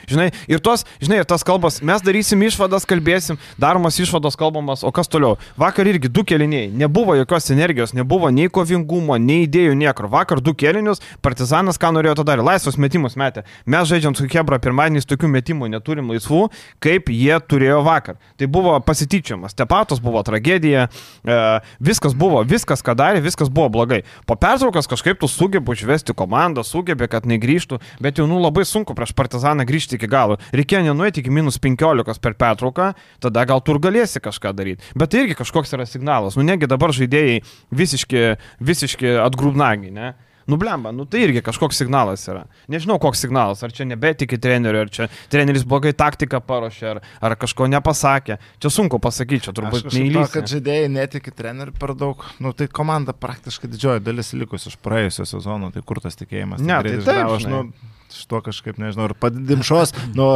Žinai, 0.09 0.31
ir 0.51 0.59
tos, 0.63 0.83
žinai, 1.01 1.21
ir 1.21 1.27
tas 1.29 1.45
kalbas, 1.47 1.79
mes 1.85 2.03
darysim 2.03 2.41
išvadas, 2.43 2.85
kalbėsim, 2.89 3.37
daromas 3.61 3.99
išvados 4.01 4.35
kalbamas, 4.39 4.83
o 4.83 4.91
kas 4.95 5.07
toliau? 5.11 5.37
Vakar 5.59 5.87
irgi 5.87 6.11
du 6.11 6.25
keliniai, 6.27 6.67
nebuvo 6.67 7.15
jokios 7.15 7.49
energijos, 7.53 7.93
nebuvo 7.95 8.31
nei 8.33 8.51
kovingumo, 8.51 9.15
nei 9.17 9.47
idėjų 9.47 9.77
niekur. 9.79 10.09
Vakar 10.11 10.41
du 10.43 10.55
kelinius, 10.57 11.01
partizanas 11.23 11.79
ką 11.79 11.93
norėjo 11.95 12.17
to 12.19 12.27
daryti, 12.27 12.47
laisvus 12.49 12.79
metimus 12.81 13.15
metė. 13.19 13.45
Mes 13.65 13.87
žaidžiam 13.89 14.15
su 14.17 14.27
Hebra 14.27 14.59
pirmadieniais 14.59 15.07
tokių 15.07 15.29
metimų 15.31 15.69
neturim 15.71 16.11
laisvų, 16.11 16.49
kaip 16.83 17.11
jie 17.13 17.35
turėjo 17.47 17.79
vakar. 17.85 18.19
Tai 18.39 18.49
buvo 18.51 18.75
pasityčiamas, 18.83 19.55
tepatos 19.55 20.01
buvo 20.03 20.23
tragedija, 20.25 20.89
e, 21.23 21.39
viskas 21.79 22.15
buvo, 22.17 22.43
viskas 22.43 22.83
ką 22.83 22.97
darė, 22.99 23.23
viskas 23.23 23.51
buvo 23.53 23.69
blogai. 23.73 24.01
Po 24.27 24.35
pertraukos 24.39 24.89
kažkaip 24.91 25.21
tu 25.21 25.29
sugebi 25.31 25.71
užvesti 25.73 26.15
komandą, 26.17 26.65
sugebi, 26.67 27.07
kad 27.07 27.27
negrįžtų, 27.29 27.79
bet 28.03 28.19
jau 28.19 28.27
nu 28.27 28.41
labai 28.43 28.65
sunku 28.67 28.95
prieš 28.97 29.15
partizaną 29.15 29.67
grįžti 29.69 29.92
iki 29.97 30.09
galo. 30.09 30.39
Reikėjo 30.55 30.83
nenuėti 30.89 31.23
iki 31.23 31.33
minus 31.33 31.59
15 31.61 32.21
per 32.23 32.37
pertrauką, 32.39 32.91
tada 33.23 33.45
gal 33.49 33.63
tu 33.63 33.75
ir 33.75 33.81
galėsi 33.83 34.21
kažką 34.23 34.53
daryti. 34.57 34.83
Bet 34.97 35.13
tai 35.13 35.23
irgi 35.23 35.39
kažkoks 35.39 35.73
yra 35.77 35.87
signalas. 35.89 36.37
Nu 36.39 36.45
negi 36.47 36.69
dabar 36.69 36.93
žaidėjai 36.95 37.41
visiški, 37.71 38.23
visiški 38.63 39.17
atgrūbnagi, 39.23 39.93
ne? 39.93 40.13
Nublemba, 40.49 40.91
nu 40.91 41.05
tai 41.09 41.23
irgi 41.27 41.43
kažkoks 41.45 41.77
signalas 41.79 42.25
yra. 42.27 42.43
Nežinau, 42.71 42.97
koks 43.01 43.23
signalas, 43.23 43.63
ar 43.63 43.71
čia 43.75 43.87
nebetiki 43.87 44.39
treneriu, 44.41 44.83
ar 44.83 44.91
čia 44.93 45.07
treneris 45.31 45.63
blogai 45.67 45.93
taktiką 45.95 46.41
paruošė, 46.43 46.89
ar, 46.91 47.01
ar 47.23 47.37
kažko 47.39 47.69
nepasakė. 47.71 48.39
Čia 48.63 48.73
sunku 48.73 48.99
pasakyti, 49.03 49.47
čia 49.47 49.55
turbūt 49.55 49.89
neįlys. 49.93 50.33
kad 50.33 50.51
žaidėjai 50.51 50.91
netiki 50.91 51.33
trenerių 51.35 51.75
per 51.79 51.95
daug, 51.97 52.27
nu 52.43 52.51
tai 52.57 52.67
komanda 52.67 53.15
praktiškai 53.15 53.71
didžioji 53.71 54.03
dalis 54.03 54.33
likus 54.35 54.67
iš 54.71 54.77
praėjusio 54.83 55.27
sezono, 55.29 55.71
tai 55.71 55.83
kur 55.85 56.03
tas 56.03 56.19
tikėjimas? 56.19 56.63
Ne, 56.63 56.79
greit 56.83 57.03
tai 57.07 57.19
taip, 57.21 57.33
aš, 57.37 57.47
nu, 57.47 57.63
šito 58.13 58.43
kažkaip 58.45 58.79
nežinau, 58.81 59.09
ir 59.09 59.17
padidimšos, 59.19 59.95
nu, 60.19 60.33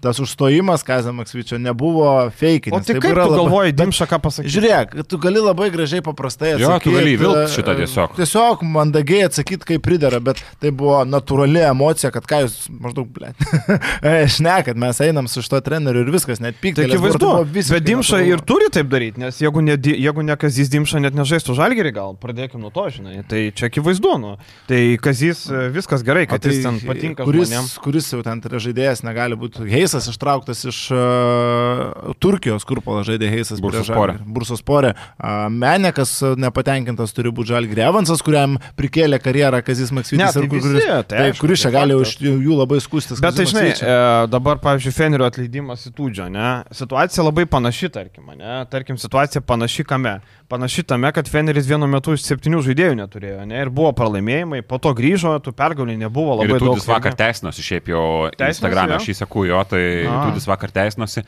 tas 0.00 0.18
užstojimas 0.22 0.82
Kazio 0.86 1.12
Maksvyčio 1.12 1.58
nebuvo 1.58 2.30
fake. 2.30 2.70
O 2.72 2.80
tai 2.80 2.96
kaip 3.00 3.14
tu 3.14 3.34
galvoji, 3.34 3.74
Dimša 3.76 4.06
ką 4.10 4.18
pasakyti? 4.24 4.52
Žiūrėk, 4.56 4.94
tu 5.10 5.18
gali 5.20 5.42
labai 5.44 5.70
gražiai 5.74 6.02
paprastai 6.04 6.54
Jo, 6.54 6.70
atsakyti. 6.72 6.88
tu 6.88 6.96
gali 6.96 7.14
įvilkt 7.16 7.42
e, 7.42 7.48
šitą 7.54 7.74
tiesiog. 7.78 8.14
Tiesiog 8.18 8.64
mandagiai 8.64 9.26
atsakyti, 9.28 9.68
kaip 9.72 9.84
pridara, 9.84 10.20
bet 10.24 10.40
tai 10.62 10.72
buvo 10.72 11.02
natūrali 11.08 11.62
emocija, 11.68 12.12
kad 12.14 12.26
ką 12.28 12.42
jūs 12.46 12.56
maždaug, 12.80 13.10
ble, 13.12 13.32
šnekat, 14.36 14.78
mes 14.80 15.00
einam 15.04 15.28
su 15.28 15.42
šito 15.44 15.60
treneriu 15.64 16.04
ir 16.06 16.12
viskas, 16.14 16.40
net 16.40 16.56
pykti. 16.62 16.80
Tai 16.82 16.88
akivaizdu, 16.88 17.32
bet 17.74 17.86
Dimša 17.86 18.22
ir 18.28 18.42
turi 18.46 18.70
taip 18.72 18.88
daryti, 18.92 19.20
nes 19.20 19.40
jeigu 19.42 19.62
ne, 19.64 19.76
jeigu 19.76 20.24
ne 20.26 20.36
Kazys 20.40 20.72
Dimša 20.72 21.02
net 21.04 21.16
nežaistų 21.18 21.56
žalgerį, 21.58 21.92
gal 21.96 22.16
pradėkime 22.20 22.62
nuo 22.64 22.72
to, 22.74 22.86
žinai. 22.94 23.20
Tai 23.28 23.42
čia 23.56 23.68
akivaizdu, 23.70 24.16
nu. 24.22 24.34
Tai 24.70 24.80
Kazys 25.02 25.44
e, 25.50 25.66
viskas 25.74 26.04
gerai, 26.06 26.26
kad 26.30 26.44
jis 26.46 26.62
ten 26.64 26.80
patinka 26.86 27.22
tai 27.24 27.28
kuris, 27.28 27.50
žmonėms. 27.50 27.76
kuris 27.84 28.10
jau 28.14 28.22
ten 28.26 28.42
yra 28.48 28.60
žaidėjas, 28.62 29.04
negali 29.06 29.38
būti. 29.40 29.66
Heisas 29.90 30.06
ištrauktas 30.12 30.64
iš 30.70 30.78
uh, 30.94 32.14
Turkijos, 32.22 32.62
kur 32.68 32.78
pala 32.84 33.02
žaidė 33.06 33.26
Heisas. 33.32 33.58
Bursaspore. 33.62 34.14
Bursosporė. 34.22 34.92
Uh, 35.18 35.48
Menekas 35.50 36.12
uh, 36.22 36.36
nepatenkintas 36.38 37.10
turi 37.16 37.32
būti 37.34 37.50
Žalgirė 37.50 37.88
Evansas, 37.88 38.22
kuriam 38.22 38.54
prikėlė 38.78 39.18
karjerą 39.22 39.62
Kazis 39.66 39.90
Ne, 39.90 39.98
Maksvytis. 39.98 40.34
tai 40.36 40.44
ir 40.44 40.48
kur- 40.52 40.60
visi, 40.60 40.68
kuris, 40.70 40.86
tai 40.86 41.02
taip, 41.10 41.24
aišku, 41.32 41.42
kuris 41.42 41.64
čia 41.64 41.70
tai 41.70 41.74
gali 41.74 41.96
faktas. 41.98 42.14
už 42.22 42.44
jų 42.46 42.58
labai 42.60 42.78
skustis. 42.84 43.22
Bet 43.24 43.34
tai 43.40 43.46
žinai, 43.50 43.66
e, 43.74 43.96
dabar, 44.30 44.60
pavyzdžiui, 44.62 44.94
Fenerio 44.94 45.26
atleidimas 45.26 45.86
į 45.90 45.92
Tūdžio, 45.98 46.28
ne? 46.30 46.50
Situacija 46.70 47.26
labai 47.26 47.46
panaši, 47.50 47.90
tarkim, 47.98 48.30
ne? 48.38 48.60
Tarkim, 48.70 48.94
situacija 49.00 49.42
panaši 49.42 49.84
kame? 49.90 50.20
Panaši 50.50 50.82
tame, 50.86 51.10
kad 51.14 51.26
Feneris 51.30 51.66
vienu 51.66 51.86
metu 51.90 52.14
iš 52.14 52.22
septynių 52.26 52.62
žaidėjų 52.66 52.94
neturėjo, 53.02 53.42
ne? 53.50 53.60
Ir 53.66 53.70
buvo 53.74 53.90
pralaimėjimai, 53.98 54.62
po 54.66 54.78
to 54.82 54.94
grįžo, 54.98 55.34
tų 55.42 55.52
pergalių 55.58 55.98
nebuvo 55.98 56.38
Ir 56.38 56.46
labai 56.46 56.58
daug. 56.62 56.74
Tudis 56.78 56.86
vakar 56.90 57.14
teisinosi, 57.18 57.62
šiaip 57.66 57.90
jau 57.92 58.04
Teisinosi, 58.30 58.56
Instagram'e 58.60 58.96
jo? 58.96 59.02
aš 59.02 59.10
įseku 59.14 59.44
jo, 59.50 59.60
tai 59.70 59.79
A. 60.06 60.20
Tudis 60.28 60.46
vakar 60.50 60.72
teisinosi. 60.74 61.24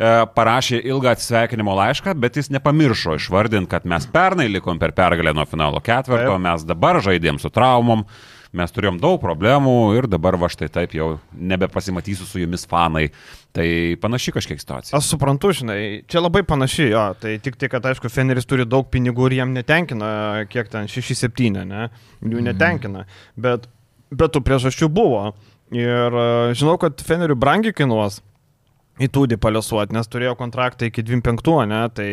E, 0.00 0.10
Parašė 0.36 0.80
ilgą 0.86 1.14
atsisveikinimo 1.14 1.74
laišką, 1.76 2.14
bet 2.20 2.38
jis 2.38 2.50
nepamiršo 2.54 3.16
išvardinti, 3.18 3.70
kad 3.70 3.88
mes 3.88 4.06
pernai 4.10 4.48
likom 4.50 4.78
per 4.80 4.94
pergalę 4.96 5.34
nuo 5.36 5.46
finalo 5.50 5.82
ketvirto, 5.84 6.36
Taip. 6.36 6.44
mes 6.46 6.66
dabar 6.68 7.00
žaidėm 7.04 7.40
su 7.42 7.50
traumom, 7.52 8.06
mes 8.56 8.72
turėjom 8.74 8.98
daug 9.02 9.18
problemų 9.22 9.74
ir 9.98 10.08
dabar 10.10 10.38
va 10.40 10.48
štai 10.50 10.70
taip 10.72 10.94
jau 10.96 11.12
nebepasimatysiu 11.34 12.26
su 12.26 12.40
jumis 12.42 12.66
fanai. 12.70 13.08
Tai 13.54 13.66
panaši 13.98 14.30
kažkiek 14.34 14.62
situacija. 14.62 14.94
Aš 14.94 15.08
suprantu, 15.10 15.50
žinai, 15.58 15.80
čia 16.10 16.22
labai 16.22 16.44
panaši, 16.46 16.84
jo, 16.92 17.04
tai 17.18 17.34
tik 17.42 17.58
tai, 17.58 17.66
kad 17.72 17.86
aišku, 17.90 18.10
Feneris 18.14 18.46
turi 18.46 18.62
daug 18.62 18.86
pinigų 18.90 19.26
ir 19.26 19.40
jam 19.40 19.54
netenkina, 19.56 20.10
kiek 20.50 20.70
ten 20.70 20.86
6-7, 20.90 21.64
ne, 21.66 21.88
jų 22.22 22.44
netenkina, 22.46 23.08
bet, 23.34 23.66
bet 24.14 24.36
tų 24.36 24.44
priežasčių 24.46 24.90
buvo. 24.94 25.32
Ir 25.70 26.16
e, 26.18 26.54
žinau, 26.58 26.76
kad 26.82 26.98
Feneriui 27.06 27.38
brangiai 27.38 27.74
kainuos. 27.76 28.18
Į 29.00 29.08
tūdį 29.14 29.38
paliusuoti, 29.40 29.94
nes 29.96 30.08
turėjo 30.12 30.34
kontraktą 30.38 30.86
iki 30.90 31.02
25, 31.06 31.54
ne, 31.70 31.80
tai, 31.96 32.08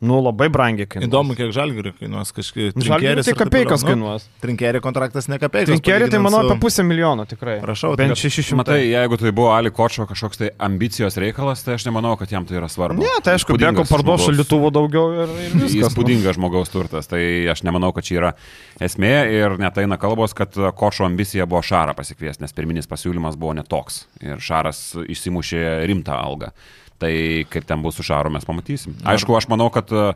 nu, 0.00 0.20
labai 0.24 0.48
brangiai 0.52 0.86
kainuoja. 0.88 1.08
Įdomu, 1.10 1.36
kiek 1.38 1.52
žalgirių 1.52 1.92
kainuos 2.00 2.32
kažkaip. 2.36 2.78
Žalgiris 2.80 3.28
tai 3.28 3.34
kapeikas 3.36 3.84
kainuos. 3.84 4.24
Nu, 4.26 4.40
trinkerį 4.46 4.80
kontraktas 4.84 5.28
ne 5.28 5.38
kapeikas. 5.42 5.68
Trinkerį 5.74 6.08
tai 6.14 6.20
manau 6.24 6.40
apie 6.46 6.56
pusę 6.62 6.84
milijono 6.86 7.26
tikrai. 7.28 7.58
Prašau, 7.64 7.92
bent 8.00 8.14
tai- 8.16 8.30
600. 8.30 8.56
Matai, 8.60 8.80
jeigu 8.90 9.18
tai 9.20 9.30
buvo 9.36 9.52
Ali 9.54 9.70
Kočio 9.70 10.06
kažkoks 10.08 10.40
tai 10.40 10.50
ambicijos 10.58 11.16
reikalas, 11.20 11.62
tai 11.64 11.74
aš 11.76 11.84
nemanau, 11.88 12.16
kad 12.18 12.30
jam 12.32 12.46
tai 12.48 12.56
yra 12.58 12.68
svarbu. 12.72 12.98
Ne, 13.04 13.12
tai 13.22 13.36
aišku, 13.36 13.52
Įspūdingas 13.54 13.76
bėgo 13.76 13.88
parduos 13.90 14.20
žmogaus- 14.20 14.30
šalituvų 14.30 14.70
daugiau 14.72 15.06
ir, 15.12 15.28
ir 15.28 15.54
viskas. 15.60 15.74
nu. 15.76 15.86
Įspūdingas 15.90 16.38
žmogaus 16.38 16.72
turtas, 16.72 17.06
tai 17.10 17.22
aš 17.52 17.62
nemanau, 17.68 17.92
kad 17.94 18.04
čia 18.08 18.16
yra 18.20 18.32
esmė 18.80 19.12
ir 19.32 19.58
net 19.60 19.76
eina 19.78 19.98
kalbos, 20.00 20.32
kad 20.34 20.54
Kočio 20.76 21.04
ambicija 21.06 21.46
buvo 21.46 21.60
Šarą 21.62 21.94
pasikviesti, 21.96 22.40
nes 22.42 22.52
pirminis 22.56 22.86
pasiūlymas 22.88 23.36
buvo 23.36 23.52
netoks 23.58 24.06
ir 24.24 24.40
Šaras 24.40 24.96
išsimušė 25.04 25.86
rimtą 25.90 26.16
algą. 26.30 26.52
Tai 27.00 27.14
kaip 27.48 27.64
ten 27.68 27.82
bus 27.82 27.96
su 27.96 28.04
Šaru 28.04 28.32
mes 28.32 28.44
pamatysim. 28.44 28.98
Aišku, 29.08 29.32
aš 29.38 29.48
manau, 29.48 29.70
kad 29.72 29.88
e, 29.88 30.10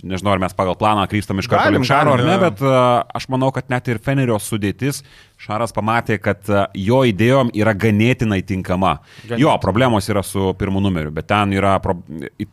nežinau, 0.00 0.32
ar 0.32 0.40
mes 0.40 0.54
pagal 0.56 0.76
planą 0.80 1.04
krypstam 1.10 1.42
iš 1.42 1.48
karto 1.52 1.74
link 1.74 1.84
Šaro 1.84 2.14
ar 2.16 2.22
ne, 2.24 2.36
bet 2.40 2.62
e, 2.64 2.72
aš 3.18 3.28
manau, 3.32 3.50
kad 3.52 3.68
net 3.72 3.90
ir 3.92 4.00
Fenerio 4.02 4.38
sudėtis 4.40 5.02
Šaras 5.42 5.74
pamatė, 5.76 6.16
kad 6.22 6.48
e, 6.48 6.64
jo 6.86 7.02
idėjom 7.08 7.52
yra 7.58 7.74
ganėtinai 7.76 8.40
tinkama. 8.48 8.96
Jo, 9.28 9.58
problemos 9.62 10.08
yra 10.08 10.24
su 10.24 10.54
pirmu 10.58 10.80
numeriu, 10.84 11.12
bet 11.14 11.28
ten 11.32 11.52
yra, 11.56 11.76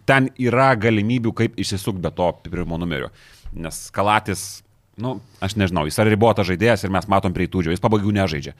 ten 0.10 0.32
yra 0.36 0.74
galimybių, 0.80 1.36
kaip 1.44 1.60
išsisukti 1.64 2.04
be 2.04 2.12
to 2.16 2.34
pirmo 2.50 2.80
numerio. 2.82 3.14
Nes 3.56 3.88
Kalatis, 3.96 4.50
nu, 5.02 5.18
aš 5.44 5.56
nežinau, 5.60 5.86
jis 5.88 6.00
yra 6.02 6.12
ribotas 6.14 6.48
žaidėjas 6.50 6.84
ir 6.86 6.94
mes 6.94 7.08
matom 7.12 7.34
prie 7.36 7.48
įtūdžio, 7.48 7.74
jis 7.74 7.84
pabaigių 7.84 8.14
nežaidžia. 8.20 8.56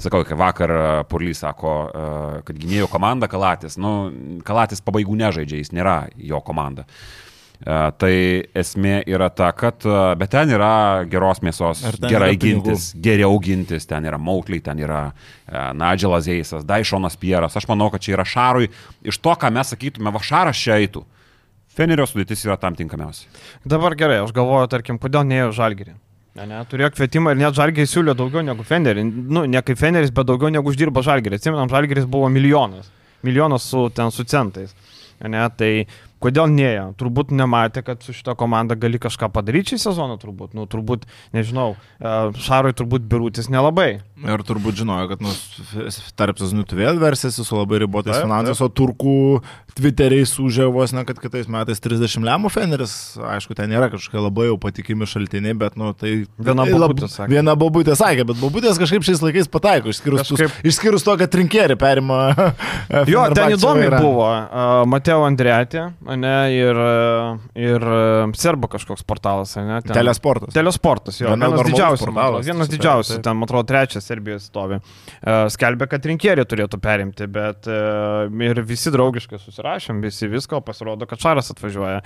Sakau, 0.00 0.22
kai 0.26 0.38
vakar 0.38 0.72
e, 0.72 0.84
Purlys 1.10 1.42
sako, 1.44 1.72
e, 1.88 2.06
kad 2.48 2.58
gynėjo 2.58 2.88
komanda 2.92 3.28
Kalatis, 3.30 3.76
nu, 3.80 4.10
Kalatis 4.46 4.82
pabaigų 4.84 5.18
nežaidžia, 5.20 5.60
jis 5.60 5.74
nėra 5.76 5.98
jo 6.16 6.40
komanda. 6.44 6.86
E, 6.86 6.96
Tai 7.62 8.12
esmė 8.58 8.96
yra 9.06 9.28
ta, 9.30 9.52
kad, 9.54 9.84
bet 10.18 10.32
ten 10.32 10.50
yra 10.50 11.04
geros 11.06 11.44
mėsos, 11.46 11.84
gerai 12.00 12.32
yra 12.32 12.32
pinigų? 12.32 12.64
gintis, 12.64 12.88
geriau 12.98 13.36
gintis, 13.44 13.86
ten 13.86 14.08
yra 14.08 14.18
Maukliai, 14.18 14.64
ten 14.64 14.82
yra 14.82 15.04
Nadželas 15.78 16.26
Eisas, 16.32 16.66
Daišonas 16.66 17.14
Pieras. 17.22 17.54
Aš 17.60 17.68
manau, 17.70 17.86
kad 17.92 18.02
čia 18.02 18.16
yra 18.16 18.26
Šarui, 18.26 18.72
iš 19.06 19.20
to, 19.22 19.36
ką 19.38 19.52
mes 19.54 19.70
sakytume, 19.76 20.10
va 20.10 20.24
Šaras 20.26 20.58
čia 20.58 20.80
eitų. 20.82 21.04
Fenerio 21.72 22.06
sudėtis 22.08 22.44
yra 22.46 22.58
tam 22.60 22.76
tinkamiausia. 22.76 23.28
Dabar 23.64 23.96
gerai, 23.96 24.20
aš 24.22 24.34
galvoju, 24.36 24.68
tarkim, 24.72 24.98
kodėl 25.00 25.24
neėjo 25.28 25.52
žalgerį. 25.56 25.94
Ne, 26.36 26.46
ne, 26.48 26.60
turėjo 26.68 26.92
kvietimą 26.94 27.34
ir 27.34 27.40
net 27.42 27.56
žalgerį 27.56 27.88
siūlė 27.88 28.14
daugiau 28.16 28.44
negu 28.44 28.64
Fenerį. 28.64 29.04
Nu, 29.04 29.44
ne 29.48 29.60
kaip 29.64 29.80
Feneris, 29.80 30.12
bet 30.16 30.28
daugiau 30.28 30.52
negu 30.52 30.72
uždirba 30.72 31.04
žalgerį. 31.04 31.40
Atsimenam, 31.40 31.68
žalgeris 31.72 32.08
buvo 32.08 32.30
milijonas. 32.32 32.88
Milijonas 33.24 33.66
su, 33.68 33.86
ten, 33.94 34.12
su 34.12 34.24
centais. 34.28 34.72
Ne, 35.22 35.44
tai 35.56 35.86
kodėl 36.22 36.48
neėjo? 36.52 36.86
Turbūt 37.00 37.32
nematė, 37.36 37.82
kad 37.86 38.02
su 38.06 38.14
šita 38.16 38.36
komanda 38.38 38.76
gali 38.78 39.00
kažką 39.02 39.28
padaryti 39.34 39.74
šį 39.74 39.80
sezoną, 39.88 40.16
turbūt. 40.22 40.54
Nu, 40.58 40.64
turbūt, 40.70 41.04
nežinau, 41.36 41.72
e, 41.98 42.14
Šarui 42.42 42.72
turbūt 42.78 43.04
birutis 43.10 43.50
nelabai. 43.52 44.00
Ir 44.22 44.44
turbūt 44.46 44.78
žinojo, 44.78 45.08
kad 45.10 45.24
nu, 45.24 45.32
tarp 46.18 46.38
sezonų 46.38 46.64
tu 46.70 46.78
vėl 46.78 47.00
versisi 47.02 47.42
su 47.44 47.58
labai 47.58 47.80
ribotais 47.82 48.20
finansais, 48.22 48.60
o 48.62 48.68
turkų 48.70 49.16
Twitteriai 49.72 50.26
sužė 50.28 50.66
vos 50.68 50.92
ne, 50.92 51.00
kad 51.08 51.16
kitais 51.16 51.46
metais 51.48 51.80
30 51.80 52.20
lemų 52.28 52.50
Feneris, 52.52 52.92
aišku, 53.16 53.54
ten 53.56 53.70
nėra 53.72 53.86
kažkokie 53.88 54.20
labai 54.20 54.50
jau 54.50 54.58
patikimi 54.60 55.06
šaltiniai, 55.08 55.54
bet, 55.56 55.78
nu, 55.80 55.94
tai... 55.96 56.26
Viena 56.36 56.66
tai 56.68 56.74
bobutė 56.76 57.08
sakė. 57.08 57.30
Viena 57.32 57.54
bobutė 57.56 57.96
sakė, 57.96 58.26
bet 58.28 58.36
bobutės 58.42 58.76
kažkaip 58.82 59.06
šiais 59.08 59.22
laikais 59.24 59.48
pataiko, 59.48 59.88
išskyrus, 59.94 60.26
Kažkaip- 60.26 60.52
kažkaip... 60.52 60.68
išskyrus 60.68 61.06
to, 61.08 61.14
kad 61.22 61.32
trinkėri 61.32 61.78
perima. 61.80 62.20
Jo, 63.08 63.24
ten 63.32 63.54
įdomi 63.56 63.86
vairą. 63.88 63.98
buvo. 64.04 64.26
Uh, 64.28 64.82
Mateo 64.92 65.22
Andretė, 65.24 65.86
ne, 66.20 66.36
ir, 66.54 66.78
ir 67.58 67.84
uh, 67.86 68.32
Serbo 68.38 68.68
kažkoks 68.72 69.04
portalas, 69.08 69.54
ne? 69.58 69.80
Ten, 69.84 69.94
Telesportas. 69.96 70.54
Telesportas, 70.54 71.18
jo, 71.20 71.30
Gana 71.32 71.50
vienas 71.50 71.68
didžiausių, 71.70 72.06
portalas, 72.08 72.46
vienas 72.48 72.70
didžiausių, 72.72 73.18
ten, 73.24 73.38
man 73.40 73.48
atrodo, 73.48 73.66
trečias 73.70 74.08
Serbijos 74.08 74.46
stovi. 74.50 74.78
Uh, 74.78 75.46
skelbė, 75.52 75.88
kad 75.92 76.08
rinkėriai 76.10 76.48
turėtų 76.48 76.80
perimti, 76.82 77.28
bet 77.32 77.68
uh, 77.70 78.26
ir 78.48 78.62
visi 78.68 78.92
draugiškai 78.94 79.40
susirašėm, 79.42 80.00
visi 80.04 80.30
visko, 80.32 80.62
pasirodo, 80.64 81.08
kad 81.10 81.22
Šaras 81.22 81.52
atvažiuoja. 81.54 82.00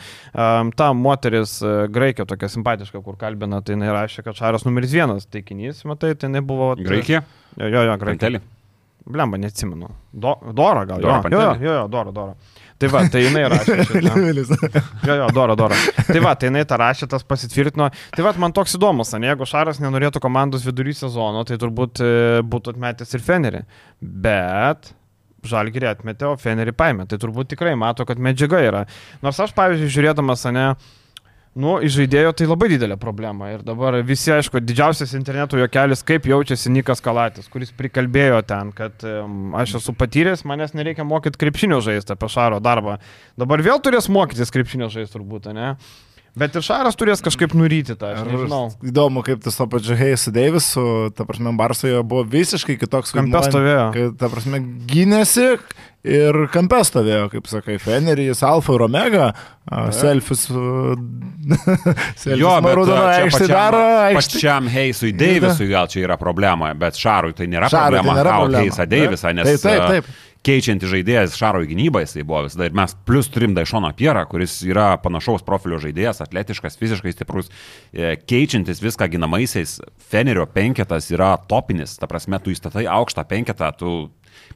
Ta 0.76 0.90
moteris 0.96 1.58
graikė 1.92 2.26
tokia 2.28 2.50
simpatiška, 2.52 3.00
kur 3.04 3.16
kalbina, 3.20 3.62
tai 3.64 3.76
jinai 3.76 3.92
rašė, 3.94 4.26
kad 4.26 4.38
Šaras 4.38 4.66
numeris 4.66 4.92
vienas 4.94 5.28
taikinys, 5.30 5.84
matai, 5.88 6.14
tai 6.18 6.30
jinai 6.30 6.44
buvo... 6.46 6.74
Graikija? 6.80 7.22
Jo, 7.56 7.70
jo, 7.72 7.86
jo 7.90 7.96
graikė. 8.02 8.38
Blemba, 9.06 9.38
neatsimenu. 9.38 9.88
Do, 10.12 10.34
Dora 10.52 10.84
gal. 10.84 11.00
Dora 11.00 11.22
jo, 11.30 11.40
jo, 11.40 11.54
jo, 11.60 11.72
jo, 11.72 11.88
Dora, 11.88 12.10
Dora. 12.10 12.34
Tai 12.76 12.90
va, 12.92 13.02
tai 13.08 13.22
jinai 13.24 13.46
rašė. 13.48 13.78
šitą. 13.86 14.82
Jo, 15.06 15.14
jo, 15.22 15.28
Dora, 15.36 15.56
Dora. 15.56 15.78
Tai 16.04 16.20
va, 16.24 16.34
tai 16.36 16.50
jinai 16.50 16.66
tą 16.68 16.76
rašė, 16.80 17.08
tas 17.12 17.24
pasitvirtino. 17.24 17.88
Tai 18.12 18.26
va, 18.26 18.34
man 18.42 18.52
toks 18.56 18.76
įdomus, 18.76 19.14
ne, 19.16 19.30
jeigu 19.30 19.48
Šaras 19.48 19.80
nenorėtų 19.80 20.20
komandos 20.24 20.66
vidury 20.66 20.92
sezono, 20.96 21.46
tai 21.48 21.56
turbūt 21.62 22.02
e, 22.04 22.12
būtų 22.44 22.74
atmetęs 22.74 23.16
ir 23.16 23.24
Fenerį. 23.24 23.64
Bet 24.26 24.92
Žalgirį 25.46 25.88
atmetė, 25.92 26.28
o 26.28 26.36
Fenerį 26.40 26.74
paėmė. 26.76 27.08
Tai 27.08 27.20
turbūt 27.22 27.54
tikrai 27.54 27.72
mato, 27.78 28.04
kad 28.08 28.20
medžiaga 28.20 28.60
yra. 28.64 28.84
Nors 29.24 29.40
aš, 29.40 29.54
pavyzdžiui, 29.56 29.92
žiūrėdamas, 29.96 30.44
ne, 30.52 30.68
Nu, 31.56 31.78
iš 31.80 31.94
žaidėjo 31.96 32.34
tai 32.36 32.46
labai 32.50 32.68
didelė 32.68 32.98
problema. 33.00 33.48
Ir 33.54 33.62
dabar 33.64 33.96
visi, 34.04 34.28
aišku, 34.34 34.60
didžiausias 34.60 35.14
interneto 35.16 35.56
juokelis, 35.56 36.02
kaip 36.04 36.26
jaučiasi 36.28 36.68
Nikas 36.74 37.00
Kalatis, 37.04 37.48
kuris 37.48 37.72
prikalbėjo 37.76 38.42
ten, 38.44 38.74
kad 38.76 39.06
um, 39.08 39.54
aš 39.56 39.78
esu 39.80 39.94
patyręs, 39.96 40.44
manęs 40.48 40.76
nereikia 40.76 41.06
mokyti 41.08 41.40
krepšinio 41.40 41.80
žaisti 41.84 42.12
apie 42.12 42.28
Šaro 42.28 42.60
darbą. 42.60 42.98
Dabar 43.40 43.64
vėl 43.64 43.80
turės 43.80 44.10
mokytis 44.12 44.52
krepšinio 44.52 44.90
žaisti 44.92 45.16
turbūt, 45.16 45.48
ne? 45.56 45.72
Bet 46.36 46.52
ir 46.58 46.60
Šaras 46.66 46.98
turės 47.00 47.22
kažkaip 47.24 47.54
nuryti 47.56 47.94
tą, 47.96 48.10
aš 48.12 48.26
nežinau. 48.28 48.66
Įdomu, 48.84 49.22
kaip 49.24 49.40
tas 49.40 49.56
to 49.56 49.64
pačiu 49.72 49.96
Heisu 49.96 50.28
Deivisu, 50.36 50.82
ta 51.16 51.24
prasme, 51.24 51.54
Barsoje 51.56 52.02
buvo 52.04 52.26
visiškai 52.28 52.76
kitoks 52.82 53.14
Kampe 53.16 53.32
vaidmuo, 53.32 53.48
stovėjo. 53.48 53.86
kad, 53.94 54.18
Ta 54.20 54.28
prasme, 54.32 54.60
gynėsi 54.90 55.46
ir 56.06 56.36
kampe 56.52 56.82
stovėjo, 56.86 57.30
kaip 57.32 57.48
sakai, 57.50 57.78
Feneris, 57.82 58.44
Alfa 58.46 58.76
ir 58.76 58.84
Omega, 58.84 59.30
a, 59.64 59.86
selfius. 59.96 60.44
Jo, 62.36 62.52
bet 62.60 62.68
Marudono 62.68 63.00
a, 63.00 63.14
čia 63.16 63.24
aikštė 63.26 63.48
pačiam-. 63.48 64.16
Pačiam 64.20 64.68
Heisui 64.76 65.12
Deivisui 65.16 65.68
gal 65.72 65.88
čia 65.90 66.04
yra 66.06 66.16
problema, 66.20 66.72
bet 66.78 66.98
Šarui 67.00 67.34
tai 67.36 67.48
nėra 67.50 67.70
Šarui 67.72 67.96
tai 67.98 68.04
problema. 68.04 68.20
nėra 68.20 68.30
Gaut 68.36 68.46
problema. 68.46 68.64
Heisą 68.66 68.86
Deivisą, 68.92 69.32
nes 69.36 69.50
Taip, 69.50 69.66
taip, 69.66 69.90
taip. 69.96 70.14
A, 70.46 70.50
keičianti 70.50 70.86
žaidėjas 70.90 71.36
Šaro 71.38 71.62
į 71.64 71.70
gynybą 71.72 72.02
jisai 72.04 72.24
buvo 72.26 72.44
visada. 72.46 72.68
Ir 72.68 72.76
mes 72.76 72.94
plus 73.08 73.28
turim 73.32 73.54
Daišoną 73.56 73.90
Pierą, 73.98 74.22
kuris 74.30 74.60
yra 74.66 74.92
panašaus 75.02 75.44
profilio 75.46 75.80
žaidėjas, 75.82 76.22
atletiškas, 76.22 76.78
fiziškai 76.78 77.14
stiprus, 77.14 77.50
e, 77.92 78.14
keičiantis 78.16 78.82
viską 78.84 79.08
ginamaisiais. 79.16 79.80
Fenerio 80.10 80.46
penketas 80.46 81.10
yra 81.10 81.34
topinis, 81.50 81.96
ta 81.98 82.06
prasme, 82.10 82.38
tu 82.42 82.54
įstatai 82.54 82.86
aukštą 82.86 83.26
penketą, 83.26 83.72
tu 83.78 83.96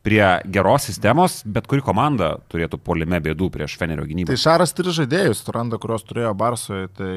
prie 0.03 0.23
geros 0.45 0.87
sistemos, 0.89 1.41
bet 1.45 1.67
kuri 1.69 1.83
komanda 1.85 2.33
turėtų 2.53 2.79
polime 2.85 3.21
bėdų 3.21 3.51
prieš 3.53 3.77
Fenerio 3.81 4.07
gynybą. 4.09 4.31
Tai 4.31 4.41
Šaras 4.41 4.73
turi 4.77 4.95
žaidėjus, 4.97 5.43
turanda, 5.45 5.77
kuriuos 5.81 6.07
turėjo 6.09 6.33
Barsoje, 6.41 6.89
tai 6.97 7.13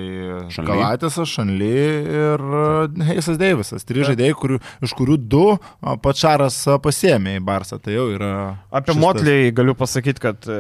Šanly. 0.51 0.67
Galatisas, 0.67 1.31
Šanly 1.31 1.69
ir 2.19 2.43
Heisas 3.07 3.39
Deivisas. 3.39 3.88
Trys 3.88 4.09
žaidėjai, 4.11 4.36
kurių, 4.39 4.59
iš 4.84 4.95
kurių 4.99 5.17
du 5.31 5.45
pats 6.03 6.25
Šaras 6.25 6.59
pasėmė 6.84 7.38
į 7.39 7.45
Barsą, 7.47 7.79
tai 7.84 7.95
jau 7.95 8.09
yra... 8.15 8.34
Apie. 8.73 8.97
Motlį 9.03 9.53
galiu 9.55 9.73
pasakyti, 9.75 10.21
kad 10.21 10.45
e, 10.47 10.57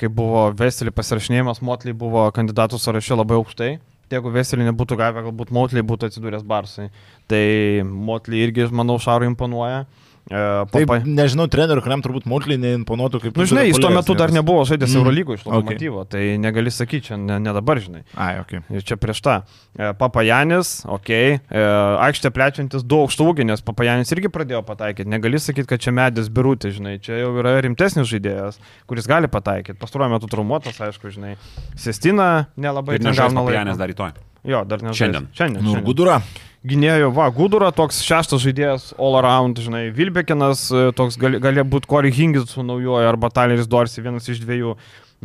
kai 0.00 0.08
buvo 0.12 0.48
Veselį 0.56 0.92
pasirašinėjimas, 0.96 1.62
Motlį 1.64 1.94
buvo 1.96 2.24
kandidatų 2.34 2.80
sąraše 2.82 3.16
labai 3.16 3.38
aukštai. 3.38 3.70
Tai 4.06 4.20
Jeigu 4.20 4.30
Veselį 4.30 4.68
nebūtų 4.68 4.98
gavę, 5.00 5.22
galbūt 5.26 5.52
Motlį 5.54 5.82
būtų 5.86 6.10
atsidūręs 6.10 6.44
Barsai. 6.46 6.88
Tai 7.30 7.44
Motlį 7.86 8.42
irgi, 8.44 8.66
manau, 8.70 9.00
Šarui 9.02 9.26
imponuoja. 9.32 9.84
E, 10.26 10.38
Taip, 10.74 10.90
nežinau, 11.06 11.44
trenerių, 11.46 11.82
kuriam 11.84 12.00
turbūt 12.02 12.24
Motlį 12.26 12.56
neimponuotų 12.58 13.20
kaip... 13.22 13.36
Nu, 13.38 13.44
žinai, 13.46 13.68
jis 13.68 13.78
tuo 13.78 13.92
metu 13.94 14.16
dar 14.18 14.32
nebuvo 14.34 14.64
žaidęs 14.66 14.90
Mm. 14.90 14.98
Eurolygo 15.04 15.34
iš 15.36 15.44
Okay. 15.44 15.52
lokomotyvo, 15.54 16.00
okay. 16.02 16.10
tai 16.10 16.22
negali 16.42 16.70
sakyti, 16.74 17.12
čia 17.12 17.16
ne, 17.20 17.36
ne 17.38 17.52
dabar, 17.54 17.78
žinai. 17.78 18.02
Ai, 18.18 18.40
ok. 18.42 18.56
Ir 18.74 18.82
čia 18.82 18.96
prieš 18.98 19.20
tą. 19.22 19.36
E, 19.78 19.92
Papajanis, 19.94 20.82
okei, 20.90 21.38
okay. 21.38 21.62
aikštė 22.08 22.32
plečiantis 22.34 22.82
du 22.82 22.98
aukštūgį, 23.04 23.46
nes 23.52 23.62
Papajanis 23.62 24.10
irgi 24.16 24.32
pradėjo 24.34 24.64
pataikyti. 24.66 25.06
Negali 25.14 25.38
sakyti, 25.38 25.68
kad 25.70 25.84
čia 25.86 25.94
medis 25.94 26.26
birutė, 26.32 26.72
žinai, 26.74 26.96
čia 26.98 27.20
jau 27.22 27.30
yra 27.38 27.60
rimtesnis 27.62 28.10
žaidėjas, 28.10 28.58
kuris 28.90 29.06
gali 29.06 29.30
pataikyti. 29.30 29.78
Pastaruoju 29.78 30.16
metu 30.16 30.26
traumuotas, 30.32 30.80
aišku, 30.88 31.14
žinai. 31.14 31.36
Sestina 31.78 32.48
nelabai 32.56 32.98
Ir 32.98 33.06
gauna 33.06 33.44
Papajanės 33.46 33.76
laiko. 33.76 33.78
dar 33.78 33.92
rytoj. 33.94 34.16
Jo, 34.46 34.60
dar 34.64 34.78
nežais. 34.78 35.00
Šiandien. 35.00 35.24
Šiandien. 35.34 35.62
Nu, 35.64 35.72
šiandien. 35.74 35.86
Gudura. 35.86 36.20
Gynėjo, 36.66 37.12
va, 37.14 37.28
Gudura 37.30 37.68
toks 37.74 38.00
šeštas 38.02 38.42
žaidėjas 38.42 38.88
all 38.98 39.14
around, 39.20 39.60
žinai, 39.62 39.84
Vilbekinas 39.94 40.64
e, 40.74 40.86
toks 40.98 41.18
gali, 41.20 41.38
gali 41.42 41.62
būti 41.62 41.86
Corey 41.90 42.10
Hingis 42.14 42.48
su 42.56 42.64
naujoju 42.66 43.06
arba 43.06 43.30
Tyleris 43.30 43.68
Dorsi, 43.70 44.02
vienas 44.02 44.26
iš 44.32 44.40
dviejų. 44.42 44.74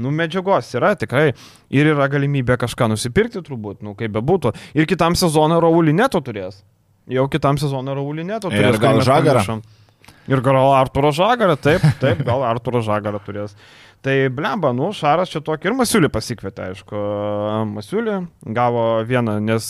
Nu, 0.02 0.12
medžiagos 0.16 0.70
yra 0.78 0.94
tikrai. 0.96 1.32
Ir 1.74 1.90
yra 1.96 2.06
galimybė 2.12 2.56
kažką 2.62 2.88
nusipirkti 2.94 3.42
turbūt, 3.44 3.82
nu, 3.84 3.96
kaip 4.00 4.14
bebūtų. 4.16 4.54
Ir 4.78 4.88
kitam 4.88 5.18
sezonui 5.20 5.58
Raulį 5.64 5.96
neto 5.98 6.22
turės. 6.24 6.62
Jau 7.12 7.26
kitam 7.32 7.58
sezonui 7.60 7.98
Raulį 7.98 8.28
neto 8.30 8.52
Ir 8.54 8.60
turės. 8.62 8.78
gal 8.80 8.94
kurį 8.94 9.02
mes 9.02 9.10
Žagarą? 9.10 9.60
Ir 10.32 10.42
gal 10.46 10.60
Arturo 10.78 11.10
Žagarą, 11.12 11.58
taip, 11.60 11.84
taip, 12.00 12.22
gal 12.28 12.46
Arturo 12.48 12.80
Žagarą 12.86 13.20
turės. 13.26 13.58
Tai 14.02 14.16
blemba, 14.34 14.72
nu, 14.74 14.88
Šaras 14.98 15.30
čia 15.30 15.44
tokį 15.46 15.70
ir 15.70 15.76
Masiulį 15.78 16.10
pasikvietė, 16.10 16.72
aišku. 16.72 17.02
Masiulį 17.76 18.16
gavo 18.58 18.86
vieną, 19.06 19.36
nes 19.46 19.68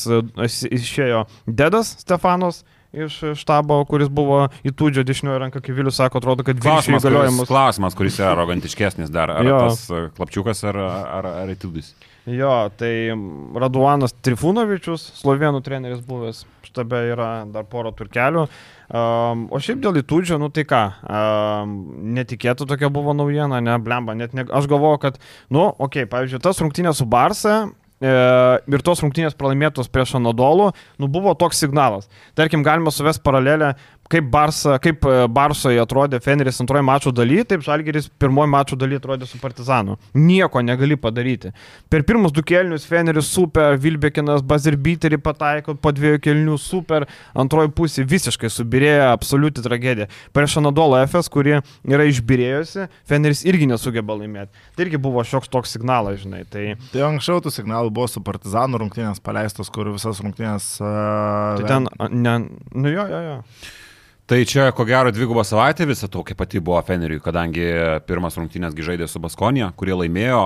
išėjo 0.71 1.25
Dedas 1.47 1.97
Stefanos 1.99 2.61
iš 2.91 3.17
štabo, 3.39 3.77
kuris 3.87 4.09
buvo 4.11 4.45
įtūdžio 4.67 5.03
dešiniojo 5.07 5.37
ranką, 5.45 5.61
kaip 5.63 5.75
Vilius 5.77 5.95
sako, 5.99 6.19
atrodo, 6.19 6.43
kad 6.47 6.59
Klausimas, 6.59 6.99
kuris, 6.99 7.05
įgaliojimus. 7.07 7.47
klausimas, 7.51 7.95
kuris 7.95 8.17
yra 8.19 8.33
arogantiškesnis 8.35 9.11
dar. 9.11 9.31
Ar 9.31 9.47
Jo. 9.47 9.59
tas 9.69 9.85
e, 9.91 10.01
klapčiukas, 10.17 10.63
ar, 10.67 10.79
ar, 11.19 11.29
ar 11.45 11.53
etudis. 11.53 11.93
Jo, 12.29 12.69
tai 12.77 13.09
Raduanas 13.57 14.13
Trifunovičius, 14.21 15.07
slovenų 15.17 15.63
treneris 15.65 16.03
buvęs, 16.05 16.43
štabe 16.67 16.99
yra 17.09 17.29
dar 17.49 17.65
poro 17.69 17.89
turkelių. 17.97 18.43
Um, 18.91 19.47
o 19.49 19.57
šiaip 19.63 19.81
dėl 19.81 20.01
įtūdžio, 20.03 20.37
nu 20.37 20.51
tai 20.53 20.67
ką, 20.69 20.81
um, 21.01 21.75
netikėta 22.13 22.67
tokia 22.69 22.91
buvo 22.93 23.15
naujiena, 23.17 23.61
ne, 23.63 23.77
blemba, 23.81 24.13
net 24.19 24.35
ne, 24.37 24.45
aš 24.45 24.69
galvoju, 24.69 24.99
kad, 25.01 25.21
nu, 25.49 25.63
okei, 25.71 26.03
okay, 26.03 26.11
pavyzdžiui, 26.11 26.43
tas 26.45 26.61
rungtynės 26.61 27.01
su 27.01 27.07
Barsa 27.09 27.55
e, 28.01 28.11
ir 28.75 28.83
tos 28.85 29.01
rungtynės 29.01 29.37
pralaimėtos 29.39 29.89
prieš 29.93 30.17
Anadolų, 30.19 30.71
nu 31.01 31.09
buvo 31.09 31.33
toks 31.39 31.63
signalas. 31.63 32.11
Tarkim, 32.37 32.65
galima 32.67 32.93
suvesti 32.93 33.23
paralelę, 33.25 33.73
kaip, 34.11 34.27
Barsa, 34.31 34.77
kaip 34.83 35.05
e, 35.07 35.15
Barsoje 35.31 35.79
atrodė 35.81 36.19
Feneris 36.23 36.59
antrojo 36.63 36.83
mačo 36.85 37.13
daly, 37.15 37.41
taip 37.47 37.63
Žalgeris 37.65 38.09
pirmojo 38.21 38.49
mačo 38.51 38.77
daly 38.79 38.99
atrodė 38.99 39.27
su 39.29 39.39
Partizanu. 39.41 39.97
Nieko 40.17 40.61
negali 40.65 40.97
padaryti. 40.99 41.51
Per 41.91 42.05
pirmus 42.07 42.33
du 42.35 42.43
kelnius 42.47 42.85
Feneris 42.87 43.29
super, 43.31 43.77
Vilbekinas 43.81 44.43
Bazirbiterį 44.47 45.21
pataiko 45.23 45.75
po 45.79 45.93
dviejų 45.95 46.21
kelnių 46.25 46.57
super, 46.61 47.07
antroji 47.37 47.73
pusė 47.77 48.05
visiškai 48.07 48.51
subirėjo, 48.51 49.11
absoliuti 49.11 49.63
tragedija. 49.65 50.09
Prieš 50.35 50.59
Anadolo 50.61 50.99
FS, 51.05 51.31
kuri 51.31 51.59
yra 51.59 52.07
išbirėjusi, 52.09 52.87
Feneris 53.09 53.45
irgi 53.47 53.69
nesugeba 53.71 54.17
laimėti. 54.19 54.51
Tai 54.75 54.87
irgi 54.87 55.01
buvo 55.01 55.23
šioks 55.27 55.51
toks 55.51 55.75
signalas, 55.77 56.21
žinai. 56.23 56.43
Tai, 56.51 56.65
Tai 56.91 57.05
anksčiau 57.07 57.41
tų 57.43 57.53
signalų 57.53 57.93
buvo 57.93 58.09
su 58.11 58.23
Partizanų 58.25 58.83
rungtynės 58.83 59.21
paleistos, 59.23 59.71
kur 59.73 59.91
visas 59.93 60.19
rungtynės... 60.23 60.73
Uh, 60.81 61.61
tai 61.61 61.69
ten, 61.69 61.87
ne, 62.11 62.35
nu 62.75 62.91
jo, 62.91 63.05
jo, 63.07 63.21
jo. 63.27 63.37
Tai 64.31 64.45
čia, 64.47 64.69
ko 64.71 64.85
gero, 64.87 65.11
dvigubą 65.11 65.43
savaitę 65.43 65.83
visą 65.83 66.07
tokia 66.07 66.37
pati 66.39 66.61
buvo 66.63 66.79
Feneriui, 66.87 67.19
kadangi 67.19 67.65
pirmas 68.07 68.37
rungtynės 68.39 68.71
gi 68.77 68.85
žaidė 68.87 69.09
su 69.11 69.19
Baskonija, 69.19 69.73
kurie 69.75 69.91
laimėjo 69.91 70.45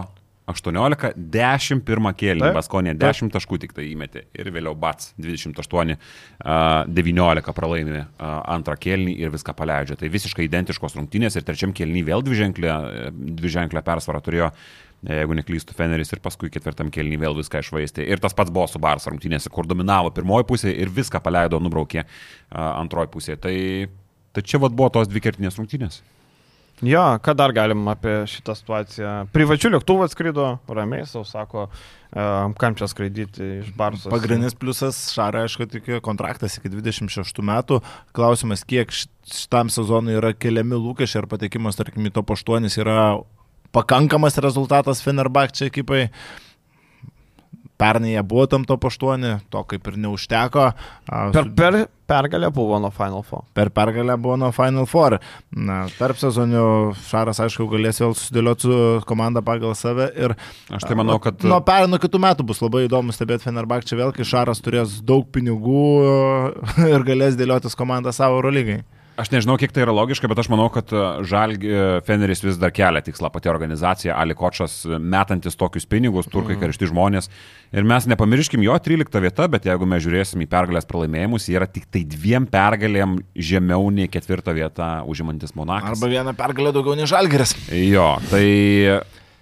18, 0.50 1.12
10 1.36 1.84
pirmą 1.86 2.16
kėlinį, 2.18 2.50
Baskonija 2.56 2.96
10 2.98 3.30
taškų 3.36 3.60
tik 3.62 3.76
tai 3.78 3.86
įmetė 3.92 4.24
ir 4.42 4.50
vėliau 4.56 4.74
Bats 4.74 5.12
28, 5.22 5.94
a, 6.42 6.58
19 6.90 7.54
pralaimė 7.60 8.02
antrą 8.26 8.74
kėlinį 8.88 9.14
ir 9.22 9.34
viską 9.38 9.54
paleidžia. 9.54 10.00
Tai 10.02 10.10
visiškai 10.18 10.50
identiškos 10.50 10.98
rungtynės 10.98 11.38
ir 11.38 11.46
trečiam 11.46 11.74
kėlinį 11.78 12.04
vėl 12.10 12.26
dviženklę, 12.26 12.80
dviženklę 13.14 13.86
persvarą 13.86 14.26
turėjo, 14.26 14.50
jeigu 15.06 15.38
neklystų 15.38 15.76
Feneris 15.78 16.14
ir 16.14 16.22
paskui 16.24 16.50
ketvirtam 16.54 16.90
kėlinį 16.94 17.22
vėl 17.22 17.38
viską 17.38 17.62
išvaistė. 17.64 18.08
Ir 18.10 18.24
tas 18.24 18.36
pats 18.38 18.54
buvo 18.54 18.68
su 18.72 18.82
Barça 18.82 19.12
rungtynėse, 19.14 19.52
kur 19.54 19.70
dominavo 19.70 20.14
pirmoji 20.16 20.50
pusė 20.50 20.74
ir 20.74 20.92
viską 20.94 21.22
paleido, 21.26 21.62
nubraukė 21.62 22.04
a, 22.04 22.08
antroji 22.82 23.12
pusė. 23.14 23.40
Tai, 23.42 23.56
tai 24.36 24.46
čia 24.46 24.62
vat 24.64 24.76
buvo 24.76 24.92
tos 24.98 25.12
dvi 25.12 25.24
kertinės 25.28 25.62
rungtynės. 25.62 26.02
Jo, 26.84 27.04
ką 27.24 27.32
dar 27.40 27.54
galim 27.56 27.86
apie 27.88 28.26
šitą 28.28 28.52
situaciją? 28.58 29.12
Privačių 29.32 29.70
lėktuvų 29.78 30.10
atskrido, 30.10 30.48
ramiai 30.68 31.06
savo 31.08 31.24
sako, 31.24 31.70
kam 32.60 32.76
čia 32.76 32.90
skraidyti 32.92 33.48
iš 33.62 33.70
Barsos. 33.80 34.10
Pagrindinis 34.12 34.58
pliusas 34.60 35.00
Šarai, 35.16 35.46
aišku, 35.48 35.70
tik 35.72 35.88
kontraktas 36.04 36.58
iki 36.60 36.74
26 36.74 37.40
metų. 37.48 37.80
Klausimas, 38.16 38.66
kiek 38.68 38.92
šitam 38.92 39.72
sezonui 39.72 40.18
yra 40.20 40.34
keliami 40.36 40.76
lūkesčiai 40.76 41.24
ar 41.24 41.30
patekimas, 41.32 41.80
tarkim, 41.80 42.10
į 42.10 42.12
top 42.18 42.36
8 42.36 42.68
yra 42.84 43.00
pakankamas 43.76 44.40
rezultatas 44.44 45.04
Fenerbahčia 45.06 45.70
ekipai. 45.72 46.08
Pernai 47.76 48.14
jie 48.14 48.22
buvo 48.24 48.46
tam 48.48 48.64
top 48.64 48.86
8, 48.88 49.26
to 49.52 49.62
kaip 49.68 49.88
ir 49.92 49.98
neužteko. 50.00 50.70
Per, 51.36 51.50
per 51.60 51.76
pergalę 52.08 52.48
buvo 52.56 52.80
nuo 52.80 52.92
Final 52.96 53.24
Four. 53.28 53.44
per 53.54 53.70
pergalę 53.70 54.16
buvo 54.18 54.38
nuo 54.38 54.52
Final 54.56 54.88
Four. 54.88 55.18
Na, 55.52 55.82
tarp 55.98 56.16
sezonių 56.22 56.64
Šaras, 57.10 57.42
aišku, 57.44 57.68
galės 57.68 58.00
vėl 58.00 58.16
susidėlioti 58.16 58.70
su 58.70 58.80
komanda 59.10 59.44
pagal 59.44 59.76
save. 59.76 60.08
Ir 60.16 60.38
Aš 60.72 60.88
tai 60.88 60.96
manau, 60.96 61.20
kad... 61.20 61.44
nuo 61.44 61.60
per 61.68 61.90
nuo 61.92 62.00
kitų 62.00 62.22
metų 62.30 62.48
bus 62.48 62.64
labai 62.64 62.86
įdomu 62.88 63.12
stebėti 63.12 63.50
Fenerbahčia 63.50 64.00
vėl, 64.00 64.16
kai 64.16 64.24
Šaras 64.24 64.64
turės 64.64 65.02
daug 65.04 65.28
pinigų 65.36 65.86
ir 66.96 67.04
galės 67.04 67.36
dėliotis 67.36 67.76
komandą 67.76 68.16
savo 68.16 68.40
Eurolygai. 68.40 68.86
Aš 69.16 69.30
nežinau, 69.32 69.56
kiek 69.56 69.72
tai 69.72 69.86
yra 69.86 69.94
logiška, 69.96 70.28
bet 70.28 70.40
aš 70.42 70.50
manau, 70.52 70.66
kad 70.74 70.92
Žalgi 71.24 71.70
Feneris 72.04 72.42
vis 72.44 72.58
dar 72.60 72.74
kelia 72.76 73.00
tikslą 73.06 73.30
pati 73.32 73.48
organizacija, 73.48 74.18
Ali 74.20 74.36
Kočas 74.36 74.82
metantis 75.00 75.56
tokius 75.56 75.88
pinigus, 75.88 76.28
turkai 76.32 76.58
karšti 76.60 76.90
žmonės. 76.92 77.32
Ir 77.72 77.88
mes 77.88 78.10
nepamirškim 78.12 78.66
jo 78.66 78.76
13 78.76 79.24
vieta, 79.24 79.48
bet 79.52 79.70
jeigu 79.70 79.88
mes 79.88 80.04
žiūrėsim 80.04 80.44
į 80.44 80.50
pergalės 80.52 80.90
pralaimėjimus, 80.90 81.48
jie 81.48 81.56
yra 81.56 81.70
tik 81.72 81.88
tai 81.88 82.04
dviem 82.12 82.44
pergalėm 82.52 83.22
žemiau 83.40 83.88
nei 83.96 84.12
ketvirtą 84.12 84.52
vietą 84.58 84.90
užimantis 85.08 85.56
Monakas. 85.56 85.96
Arba 85.96 86.12
vieną 86.12 86.36
pergalę 86.36 86.76
daugiau 86.76 87.00
nei 87.00 87.08
Žalgeris. 87.08 87.56
Jo, 87.72 88.18
tai 88.28 88.44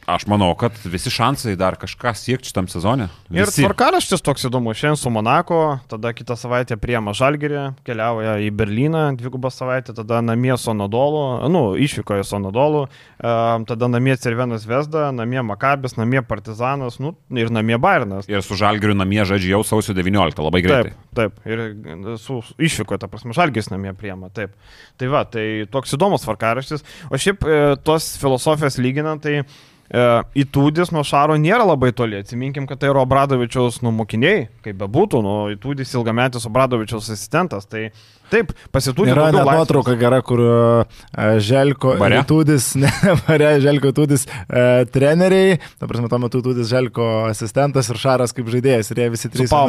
aš 0.05 0.25
manau, 0.27 0.51
kad 0.59 0.75
visi 0.85 1.11
šansai 1.13 1.55
dar 1.59 1.77
kažką 1.79 2.13
siekti 2.17 2.51
šitam 2.51 2.67
sezonė. 2.71 3.07
Ir 3.33 3.49
tvarkaraštis 3.53 4.23
toks 4.23 4.47
įdomus. 4.49 4.77
Šiandien 4.79 4.99
su 4.99 5.11
Monako, 5.13 5.59
tada 5.91 6.13
kitą 6.15 6.35
savaitę 6.39 6.77
priema 6.81 7.13
Žalgirį, 7.15 7.63
keliauja 7.87 8.35
į 8.43 8.49
Berliną 8.57 9.05
dvigubą 9.19 9.51
savaitę, 9.53 9.95
tada 9.95 10.21
namie 10.25 10.55
su 10.59 10.71
Anadolu, 10.73 11.23
nu, 11.53 11.63
išvykoje 11.79 12.25
um, 12.33 13.65
tada 13.69 13.89
namie 13.91 14.17
Cervenas 14.17 14.67
Vesda, 14.67 15.11
namie 15.15 15.41
Makabis, 15.45 15.97
namie 15.97 16.21
Partizanas, 16.21 16.99
nu, 16.99 17.15
ir 17.31 17.51
namie 17.53 17.77
Bairnas. 17.81 18.29
Ir 18.31 18.43
su 18.45 18.57
Žalgiriu 18.59 18.97
namie 18.97 19.23
žaidžia 19.27 19.55
jau 19.55 19.63
sausio 19.67 19.95
19, 19.97 20.43
labai 20.43 20.63
greitai. 20.65 20.95
Taip, 21.13 21.37
taip. 21.39 21.43
Ir 21.47 22.17
su 22.21 22.41
išvyko, 22.57 22.99
ta 22.99 23.09
prasme, 23.11 23.35
Žalgis 23.35 23.71
namie 23.73 23.93
priema, 23.97 24.31
taip. 24.33 24.55
Tai 24.99 25.11
va, 25.13 25.23
tai 25.27 25.65
toks 25.71 25.95
įdomus 25.97 26.25
tvarkaraštis. 26.25 26.83
O 27.09 27.19
šiaip 27.19 27.45
e, 27.47 27.61
tos 27.85 28.13
filosofijos 28.21 28.79
lyginant, 28.81 29.23
tai 29.23 29.41
e, 29.41 29.45
įtūdis 29.91 30.93
nuo 30.95 31.03
Šaro 31.05 31.35
nėra 31.37 31.65
labai 31.67 31.91
toli. 31.93 32.21
Atsiminkim, 32.23 32.67
kad 32.69 32.79
tai 32.81 32.89
yra 32.93 33.03
Obradovičiaus 33.03 33.81
numokiniai, 33.83 34.47
kaip 34.65 34.79
bebūtų, 34.79 35.21
nu, 35.25 35.35
įtūdis 35.53 35.93
ilgametis 35.97 36.47
Obradovičiaus 36.49 37.11
asistentas. 37.13 37.67
Tai 37.69 37.89
taip, 38.33 38.53
pasitūdė. 38.73 39.13
Yra 39.13 39.27
daugiau 39.27 39.39
net 39.39 39.47
laisvės. 39.49 39.61
nuotrauka 39.61 39.95
gera, 39.99 40.19
kur 40.25 40.43
e, 40.43 41.27
Želko 41.43 41.95
Bare? 42.01 42.21
Tūdis, 42.29 42.69
ne, 42.81 42.91
Bare, 43.27 43.53
Želko 43.63 43.93
Tūdis 43.95 44.25
e, 44.25 44.65
treneriai, 44.93 45.59
ta 45.79 45.89
prasme, 45.89 46.09
tuo 46.11 46.21
metu 46.23 46.43
Tūdis 46.45 46.71
Želko 46.71 47.09
asistentas 47.29 47.89
ir 47.93 48.01
Šaras 48.01 48.35
kaip 48.35 48.49
žaidėjas 48.53 48.91
ir 48.93 49.03
jie 49.03 49.09
visi 49.13 49.31
trys. 49.33 49.51
Tai 49.51 49.61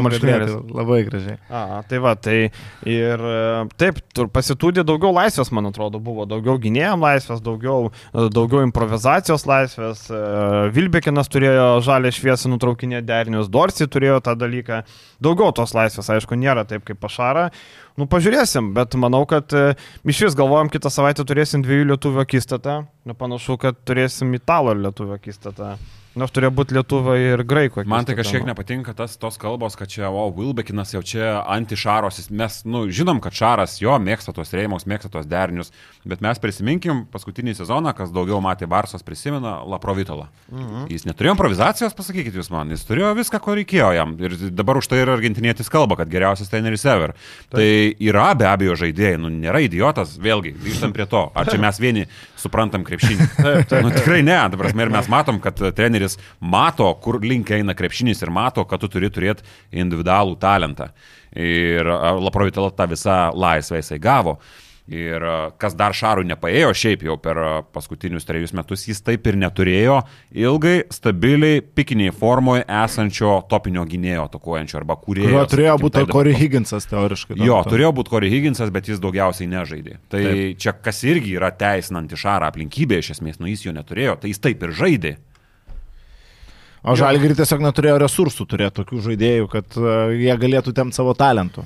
Labai 0.74 1.00
gražiai. 1.08 1.38
A, 1.48 1.82
tai 1.88 2.00
va, 2.02 2.14
tai 2.16 2.38
ir 2.88 3.24
e, 3.30 3.38
taip, 3.80 4.00
pasitūdė 4.34 4.84
daugiau 4.86 5.12
laisvės, 5.14 5.52
man 5.54 5.70
atrodo, 5.70 6.00
buvo 6.02 6.26
daugiau 6.28 6.58
gynėjam 6.62 7.04
laisvės, 7.04 7.42
daugiau, 7.44 7.90
e, 8.12 8.28
daugiau 8.34 8.64
improvizacijos 8.66 9.46
laisvės. 9.50 10.06
e, 10.10 10.22
Vilbekinas 10.74 11.30
turėjo 11.32 11.68
žalę 11.84 12.12
šviesą 12.14 12.52
nutraukinė 12.52 13.02
derinius, 13.06 13.50
Dorsi 13.52 13.88
turėjo 13.90 14.20
tą 14.24 14.36
dalyką. 14.38 14.82
Daugiau 15.24 15.54
tos 15.56 15.74
laisvės, 15.76 16.10
aišku, 16.16 16.38
nėra 16.38 16.66
taip 16.68 16.84
kaip 16.88 17.00
pašara. 17.02 17.50
Nu, 17.94 18.08
pažiūrėsim, 18.10 18.72
bet 18.74 18.96
manau, 18.98 19.22
kad 19.30 19.52
e, 19.54 19.76
iš 20.10 20.24
vis 20.26 20.36
galvojam, 20.38 20.70
kitą 20.72 20.90
savaitę 20.90 21.22
turėsim 21.26 21.62
dviejų 21.62 21.92
lietuvių 21.92 22.24
akistatą. 22.24 22.80
Nepanašu, 23.06 23.54
kad 23.62 23.78
turėsim 23.86 24.34
italų 24.34 24.74
lietuvių 24.80 25.14
akistatą. 25.14 25.76
Nors 26.14 26.30
turėjo 26.30 26.52
būti 26.54 26.76
lietuvai 26.76 27.16
ir 27.32 27.42
graikų. 27.42 27.82
Man 27.90 28.06
tai 28.06 28.14
kažkiek 28.14 28.44
nu. 28.44 28.52
nepatinka 28.52 28.92
tas 28.94 29.16
tos 29.18 29.34
kalbos, 29.40 29.74
kad 29.78 29.90
čia, 29.90 30.06
o, 30.14 30.28
Wilbekinas 30.36 30.94
jau 30.94 31.02
čia 31.02 31.40
anti-šaros, 31.50 32.20
mes, 32.30 32.60
nu, 32.70 32.84
žinom, 32.94 33.18
kad 33.22 33.34
šaras 33.34 33.80
jo 33.82 33.96
mėgsta 33.98 34.34
tos 34.36 34.54
rėmus, 34.54 34.86
mėgsta 34.86 35.10
tos 35.10 35.26
derinius, 35.26 35.72
bet 36.06 36.22
mes 36.22 36.38
prisiminkim 36.38 37.04
paskutinį 37.10 37.56
sezoną, 37.58 37.90
kas 37.98 38.12
daugiau 38.14 38.38
matė 38.44 38.68
Barsos 38.70 39.02
prisimena, 39.02 39.56
Laprovitolą. 39.66 40.28
Mhm. 40.52 40.84
Jis 40.94 41.06
neturėjo 41.08 41.34
improvizacijos, 41.34 41.96
pasakykit 41.98 42.38
jūs 42.38 42.52
man, 42.54 42.70
jis 42.70 42.86
turėjo 42.86 43.10
viską, 43.18 43.42
ko 43.42 43.58
reikėjo 43.58 43.90
jam. 43.98 44.14
Ir 44.22 44.38
dabar 44.54 44.78
už 44.78 44.90
tai 44.92 45.02
ir 45.02 45.10
argentinietis 45.16 45.72
kalba, 45.72 45.98
kad 45.98 46.12
geriausias 46.12 46.52
treneris 46.52 46.86
ever. 46.86 47.16
Tai, 47.50 47.58
tai 47.58 47.66
yra 48.06 48.30
be 48.38 48.46
abejo 48.52 48.78
žaidėjai, 48.84 49.18
nu, 49.18 49.32
nėra 49.34 49.64
idiotas, 49.66 50.14
vėlgi, 50.22 50.54
grįžtam 50.62 50.94
prie 50.94 51.08
to. 51.10 51.26
Ar 51.34 51.50
čia 51.50 51.58
mes 51.58 51.82
vieni 51.82 52.06
suprantam 52.38 52.86
krepšinį? 52.86 53.30
Taip, 53.44 53.66
taip. 53.68 53.82
Nu, 53.82 53.90
tikrai 53.92 54.22
ne, 54.24 54.36
dabar 54.52 54.70
mes 54.94 55.08
matom, 55.10 55.40
kad 55.42 55.58
treneris 55.76 56.03
mato, 56.40 56.88
kur 57.04 57.20
link 57.24 57.50
eina 57.54 57.74
krepšinis 57.76 58.22
ir 58.24 58.32
mato, 58.34 58.64
kad 58.68 58.82
tu 58.84 58.90
turi 58.92 59.10
turėti 59.12 59.46
individualų 59.72 60.38
talentą. 60.42 60.90
Ir 61.34 61.88
Laprovitala 62.22 62.70
tą 62.70 62.86
visą 62.92 63.16
laisvę 63.34 63.80
jisai 63.82 63.98
gavo. 63.98 64.38
Ir 64.84 65.22
kas 65.56 65.72
dar 65.72 65.94
Šarui 65.96 66.26
nepaėjo, 66.28 66.68
šiaip 66.76 67.06
jau 67.06 67.14
per 67.16 67.38
paskutinius 67.72 68.26
trejus 68.28 68.52
metus 68.52 68.82
jis 68.84 68.98
taip 69.00 69.24
ir 69.30 69.38
neturėjo 69.40 69.94
ilgai, 70.44 70.74
stabiliai, 70.92 71.62
pikiniai 71.64 72.12
formoje 72.12 72.66
esančio 72.68 73.38
topinio 73.48 73.86
gynėjo 73.88 74.26
atakuojančio 74.28 74.82
arba 74.82 74.98
kūrėjo. 75.00 75.30
Kurio 75.30 75.46
turėjo 75.54 75.78
būti 75.86 75.96
tai 75.96 76.04
Corey 76.12 76.36
to- 76.36 76.42
Higginsas 76.42 76.84
teoriškai. 76.92 77.38
Jo, 77.40 77.62
metu. 77.62 77.72
turėjo 77.72 77.94
būti 77.96 78.12
Corey 78.12 78.34
Higginsas, 78.36 78.68
bet 78.76 78.92
jis 78.92 79.00
daugiausiai 79.00 79.48
nežaidė. 79.48 79.96
Tai 80.12 80.20
taip. 80.28 80.58
čia 80.60 80.76
kas 80.76 81.00
irgi 81.08 81.32
yra 81.40 81.48
teisinanti 81.64 82.20
Šarą 82.20 82.52
aplinkybė 82.52 83.00
iš 83.00 83.14
esmės, 83.16 83.40
nu 83.40 83.48
jis 83.48 83.64
jo 83.64 83.72
neturėjo, 83.72 84.20
tai 84.20 84.34
jis 84.36 84.44
taip 84.44 84.68
ir 84.68 84.76
žaidė. 84.76 85.16
O 86.84 86.94
Žalgirį 86.98 87.38
tiesiog 87.38 87.62
neturėjo 87.64 87.96
resursų 88.02 88.44
turėti 88.48 88.76
tokių 88.82 89.00
žaidėjų, 89.06 89.48
kad 89.52 89.78
uh, 89.80 90.12
jie 90.12 90.34
galėtų 90.40 90.74
temti 90.76 90.98
savo 90.98 91.14
talentų. 91.16 91.64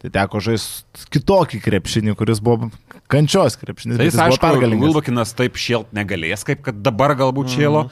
Tai 0.00 0.10
teko 0.14 0.38
žaisti 0.44 1.08
kitokį 1.16 1.58
krepšinį, 1.64 2.14
kuris 2.18 2.38
buvo 2.44 2.68
kančios 3.10 3.58
krepšinis. 3.58 3.98
Tai 3.98 4.06
jis, 4.06 4.14
buvo 4.14 4.28
aišku, 4.28 4.42
pergalingas. 4.44 4.86
Wilbukinas 4.86 5.34
taip 5.34 5.58
šėlt 5.58 5.90
negalės, 5.96 6.46
kaip 6.46 6.62
kad 6.68 6.78
dabar 6.84 7.16
galbūt 7.18 7.50
šėlo. 7.56 7.88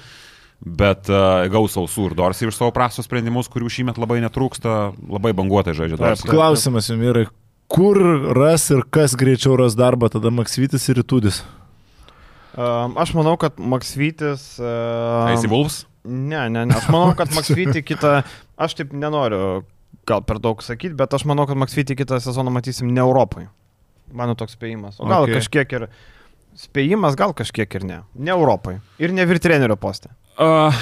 Bet 0.58 1.10
uh, 1.10 1.44
gaus 1.50 1.74
ausų 1.78 2.12
ir 2.12 2.16
Dorsi 2.18 2.46
iš 2.46 2.56
savo 2.58 2.70
prastos 2.74 3.06
sprendimus, 3.06 3.50
kurių 3.50 3.70
šįmet 3.74 3.98
labai 3.98 4.20
netrūksta, 4.24 4.78
labai 5.10 5.34
banguotai 5.38 5.74
žaidžia 5.78 5.98
Dorsi. 5.98 6.30
Klausimas 6.30 6.90
jums 6.90 7.10
yra, 7.10 7.26
kur 7.70 7.98
ras 8.38 8.70
ir 8.74 8.86
kas 8.86 9.18
greičiau 9.18 9.58
ras 9.58 9.74
darbą, 9.78 10.10
tada 10.14 10.30
Maksvitis 10.34 10.86
ir 10.90 11.02
Rytudis. 11.02 11.42
Um, 12.58 12.96
aš 12.98 13.14
manau, 13.14 13.36
kad 13.38 13.58
Maksvytis... 13.58 14.56
Uh, 14.58 15.30
Eisi 15.34 15.50
Vulfs? 15.50 15.84
Ne, 16.04 16.44
ne, 16.50 16.64
ne. 16.68 16.74
Aš 16.78 16.88
manau, 16.92 17.14
kad 17.18 17.32
Maksvytį 17.36 17.82
kitą... 17.86 18.20
Aš 18.58 18.74
taip 18.78 18.92
nenoriu 18.96 19.64
gal 20.08 20.22
per 20.24 20.38
daug 20.40 20.62
sakyti, 20.64 20.94
bet 20.96 21.12
aš 21.16 21.24
manau, 21.28 21.44
kad 21.48 21.58
Maksvytį 21.60 21.96
kitą 21.98 22.18
sezoną 22.22 22.52
matysim 22.54 22.88
ne 22.94 23.02
Europai. 23.02 23.48
Mano 24.16 24.36
toks 24.38 24.54
spėjimas. 24.56 24.96
O 25.02 25.08
gal 25.10 25.26
Okay. 25.26 25.36
kažkiek 25.40 25.74
ir... 25.80 25.88
Spėjimas 26.58 27.14
gal 27.14 27.34
kažkiek 27.38 27.74
ir 27.78 27.84
ne. 27.86 27.98
Ne 28.18 28.32
Europai. 28.34 28.78
Ir 28.98 29.12
ne 29.14 29.22
vyr 29.28 29.38
trenerio 29.38 29.76
postė. 29.78 30.10
Uh, 30.40 30.74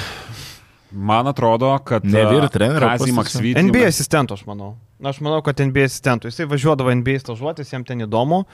man 0.92 1.28
atrodo, 1.28 1.72
kad... 1.84 2.06
Ne 2.06 2.22
vyr 2.30 2.46
uh, 2.46 2.52
trenerio 2.52 2.86
Kazį 2.88 3.10
postas. 3.10 3.16
Maksvytį- 3.18 3.64
NBA 3.66 3.90
asistentų, 3.90 4.38
aš 4.38 4.46
manau. 4.48 4.70
Aš 5.04 5.18
manau, 5.20 5.42
kad 5.44 5.58
NBA 5.60 5.84
asistentų. 5.90 6.30
Jisai 6.30 6.46
važiuodavo 6.48 6.88
NBA 6.96 7.18
stažuotis, 7.20 7.68
jam 7.74 7.82
ten 7.84 8.00
įdomu. 8.00 8.46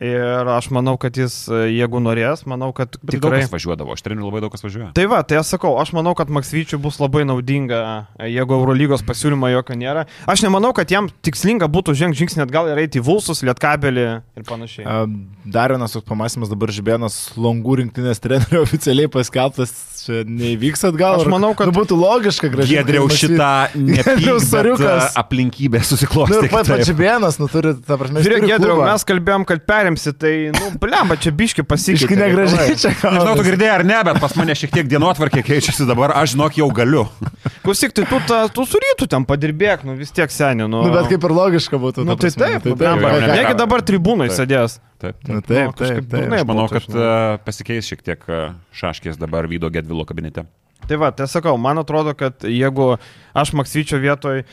Ir 0.00 0.48
aš 0.48 0.70
manau, 0.72 0.94
kad 0.96 1.12
jis, 1.18 1.34
jeigu 1.68 2.00
norės, 2.00 2.46
manau, 2.48 2.70
kad 2.72 2.94
Bet 3.02 3.18
daug 3.18 3.26
tikrai... 3.26 3.40
kas 3.44 3.50
važiuodavo, 3.52 3.92
aš 3.92 4.00
treniru 4.06 4.30
labai 4.30 4.40
daug 4.40 4.54
kas 4.54 4.64
važiuoja. 4.64 4.94
Tai 4.96 5.04
va, 5.12 5.18
tai 5.28 5.36
aš 5.42 5.50
sakau, 5.52 5.74
aš 5.82 5.90
manau, 5.92 6.14
kad 6.16 6.30
Maksvyčiui 6.32 6.78
bus 6.80 6.96
labai 7.02 7.26
naudinga, 7.28 7.80
jeigu 8.24 8.56
Eurolygos 8.56 9.04
pasiūlymo 9.04 9.50
jokio 9.52 9.76
nėra. 9.76 10.06
Aš 10.24 10.40
nemanau, 10.46 10.70
kad 10.72 10.88
jam 10.88 11.10
tikslinga 11.26 11.68
būtų 11.68 11.92
žengti 12.00 12.22
žingsnį 12.22 12.46
atgal 12.46 12.70
ir 12.72 12.80
eiti 12.80 13.02
į 13.02 13.04
Vulsus, 13.10 13.44
Lietkabelį 13.44 14.06
ir 14.40 14.48
panašiai. 14.48 14.86
Dar 15.52 15.74
vienas 15.76 15.92
toks 15.98 16.08
pamastymas, 16.08 16.48
dabar 16.48 16.72
Žibėnas 16.72 17.18
Longų 17.36 17.76
rinktinės 17.82 18.24
trenerio 18.24 18.62
oficialiai 18.66 19.10
paskelbtas, 19.12 19.76
čia 20.06 20.22
neįvyks 20.24 20.86
atgal. 20.88 21.18
Aš 21.20 21.28
ar- 21.28 21.34
manau, 21.36 21.52
kad- 21.58 21.68
Nu, 21.68 21.76
būtų 21.76 22.00
logiška 22.00 22.48
gražiai. 22.56 22.80
Giedriau 22.80 23.04
šitą 23.12 23.52
Giedriaus 23.92 24.48
Sariukas. 24.48 25.12
Aplinkybę 25.90 26.26
Nu, 26.30 26.36
susiklostė. 26.36 26.44
ir 26.44 26.50
pats 26.52 26.68
kitaip. 26.68 26.86
Žibėnas, 26.88 27.38
nu, 27.40 27.48
turi, 27.50 27.72
ta 27.86 27.96
prasme, 28.00 28.22
Žiūrėk, 28.24 28.46
Gedriau, 28.46 28.78
mes 28.84 29.04
kalbėjom, 29.08 29.44
kad 29.48 29.62
perimsi, 29.66 30.12
tai, 30.14 30.32
nu, 30.54 30.70
blemba, 30.80 31.16
čia 31.20 31.32
biški 31.34 31.64
pasikeitė. 31.66 32.06
Iški 32.06 32.18
negražiai 32.20 32.76
čia 32.78 32.92
Nežinau, 32.94 33.34
tu 33.38 33.44
girdėjai 33.46 33.74
ar 33.78 33.84
ne, 33.84 33.98
bet 34.06 34.20
pas 34.22 34.34
mane 34.38 34.54
šiek 34.54 34.70
tiek 34.74 34.86
dienotvarkė 34.90 35.42
keičiasi 35.46 35.86
dabar, 35.88 36.14
aš 36.20 36.34
žinok 36.36 36.58
jau 36.60 36.68
galiu. 36.74 37.06
Klausyk, 37.64 37.92
tai 37.96 38.04
tu, 38.08 38.20
ta, 38.28 38.46
tu 38.52 38.64
su 38.68 38.78
rytu 38.80 39.08
ten 39.10 39.24
padirbėk, 39.28 39.84
nu 39.88 39.96
vis 39.98 40.10
tiek 40.14 40.30
seniai. 40.30 40.68
Nu, 40.70 40.84
Nu, 40.86 40.92
bet 40.94 41.10
kaip 41.10 41.24
ir 41.28 41.34
logiška 41.36 41.76
būtų. 41.80 42.04
Nu, 42.06 42.16
ta 42.16 42.30
tai 42.30 42.60
taip, 42.60 42.64
nu, 42.70 42.76
nu, 42.76 43.10
ne- 43.20 43.34
Negi 43.40 43.54
dabar 43.58 43.82
tribūnai 43.84 44.30
Taip. 44.30 44.38
sėdės. 44.38 44.78
Taip, 45.00 45.16
Nu, 45.28 45.40
taip. 45.40 45.46
taip, 45.46 45.66
Nu, 45.66 45.72
taip, 45.72 45.96
taip. 45.96 46.08
durnai. 46.12 46.40
Aš 46.40 46.46
manau, 46.48 46.64
būtų, 46.68 46.80
kad 46.86 46.96
e, 46.96 47.38
pasikeis 47.44 47.86
šiek 47.88 48.02
tiek 48.04 48.24
e, 48.28 48.40
šaškės 48.76 49.16
dabar 49.20 49.46
Vydo 49.48 49.70
Gedvilo 49.72 50.04
kabinete. 50.08 50.44
Tai 50.88 50.96
va, 50.96 51.10
tai 51.12 51.26
sakau, 51.28 51.54
man 51.60 51.78
atrodo, 51.78 52.14
kad 52.16 52.40
jeigu 52.44 52.98
aš 53.36 53.52
Maksvyčio 53.52 54.00
vietoj, 54.00 54.44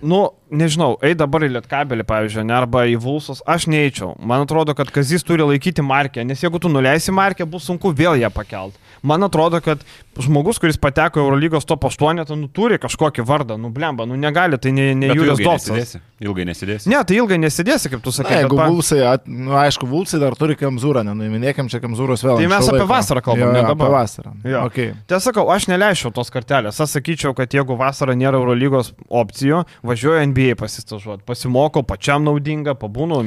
nu, 0.00 0.32
nežinau, 0.54 0.94
ei 1.04 1.16
dabar 1.18 1.44
į 1.46 1.50
Lietkabelį, 1.58 2.06
pavyzdžiui, 2.08 2.46
ne, 2.48 2.54
arba 2.56 2.84
į 2.90 2.96
Vulsus, 3.02 3.42
aš 3.50 3.66
neįčiau. 3.72 4.14
Man 4.24 4.46
atrodo, 4.46 4.74
kad 4.78 4.90
Kazis 4.94 5.26
turi 5.26 5.44
laikyti 5.46 5.82
markę, 5.84 6.24
nes 6.26 6.40
jeigu 6.44 6.60
tu 6.62 6.70
nuleisi 6.72 7.12
markę, 7.14 7.46
bus 7.48 7.66
sunku 7.68 7.92
vėl 7.96 8.16
ją 8.22 8.30
pakelt. 8.34 8.78
Man 9.04 9.20
atrodo, 9.26 9.58
kad 9.60 9.82
žmogus, 10.16 10.56
kuris 10.62 10.78
pateko 10.80 11.20
Eurolygos 11.20 11.66
top 11.68 11.82
8, 11.90 12.22
tai 12.24 12.36
nu, 12.40 12.48
turi 12.48 12.78
kažkokį 12.80 13.24
vardą, 13.28 13.58
nu, 13.60 13.68
blemba, 13.74 14.06
nu, 14.08 14.16
negali, 14.16 14.56
tai 14.56 14.72
ne, 14.72 14.86
ne 14.96 15.10
Julius 15.12 15.42
nesidėsi. 15.42 16.00
Ilgai 16.24 16.46
nesidėsi. 16.48 16.88
Ne, 16.88 17.02
tai 17.04 17.18
ilgai 17.18 17.36
nesidėsi, 17.42 17.90
kaip 17.92 18.00
tu 18.00 18.08
Na, 18.14 18.16
sakai. 18.22 18.38
jeigu 18.40 18.56
bet 18.56 18.62
pa- 18.62 18.68
Vulsai, 18.72 19.00
at- 19.10 19.26
nu, 19.28 19.52
aišku, 19.60 19.84
Vulsai 19.90 20.20
dar 20.22 20.32
turi 20.40 20.56
Kemzūrą, 20.56 21.02
nenuiminėkim 21.10 21.68
čia 21.68 21.82
Kemzūros 21.84 22.24
vėl. 22.24 22.38
Tai 22.40 22.48
mes 22.54 22.70
apie 22.72 22.86
vasarą 22.88 23.20
kalbam, 23.26 23.44
Jo, 23.48 23.52
ne 23.52 23.60
jo, 23.60 23.66
dabar. 23.74 23.90
Apie 23.90 23.96
vasarą. 23.98 24.32
Jo. 24.54 24.62
Okay. 24.70 24.94
Aš 25.10 25.26
sakau, 25.28 25.44
aš 25.52 25.66
neleičiau 25.68 26.14
tos 26.16 26.30
kartelės. 26.32 26.80
Aš 26.80 26.94
sakyčiau, 26.96 27.34
kad 27.36 27.50
jeigu 27.52 27.76
vasarą 27.76 28.16
nėra 28.16 28.40
Eurolygos 28.40 28.92
opcijų, 29.10 29.64
važiuoju 29.84 30.24
NBA 30.32 30.43
pasistažuoti. 30.52 31.24
Pasimokau, 31.24 31.80
pačiam 31.88 32.26
naudinga, 32.26 32.76
pabūnu 32.76 33.22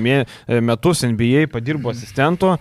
metus 0.61 1.01
NBA, 1.07 1.47
padirbu 1.49 1.89
asistentu. 1.95 2.53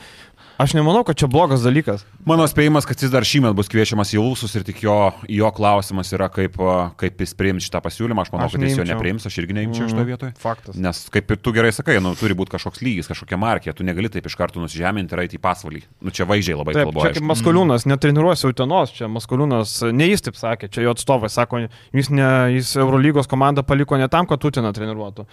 Aš 0.57 0.73
nemanau, 0.73 1.03
kad 1.05 1.19
čia 1.21 1.27
blogas 1.29 1.61
dalykas. 1.61 2.01
Mano 2.25 2.47
spėjimas, 2.49 2.87
kad 2.89 2.97
jis 2.97 3.11
dar 3.13 3.27
šįmet 3.29 3.53
bus 3.53 3.69
kviečiamas 3.69 4.09
į 4.17 4.21
Ulsus 4.23 4.55
ir 4.57 4.63
tik 4.65 4.79
jo, 4.87 4.95
jo 5.29 5.51
klausimas 5.53 6.09
yra, 6.17 6.31
kaip, 6.33 6.57
kaip 6.97 7.21
jis 7.21 7.35
priims 7.37 7.67
šitą 7.67 7.83
pasiūlymą. 7.85 8.25
Aš 8.25 8.31
manau, 8.33 8.47
Aš 8.49 8.55
kad 8.57 8.65
jis 8.65 8.73
jo 8.73 8.81
neimčiau. 8.81 8.95
nepriims, 8.97 9.27
aš 9.29 9.37
irgi 9.43 9.53
neimčiau 9.59 9.85
Mhm. 9.85 9.91
šitoje 9.93 10.07
vietoje. 10.09 10.33
Faktas. 10.41 10.79
Nes 10.81 11.03
kaip 11.13 11.31
ir 11.31 11.37
tu 11.37 11.53
gerai 11.53 11.73
sakai, 11.77 11.99
nu, 12.01 12.15
turi 12.17 12.33
būti 12.33 12.57
kažkoks 12.57 12.81
lygis, 12.81 13.07
kažkokia 13.13 13.37
markė, 13.37 13.75
tu 13.77 13.85
negali 13.85 14.09
taip 14.09 14.25
iš 14.25 14.35
karto 14.35 14.57
nusižeminti 14.65 15.13
ir 15.13 15.19
eiti 15.27 15.37
į 15.37 15.43
pasvalį. 15.45 15.83
Nu, 16.01 16.11
čia 16.11 16.25
vaizdžiai 16.25 16.57
labai 16.57 16.73
Taip, 16.73 16.89
kalbu. 16.89 17.05
čia 17.05 17.13
kaip 17.21 17.29
Maskoliūnas, 17.29 17.85
netreniruosi 17.93 18.49
Utenos, 18.49 18.97
čia 18.97 19.07
Maskoliūnas, 19.13 19.93
ne 19.93 20.09
jis 20.09 20.23
taip 20.25 20.35
sakė, 20.41 20.71
čia 20.73 20.83
jo 20.89 20.95
atstovai 20.97 21.29
sako, 21.29 21.69
jis, 21.93 22.09
ne, 22.09 22.57
jis 22.57 22.73
Eurolygos 22.81 23.29
komandą 23.29 23.61
paliko 23.63 23.99
ne 24.01 24.09
tam, 24.09 24.25
kad 24.27 24.41
Uteną 24.41 24.73
treniruotų. 24.73 25.27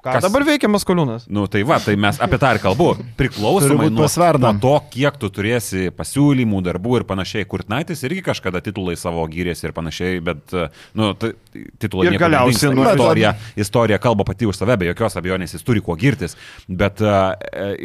Ką 0.00 0.14
Kas- 0.16 0.24
dabar 0.24 0.46
veikia 0.48 0.68
Maskoliūnas? 0.72 1.26
Nu, 1.28 1.42
tai 1.50 1.60
va, 1.68 1.76
tai 1.84 1.92
mes 2.00 2.16
apie 2.24 2.38
tą 2.40 2.54
ir 2.54 2.60
kalbu. 2.62 2.86
Priklausomai 3.18 3.90
nuo, 3.92 4.06
nuo 4.08 4.52
to, 4.62 4.72
kiek 4.94 5.18
tu 5.20 5.28
turėsi 5.28 5.90
pasiūlymų, 5.92 6.62
darbų 6.64 7.02
ir 7.02 7.04
panašiai. 7.04 7.44
Kurtnaitis 7.50 8.00
irgi 8.08 8.22
kažkada 8.24 8.62
titulai 8.64 8.96
savo 8.96 9.26
gyrėsi 9.28 9.68
ir 9.68 9.74
panašiai, 9.76 10.22
bet, 10.24 10.40
e, 10.56 10.70
nu, 10.96 11.10
tai, 11.20 11.34
titulai 11.76 12.08
Ir 12.08 12.16
galiausiai, 12.22 12.72
nu, 12.72 12.86
istorija, 12.88 13.34
istorija 13.60 13.98
kalba 14.00 14.24
pati 14.24 14.48
už 14.48 14.56
save, 14.62 14.78
be 14.80 14.88
jokios 14.88 15.18
abejonės 15.20 15.52
jis 15.58 15.66
turi 15.68 15.84
kuo 15.84 15.98
girtis, 16.00 16.38
bet 16.66 17.04
e, 17.04 17.18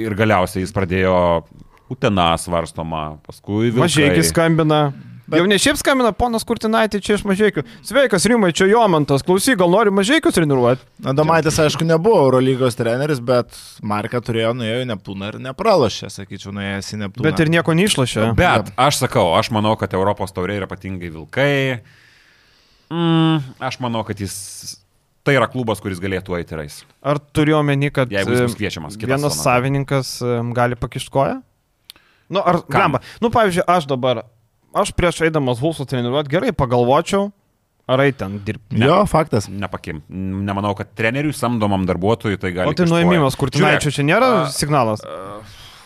ir 0.07 0.15
galiausiai 0.15 0.63
jis 0.63 0.71
pradėjo 0.75 1.17
Utena 1.91 2.31
svarstoma, 2.41 3.19
paskui 3.27 3.69
Mažai 3.75 4.07
Vilkai. 4.07 4.23
skambina. 4.31 4.79
Bet... 5.25 5.39
Jau 5.39 5.47
ne 5.49 5.57
šiaip 5.57 5.79
skambina 5.79 6.11
ponas 6.13 6.43
Kurtinaitė 6.45 6.99
čia 7.01 7.15
iš 7.17 7.23
mažiekių. 7.25 7.63
Sveikas, 7.85 8.27
Rimai, 8.29 8.51
čia 8.53 8.67
Jomantas. 8.69 9.23
Klausyk, 9.25 9.57
gal 9.57 9.71
nori 9.73 9.93
mažiekius 9.93 10.35
treniruoti? 10.37 10.85
Adomaitis, 11.01 11.57
aišku, 11.63 11.87
nebuvo 11.87 12.27
Eurolygos 12.27 12.77
treneris, 12.77 13.23
bet 13.25 13.57
Marką 13.81 14.21
turėjo, 14.21 14.51
nuėjo 14.59 14.83
į 14.83 14.87
Neptūną 14.91 15.31
ir 15.31 15.39
nepralošė, 15.47 16.11
sakyčiau, 16.13 16.53
nuėjęs 16.53 16.91
į 16.93 16.99
Neptūną. 17.01 17.25
Bet 17.25 17.41
ir 17.41 17.49
nieko 17.55 17.73
neišlašė. 17.73 18.27
Bet 18.37 18.69
aš 18.77 19.01
sakau, 19.01 19.31
aš 19.39 19.49
manau, 19.55 19.73
kad 19.81 19.97
Europos 19.97 20.35
taurė 20.35 20.59
yra 20.59 20.69
ypatingai 20.69 21.09
Vilkai. 21.15 21.55
Mm, 22.93 23.41
aš 23.65 23.81
manau, 23.81 24.05
kad 24.05 24.21
jis... 24.21 24.37
Tai 25.25 25.33
yra 25.33 25.47
klubas, 25.49 25.79
kuris 25.81 25.97
galėtų 25.97 26.35
eiti 26.37 26.53
rais. 26.53 26.75
Ar 27.01 27.17
turiu 27.17 27.55
omeny, 27.57 27.89
kad 27.89 28.11
e, 28.13 28.21
vienas 28.21 28.93
sezoną. 28.93 29.31
savininkas 29.33 30.19
e, 30.21 30.35
gali 30.53 30.77
pakišti 30.77 31.09
koją? 31.09 31.39
Nu, 32.29 32.43
ar 32.45 32.59
Kam? 32.61 32.75
gamba? 32.77 33.01
Nu, 33.21 33.31
pavyzdžiui, 33.33 33.65
aš 33.69 33.87
dabar, 33.89 34.21
aš 34.75 34.91
prieš 34.95 35.23
eidamas 35.29 35.61
Vulsų 35.63 35.87
treniruoti 35.89 36.31
gerai 36.33 36.51
pagalvočiau, 36.55 37.29
ar 37.87 38.01
eiti 38.05 38.19
ten 38.21 38.39
dirbti. 38.45 38.79
Jo, 38.81 39.03
faktas. 39.09 39.47
Nepakim. 39.49 40.01
Nemanau, 40.09 40.73
kad 40.77 40.91
treneriui 40.97 41.33
samdomam 41.37 41.85
darbuotojui 41.89 42.39
tai 42.41 42.51
gali. 42.55 42.69
O 42.71 42.77
tai 42.77 42.87
nuėmimas. 42.89 43.37
Kurtinaičio 43.39 43.89
Žiūrėk, 43.91 43.97
čia 44.01 44.07
nėra 44.11 44.31
a, 44.43 44.49
signalas? 44.53 45.05
a, 45.05 45.39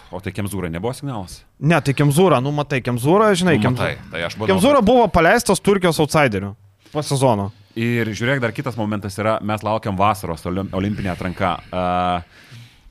O 0.09 0.17
tai 0.25 0.31
Kemzūrai 0.33 0.71
nebuvo 0.73 0.89
signalas? 0.97 1.43
Ne, 1.61 1.77
tai 1.85 1.93
Kemzūra, 1.93 2.39
nu 2.41 2.49
matai, 2.49 2.79
Kemzūra, 2.81 3.27
žinai, 3.37 3.59
Nu, 3.59 3.67
Kemzūra. 3.67 3.91
matai, 3.93 4.09
tai 4.09 4.23
aš 4.25 4.39
manau, 4.39 4.47
Kemzūra 4.55 4.79
buvo 4.81 5.03
paleistas 5.13 5.61
Turkijos 5.61 5.99
outsideriu 6.01 6.55
po 6.89 7.03
sezono. 7.05 7.51
Ir 7.77 8.09
žiūrėk, 8.17 8.41
dar 8.41 8.49
kitas 8.51 8.73
momentas 8.79 9.13
yra, 9.21 9.35
mes 9.45 9.61
laukiam 9.61 9.93
vasaros 9.99 10.41
olim- 10.49 10.71
olimpinė 10.73 11.11
atranka. 11.13 11.51
Uh, 11.69 12.48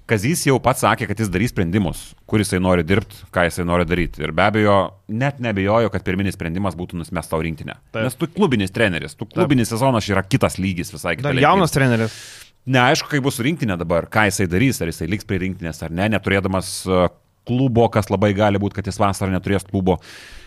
Kazys 0.09 0.47
jau 0.47 0.57
pats 0.65 0.81
sakė, 0.81 1.05
kad 1.11 1.19
jis 1.21 1.29
darys 1.29 1.53
sprendimus, 1.53 2.01
kur 2.29 2.41
jisai 2.41 2.63
nori 2.65 2.85
dirbti, 2.87 3.27
ką 3.35 3.43
jisai 3.45 3.67
nori 3.69 3.85
daryti. 3.85 4.23
Ir 4.25 4.33
be 4.33 4.47
abejo, 4.47 4.77
net 5.13 5.43
nebejoju, 5.45 5.91
kad 5.93 6.05
pirminis 6.07 6.39
sprendimas 6.39 6.79
būtų 6.79 6.97
nusimest 6.97 7.29
tau 7.29 7.43
rinktinę. 7.45 7.77
Taip. 7.93 8.07
Nes 8.07 8.17
tu 8.17 8.29
klubinis 8.33 8.73
treneris, 8.73 9.19
tu 9.19 9.29
klubinis 9.29 9.69
sezonas 9.69 10.09
yra 10.09 10.23
kitas 10.25 10.57
lygis 10.57 10.95
visai 10.95 11.19
kitas. 11.19 11.29
Dar 11.29 11.43
jaunas 11.43 11.77
treneris. 11.77 12.17
Neaišku, 12.69 13.11
kaip 13.13 13.29
bus 13.29 13.41
rinktinė 13.45 13.77
dabar, 13.81 14.09
ką 14.09 14.25
jisai 14.31 14.49
darys, 14.49 14.81
ar 14.81 14.89
jisai 14.89 15.11
liks 15.13 15.29
prie 15.29 15.43
rinktinės 15.45 15.85
ar 15.85 15.93
ne, 15.93 16.09
neturėdamas 16.17 16.73
uh, 16.89 17.07
klubo, 17.49 17.91
kas 17.93 18.09
labai 18.09 18.33
gali 18.37 18.61
būti, 18.61 18.81
kad 18.81 18.89
jis 18.89 19.01
vasarą 19.01 19.37
neturės 19.37 19.69
klubo. 19.69 20.01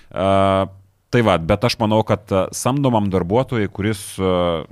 Uh, 0.10 0.68
Tai 1.12 1.20
va, 1.28 1.34
bet 1.44 1.66
aš 1.68 1.76
manau, 1.76 1.98
kad 2.08 2.30
uh, 2.32 2.46
samdomam 2.56 3.10
darbuotojui, 3.12 3.68
kuris 3.76 4.00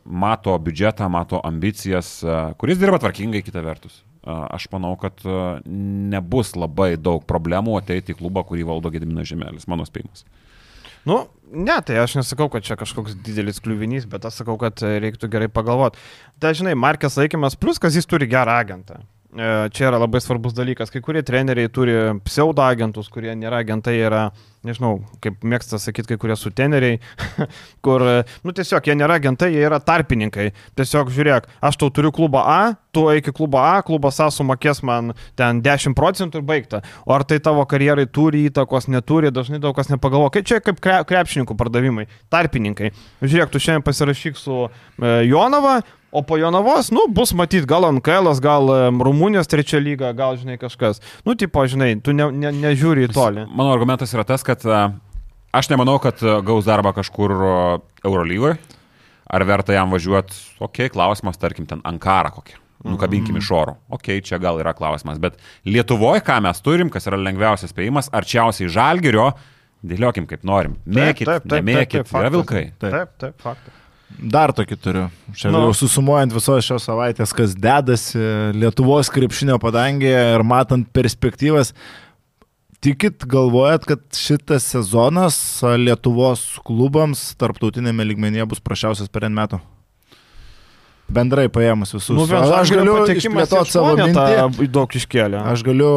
mato 0.07 0.53
biudžetą, 0.63 1.09
mato 1.11 1.41
ambicijas, 1.43 2.13
kuris 2.55 2.79
dirba 2.79 2.95
tvarkingai, 3.03 3.41
kita 3.43 3.59
vertus. 3.59 3.97
Aš 4.29 4.67
manau, 4.73 4.93
kad 4.99 5.23
nebus 5.65 6.55
labai 6.57 6.93
daug 6.99 7.25
problemų 7.29 7.79
ateiti 7.79 8.15
į 8.15 8.19
klubą, 8.21 8.45
kurį 8.47 8.67
valdo 8.69 8.91
Gediminas 8.93 9.29
Žemelis, 9.31 9.67
mano 9.71 9.87
spėjimas. 9.87 10.25
Nu, 11.07 11.21
ne, 11.55 11.77
tai 11.85 12.01
aš 12.01 12.17
nesakau, 12.19 12.49
kad 12.51 12.65
čia 12.65 12.75
kažkoks 12.79 13.15
didelis 13.23 13.61
kliuvinys, 13.63 14.07
bet 14.09 14.27
aš 14.27 14.41
sakau, 14.41 14.57
kad 14.61 14.81
reiktų 14.83 15.29
gerai 15.31 15.47
pagalvoti. 15.51 16.01
Dažnai 16.43 16.75
Markės 16.77 17.15
laikymas, 17.19 17.55
plus, 17.59 17.79
kad 17.81 17.95
jis 17.95 18.07
turi 18.09 18.27
gerą 18.29 18.59
agentą. 18.59 18.99
E, 19.29 19.69
čia 19.69 19.91
yra 19.91 19.99
labai 20.01 20.21
svarbus 20.23 20.55
dalykas. 20.57 20.89
Kai 20.89 21.03
kurie 21.05 21.21
treneriai 21.21 21.69
turi 21.69 21.93
pseudo 22.25 22.63
agentus, 22.65 23.11
kurie 23.13 23.35
nėra 23.37 23.59
agentai, 23.61 23.99
yra 24.01 24.29
nežinau, 24.65 25.03
kaip 25.23 25.45
mėgsta 25.45 25.77
sakyti 25.79 26.09
kai 26.09 26.17
kurie 26.19 26.35
suteneriai, 26.35 26.97
kur, 27.85 28.03
nu 28.43 28.53
tiesiog 28.55 28.89
jie 28.89 28.95
nėra 28.97 29.19
agentai, 29.21 29.51
jie 29.53 29.61
yra 29.63 29.77
tarpininkai. 29.85 30.49
Tiesiog 30.79 31.11
žiūrėk, 31.13 31.45
aš 31.61 31.77
tau 31.79 31.91
turiu 31.93 32.11
klubą 32.15 32.41
A, 32.41 32.57
tu 32.95 33.05
eik 33.13 33.29
į 33.29 33.35
klubą 33.37 33.61
A, 33.67 33.85
klubas 33.85 34.17
A 34.25 34.31
sumokės 34.33 34.81
man 34.81 35.13
ten 35.39 35.61
10 35.63 35.93
procentų 35.95 36.41
ir 36.41 36.49
baigta. 36.49 36.81
O 37.05 37.13
ar 37.13 37.23
tai 37.29 37.37
tavo 37.43 37.63
karjerai 37.69 38.07
turi 38.09 38.47
įtakos, 38.49 38.89
neturi, 38.89 39.29
dažnai 39.29 39.61
daug 39.61 39.77
kas 39.77 39.93
nepagalvo. 39.93 40.33
Kaip 40.33 40.49
čia 40.49 40.59
kaip 40.65 40.81
krepšininkų 40.81 41.55
pardavimai, 41.59 42.09
tarpininkai. 42.33 42.91
Žiūrėk, 43.21 43.53
tu 43.53 43.61
šiandien 43.61 43.85
pasirašyk 43.85 44.41
su 44.41 44.65
e, 44.65 45.13
Jonava, 45.29 45.79
O 46.11 46.23
po 46.25 46.39
Jonavos, 46.41 46.89
nu, 46.89 47.03
bus 47.13 47.35
matyt, 47.37 47.67
gal 47.69 47.85
NKL, 47.93 48.31
gal 48.41 48.71
Rumunijos 48.97 49.49
trečia 49.49 49.77
lyga, 49.77 50.09
gal, 50.17 50.39
žinai, 50.41 50.57
kažkas. 50.57 51.03
Nu, 51.27 51.35
tipo, 51.37 51.61
žinai, 51.69 51.91
tu 52.01 52.15
ne, 52.17 52.31
ne, 52.33 52.49
nežiūri 52.63 53.05
į 53.05 53.11
tolį. 53.13 53.45
Mano 53.53 53.69
argumentas 53.75 54.15
yra 54.15 54.25
tas, 54.25 54.41
kad 54.45 54.65
aš 54.65 55.69
nemanau, 55.69 55.99
kad 56.01 56.17
gaus 56.45 56.65
darbą 56.65 56.95
kažkur 56.97 57.35
Eurolygoje. 58.01 58.57
Ar 59.29 59.45
verta 59.45 59.75
jam 59.75 59.93
važiuoti, 59.93 60.33
okei, 60.57 60.87
okay, 60.87 60.93
klausimas, 60.95 61.37
tarkim, 61.37 61.69
ten 61.69 61.85
Ankara 61.85 62.33
kokia. 62.33 62.57
Nukabinkim 62.89 63.37
iš 63.37 63.51
oro. 63.51 63.75
Ok, 63.91 64.07
čia 64.25 64.39
gal 64.41 64.57
yra 64.61 64.73
klausimas. 64.73 65.19
Bet 65.21 65.35
Lietuvoje, 65.67 66.23
ką 66.25 66.39
mes 66.45 66.63
turim, 66.63 66.89
kas 66.89 67.05
yra 67.11 67.19
lengviausias 67.19 67.73
spėjimas, 67.73 68.09
arčiausiai 68.15 68.71
žalgerio, 68.71 69.27
dėliokim 69.85 70.25
kaip 70.29 70.47
norim. 70.47 70.79
Mėkit, 70.87 71.27
taip, 71.27 71.43
taip, 71.43 71.51
taip, 71.51 71.67
nemėkit, 71.67 71.99
taip, 71.99 72.09
taip, 72.09 72.21
yra 72.23 72.33
vilkai. 72.33 72.63
Taip, 72.79 72.95
taip, 72.95 73.13
taip 73.21 73.45
faktas. 73.45 73.75
Dar 74.17 74.51
tokį 74.55 74.75
turiu. 74.81 75.05
Čia 75.37 75.51
nu. 75.53 75.61
jau 75.67 75.73
susumuojant 75.83 76.33
visos 76.33 76.65
šios 76.65 76.85
savaitės, 76.89 77.31
kas 77.35 77.55
dedasi 77.55 78.19
Lietuvos 78.57 79.11
krepšinio 79.13 79.59
padangėje 79.61 80.23
ir 80.35 80.43
matant 80.47 80.89
perspektyvas, 80.95 81.71
tikit, 82.83 83.23
galvojat, 83.29 83.85
kad 83.87 84.03
šitas 84.17 84.67
sezonas 84.73 85.37
Lietuvos 85.79 86.45
klubams 86.67 87.29
tarptautinėme 87.39 88.07
lygmenyje 88.11 88.47
bus 88.49 88.63
prašiausias 88.63 89.11
per 89.13 89.29
N 89.29 89.37
metų? 89.37 89.61
Bendrai 91.09 91.47
paėmus 91.49 91.95
visus. 91.95 92.13
Nu, 92.13 92.27
aš, 92.27 92.51
aš 92.59 92.71
galiu 92.75 92.99
išplėtoti 93.09 93.73
savo 93.73 93.95
mintį. 93.97 94.67
Daug 94.69 94.93
iškėlė. 94.93 95.39
Aš 95.53 95.63
galiu 95.65 95.93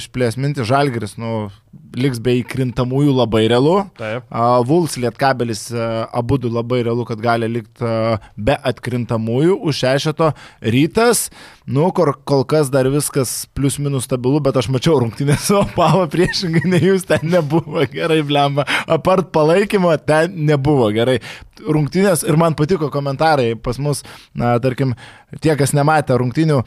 išplės 0.00 0.38
mintį 0.40 0.66
Žalgris, 0.66 1.14
nu, 1.22 1.50
liks 1.98 2.20
be 2.22 2.38
įkrintamųjų 2.40 3.14
labai 3.14 3.44
realu. 3.50 3.76
Taip. 3.98 4.26
Uh, 4.28 4.58
Vuls 4.66 4.96
Lietkabelis 5.00 5.66
uh, 5.74 6.04
abu 6.14 6.38
du 6.40 6.50
labai 6.52 6.82
realu, 6.86 7.06
kad 7.08 7.22
gali 7.22 7.48
likti 7.50 7.86
uh, 7.86 8.22
be 8.36 8.56
atkrintamųjų 8.70 9.58
už 9.62 9.82
šešeto. 9.84 10.32
Rytas, 10.74 11.28
nu, 11.70 11.86
kur 11.96 12.14
kol 12.26 12.44
kas 12.48 12.70
dar 12.72 12.88
viskas 12.92 13.44
plius 13.54 13.78
minus 13.82 14.08
stabilu, 14.08 14.42
bet 14.44 14.58
aš 14.60 14.70
mačiau 14.74 14.98
rungtynės 15.02 15.48
su 15.48 15.58
Opavo 15.60 16.04
priešingai, 16.10 16.64
ne 16.74 16.82
jūs 16.82 17.06
ten 17.08 17.26
nebuvo 17.30 17.86
gerai, 17.90 18.20
blemba. 18.26 18.66
Apart 18.90 19.32
palaikymo, 19.34 19.94
ten 20.06 20.34
nebuvo 20.48 20.90
gerai. 20.94 21.20
Rungtynės 21.64 22.24
ir 22.26 22.36
man 22.40 22.56
patiko 22.58 22.90
komentarai 22.92 23.54
pas 23.62 23.78
mus, 23.80 24.02
na, 24.36 24.56
tarkim, 24.62 24.96
tie, 25.42 25.54
kas 25.58 25.72
nematė 25.76 26.18
rungtynių, 26.20 26.58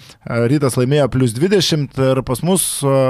rytas 0.50 0.78
laimėjo 0.80 1.10
plus 1.14 1.36
20 1.36 2.00
ir 2.08 2.22
pas 2.28 2.42
mus, 2.46 2.64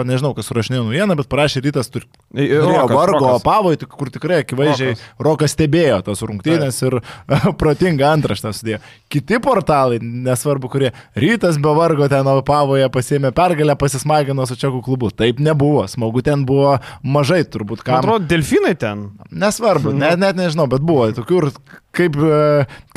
nežinau, 0.10 0.34
kas 0.38 0.50
surašinėjo 0.50 0.88
naujieną, 0.88 1.18
bet 1.22 1.30
parašė 1.32 1.64
rytas 1.68 1.87
turi 1.94 2.10
Rokas, 2.38 2.96
vargo 2.98 3.20
rokas. 3.20 3.44
pavoj, 3.44 3.78
kur 3.88 4.10
tikrai 4.12 4.42
akivaizdžiai 4.44 4.92
rokas. 4.92 5.04
rokas 5.24 5.54
stebėjo 5.56 6.02
tas 6.04 6.20
rungtynės 6.28 6.80
ir 6.84 6.98
protingą 7.62 8.10
antraštą 8.18 8.52
sudėjo. 8.52 8.82
Kiti 9.08 9.40
portalai, 9.44 10.02
nesvarbu 10.04 10.68
kurie, 10.74 10.92
rytas 11.16 11.56
be 11.64 11.72
vargo 11.78 12.10
ten 12.12 12.28
pavoje 12.46 12.90
pasėmė 12.92 13.32
pergalę, 13.36 13.78
pasismagino 13.80 14.44
su 14.46 14.60
Čekų 14.60 14.84
klubu. 14.84 15.10
Taip 15.16 15.40
nebuvo, 15.40 15.86
smagu 15.88 16.22
ten 16.26 16.44
buvo 16.46 16.76
mažai 17.02 17.46
turbūt. 17.48 17.86
Man 17.88 18.02
atrodo, 18.04 18.28
delfinai 18.28 18.76
ten. 18.76 19.08
Nesvarbu, 19.32 19.96
net, 19.96 20.20
net 20.20 20.36
nežinau, 20.36 20.68
bet 20.68 20.84
buvo 20.84 21.08
tokių 21.16 21.40
ir 21.46 21.52
kaip, 21.98 22.20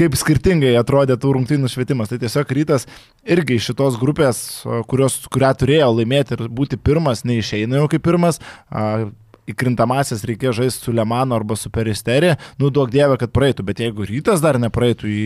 kaip 0.01 0.19
skirtingai 0.19 0.75
atrodė 0.81 1.17
tų 1.21 1.35
rungtynių 1.37 1.71
švietimas. 1.73 2.13
Tai 2.13 2.21
tiesiog 2.23 2.55
rytas 2.59 2.87
irgi 3.25 3.59
iš 3.59 3.71
šitos 3.73 3.99
grupės, 4.01 4.43
kurios, 4.91 5.21
kurią 5.33 5.55
turėjo 5.63 5.91
laimėti 5.97 6.37
ir 6.37 6.47
būti 6.53 6.81
pirmas, 6.81 7.25
neišeina 7.29 7.81
jau 7.81 7.91
kaip 7.93 8.05
pirmas 8.07 8.41
įkrintamasis 9.51 10.25
reikėjo 10.29 10.55
žaisti 10.63 10.89
su 10.89 10.95
Lemano 10.97 11.37
arba 11.39 11.57
su 11.59 11.71
Peristeri, 11.73 12.33
nu 12.61 12.71
duok 12.75 12.93
dievę, 12.93 13.19
kad 13.21 13.33
praeitų, 13.35 13.65
bet 13.67 13.83
jeigu 13.85 14.07
rytas 14.09 14.43
dar 14.45 14.59
nepraeitų 14.63 15.11
į 15.11 15.25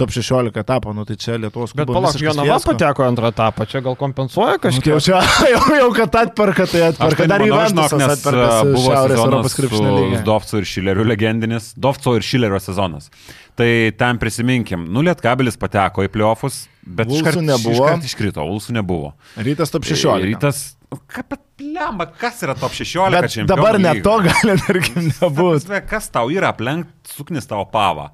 top 0.00 0.14
16 0.14 0.62
etapą, 0.62 0.94
nu 0.96 1.06
tai 1.08 1.18
čia 1.20 1.38
Lietuvos 1.40 1.74
klubas. 1.74 1.86
Bet 1.86 1.92
palauk, 1.92 2.20
Jonava 2.26 2.58
pateko 2.64 3.06
antrą 3.06 3.32
etapą, 3.34 3.68
čia 3.70 3.82
gal 3.84 3.98
kompensuoja 4.00 4.60
kažkiek? 4.62 4.80
Nu, 4.80 4.86
tai 4.86 4.94
jau, 4.94 5.00
čia, 5.06 5.22
jau, 5.54 5.64
jau 5.80 5.88
kad 5.96 6.20
atperka, 6.22 6.68
tai 6.70 6.84
atperka. 6.90 7.22
Tai 7.22 7.30
dar 7.34 7.46
Juventusas 7.46 8.06
atperka. 8.18 8.52
Buvo 8.66 8.84
Šiaurės 8.86 9.24
Europos 9.24 9.58
krepšinio 9.58 9.96
lygiai. 9.96 10.22
Dovco 10.26 10.60
ir 10.62 10.70
Šilerių 10.70 11.10
legendinis, 11.10 11.72
Dovco 11.78 12.16
ir 12.18 12.26
Šilerio 12.26 12.60
sezonas. 12.62 13.10
Tai 13.56 13.68
ten 13.96 14.18
prisiminkim, 14.20 14.84
nu 14.92 15.00
Lietkabelis 15.06 15.56
pateko 15.56 16.04
į 16.04 16.10
pliofus, 16.12 16.66
bet 16.84 17.08
iškart, 17.08 17.40
nebuvo. 17.40 17.86
Iškart 17.86 18.04
iškrito, 18.04 18.44
Ulsų 18.44 18.76
nebuvo. 18.76 19.14
Rytas 19.40 19.72
top 19.72 19.86
16. 19.88 20.26
Rytas 20.28 20.75
Kaip 21.10 21.34
lemba, 21.60 22.06
kas 22.20 22.42
yra 22.46 22.54
top 22.58 22.74
16 22.76 23.10
Bet? 23.14 23.34
Dabar 23.48 23.78
net 23.82 24.02
to 24.04 24.14
gali, 24.24 24.54
tarkim, 24.62 25.08
nebūti. 25.10 25.80
Kas 25.88 26.08
tau 26.14 26.30
yra 26.32 26.52
aplenkt, 26.54 26.92
suknis 27.10 27.48
tavo 27.48 27.66
pavą. 27.72 28.10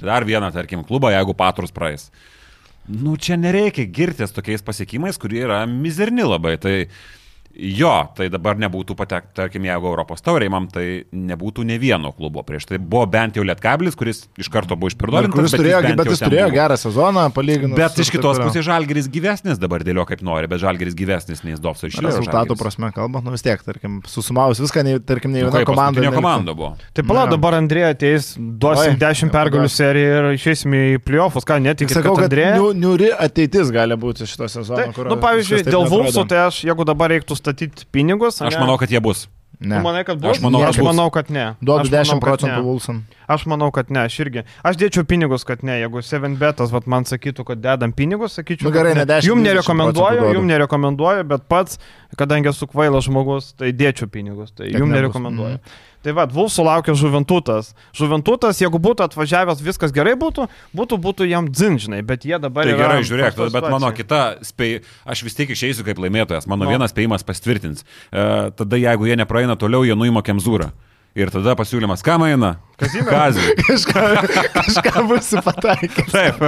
Dar 0.00 0.26
vieną, 0.28 0.48
tarkim, 0.54 0.82
klubą, 0.86 1.10
jeigu 1.14 1.36
patrus 1.36 1.74
praeis. 1.74 2.08
Nu, 2.86 3.16
čia 3.18 3.36
nereikia 3.40 3.86
girtis 3.90 4.34
tokiais 4.34 4.64
pasiekimais, 4.64 5.18
kurie 5.18 5.42
yra 5.46 5.64
mizerni 5.70 6.26
labai. 6.26 6.54
Tai 6.62 6.74
Jo, 7.56 7.92
tai 8.16 8.26
dabar 8.28 8.58
nebūtų 8.60 8.92
patek, 8.98 9.30
tarkim, 9.36 9.64
jeigu 9.64 9.88
Europos 9.88 10.20
taurė, 10.24 10.48
man 10.52 10.66
tai 10.68 11.06
nebūtų 11.08 11.64
ne 11.64 11.78
vieno 11.80 12.10
klubo 12.12 12.42
prieš. 12.44 12.66
Tai 12.68 12.80
buvo 12.82 13.06
bent 13.08 13.38
jau 13.38 13.44
Lietkablis, 13.46 13.96
kuris 13.96 14.26
iš 14.36 14.50
karto 14.52 14.76
buvo 14.76 14.90
išpirduotas. 14.92 15.32
Kuris 15.32 15.54
turėjo, 15.56 15.80
bet, 15.86 15.96
bet 15.96 16.10
jis 16.12 16.20
turėjo 16.20 16.50
buvo. 16.50 16.56
gerą 16.58 16.76
sezoną, 16.82 17.24
palyginus. 17.36 17.78
Bet 17.78 17.96
iš 18.02 18.10
kitos 18.12 18.40
pusės 18.42 18.66
Žalgeris 18.66 19.08
gyvesnis 19.12 19.60
dabar 19.62 19.84
dėlio 19.86 20.04
kaip 20.08 20.20
nori, 20.26 20.50
bet 20.52 20.60
Žalgeris 20.60 20.98
gyvesnis 20.98 21.40
nei 21.46 21.56
Dovso 21.56 21.88
iš 21.88 21.96
Šiaurės. 21.96 22.18
Rezultatų 22.18 22.58
prasme 22.60 22.90
kalbant, 22.96 23.24
nu 23.24 23.32
vis 23.32 23.44
tiek, 23.46 23.62
tarkim, 23.64 24.02
susumavus 24.10 24.60
viską, 24.60 24.84
nei, 24.84 25.00
tarkim, 25.00 25.32
nei 25.32 25.46
nu, 25.46 25.48
viena 25.54 25.64
komanda. 25.68 26.04
Ne 26.04 26.12
komanda 26.12 26.56
buvo. 26.56 26.74
Tai 26.92 27.06
pala, 27.08 27.24
dabar 27.32 27.56
Andrėja 27.56 27.94
ateis, 27.96 28.34
duosim 28.36 29.00
10 29.00 29.32
pergalių 29.32 29.72
seriją 29.72 30.20
ir 30.20 30.30
išeisime 30.36 30.82
į 30.92 31.00
playoffus, 31.06 31.48
ką 31.48 31.56
netikit. 31.64 31.96
Sakau, 31.96 32.18
kad 32.20 32.28
Andrėja. 32.28 32.60
Niuri 32.76 33.08
ateitis 33.14 33.72
gali 33.72 33.96
būti 34.00 34.28
šito 34.28 34.50
sezono. 34.52 34.92
Tai, 34.92 35.08
nu, 35.08 35.16
pavyzdžiui, 35.22 35.64
dėl 35.66 35.88
Vulsų, 35.88 36.26
tai 36.28 36.44
aš, 36.50 36.60
jeigu 36.66 36.84
dabar 36.88 37.14
reiktų 37.14 37.38
statyti 37.46 37.88
pinigus? 37.94 38.42
Aš 38.42 38.58
manau, 38.60 38.76
kad 38.82 38.92
jie 38.92 39.00
bus. 39.02 39.28
Ne. 39.60 39.76
Tu 39.76 39.82
manai, 39.82 40.04
kad 40.04 40.18
bus? 40.20 40.36
Aš 40.36 40.42
manau, 40.44 40.60
aš 40.68 40.78
manau 40.84 41.06
kad 41.10 41.30
ne. 41.32 41.46
Duok 41.64 41.88
10 41.88 42.20
procentų 42.20 42.60
Vulson. 42.66 42.98
Aš 43.32 43.46
manau, 43.48 43.70
kad 43.72 43.88
ne, 43.88 44.02
aš 44.04 44.18
irgi. 44.20 44.42
Aš 44.66 44.76
dėčiau 44.82 45.06
pinigus, 45.08 45.46
kad 45.48 45.64
ne. 45.64 45.78
Jeigu 45.80 46.02
7 46.04 46.36
betas 46.40 46.74
vat, 46.74 46.84
man 46.90 47.08
sakytų, 47.08 47.46
kad 47.48 47.62
dedam 47.64 47.94
pinigus, 47.96 48.36
sakyčiau. 48.36 48.68
Nu, 48.68 48.74
gerai, 48.74 48.92
ne 48.98 49.06
10. 49.08 49.30
Jums 49.30 49.46
nerekomenduoju, 49.46 50.28
jums 50.36 50.50
nerekomenduoju, 50.50 51.24
bet 51.32 51.48
pats, 51.48 51.80
kadangi 52.20 52.52
esu 52.52 52.68
kvailas 52.68 53.08
žmogus, 53.08 53.54
tai 53.56 53.72
dėčiau 53.72 54.12
pinigus. 54.12 54.52
Tai 54.52 54.68
jums 54.68 54.92
nerekomenduoju. 54.92 55.56
Mm. 55.62 55.94
Tai 56.06 56.12
vad, 56.14 56.30
Vulsų 56.30 56.62
laukia 56.62 56.94
Žuventutas. 56.94 57.72
Žuventutas, 57.96 58.60
jeigu 58.62 58.78
būtų 58.78 59.08
atvažiavęs, 59.08 59.62
viskas 59.66 59.90
gerai 59.94 60.12
būtų, 60.14 60.44
būtų, 60.76 60.98
būtų 61.02 61.26
jam 61.26 61.48
dzinžinai, 61.50 61.98
bet 62.06 62.22
jie 62.28 62.38
dabar... 62.38 62.68
Tai 62.68 62.76
gerai, 62.78 63.00
žiūrėk, 63.02 63.34
bet 63.34 63.50
situacija. 63.50 63.72
mano 63.74 63.90
kita 63.96 64.20
spėj, 64.46 64.76
aš 65.02 65.24
vis 65.26 65.34
tiek 65.34 65.50
išeisiu 65.50 65.82
kaip 65.88 65.98
laimėtojas, 65.98 66.46
mano 66.46 66.62
no. 66.62 66.70
vienas 66.70 66.94
spėjimas 66.94 67.26
pastvirtins. 67.26 67.82
E, 67.82 68.26
tada 68.54 68.78
jeigu 68.78 69.10
jie 69.10 69.18
nepraeina 69.18 69.58
toliau, 69.58 69.82
jie 69.82 69.98
nuima 69.98 70.22
Kemzūrą. 70.22 70.70
Ir 71.16 71.30
tada 71.32 71.54
pasiūlymas, 71.56 72.02
kam 72.04 72.26
eina? 72.26 72.58
Kazį. 72.76 73.44
kažką, 73.70 74.00
kažką 74.52 75.04
bus 75.08 75.30
pataikę. 75.46 76.02
Taip. 76.12 76.42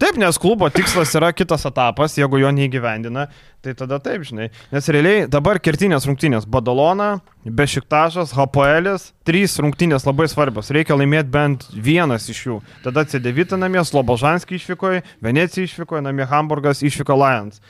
taip, 0.00 0.16
nes 0.16 0.38
klubo 0.40 0.70
tikslas 0.72 1.12
yra 1.18 1.28
kitas 1.36 1.66
etapas, 1.68 2.14
jeigu 2.16 2.40
jo 2.40 2.52
neįgyvendina, 2.56 3.26
tai 3.60 3.74
tada 3.76 3.98
taip, 4.00 4.24
žinai. 4.24 4.46
Nes 4.72 4.88
realiai 4.88 5.26
dabar 5.28 5.60
kertinės 5.60 6.08
rungtynės- 6.08 6.48
Badalona, 6.54 7.18
Bešiktašas, 7.44 8.32
Hapoelis, 8.38 9.10
trys 9.28 9.58
rungtynės 9.60 10.08
labai 10.08 10.30
svarbios. 10.32 10.72
Reikia 10.72 10.96
laimėti 10.96 11.28
bent 11.36 11.68
vienas 11.74 12.30
iš 12.32 12.40
jų. 12.46 12.58
Tada 12.86 13.04
C9 13.04 13.60
namie, 13.60 13.84
Slobožanskį 13.84 14.56
išvykoje, 14.56 15.04
Venecija 15.20 15.68
išvykoje, 15.68 16.06
namie 16.08 16.24
Hamburgas 16.24 16.80
išvyko 16.80 17.20
Lions. 17.20 17.60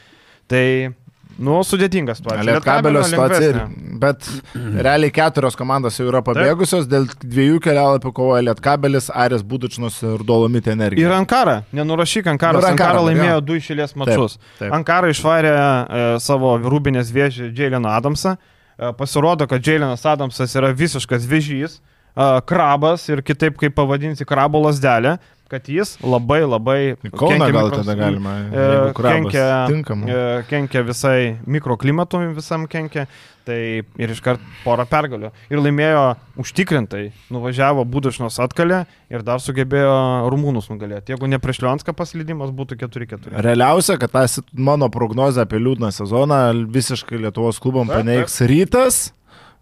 Tai 0.46 0.94
Nu, 1.38 1.60
sudėtinga 1.62 2.16
situacija. 2.18 2.44
Lietkabelio 2.48 3.04
situacija. 3.06 3.66
Bet 4.00 4.26
realiai 4.54 5.12
keturios 5.14 5.56
komandos 5.58 5.98
jau 5.98 6.08
yra 6.08 6.22
pabėgusios, 6.24 6.88
dėl 6.90 7.08
dviejų 7.22 7.62
kelialapių 7.64 8.12
kovoja 8.16 8.44
Lietkabelis, 8.46 9.10
Aris 9.14 9.44
Būdučinas 9.46 9.98
ir 10.06 10.24
Dolomitė 10.26 10.74
energija. 10.74 11.08
Ir 11.08 11.16
Ankara, 11.16 11.62
nenurašyk 11.76 12.30
Ankaros. 12.34 12.62
Ir 12.62 12.72
Ankara, 12.72 12.98
Ankara 12.98 13.06
laimėjo 13.08 13.38
jo. 13.38 13.46
du 13.48 13.58
išėlės 13.60 13.96
mačus. 13.98 14.38
taip. 14.60 14.72
Ankara 14.78 15.10
išvarė 15.12 15.54
e, 15.54 16.06
savo 16.24 16.54
rūbinės 16.64 17.12
vėžį 17.14 17.52
Jaileno 17.56 17.92
Adamsą. 17.94 18.36
E, 18.78 18.92
pasirodo, 18.98 19.48
kad 19.50 19.66
Jailenas 19.66 20.06
Adamsas 20.06 20.54
yra 20.58 20.70
visiškas 20.76 21.26
vėžys, 21.28 21.78
e, 21.78 22.28
krabas 22.46 23.08
ir 23.10 23.24
kitaip 23.26 23.58
kaip 23.58 23.74
pavadinti 23.74 24.26
krabo 24.28 24.62
lasdelę, 24.68 25.18
kad 25.48 25.68
jis 25.68 25.96
labai 26.04 26.42
labai... 26.44 26.78
Kauną 27.08 27.48
gal 27.48 27.70
mikros- 27.70 27.82
tada 27.82 27.96
galima. 27.98 28.34
E, 28.52 28.68
kenkia, 28.98 29.48
tinkamų. 29.70 30.08
e, 30.12 30.22
kenkia 30.50 30.84
visai 30.86 31.18
mikroklimatui, 31.46 32.28
visam 32.36 32.68
kenkia. 32.70 33.08
Tai 33.48 33.56
ir 33.80 34.10
iškart 34.12 34.42
porą 34.60 34.84
pergalių. 34.84 35.30
Ir 35.48 35.62
laimėjo 35.64 36.02
užtikrintai. 36.42 37.06
Nuvažiavo 37.32 37.86
Būdušnos 37.88 38.36
atkalę 38.44 38.82
ir 39.08 39.24
dar 39.24 39.40
sugebėjo 39.40 39.94
rumūnus 40.28 40.68
nugalėti. 40.68 41.14
Jeigu 41.14 41.30
ne 41.32 41.40
prieš 41.40 41.62
Lionską 41.64 41.94
paslydimas 41.96 42.52
būtų 42.52 42.76
4-4. 42.84 43.32
Realiausia, 43.40 43.96
kad 43.96 44.12
tas 44.12 44.36
mano 44.52 44.90
prognozė 44.92 45.46
apie 45.46 45.62
liūdną 45.64 45.88
sezoną 45.96 46.42
visiškai 46.76 47.22
Lietuvos 47.24 47.56
klubom 47.64 47.88
paneigs 47.88 48.36
rytas, 48.44 49.06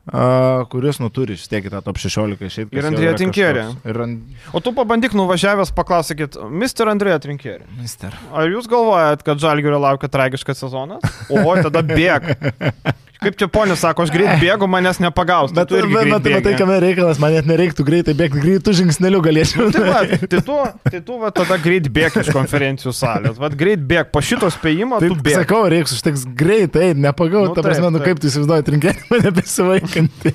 a, 0.07 0.65
kuris 0.71 1.01
nu 1.03 1.11
turi 1.11 1.35
vis 1.35 1.49
tiek 1.51 1.67
tą 1.71 1.81
top 1.85 1.99
16 2.03 2.47
išeiti. 2.47 2.77
Ir 2.79 2.89
Andrėja 2.91 3.15
Tinkierė. 3.19 3.65
Ir 3.89 4.03
ant... 4.05 4.45
O 4.55 4.63
tu 4.63 4.73
pabandyk 4.77 5.17
nuvažiavęs 5.19 5.73
paklausykit, 5.77 6.39
Mr. 6.47 6.93
Andrėja 6.93 7.19
Trinkierį. 7.25 7.67
Mister. 7.81 8.15
Ar 8.31 8.51
jūs 8.51 8.71
galvojat, 8.71 9.27
kad 9.27 9.43
Žalgirio 9.43 9.81
laukia 9.83 10.11
tragiškas 10.13 10.63
sezonas? 10.63 11.19
O, 11.31 11.43
tada 11.67 11.83
bėg. 11.87 12.31
Kaip 13.23 13.37
čia 13.41 13.47
ponis 13.49 13.81
sako, 13.81 14.05
aš 14.05 14.11
greit 14.13 14.41
bėgu, 14.43 14.67
manęs 14.69 14.99
nepagaus. 15.01 15.53
Tai 15.55 15.63
Bet, 15.65 15.71
tu 15.71 15.79
irgi 15.79 15.95
bet, 15.95 16.05
greit 16.05 16.15
bet, 16.15 16.25
bėgi. 16.27 16.43
tai 16.45 16.55
kame 16.61 16.77
reikalas, 16.83 17.21
man 17.23 17.33
net 17.33 17.47
nereiktų 17.49 17.87
greitai 17.89 18.15
bėgti, 18.19 18.43
greitų 18.43 18.75
žingsnelių 18.81 19.21
galėčiau. 19.25 19.69
Tai, 19.73 19.85
va, 19.89 20.03
tai 20.21 20.41
tu, 20.45 20.57
tai 20.91 21.01
tu 21.07 21.17
va, 21.23 21.31
tada 21.35 21.57
greit 21.63 21.89
bėg 21.97 22.19
iš 22.23 22.29
konferencijų 22.35 22.93
salės. 22.97 23.39
Vat 23.41 23.57
greit 23.57 23.81
bėg, 23.89 24.11
po 24.13 24.21
šito 24.25 24.51
spėjimo 24.53 25.01
tu 25.01 25.09
Taip, 25.15 25.23
bėg. 25.25 25.39
sakau, 25.41 25.63
reiks 25.73 25.97
užteks 25.97 26.27
greitai, 26.37 26.91
nepagau, 26.95 27.47
Nu, 27.49 27.55
ta 27.57 27.65
prasme, 27.65 27.89
nu 27.95 28.03
kaip 28.05 28.21
tu 28.21 28.29
įsivaizduoji, 28.29 28.67
trinkėlį 28.69 29.09
mane 29.15 29.33
besivaikanti. 29.41 30.35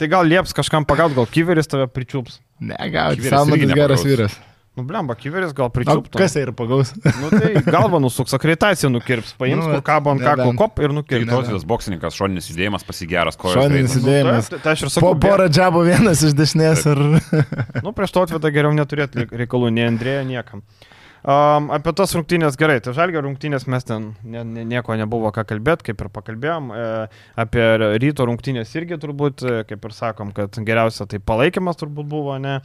Tai 0.00 0.08
gal 0.10 0.24
lieps 0.26 0.56
kažkam 0.56 0.86
pagaut, 0.88 1.12
gal 1.14 1.28
kyveris 1.30 1.68
tave 1.68 1.84
pričiups. 1.92 2.40
Ne, 2.64 2.78
gal, 2.94 3.12
Kiveris 3.18 3.34
Salmanas 3.36 3.76
geras 3.76 4.04
vyras. 4.06 4.38
Nu, 4.72 4.82
blemba, 4.88 5.12
kyveris 5.20 5.50
gal 5.52 5.66
O 5.68 5.72
pričiups. 5.74 6.08
kas 6.16 6.32
tai 6.32 6.46
ir 6.46 6.52
pagaus? 6.56 6.94
Nu, 7.20 7.28
tai 7.28 7.60
galva 7.66 7.98
nusuks, 8.00 8.32
akreditaciją 8.32 8.88
nukirps, 8.94 9.34
paims, 9.36 9.60
Nu, 9.60 9.66
nu, 9.68 9.74
kur 9.76 9.82
kabo 9.84 10.14
ant 10.14 10.22
kaklo 10.24 10.46
nebent. 10.48 10.58
kop 10.62 10.80
ir 10.80 10.94
nukirps. 10.96 11.28
Tautvydas 11.28 11.66
boksininkas, 11.68 12.16
šoninis 12.16 12.48
judėjimas 12.48 12.86
pasigeras, 12.88 13.36
kojas. 13.36 13.58
Šoninis 13.60 13.92
greitas. 13.92 13.98
judėjimas. 14.00 14.48
Tai, 14.54 14.60
tai 14.64 14.72
aš 14.72 14.84
ir 14.86 14.88
Po 14.88 14.94
sakau, 14.94 15.12
porą 15.26 15.48
džiabo 15.52 15.82
vienas 15.84 16.24
iš 16.24 16.32
dešinės 16.40 16.86
ir... 16.88 17.02
Nu, 17.84 17.92
prieš 17.92 18.16
to 18.16 18.24
atvedą 18.24 18.48
geriau 18.56 18.72
neturėti 18.72 19.28
reikalų, 19.28 19.68
nei 19.76 19.84
Andrėja, 19.92 20.24
niekam. 20.24 20.64
Um, 21.22 21.68
apie 21.70 21.92
tas 21.94 22.10
rungtynės 22.16 22.56
gerai, 22.58 22.80
tai 22.82 22.96
žalgio 22.96 23.20
rungtynės 23.22 23.68
mes 23.70 23.84
ten 23.86 24.08
ne, 24.26 24.40
ne, 24.42 24.64
nieko 24.66 24.96
nebuvo 24.98 25.30
ką 25.30 25.44
kalbėti, 25.46 25.92
kaip 25.92 26.00
ir 26.02 26.08
pakalbėjom. 26.10 26.72
E, 26.74 26.86
apie 27.38 27.66
ryto 28.02 28.26
rungtynės 28.26 28.72
irgi 28.74 28.98
turbūt, 28.98 29.44
e, 29.46 29.60
kaip 29.68 29.86
ir 29.86 29.94
sakom, 29.94 30.32
kad 30.34 30.58
geriausia 30.66 31.06
tai 31.06 31.20
palaikymas 31.22 31.78
turbūt 31.78 32.10
buvo, 32.10 32.34
ne. 32.42 32.56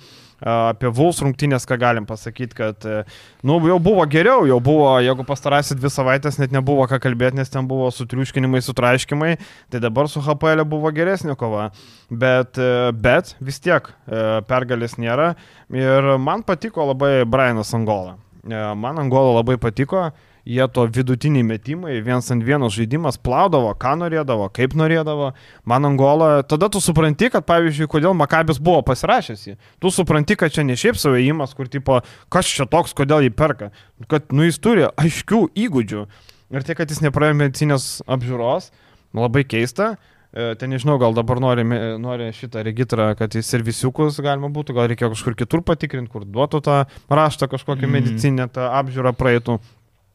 E, 0.41 0.49
apie 0.49 0.89
Vuls 0.89 1.21
rungtynės 1.21 1.69
ką 1.69 1.77
galim 1.85 2.09
pasakyti, 2.09 2.57
kad, 2.57 2.89
e, 2.89 3.05
nu, 3.45 3.59
jau 3.69 3.77
buvo 3.77 4.09
geriau, 4.09 4.49
jau 4.49 4.57
buvo, 4.57 4.89
jeigu 5.05 5.29
pastarąsias 5.29 5.77
dvi 5.77 5.93
savaitės 5.93 6.41
net 6.41 6.57
nebuvo 6.57 6.89
ką 6.89 6.97
kalbėti, 7.05 7.37
nes 7.37 7.53
ten 7.53 7.69
buvo 7.69 7.93
sutriuškinimai, 7.93 8.65
sutraiškimai, 8.65 9.35
tai 9.69 9.85
dabar 9.85 10.09
su 10.09 10.25
HPL 10.25 10.65
buvo 10.65 10.89
geresnė 10.97 11.37
kova. 11.37 11.69
Bet, 12.09 12.57
e, 12.57 12.89
bet 12.89 13.35
vis 13.37 13.61
tiek 13.61 13.85
e, 13.85 14.29
pergalės 14.49 14.97
nėra. 14.97 15.35
Ir 15.77 16.15
man 16.17 16.41
patiko 16.47 16.89
labai 16.89 17.19
Brianas 17.29 17.77
Angola. 17.77 18.17
E, 18.47 18.73
Man 18.75 18.99
Angola 18.99 19.35
labai 19.39 19.57
patiko. 19.57 20.09
Jie 20.47 20.63
to 20.71 20.85
vidutiniai 20.87 21.43
metimai, 21.43 21.97
viens 21.99 22.31
ant 22.31 22.43
vienos 22.47 22.71
žaidimas 22.71 23.17
plaudavo, 23.19 23.73
ką 23.75 23.97
norėdavo, 23.99 24.45
kaip 24.55 24.77
norėdavo. 24.79 25.33
Man 25.67 25.89
Angola, 25.89 26.39
tada 26.47 26.69
tu 26.71 26.79
supranti, 26.79 27.27
kad 27.33 27.43
pavyzdžiui, 27.43 27.89
kodėl 27.91 28.15
Makabis 28.15 28.61
buvo 28.63 28.79
pasirašęs 28.87 29.43
jį. 29.43 29.57
Tu 29.83 29.91
supranti, 29.91 30.37
kad 30.39 30.55
čia 30.55 30.63
ne 30.63 30.79
šiaip 30.79 30.95
savo 30.95 31.19
įimas, 31.19 31.51
kur 31.57 31.67
tipo, 31.67 31.99
kas 32.31 32.47
čia 32.47 32.63
toks, 32.63 32.95
kodėl 32.95 33.27
jį 33.27 33.33
perka. 33.35 33.73
Kad, 34.07 34.31
nu, 34.31 34.47
jis 34.47 34.61
turi 34.63 34.87
aiškių 34.87 35.41
įgūdžių. 35.67 36.07
Ir 36.55 36.63
tai, 36.63 36.77
kad 36.79 36.95
jis 36.95 37.03
nepraėjo 37.03 37.35
medicinės 37.41 37.89
apžiūros, 38.07 38.71
labai 39.19 39.43
keista. 39.43 39.97
E, 40.38 40.55
Ten 40.59 40.69
nežinau, 40.69 40.99
gal 41.01 41.15
dabar 41.17 41.39
nori, 41.41 41.63
nori 41.97 42.27
šitą 42.35 42.61
registrą, 42.67 43.07
kad 43.17 43.33
į 43.33 43.41
servisiukus 43.41 44.19
galima 44.21 44.51
būtų, 44.53 44.75
gal 44.77 44.89
reikėjo 44.91 45.09
kažkur 45.15 45.35
kitur 45.39 45.63
patikrinti, 45.65 46.11
kur 46.13 46.27
duotų 46.29 46.61
tą 46.61 46.75
raštą 47.09 47.47
kažkokią 47.49 47.88
Mhm. 47.88 47.95
medicinę, 47.95 48.45
tą 48.53 48.67
apžiūrą 48.77 49.15
praeitų. 49.17 49.57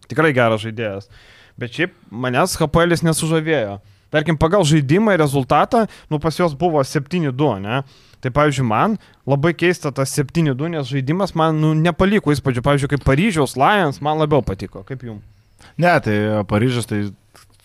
Tikrai 0.07 0.31
geras 0.37 0.63
žaidėjas. 0.63 1.09
Bet 1.59 1.75
šiaip 1.75 1.91
manęs 2.11 2.55
HPL 2.61 2.95
nesužavėjo. 3.03 3.81
Tarkim, 4.13 4.37
pagal 4.37 4.63
žaidimą 4.63 5.15
ir 5.15 5.21
rezultatą, 5.25 5.87
nu 6.11 6.19
pas 6.21 6.37
juos 6.37 6.55
buvo 6.55 6.79
7-2, 6.85 7.59
ne? 7.65 7.83
Tai 8.21 8.31
pavyzdžiui, 8.31 8.67
man 8.69 8.99
labai 9.27 9.55
keista 9.57 9.91
tas 9.91 10.13
7-2, 10.15 10.69
nes 10.69 10.87
žaidimas 10.87 11.35
man 11.35 11.59
nu, 11.59 11.73
nepaliko 11.75 12.31
įspūdžio. 12.31 12.63
Pavyzdžiui, 12.63 12.91
kaip 12.93 13.03
Paryžiaus 13.09 13.57
Lions 13.57 13.99
man 14.05 14.19
labiau 14.21 14.43
patiko, 14.45 14.85
kaip 14.85 15.01
jums. 15.03 15.23
Ne, 15.79 15.99
tai 16.05 16.45
Paryžius 16.47 16.87
tai 16.87 17.01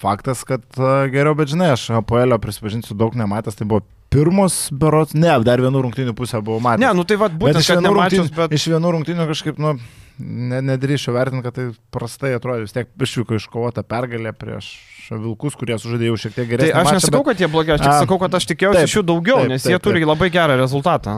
faktas, 0.01 0.43
kad 0.47 0.63
a, 0.77 1.05
geriau, 1.11 1.35
bet 1.37 1.51
žinai, 1.53 1.73
aš 1.75 1.89
APL 1.99 2.37
prisipažinsiu 2.41 2.97
daug 2.97 3.15
nematęs, 3.17 3.57
tai 3.57 3.67
buvo 3.69 3.83
pirmos 4.13 4.67
berots, 4.71 5.15
ne, 5.17 5.31
dar 5.45 5.61
vienų 5.63 5.83
rungtynių 5.87 6.15
pusę 6.17 6.41
buvau 6.41 6.63
matęs. 6.63 6.85
Ne, 6.85 6.93
nu 6.95 7.05
tai 7.07 7.19
vad 7.19 7.35
būtent, 7.39 7.61
iš 7.63 7.73
vienų, 7.75 7.93
rungtynių, 7.97 8.27
bet... 8.37 8.55
iš 8.55 8.67
vienų 8.73 8.93
rungtynių 8.97 9.27
kažkaip, 9.33 9.59
nu, 9.61 9.75
ne, 10.19 10.59
nedrįšiu 10.65 11.13
vertinti, 11.15 11.43
kad 11.45 11.55
tai 11.57 11.65
prastai 11.93 12.33
atrodo, 12.37 12.63
vis 12.65 12.73
tiek 12.75 12.89
išvyko 13.01 13.37
iškovota 13.39 13.83
pergalė 13.87 14.33
prieš 14.37 14.73
Vilkus, 15.07 15.53
kurie 15.55 15.77
sužaidė 15.79 16.09
jau 16.09 16.17
šiek 16.19 16.33
tiek 16.35 16.43
Tai 16.43 16.51
geresnį. 16.51 16.71
aš 16.75 16.83
mačą, 16.89 16.95
nesakau, 16.97 17.21
kad 17.23 17.39
jie 17.39 17.47
blogi, 17.47 17.71
aš 17.71 17.79
tik 17.79 17.91
A, 17.93 17.99
sakau, 18.03 18.17
kad 18.19 18.33
aš 18.35 18.47
tikėjausi 18.49 18.75
taip, 18.81 18.89
iš 18.89 18.95
jų 18.97 19.03
daugiau, 19.07 19.37
taip, 19.39 19.51
nes 19.53 19.63
taip, 19.63 19.71
jie 19.71 19.79
turi 19.85 20.01
taip. 20.01 20.09
labai 20.09 20.27
gerą 20.33 20.57
rezultatą. 20.59 21.13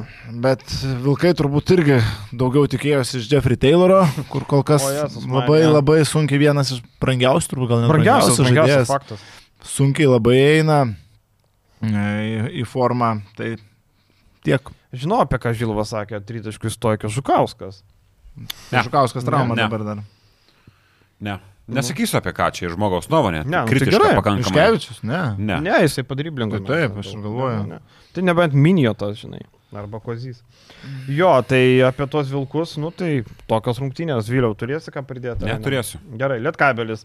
Bet 0.45 0.61
Vilkai 1.07 1.31
turbūt 1.39 1.73
irgi 1.73 1.97
daugiau 2.37 2.69
tikėjosi 2.69 3.17
iš 3.23 3.31
Jeffrey 3.31 3.57
Tayloro, 3.57 4.03
kur 4.29 4.45
kol 4.45 4.61
kas 4.67 4.85
O, 4.85 5.23
man, 5.25 5.39
labai 5.39 5.63
ne. 5.63 5.71
labai 5.73 5.97
sunkiai 6.05 6.37
vienas 6.43 6.69
iš 6.75 6.83
brangiausių, 7.01 7.49
turbūt 7.55 7.71
gal 7.73 7.81
net 7.81 7.89
Brangiausias, 7.95 8.37
brangiausias 8.37 8.75
žaidėjas. 8.77 8.93
faktas. 8.93 9.25
Sunkiai 9.73 10.05
labai 10.13 10.37
eina 10.37 10.77
e, 11.81 11.89
į, 11.89 12.37
į 12.61 12.67
formą. 12.69 13.15
Tai 13.39 13.55
tiek. 14.45 14.69
Žinau, 14.93 15.23
apie 15.25 15.37
ką 15.41 15.51
Žilvas 15.57 15.91
sakė, 15.97 16.21
tritaškių 16.25 16.69
stojkio 16.77 17.09
Žukauskas. 17.13 17.81
Ne. 18.39 18.83
Žukauskas 18.85 19.25
trauma 19.27 19.55
Ne. 19.55 19.63
dabar 19.67 19.83
dar. 19.83 20.03
Ne. 21.19 21.39
Nesakysiu 21.69 22.17
apie 22.17 22.33
ką 22.33 22.47
čia, 22.55 22.71
žmogaus 22.73 23.05
nuomonė. 23.11 23.43
Ne, 23.45 23.59
nu 23.61 23.77
tai 23.77 23.91
gerai. 23.93 24.15
pakankamai. 24.17 24.41
Iškevičius, 24.47 25.03
ne. 25.05 25.21
Ne. 25.37 25.59
Ne, 25.61 25.75
jisai 25.85 26.01
padryblingo. 26.07 26.57
Tai 26.65 26.65
taip, 26.65 26.97
aš 26.97 27.13
galvoju. 27.21 27.79
Tai 28.15 28.23
nebent 28.25 28.55
minijotas, 28.57 29.19
žinai. 29.21 29.43
Arba 29.69 29.99
kozys. 30.01 30.39
Jo, 31.05 31.29
tai 31.45 31.77
apie 31.85 32.07
tos 32.09 32.25
vilkus, 32.33 32.71
nu 32.81 32.89
tai 32.89 33.19
tokios 33.45 33.77
rungtynės, 33.77 34.25
vyliau, 34.31 34.55
turėsi 34.57 34.89
ką 34.89 35.03
pridėti? 35.05 35.45
ar 35.45 35.45
ne? 35.45 35.57
Neturėsiu. 35.59 35.99
Gerai, 36.17 36.39
lietkabelis. 36.41 37.03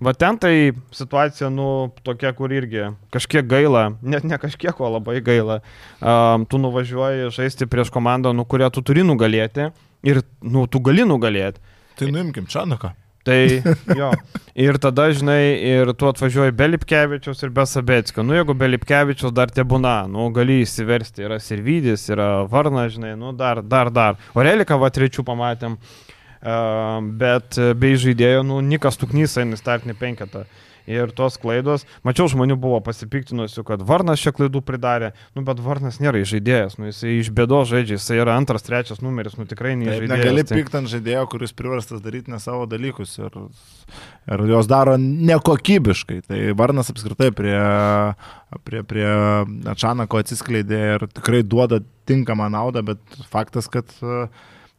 Va 0.00 0.14
ten 0.16 0.38
tai 0.40 0.72
situacija, 0.96 1.50
nu, 1.52 1.92
tokia, 2.06 2.32
kur 2.32 2.48
irgi 2.56 2.86
kažkiek 3.12 3.44
gaila, 3.44 3.90
net 4.00 4.24
ne 4.24 4.38
kažkiek, 4.40 4.80
o 4.80 4.88
labai 4.96 5.20
gaila. 5.20 5.58
Um, 6.00 6.46
tu 6.48 6.56
nuvažiuoji 6.56 7.28
žaisti 7.36 7.68
prieš 7.68 7.92
komandą, 7.92 8.32
nu, 8.32 8.48
kurią 8.48 8.70
tu 8.72 8.80
turi 8.80 9.04
nugalėti 9.04 9.68
ir, 10.04 10.22
nu, 10.42 10.66
tu 10.66 10.82
gali 10.84 11.06
nugalėti. 11.08 11.62
Tai 11.96 12.12
nuimkim 12.12 12.48
Čanuką. 12.50 12.92
Tai 13.26 13.62
jo. 14.00 14.10
Ir 14.54 14.78
tada, 14.80 15.08
žinai, 15.12 15.40
ir 15.66 15.90
tu 15.98 16.08
atvažiuoji 16.08 16.54
be 16.56 16.68
Lipkevičiaus 16.70 17.42
ir 17.42 17.52
be 17.54 17.64
Sabetskio. 17.66 18.24
Nu, 18.26 18.36
jeigu 18.36 18.54
be 18.58 18.68
Lipkevičiaus 18.70 19.34
dar 19.34 19.50
te 19.52 19.64
būna, 19.66 19.98
nu, 20.10 20.28
gali 20.36 20.60
įsiversti. 20.62 21.26
Yra 21.26 21.40
Sirvidis, 21.42 22.06
yra 22.12 22.46
Varna, 22.50 22.86
žinai, 22.92 23.16
nu, 23.18 23.34
dar, 23.36 23.64
dar, 23.66 23.90
dar. 23.90 24.20
Orelika 24.38 24.78
va 24.80 24.92
trečių 24.94 25.26
pamatėm. 25.26 25.80
Uh, 26.46 27.00
bet 27.18 27.56
e, 27.58 27.72
bei 27.74 27.96
žaidėjo, 27.98 28.44
nu, 28.46 28.60
Nikas 28.62 29.00
Tuknys 29.00 29.32
eina 29.40 29.56
startinį 29.58 29.96
penketą. 29.98 30.44
Ir 30.86 31.10
tos 31.18 31.34
klaidos, 31.42 31.82
mačiau 32.06 32.28
žmonių 32.30 32.54
buvo 32.62 32.78
pasipiktinusių, 32.86 33.64
kad 33.66 33.80
Varnas 33.82 34.20
čia 34.22 34.30
klaidų 34.36 34.60
pridarė, 34.62 35.12
nu 35.34 35.42
bet 35.42 35.58
Varnas 35.64 35.98
nėra 35.98 36.20
žaidėjas, 36.22 36.76
nu 36.78 36.86
jisai 36.92 37.16
iš 37.20 37.30
bėdo 37.34 37.64
žaidžia, 37.66 37.98
jisai 37.98 38.20
yra 38.22 38.36
antras, 38.38 38.62
trečias 38.62 39.02
numeris, 39.02 39.34
nu 39.36 39.46
tikrai 39.50 39.74
Taip, 39.74 39.82
nežaidėjas. 39.82 40.12
negali 40.14 40.44
tai- 40.46 40.60
pykti 40.60 40.78
ant 40.78 40.92
žaidėjo, 40.92 41.24
kuris 41.32 41.52
priverstas 41.58 42.00
daryti 42.04 42.30
ne 42.30 42.38
savo 42.38 42.66
dalykus 42.70 43.18
ir, 43.18 43.34
ir 44.30 44.46
jos 44.54 44.66
daro 44.70 44.94
nekokybiškai. 44.96 46.20
Tai 46.28 46.40
Varnas 46.58 46.90
apskritai 46.94 47.32
prie, 47.34 47.58
prie, 48.64 48.82
prie 48.86 49.10
Čanako 49.74 50.22
atsiskleidė 50.22 50.80
ir 50.94 51.06
tikrai 51.10 51.42
duoda 51.42 51.80
tinkamą 52.06 52.46
naudą, 52.54 52.84
bet 52.86 52.98
faktas, 53.30 53.66
kad 53.66 53.90
uh, 54.02 54.28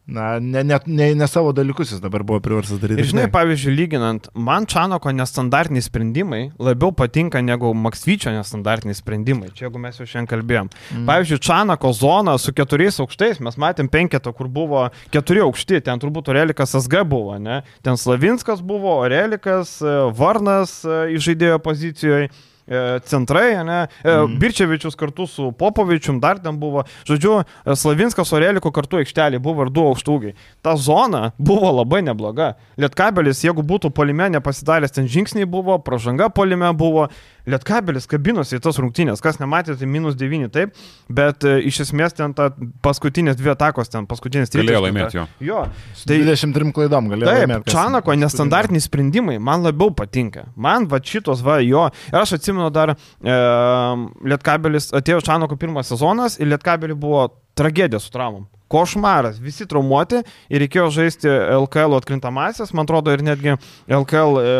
Na, 0.08 0.38
ne, 0.40 0.64
ne, 0.64 0.78
ne, 0.86 1.14
ne 1.14 1.26
savo 1.28 1.50
dalykus 1.52 1.90
jis 1.92 2.00
dabar 2.00 2.22
buvo 2.24 2.40
priversas 2.40 2.78
daryti. 2.80 3.02
Ir 3.02 3.10
žinai, 3.10 3.26
pavyzdžiui, 3.28 3.74
lyginant, 3.76 4.30
man 4.32 4.64
Čanako 4.64 5.12
nestandartiniai 5.12 5.84
sprendimai 5.84 6.40
labiau 6.56 6.94
patinka 6.96 7.42
negu 7.44 7.74
Maksvyčio 7.76 8.32
nestandartiniai 8.32 8.96
sprendimai. 8.96 9.50
Čia 9.52 9.66
jeigu 9.66 9.82
mes 9.82 10.00
jau 10.00 10.08
šiandien 10.08 10.30
kalbėjom. 10.30 10.72
Mm. 10.72 11.04
Pavyzdžiui, 11.12 11.42
Čanako 11.44 11.92
zona 11.92 12.38
su 12.40 12.56
keturiais 12.56 12.96
aukštais, 13.04 13.42
mes 13.44 13.60
matėm 13.60 13.92
penketą, 13.92 14.32
kur 14.32 14.48
buvo 14.48 14.86
keturi 15.12 15.44
aukšti, 15.44 15.82
ten 15.84 16.00
turbūt 16.00 16.32
Orelikas 16.32 16.72
SG 16.80 17.04
buvo, 17.04 17.36
ne? 17.36 17.60
Ten 17.84 18.00
Slavinskas 18.00 18.64
buvo, 18.64 19.02
Orelikas, 19.04 19.76
e, 19.84 19.98
Varnas 20.16 20.78
e, 20.88 21.02
įžaidėjo 21.18 21.60
pozicijoje 21.60 22.32
centrai, 23.08 23.52
ne, 23.64 23.78
mm. 24.04 24.36
Birčevičius 24.40 24.96
kartu 24.98 25.26
su 25.26 25.50
Popovičium 25.58 26.20
dar 26.20 26.38
ten 26.42 26.58
buvo, 26.60 26.84
žodžiu, 27.08 27.42
Slavinskas 27.64 28.32
Oreliko 28.36 28.72
kartu 28.74 29.00
aikštelė 29.00 29.40
buvo 29.42 29.66
ir 29.66 29.72
du 29.72 29.86
aukštūgiai. 29.88 30.36
Ta 30.62 30.76
zona 30.76 31.30
buvo 31.38 31.72
labai 31.80 32.02
nebloga. 32.06 32.52
Lietkabelis, 32.80 33.42
jeigu 33.46 33.64
būtų 33.66 33.92
polime 33.94 34.28
nepasidaręs, 34.36 34.94
ten 34.94 35.08
žingsniai 35.08 35.48
buvo, 35.48 35.78
pražanga 35.84 36.28
polime 36.34 36.70
buvo, 36.76 37.08
Lietkabelis 37.48 38.08
kabinosi 38.10 38.58
į 38.58 38.62
tas 38.64 38.78
rungtynės, 38.80 39.22
kas 39.24 39.40
nematė, 39.40 39.76
tai 39.78 39.88
minus 39.90 40.16
9 40.18 40.50
taip, 40.54 40.76
bet 41.08 41.46
e, 41.48 41.56
iš 41.70 41.82
esmės 41.86 42.16
ten 42.18 42.34
ta 42.36 42.50
paskutinės 42.84 43.38
dvi 43.38 43.52
atakos, 43.54 43.90
ten 43.92 44.06
paskutinės 44.10 44.52
3. 44.54 44.64
Galėjo 44.64 44.84
laimėti 44.84 45.20
jo. 45.20 45.26
Jo. 45.48 45.64
Tai 46.08 46.20
23 46.24 46.74
klaidom 46.76 47.10
galėjo 47.12 47.30
Taip, 47.30 47.42
laimėti. 47.44 47.74
Čanako 47.74 48.16
nestandartiniai 48.20 48.84
sprendimai 48.84 49.38
man 49.42 49.66
labiau 49.66 49.92
patinka. 49.96 50.48
Man 50.56 50.88
va 50.90 51.00
šitos 51.00 51.42
va 51.46 51.58
jo. 51.64 51.88
Ir 52.12 52.20
aš 52.22 52.36
atsimenu 52.38 52.70
dar, 52.74 52.94
e, 52.94 53.38
Lietkabelis 54.28 54.92
atėjo 54.96 55.24
Čanako 55.28 55.58
pirmas 55.60 55.90
sezonas 55.92 56.38
ir 56.38 56.52
Lietkabelį 56.52 56.98
buvo 56.98 57.28
tragedija 57.58 58.00
su 58.02 58.12
traumom. 58.14 58.46
Košmaras, 58.68 59.38
visi 59.40 59.64
traumuoti 59.68 60.20
ir 60.52 60.60
reikėjo 60.60 60.88
žaisti 60.92 61.28
LKL 61.56 61.96
atkrintamasis, 61.96 62.74
man 62.76 62.84
atrodo, 62.84 63.14
ir 63.16 63.24
netgi 63.24 63.54
LKL 63.88 64.40
e, 64.42 64.56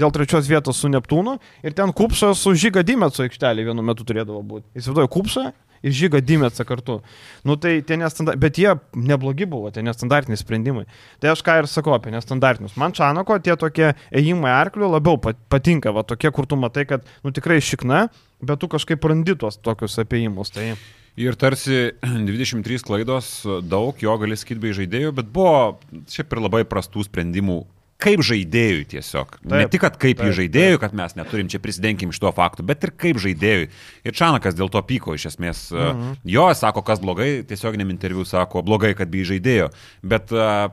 dėl 0.00 0.10
trečios 0.14 0.48
vietos 0.50 0.80
su 0.82 0.90
Neptūnu. 0.90 1.36
Ir 1.62 1.76
ten 1.78 1.94
Kupšas 1.94 2.42
su 2.42 2.56
Žyga 2.58 2.82
Dimetsu 2.86 3.22
aikštelė 3.28 3.68
vienu 3.68 3.84
metu 3.86 4.06
turėdavo 4.08 4.42
būti. 4.42 4.66
Įsivaizduoju, 4.74 5.12
Kupšą 5.14 5.44
ir 5.82 5.94
Žyga 5.94 6.22
Dimetsa 6.26 6.66
kartu. 6.66 7.00
Nu 7.46 7.54
tai 7.60 7.76
tie 7.86 7.98
nestandartiniai, 8.00 8.42
bet 8.42 8.58
jie 8.58 8.72
neblogi 9.10 9.46
buvo, 9.50 9.70
tie 9.74 9.84
nestandartiniai 9.86 10.40
sprendimai. 10.40 10.86
Tai 11.22 11.34
aš 11.34 11.44
ką 11.46 11.60
ir 11.60 11.68
sakau 11.70 11.94
apie 11.94 12.14
nestandartinius. 12.14 12.74
Man 12.80 12.94
Čanako 12.96 13.38
tie 13.42 13.54
tokie 13.58 13.92
ėjimai 14.10 14.54
arkliu 14.54 14.90
labiau 14.90 15.20
pat- 15.22 15.38
patinka, 15.52 15.94
va 15.94 16.06
tokie, 16.06 16.30
kur 16.34 16.50
tu 16.50 16.58
matai, 16.58 16.86
kad, 16.88 17.06
nu 17.22 17.34
tikrai 17.34 17.60
šikna, 17.62 18.08
bet 18.42 18.62
tu 18.62 18.70
kažkaip 18.70 19.06
randi 19.06 19.38
tuos 19.38 19.60
tokius 19.62 19.98
apėjimus. 20.02 20.54
Tai... 20.54 20.72
Ir 21.20 21.36
tarsi 21.36 21.92
23 22.28 22.86
klaidos, 22.86 23.34
daug 23.68 24.00
jo 24.00 24.16
gali 24.20 24.38
sakyti 24.38 24.62
bei 24.62 24.74
žaidėjų, 24.76 25.12
bet 25.20 25.30
buvo 25.32 25.78
šiaip 26.10 26.32
ir 26.32 26.42
labai 26.46 26.64
prastų 26.68 27.06
sprendimų. 27.08 27.62
Kaip 28.02 28.18
žaidėjui 28.26 28.86
tiesiog. 28.90 29.36
Taip, 29.36 29.52
ne 29.52 29.66
tik, 29.70 29.82
kad 29.84 29.94
kaip 30.00 30.18
taip, 30.18 30.26
į 30.26 30.34
žaidėjų, 30.40 30.78
kad 30.82 30.94
mes 30.98 31.12
neturim 31.14 31.46
čia 31.52 31.60
prisidenkim 31.62 32.10
iš 32.10 32.18
to 32.24 32.32
faktų, 32.34 32.64
bet 32.66 32.82
ir 32.82 32.90
kaip 32.98 33.20
žaidėjui. 33.22 33.68
Ir 34.02 34.16
Čanakas 34.18 34.56
dėl 34.58 34.72
to 34.74 34.82
pyko 34.88 35.14
iš 35.14 35.28
esmės. 35.30 35.68
Mhm. 35.70 36.16
Jo, 36.32 36.48
sako, 36.58 36.82
kas 36.86 37.02
blogai, 37.04 37.30
tiesioginiam 37.46 37.92
interviu 37.94 38.26
sako, 38.26 38.64
blogai, 38.66 38.96
kad 38.98 39.12
bei 39.12 39.22
žaidėjo. 39.28 39.70
Bet 40.02 40.34
uh, 40.34 40.72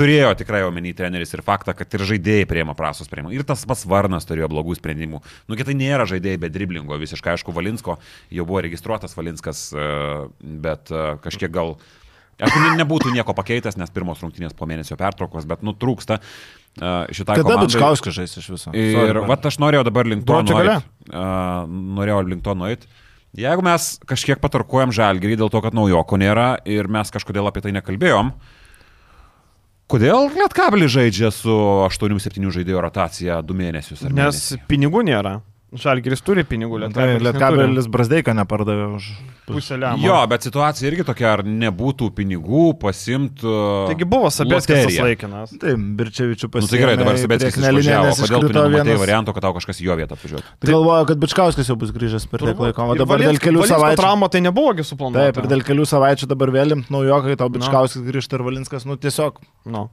turėjo 0.00 0.32
tikrai 0.40 0.64
omeny 0.66 0.94
treneris 0.96 1.34
ir 1.36 1.44
faktą, 1.46 1.74
kad 1.76 1.96
ir 1.96 2.06
žaidėjai 2.08 2.48
prieima 2.50 2.74
prasus 2.78 3.08
sprendimų. 3.08 3.36
Ir 3.36 3.46
tas 3.48 3.62
pats 3.68 3.86
Varnas 3.88 4.28
turėjo 4.28 4.50
blogų 4.52 4.78
sprendimų. 4.80 5.22
Nu, 5.46 5.58
kitai 5.60 5.76
nėra 5.78 6.08
žaidėjai 6.10 6.40
be 6.40 6.52
driblingo, 6.52 6.98
visiškai 7.00 7.36
aišku, 7.36 7.54
Valinsko 7.56 7.98
jau 8.32 8.48
buvo 8.48 8.64
registruotas 8.66 9.16
Valinskas, 9.18 9.68
e, 9.74 9.88
bet 10.40 10.92
e, 10.92 11.08
kažkiek 11.24 11.52
gal... 11.54 11.76
Aš 12.40 12.54
ne, 12.56 12.70
nebūtų 12.80 13.10
nieko 13.12 13.34
pakeitęs, 13.36 13.76
nes 13.76 13.90
pirmos 13.92 14.22
rungtynės 14.24 14.54
po 14.56 14.64
mėnesio 14.64 14.96
pertraukos, 14.96 15.44
bet 15.44 15.60
nutrūksta 15.60 16.16
šitą 17.12 17.36
Kada 17.36 17.58
Bičkauskas 17.60 18.14
žais 18.14 18.36
iš 18.38 18.46
viso? 18.54 18.72
Ir 18.72 18.94
Sorry, 18.94 19.22
vat 19.28 19.46
aš 19.50 19.58
norėjau 19.60 19.84
dabar 19.88 20.08
link 20.08 20.24
to 20.24 20.32
Gruodžio 20.32 20.56
gale. 20.56 20.78
nueit. 20.78 21.10
Uh, 21.10 21.68
norėjau 21.98 22.22
link 22.28 22.44
to 22.46 22.54
nueit. 22.56 22.86
Jeigu 23.36 23.62
mes 23.62 23.92
kažkiek 24.10 24.40
patarkuojam 24.42 24.94
žalgerį 24.94 25.36
dėl 25.38 25.50
to, 25.52 25.60
kad 25.62 25.74
naujoko 25.76 26.18
nėra 26.18 26.56
ir 26.66 26.88
mes 26.90 27.12
kažkodėl 27.14 27.46
apie 27.50 27.62
tai 27.62 27.74
nekalbėjom, 27.76 28.32
kodėl 29.90 30.30
Lietkabelis 30.34 30.92
žaidžia 30.94 31.30
su 31.34 31.54
8-7 31.86 32.50
žaidėjo 32.54 32.82
rotacija 32.86 33.40
2 33.46 33.58
mėnesius? 33.62 34.04
Nes 34.06 34.14
mėnesį? 34.14 34.60
pinigų 34.70 35.04
nėra. 35.06 35.40
Žalgiris 35.70 36.18
turi 36.26 36.42
pinigų, 36.42 36.80
Tai 36.90 37.04
Lietkabelis. 37.14 37.22
Lietkabelis 37.28 37.86
Brazdeiką 37.94 38.32
nepardavė 38.34 38.86
už... 38.96 39.04
pusę 39.46 39.76
lemą. 39.78 40.02
Jo, 40.02 40.16
bet 40.30 40.42
situacija 40.42 40.88
irgi 40.90 41.04
tokia, 41.06 41.28
ar 41.36 41.42
nebūtų 41.46 42.08
pinigų 42.16 42.62
pasimti. 42.82 43.46
Taigi 43.86 44.08
buvo 44.10 44.30
Sabėskis 44.34 44.98
laikinas. 44.98 45.54
Taip, 45.62 45.78
Birčevičių 46.00 46.48
Nu, 46.48 46.52
pasiekė. 46.56 46.70
tai 46.74 46.80
gerai, 46.82 46.96
dabar 46.98 47.20
Sabėckis 47.22 47.58
išvažiavo. 47.62 48.12
Kodėl 48.18 48.46
tu 48.50 48.64
nematai 48.66 48.98
varianto, 49.04 49.34
kad 49.36 49.46
tau 49.46 49.54
kažkas 49.60 49.78
į 49.82 49.88
jo 49.90 49.98
vietą 50.02 50.18
atvažiuotų? 50.18 50.46
Tai 50.58 50.74
galvoju, 50.74 51.08
kad 51.12 51.22
Bičkauskas 51.22 51.70
jau 51.70 51.78
bus 51.78 51.94
grįžęs 51.94 52.26
per 52.30 52.46
tiek 52.48 52.62
laiko. 52.66 52.90
O 52.90 52.94
Ir 52.98 53.02
dabar 53.04 53.22
dėl 53.26 53.38
kelių 53.42 53.66
savaičių. 53.70 54.00
trauma 54.02 54.28
tai 54.28 54.42
nebuvogi 54.42 54.86
suplanuota. 54.86 55.30
Taip, 55.30 55.44
ir 55.44 55.50
dėl 55.54 55.62
kelių 55.70 55.86
savaičių 55.86 56.30
dabar 56.34 56.50
vėl 56.50 56.78
imt 56.80 56.90
naujokai, 56.90 57.38
tau 57.38 57.46
Bičkauskas 57.50 58.02
grįžta 58.10 58.38
ir 58.38 58.46
Valinskas, 58.50 58.86
nu 58.90 58.98
tiesiog 58.98 59.38
Nu. 59.70 59.86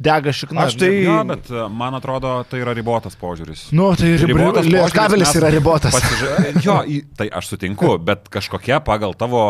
Dega 0.00 0.32
šikna. 0.32 0.64
Aš 0.66 0.76
tai- 0.80 1.04
Jo, 1.04 1.24
bet 1.28 1.50
e, 1.50 1.68
man 1.70 1.94
atrodo, 1.94 2.44
tai 2.50 2.60
yra 2.64 2.72
ribotas 2.74 3.16
požiūris. 3.20 3.68
Nu, 3.72 3.90
tai 3.96 4.16
Ribotas 4.16 4.64
ribotas. 4.64 4.66
požiūris, 4.66 4.94
Kabelis 4.96 5.34
yra 5.38 5.50
ribotas. 5.54 5.94
Pasiža... 5.94 6.64
Jo, 6.64 6.78
tai 7.16 7.28
aš 7.30 7.52
sutinku, 7.54 7.98
bet 7.98 8.28
kažkokia 8.32 8.80
pagal 8.84 9.14
tavo, 9.14 9.44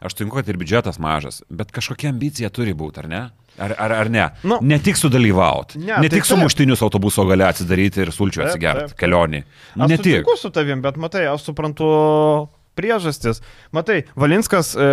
aš 0.00 0.14
sutinku, 0.16 0.36
kad 0.40 0.48
ir 0.48 0.56
biudžetas 0.56 0.98
mažas, 1.02 1.42
bet 1.50 1.72
kažkokia 1.74 2.10
ambicija 2.14 2.50
turi 2.50 2.72
būti, 2.74 3.02
ar 3.04 3.08
ne? 3.10 3.22
Ar, 3.60 3.74
ar, 3.76 3.92
ar 3.92 4.08
ne? 4.08 4.30
Nu. 4.48 4.56
ne 4.64 4.78
tik 4.80 4.96
sudalyvauti, 4.96 5.76
Ne, 5.82 5.98
ne, 6.00 6.08
tai 6.08 6.16
tik 6.18 6.24
su 6.24 6.34
taip. 6.38 6.46
muštinius 6.46 6.80
autobuso 6.82 7.26
gale 7.28 7.44
atsidaryti 7.44 8.00
ir 8.00 8.08
sulčių 8.08 8.46
atsigerti 8.46 8.96
kelionį. 8.96 9.42
Aš 9.76 9.88
Ne 9.92 9.96
tik. 9.98 10.06
sutinku 10.24 10.36
su 10.40 10.48
tavim, 10.50 10.80
bet 10.80 10.96
matai, 10.96 11.26
aš 11.28 11.44
suprantu 11.50 12.48
priežastis. 12.74 13.42
Matai, 13.72 14.04
Valinskas, 14.16 14.72
e, 14.74 14.86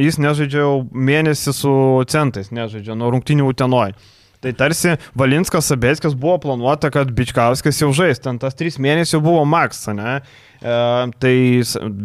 jis 0.00 0.16
nežaidžia 0.16 0.62
jau 0.64 0.88
mėnesį 0.88 1.52
su 1.52 1.72
centais, 2.08 2.48
nežaidžia 2.48 2.96
nuo 2.96 3.10
rungtinių 3.12 3.44
Utenoj. 3.52 3.92
Tai 4.44 4.52
tarsi 4.54 4.94
Valinskas 5.18 5.66
Sabėskis 5.72 6.14
buvo 6.18 6.36
planuota, 6.44 6.92
kad 6.94 7.10
Bičkauskas 7.14 7.80
jau 7.82 7.90
žais, 7.96 8.20
ten 8.22 8.38
tas 8.38 8.54
trys 8.54 8.78
mėnesių 8.78 9.18
buvo 9.24 9.42
maks, 9.48 9.82
ne? 9.90 10.20
E, 10.62 10.74
tai 11.18 11.34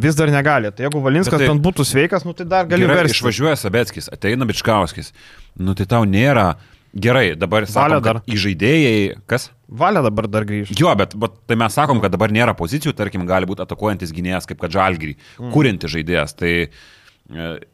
vis 0.06 0.18
dar 0.18 0.34
negali. 0.34 0.72
Tai 0.74 0.88
jeigu 0.88 1.02
Valinskas 1.04 1.38
Bet 1.38 1.46
tai- 1.46 1.54
ten 1.54 1.62
būtų 1.62 1.86
sveikas, 1.86 2.26
nu 2.26 2.34
tai 2.34 2.46
dar 2.50 2.66
gali 2.66 2.90
versti. 2.90 3.20
Išvažiuoja 3.20 3.58
Sabetskis, 3.62 4.10
ateina 4.10 4.46
Bičkauskis. 4.50 5.14
Nu 5.58 5.76
tai 5.78 5.86
tau 5.86 6.06
nėra. 6.06 6.56
Gerai, 6.94 7.34
dabar 7.34 7.66
sakom, 7.66 8.02
dar. 8.06 8.20
kad 8.22 8.28
į 8.30 8.38
žaidėjai, 8.38 9.16
kas? 9.26 9.50
Valia 9.68 10.04
dabar 10.06 10.28
dar 10.30 10.46
grįžta. 10.46 10.78
Jo, 10.78 10.92
bet, 10.94 11.16
bet 11.18 11.32
tai 11.50 11.56
mes 11.58 11.74
sakom, 11.74 11.98
kad 12.00 12.14
dabar 12.14 12.30
nėra 12.30 12.54
pozicijų, 12.54 12.94
tarkim, 12.94 13.26
gali 13.26 13.50
būti 13.50 13.66
atakuojantis 13.66 14.14
gynėjas, 14.14 14.46
kaip 14.46 14.62
kad 14.62 14.70
Žalgirį, 14.70 15.16
mm. 15.40 15.50
kūrinti 15.56 15.90
žaidėjas, 15.90 16.38
tai 16.38 16.52
e, 16.54 16.70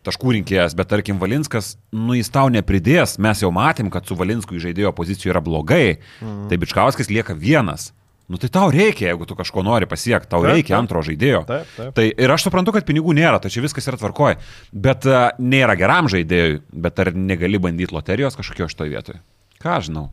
taškų 0.06 0.36
rinkėjas, 0.38 0.76
bet 0.78 0.92
tarkim 0.92 1.20
Valinskas, 1.20 1.74
nu 1.92 2.14
jis 2.18 2.30
tau 2.30 2.50
nepridės, 2.54 3.18
mes 3.22 3.42
jau 3.42 3.50
matėm, 3.54 3.90
kad 3.92 4.06
su 4.06 4.18
Valinsku 4.18 4.60
žaidėjo 4.62 4.94
pozicijoje 4.96 5.34
yra 5.34 5.42
blogai, 5.42 6.00
mm. 6.22 6.46
tai 6.52 6.60
Bičkauskis 6.62 7.10
lieka 7.10 7.34
vienas. 7.34 7.90
Nu 8.30 8.38
tai 8.38 8.52
tau 8.54 8.70
reikia, 8.70 9.08
jeigu 9.10 9.26
tu 9.26 9.34
kažko 9.34 9.64
nori 9.66 9.88
pasiekti, 9.90 10.30
tau 10.30 10.44
Taip, 10.44 10.52
reikia 10.54 10.76
taip. 10.76 10.84
antro 10.84 11.02
žaidėjo. 11.02 11.42
Taip, 11.50 11.72
taip. 11.74 11.96
Tai 11.98 12.06
ir 12.14 12.30
aš 12.30 12.46
suprantu, 12.46 12.76
kad 12.76 12.86
pinigų 12.86 13.16
nėra, 13.18 13.40
tai 13.42 13.50
čia 13.50 13.64
viskas 13.66 13.90
yra 13.90 13.98
tvarkoje, 13.98 14.38
bet 14.70 15.08
uh, 15.10 15.32
nėra 15.42 15.74
geram 15.80 16.06
žaidėjui, 16.14 16.60
bet 16.70 17.02
ar 17.02 17.10
negali 17.18 17.58
bandyti 17.58 17.96
loterijos 17.96 18.38
kažkokio 18.38 18.70
šitoje 18.70 18.94
vietoje? 18.94 19.22
Ką 19.60 19.80
žinau? 19.84 20.06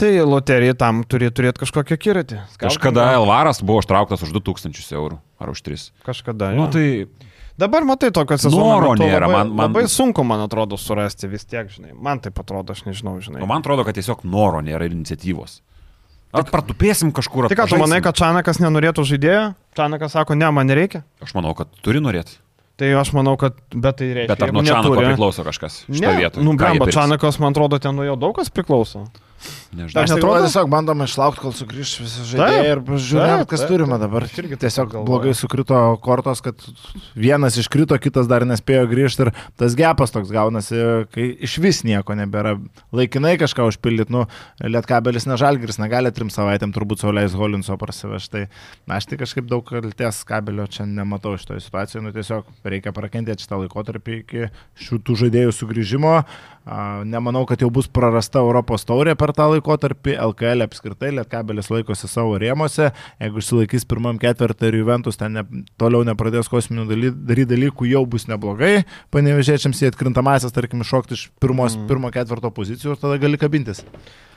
Tai 0.00 0.08
loterija 0.26 0.74
tam 0.80 1.04
turi 1.04 1.28
turėti 1.30 1.60
kažkokią 1.60 1.98
kiratį. 2.02 2.40
Kažkada 2.58 3.12
Elvaras 3.18 3.60
buvo 3.62 3.84
ištrauktas 3.84 4.24
už 4.24 4.32
2000 4.40 4.96
eurų 4.96 5.20
ar 5.38 5.52
už 5.52 5.62
3. 5.68 5.84
Kažkada. 6.08 6.50
Nu, 6.56 6.64
jo. 6.66 6.72
tai 6.72 7.28
Dabar 7.58 7.84
matai 7.84 8.10
tokio 8.10 8.36
sezono. 8.40 8.64
Noro 8.64 8.94
nėra, 8.96 9.26
Labai, 9.28 9.32
man- 9.32 9.50
man- 9.54 9.68
labai 9.72 9.84
sunku, 9.88 10.24
man 10.24 10.40
atrodo, 10.40 10.76
surasti 10.80 11.28
vis 11.28 11.44
tiek, 11.44 11.68
žinai. 11.68 11.92
Man 11.94 12.18
tai 12.20 12.32
atrodo, 12.32 12.72
aš 12.72 12.84
nežinau, 12.84 13.18
žinai. 13.20 13.40
nu, 13.40 13.46
man 13.46 13.60
atrodo, 13.60 13.84
kad 13.84 13.94
tiesiog 13.94 14.24
noro 14.24 14.60
nėra 14.64 14.88
iniciatyvos. 14.90 15.60
Ar 16.32 16.44
pratupėsim 16.48 17.12
kažkur 17.12 17.50
ką, 17.52 17.68
tu 17.68 17.76
manai, 17.76 18.00
kad 18.00 18.16
Čanakas 18.16 18.56
nenorėtų 18.58 19.04
žaidėjo? 19.04 19.54
Čanakas 19.76 20.12
sako, 20.16 20.34
ne, 20.34 20.48
man 20.50 20.66
nereikia. 20.66 21.02
Aš 21.20 21.34
manau, 21.36 21.52
kad 21.54 21.68
turi 21.84 22.00
norėti. 22.00 22.38
Tai 22.80 22.88
aš 22.96 23.12
manau, 23.12 23.36
kad 23.36 23.52
bet 23.74 23.98
tai 24.00 24.08
reikia. 24.16 24.28
Bet 24.32 24.42
ar 24.42 24.52
nuo 24.52 24.62
Čanako 24.64 24.94
neturi- 24.96 25.12
priklauso 25.12 25.44
kažkas 25.44 25.84
Ne, 25.88 26.16
vietoje? 26.16 26.42
nu, 26.42 26.56
pirks? 26.56 26.94
Čanakas, 26.96 27.38
man 27.38 27.52
atrodo, 27.52 27.78
ten 27.78 27.94
nuo 27.94 28.02
jo 28.08 28.16
daug 28.16 28.34
kas 28.34 28.48
priklauso. 28.48 29.04
Nežinau. 29.72 30.02
Aš 30.04 30.10
netrodo, 30.12 30.40
tiesiog 30.44 30.68
bandoma 30.68 31.06
išlaukti, 31.08 31.40
kol 31.40 31.54
sugrįž 31.56 31.92
visi 32.02 32.24
žaidėjai 32.28 32.72
ir 32.74 32.80
žiūrėt, 32.92 33.30
taip, 33.40 33.48
kas 33.48 33.62
taip, 33.62 33.70
turime 33.72 33.96
dabar. 33.96 34.26
Irgi 34.28 34.58
Tiesiog 34.60 34.90
galvoju. 34.92 35.08
blogai 35.08 35.32
sukrito 35.38 35.78
kortos, 36.04 36.42
kad 36.44 36.60
vienas 37.16 37.56
iškrito, 37.56 37.96
kitas 37.96 38.28
dar 38.28 38.44
nespėjo 38.44 38.84
grįžti 38.90 39.24
ir 39.24 39.30
tas 39.56 39.76
gepas 39.78 40.12
toks 40.12 40.28
gaunasi, 40.34 40.76
kai 41.14 41.30
iš 41.48 41.56
vis 41.64 41.80
nieko 41.88 42.12
nebėra. 42.20 42.58
Laikinai 42.92 43.38
kažką 43.40 43.70
užpildyti, 43.70 44.12
nu, 44.12 44.26
lietkabelis 44.60 45.24
nežalgris, 45.30 45.80
negali 45.80 46.12
trim 46.12 46.28
savaitėm 46.32 46.76
turbūt 46.76 47.06
sauliais 47.06 47.32
Holinso 47.32 47.78
parsivežti. 47.80 48.50
Na, 48.84 49.00
aš 49.00 49.08
tai 49.08 49.22
kažkaip 49.24 49.48
daug 49.48 49.64
kalties 49.64 50.20
kabelio 50.28 50.68
čia 50.68 50.84
nematau 50.84 51.38
šitoje 51.40 51.64
situacijoje, 51.64 52.04
nu 52.04 52.12
tiesiog 52.12 52.68
reikia 52.68 52.92
prakentėti 52.92 53.48
šitą 53.48 53.64
laikotarpį 53.64 54.20
iki 54.20 54.50
šitų 54.84 55.16
žaidėjų 55.24 55.56
sugrįžimo. 55.62 56.18
A, 56.62 57.02
Nemanau, 57.08 57.42
kad 57.48 57.58
jau 57.58 57.72
bus 57.74 57.88
prarasta 57.90 58.38
Europos 58.38 58.84
taurė 58.86 59.16
per 59.18 59.32
tą 59.34 59.48
laikotarpį. 59.62 60.16
LKL 60.18 60.66
apskritai 60.66 61.12
Lietkabelis 61.16 61.70
laikosi 61.70 62.10
savo 62.10 62.36
rėmose. 62.40 62.90
Jeigu 63.22 63.42
išsilaikys 63.42 63.86
pirmam 63.88 64.18
ketvirtį 64.22 64.70
ir 64.70 64.80
Juventus 64.82 65.20
ten 65.20 65.38
ne, 65.38 65.44
toliau 65.80 66.04
nepradės 66.06 66.50
kosminių 66.50 66.88
daryti 66.90 67.48
dalykų, 67.54 67.88
jau 67.92 68.04
bus 68.06 68.26
neblogai. 68.30 68.84
Panevežėčiams 69.14 69.82
į 69.82 69.92
atkrintamasias, 69.92 70.54
tarkim, 70.54 70.82
iššokti 70.82 71.16
iš 71.16 71.28
pirmos, 71.42 71.76
mm. 71.78 71.88
pirmo 71.90 72.10
ketvirto 72.12 72.52
pozicijų 72.54 72.96
ir 72.96 73.02
tada 73.02 73.18
gali 73.22 73.40
kabintis. 73.40 73.84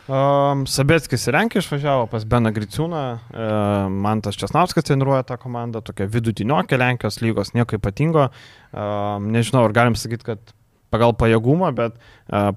Um, 0.06 0.68
Sabetskis 0.70 1.24
į 1.26 1.34
Lenkiją 1.34 1.64
išvažiavo 1.64 2.04
pas 2.12 2.28
Beną 2.30 2.52
Griciūną, 2.54 3.00
e, 3.34 3.46
Mantas 3.90 4.38
Česnauskas 4.38 4.86
treniruoja 4.86 5.24
tą 5.26 5.40
komandą, 5.42 5.82
tokia 5.82 6.06
vidutiniokė 6.14 6.78
Lenkijos 6.78 7.18
lygos, 7.24 7.56
nieko 7.58 7.80
ypatingo. 7.80 8.28
Um, 8.70 9.32
nežinau, 9.34 9.64
ar 9.66 9.74
galim 9.74 9.98
sakyti, 9.98 10.28
kad 10.28 10.54
pagal 10.94 11.16
pajėgumą, 11.18 11.72
bet 11.76 11.98
uh, 11.98 12.52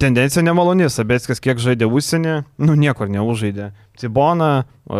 tendencija 0.00 0.42
nemaloni. 0.44 0.88
Sabetskis 0.90 1.42
kiek 1.44 1.60
žaidė 1.62 1.88
užsienį, 1.90 2.34
nu 2.64 2.76
niekur 2.78 3.10
neužaidė. 3.12 3.70
Cibona, 4.00 4.64
uh, 4.88 4.96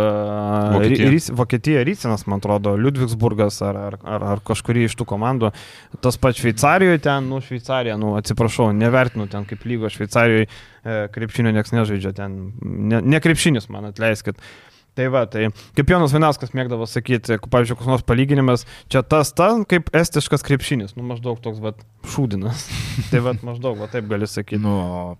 Vokietija. 0.74 1.09
Rys, 1.12 1.28
Vokietija, 1.32 1.85
Rycinas, 1.89 2.27
man 2.28 2.43
atrodo, 2.43 2.74
Ludvigsburgas 2.77 3.62
ar, 3.64 3.78
ar, 3.89 3.98
ar, 4.05 4.27
ar 4.35 4.43
kažkurį 4.44 4.85
iš 4.89 4.97
tų 5.01 5.06
komandų. 5.09 5.52
Tas 6.05 6.20
pats 6.20 6.43
Šveicarijoje 6.43 7.01
ten, 7.06 7.31
nu 7.32 7.40
Šveicarija, 7.44 7.97
nu 8.01 8.12
atsiprašau, 8.20 8.70
nevertinu 8.77 9.28
ten 9.32 9.48
kaip 9.48 9.64
lygo 9.68 9.89
Šveicarijoje 9.93 10.48
e, 10.51 10.98
krepšinio 11.14 11.55
nieks 11.56 11.72
nežaidžia 11.77 12.12
ten. 12.20 12.36
Ne, 12.60 13.01
ne 13.01 13.22
krepšinis, 13.24 13.70
man 13.72 13.89
atleiskit. 13.89 14.36
Tai 14.99 15.07
va, 15.15 15.23
tai 15.31 15.47
kaip 15.79 15.89
Jonas 15.93 16.12
Vinauskas 16.12 16.51
mėgdavo 16.57 16.85
sakyti, 16.91 17.37
pavyzdžiui, 17.47 17.77
koks 17.79 17.89
nors 17.89 18.03
palyginimas, 18.05 18.65
čia 18.91 19.01
tas, 19.07 19.31
ta, 19.39 19.47
kaip 19.71 19.89
estiškas 19.97 20.43
krepšinis, 20.45 20.97
nu 20.99 21.05
maždaug 21.07 21.39
toks, 21.45 21.61
va, 21.62 21.71
šūdinas. 22.11 22.65
tai 23.12 23.23
va, 23.25 23.33
maždaug, 23.49 23.79
va, 23.81 23.87
taip 23.93 24.09
gali 24.11 24.27
sakyti. 24.29 24.59
Nu, 24.65 24.75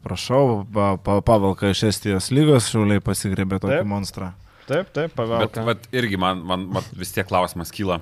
prašau, 0.05 0.65
pa, 0.75 0.93
pa, 1.01 1.21
pavalka 1.25 1.71
iš 1.71 1.85
Estijos 1.93 2.33
lygos 2.35 2.67
šiauliai 2.73 3.01
pasigrėbė 3.05 3.61
tokį 3.63 3.79
Taip. 3.79 3.89
monstrą. 3.93 4.33
Taip, 4.67 4.91
taip, 4.95 5.15
Bet 5.15 5.17
pavelka. 5.19 5.65
vat, 5.67 5.87
irgi 5.97 6.19
man, 6.21 6.43
man, 6.47 6.67
man 6.77 6.91
vis 6.99 7.15
tiek 7.15 7.27
klausimas 7.31 7.73
kyla. 7.75 8.01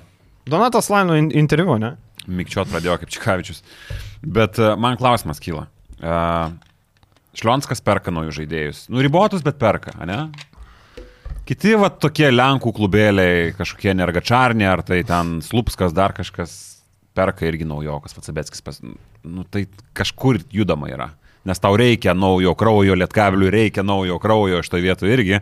Donatas 0.49 0.89
Laino 0.89 1.15
in- 1.17 1.31
interviu, 1.37 1.77
ne? 1.81 1.93
Mikčiot 2.29 2.69
pradėjo 2.69 2.97
kaip 3.01 3.09
Čikavičius. 3.13 3.61
Bet 4.25 4.57
e, 4.61 4.73
man 4.77 4.97
klausimas 4.99 5.39
kyla. 5.41 5.67
Uh, 6.01 6.51
Šlionskas 7.37 7.81
perka 7.85 8.11
naujus 8.13 8.35
žaidėjus. 8.39 8.83
Nu, 8.91 9.01
ribotus, 9.05 9.41
bet 9.45 9.57
perka, 9.61 9.93
ne? 10.09 10.19
Kiti 11.49 11.71
va 11.81 11.87
tokie 11.89 12.27
Lenkų 12.29 12.69
klubėliai, 12.77 13.53
kažkokie 13.57 13.95
nergačarniai, 13.97 14.67
ar 14.69 14.83
tai 14.85 14.99
ten 15.07 15.39
Slupskas, 15.41 15.95
dar 15.97 16.13
kažkas 16.13 16.51
perka 17.17 17.47
irgi 17.47 17.65
naujokas, 17.65 18.13
Vatsabetskis. 18.13 18.61
Pas... 18.61 18.77
Nu, 19.25 19.45
tai 19.49 19.63
kažkur 19.97 20.43
judama 20.53 20.91
yra. 20.93 21.09
Nes 21.49 21.61
tau 21.63 21.73
reikia 21.79 22.13
naujo 22.13 22.53
kraujo, 22.59 22.93
lietkaviliui 23.01 23.49
reikia 23.55 23.81
naujo 23.81 24.19
kraujo 24.21 24.61
to 24.61 24.81
vietų 24.83 25.09
irgi. 25.09 25.39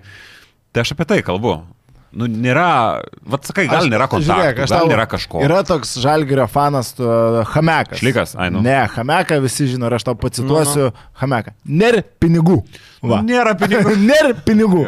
Tai 0.71 0.85
aš 0.85 0.93
apie 0.95 1.09
tai 1.09 1.19
kalbu. 1.27 1.57
Nu, 2.17 2.25
nėra, 2.31 3.01
vad 3.27 3.43
sakai, 3.45 3.65
gal 3.67 3.83
Aš- 3.83 3.89
nėra 3.91 4.07
kontaktų, 4.07 4.27
žiūrėk, 4.31 4.55
gal 4.61 4.67
tau- 4.71 4.87
nėra 4.89 5.05
kažko. 5.11 5.41
Yra 5.43 5.59
toks 5.67 5.97
žalgerio 6.01 6.47
fanas, 6.49 6.93
tu, 6.95 7.03
Hamekas. 7.53 7.99
Šlikas, 7.99 8.35
ai, 8.39 8.49
nu. 8.49 8.61
Ne, 8.63 8.87
Hameką 8.93 9.41
visi 9.43 9.67
žino 9.67 9.89
ir 9.91 9.97
aš 9.99 10.07
tau 10.07 10.15
pacituosiu 10.15 10.91
Hameką. 11.19 11.51
Ner 11.65 12.01
pinigų. 12.19 12.63
Va. 13.03 13.21
Nėra 13.21 13.53
pinigų. 13.59 13.95
Ner 14.09 14.33
pinigų. 14.47 14.85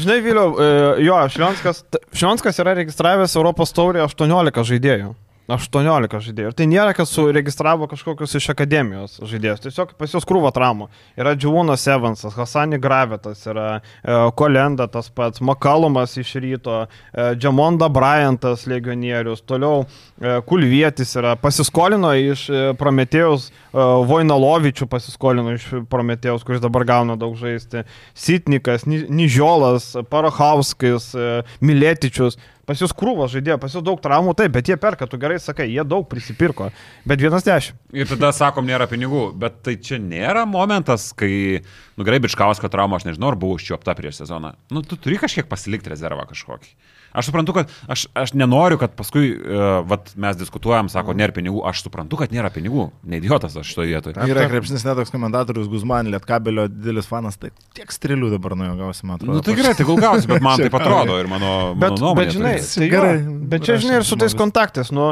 Žinai, 0.00 0.20
Viliau, 0.24 0.54
e, 0.58 0.70
jo, 1.04 1.16
Šlionskas, 1.28 1.84
Šlionskas 2.16 2.58
yra 2.64 2.74
registravęs 2.80 3.36
Europos 3.36 3.72
taurį 3.76 4.00
18 4.08 4.64
žaidėjų. 4.72 5.14
18 5.54 6.20
žaidėjų. 6.26 6.50
Ir 6.52 6.56
tai 6.56 6.66
nėra, 6.70 6.92
kad 6.96 7.08
suregistravo 7.08 7.88
kažkokius 7.90 8.36
iš 8.38 8.48
akademijos 8.52 9.18
žaidėjus. 9.26 9.62
Tiesiog 9.64 9.94
pas 9.98 10.14
juos 10.14 10.26
krūva 10.28 10.52
traumų. 10.54 10.88
Yra 11.18 11.34
Džiūnas 11.38 11.86
Evansas, 11.90 12.36
Hasani 12.38 12.78
Gravetas, 12.82 13.42
yra 13.50 13.66
e, 13.78 14.18
Kolenda 14.38 14.86
tas 14.90 15.10
pats, 15.14 15.42
Makalumas 15.44 16.16
iš 16.20 16.34
ryto, 16.42 16.82
e, 16.86 17.30
Džamonda 17.40 17.88
Bryantas, 17.92 18.66
legionierius, 18.70 19.42
toliau 19.48 19.84
e, 19.86 20.36
Kulvietis 20.46 21.16
yra, 21.20 21.34
pasiskolino 21.40 22.12
iš 22.18 22.46
e, 22.50 22.62
Prometėjus, 22.80 23.50
e, 23.50 23.88
Vojnalovičių 24.10 24.88
pasiskolino 24.90 25.56
iš 25.56 25.68
Prometėjus, 25.90 26.46
kuris 26.46 26.62
dabar 26.62 26.86
gauna 26.88 27.18
daug 27.20 27.34
žaisti, 27.40 27.84
Sitnikas, 28.14 28.86
Ni- 28.90 29.06
Nižiolas, 29.08 29.92
Parachauskas, 30.10 31.12
e, 31.14 31.28
Miletičius. 31.60 32.38
Pas 32.70 32.78
jūs 32.78 32.92
krūvas 32.94 33.32
žaidėjo, 33.32 33.56
pas 33.58 33.72
jūs 33.74 33.82
daug 33.82 33.98
traumų, 33.98 34.30
taip, 34.38 34.52
bet 34.54 34.68
jie 34.70 34.76
perka, 34.78 35.08
tu 35.10 35.18
gerai 35.18 35.40
sakai, 35.42 35.64
jie 35.72 35.82
daug 35.82 36.04
prisipirko, 36.06 36.68
bet 37.02 37.18
vienas 37.18 37.42
dešimt. 37.42 37.80
Ir 37.98 38.06
tada 38.06 38.30
sakom, 38.36 38.68
nėra 38.68 38.86
pinigų, 38.86 39.24
bet 39.42 39.56
tai 39.66 39.74
čia 39.82 39.98
nėra 39.98 40.44
momentas, 40.46 41.08
kai, 41.18 41.64
nu 41.98 42.06
gerai, 42.06 42.20
Bičkausko 42.22 42.70
trauma, 42.70 43.00
aš 43.00 43.08
nežinau, 43.08 43.32
ar 43.32 43.38
buvo 43.42 43.58
užčiuopta 43.58 43.96
prieš 43.98 44.20
sezoną. 44.22 44.52
Nu, 44.70 44.84
tu 44.86 44.94
turi 44.94 45.18
kažkiek 45.18 45.50
pasilikti 45.50 45.90
rezervą 45.90 46.28
kažkokį. 46.30 46.70
Aš 47.12 47.26
suprantu, 47.30 47.52
kad 47.56 47.70
aš, 47.90 48.06
aš 48.14 48.32
nenoriu, 48.38 48.78
kad 48.78 48.92
paskui, 48.98 49.32
uh, 49.34 49.80
vat, 49.90 50.12
mes 50.20 50.36
diskutuojam, 50.38 50.88
sako, 50.92 51.14
nėra 51.18 51.34
pinigų, 51.34 51.64
aš 51.66 51.82
suprantu, 51.86 52.20
kad 52.20 52.30
nėra 52.34 52.52
pinigų. 52.54 52.90
Neidiotas 53.10 53.56
aš 53.58 53.72
šitoje 53.72 53.90
vietoje. 53.94 54.14
Yra 54.30 54.46
krepšinis 54.52 54.86
netoks 54.86 55.10
komentatorius 55.10 55.66
Guzman, 55.72 56.10
Lietkabelio 56.14 56.68
didelis 56.70 57.08
fanas, 57.10 57.36
tai 57.40 57.50
tiek 57.74 57.90
strėlių 57.90 58.30
dabar 58.36 58.54
nuo 58.58 58.70
jo 58.70 58.76
gausi, 58.84 59.06
man 59.08 59.18
atrodo. 59.18 59.40
Nu 59.40 59.42
tai 59.42 59.56
gerai, 59.58 59.74
tai 59.74 59.88
gal 59.90 60.00
gausi, 60.06 60.30
bet 60.30 60.42
man 60.46 60.58
taip 60.64 60.78
atrodo 60.78 61.18
ir 61.18 61.26
mano, 61.30 61.50
mano 61.74 61.80
Bet, 61.82 61.98
nuomonė. 61.98 62.16
bet 62.24 62.34
žinai, 62.38 62.54
tai- 62.62 62.72
tai 62.80 62.88
Gerai, 62.94 63.12
bet 63.54 63.66
čia 63.66 63.78
žinai 63.82 64.00
ir 64.00 64.06
su 64.06 64.16
tais 64.20 64.34
kontaktais, 64.38 64.90
nu, 64.94 65.10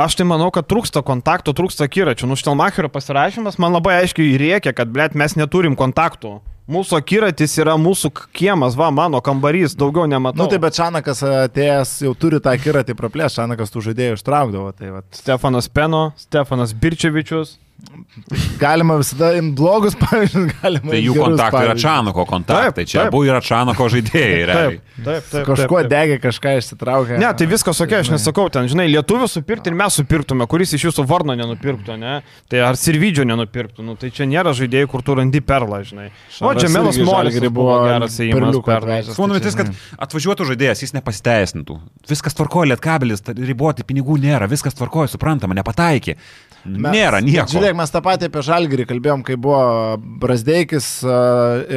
aš 0.00 0.16
tai 0.16 0.24
manau, 0.24 0.48
kad 0.54 0.64
trūksta 0.70 1.02
kontaktų, 1.04 1.52
trūksta 1.52 1.88
kiračių. 1.92 2.28
Nu, 2.30 2.36
Štelmacherio 2.40 2.88
pasirašymas 2.88 3.58
man 3.60 3.76
labai 3.76 3.98
aiškiai 4.02 4.32
įrėkia, 4.38 4.72
kad, 4.72 4.88
blėt, 4.88 5.12
mes 5.18 5.36
neturim 5.36 5.76
kontaktų. 5.76 6.38
Mūsų 6.68 6.98
akiratis 7.00 7.54
yra 7.62 7.78
mūsų 7.80 8.10
kiemas, 8.36 8.74
va, 8.76 8.90
mano 8.92 9.22
kambarys, 9.24 9.72
daugiau 9.78 10.04
nematau. 10.10 10.42
Nu 10.42 10.50
tai 10.52 10.58
bet 10.60 10.76
Šanakas 10.76 11.22
atėjęs 11.24 11.94
jau 12.04 12.12
turi 12.12 12.42
tą 12.44 12.52
kiratį 12.60 12.96
praplės, 12.98 13.38
Šanakas 13.38 13.72
tų 13.72 13.86
žaidėjų 13.86 14.18
ištraukdavo. 14.18 14.74
Tai 14.76 14.90
vat, 14.98 15.06
Stefanas 15.16 15.70
Peno, 15.72 16.02
Stefanas 16.20 16.76
Birčevičius. 16.76 17.56
Galima 18.58 18.96
visada 18.98 19.30
imti 19.38 19.54
blogus 19.56 19.94
pavyzdžius, 19.98 20.48
galima. 20.62 20.90
Tai 20.90 21.00
jų 21.00 21.14
kontaktai 21.14 21.62
yra. 21.68 21.74
Čanako 21.78 22.24
kontaktai. 22.28 22.72
Taip, 22.82 22.90
Čia 22.90 22.98
taip. 23.04 23.12
abu 23.12 23.20
yra 23.28 23.40
Čanako 23.44 23.86
žaidėjai. 23.94 24.40
Taip, 24.48 24.80
taip, 24.96 25.28
taip. 25.30 25.44
Kažkuo 25.46 25.78
taip, 25.78 25.86
taip. 25.86 25.90
degė, 25.92 26.16
kažką 26.22 26.54
išsitraukė. 26.58 27.18
Ne, 27.22 27.30
tai 27.38 27.48
viskas 27.50 27.82
ok, 27.84 27.94
aš 28.00 28.10
nesakau, 28.14 28.48
ten, 28.52 28.66
žinai, 28.70 28.88
lietuvių 28.90 29.28
supirkti 29.30 29.70
ir 29.70 29.78
mes 29.78 29.98
supirktume, 30.00 30.48
kuris 30.50 30.74
iš 30.78 30.88
jūsų 30.88 31.06
varno 31.08 31.36
nenupirktų, 31.38 31.98
ne? 32.00 32.16
Tai 32.50 32.64
ar 32.66 32.80
Sirvidžio 32.80 33.26
nenupirktų, 33.28 33.86
nu, 33.86 33.94
tai 34.00 34.10
čia 34.14 34.26
nėra 34.30 34.54
žaidėjai, 34.58 34.90
kur 34.90 35.06
tu 35.06 35.16
randi 35.18 35.42
perlą, 35.44 35.82
žinai. 35.86 36.08
O, 36.42 36.52
Džemelas 36.58 36.98
Žalgirį 36.98 37.52
buvo 37.54 37.78
geras 37.86 38.18
įėjimas 38.18 38.48
perliuką 38.48 38.72
per. 38.72 38.88
atvežęs, 38.88 39.20
Mano 39.22 39.36
tai 39.36 39.40
mintis, 39.42 39.58
kad 39.58 40.02
atvažiuotų 40.08 40.48
žaidėjas, 40.50 40.82
jis 40.86 40.94
nepasiteisintų. 40.98 41.78
Viskas 42.10 42.36
tvarkoja, 42.38 42.72
lietkabelis, 42.74 43.22
riboti 43.38 43.86
pinigų 43.86 44.18
nėra, 44.22 44.48
viskas 44.50 44.76
tvarkoja, 44.78 45.12
suprantama, 45.14 45.56
nepataikė. 45.58 46.16
Mes- 46.68 46.92
Nėra 46.94 47.20
nieko. 47.24 47.46
Žiūrėk, 47.52 47.76
mes 47.78 47.92
tą 47.94 48.02
patį 48.04 48.28
apie 48.28 48.42
Žalgirį 48.44 48.86
kalbėjom, 48.90 49.22
kai 49.26 49.36
buvo 49.40 49.60
Brasdeikis 50.22 50.88
a, 51.08 51.16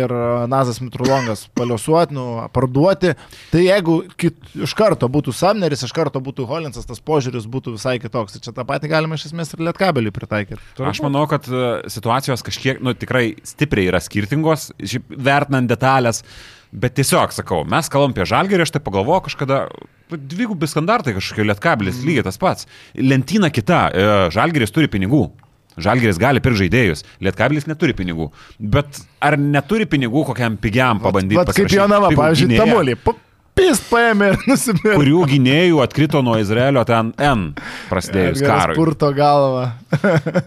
ir 0.03 0.13
Nazas 0.51 0.81
Mitrulongas 0.83 1.45
paliuosuoti, 1.57 2.15
nu, 2.17 2.25
parduoti. 2.53 3.13
Tai 3.53 3.63
jeigu 3.63 3.97
kit, 4.19 4.37
iš 4.67 4.75
karto 4.77 5.07
būtų 5.11 5.33
Samneris, 5.35 5.85
iš 5.87 5.93
karto 5.95 6.19
būtų 6.23 6.45
Holinsas, 6.49 6.87
tas 6.89 6.99
požiūris 6.99 7.47
būtų 7.51 7.75
visai 7.77 7.97
kitoks. 8.03 8.35
Tai 8.37 8.43
čia 8.47 8.55
tą 8.57 8.67
patį 8.67 8.91
galima 8.91 9.15
iš 9.19 9.29
esmės 9.31 9.53
ir 9.55 9.63
Lietkabelį 9.67 10.13
pritaikyti. 10.15 10.61
Aš 10.91 11.01
manau, 11.05 11.23
kad 11.31 11.47
e, 11.47 11.65
situacijos 11.91 12.43
kažkiek, 12.45 12.81
nu, 12.83 12.93
tikrai 12.97 13.35
stipriai 13.47 13.89
yra 13.91 14.01
skirtingos, 14.03 14.71
vertinant 15.09 15.69
detalės, 15.71 16.23
bet 16.71 16.95
tiesiog 16.99 17.33
sakau, 17.35 17.63
mes 17.67 17.89
kalbam 17.91 18.13
apie 18.15 18.25
žalgerį, 18.29 18.65
aš 18.65 18.75
tai 18.77 18.81
pagalvoju 18.85 19.25
kažkada, 19.27 19.65
dvigubi 20.17 20.67
standartai 20.67 21.13
kažkokie 21.13 21.45
lietkabelis, 21.47 22.01
Mm. 22.01 22.07
lygiai 22.09 22.23
tas 22.23 22.37
pats. 22.37 22.67
Lentyna 22.95 23.49
kita, 23.51 23.89
e, 23.93 24.29
žalgeris 24.31 24.71
turi 24.71 24.87
pinigų. 24.87 25.29
Žalgeris 25.79 26.17
gali 26.19 26.41
pirkti 26.43 26.67
žaidėjus, 26.67 27.03
Lietkabelis 27.23 27.65
neturi 27.65 27.93
pinigų. 27.95 28.29
Bet 28.59 28.99
ar 29.23 29.37
neturi 29.39 29.85
pinigų 29.87 30.25
kokiam 30.27 30.57
pigiam 30.59 30.99
pabandyti? 30.99 31.37
Vat 31.39 31.55
kaip 31.55 31.71
Jonava, 31.71 32.09
pavyzdžiui, 32.11 32.57
Tamulį. 32.59 32.95
Pup, 32.99 33.17
pist 33.55 33.87
paėmė 33.89 34.33
ir 34.33 34.37
nusipirko. 34.49 34.97
kurių 34.99 35.21
gynėjų 35.31 35.79
atkrito 35.83 36.21
nuo 36.23 36.35
Izraelio 36.41 36.83
ten 36.87 37.13
N 37.17 37.53
prasidėjus 37.89 38.43
karui. 38.43 38.75
Purto 38.75 39.13
galvą. 39.15 39.71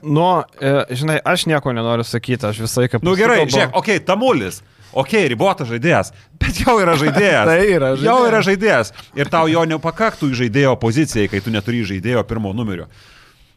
Nu, 0.02 0.28
e, 0.60 0.74
žinai, 0.92 1.18
aš 1.24 1.46
nieko 1.48 1.72
nenoriu 1.72 2.04
sakyti, 2.04 2.44
aš 2.50 2.60
visai 2.64 2.88
kaip... 2.92 3.02
Nu 3.02 3.16
gerai, 3.16 3.46
žiūrėk, 3.48 3.72
okei, 3.72 3.96
okay, 3.98 4.04
Tamulis. 4.04 4.60
Ok, 4.94 5.12
ribotas 5.32 5.66
žaidėjas, 5.70 6.12
bet 6.38 6.60
jau 6.62 6.76
yra 6.82 6.94
žaidėjas. 7.00 7.46
Tai 7.50 7.58
yra 7.66 7.88
Jau 7.94 7.98
žaidėjas. 7.98 8.28
yra 8.30 8.42
žaidėjas. 8.46 8.92
Ir 9.18 9.30
tau 9.32 9.48
jo 9.50 9.64
nepakaktų 9.74 10.30
į 10.30 10.38
žaidėjo 10.44 10.76
pozicijai, 10.82 11.26
kai 11.32 11.40
tu 11.42 11.50
neturi 11.54 11.82
žaidėjo 11.88 12.22
pirmo 12.30 12.52
numerio. 12.54 12.86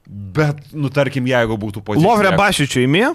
Bet, 0.07 0.61
nu 0.72 0.89
tarkim, 0.93 1.26
jeigu 1.27 1.57
būtų 1.59 1.81
pozicija. 1.84 2.07
Lovrė 2.07 2.31
Bašičių 2.39 2.85
įmė? 2.88 3.09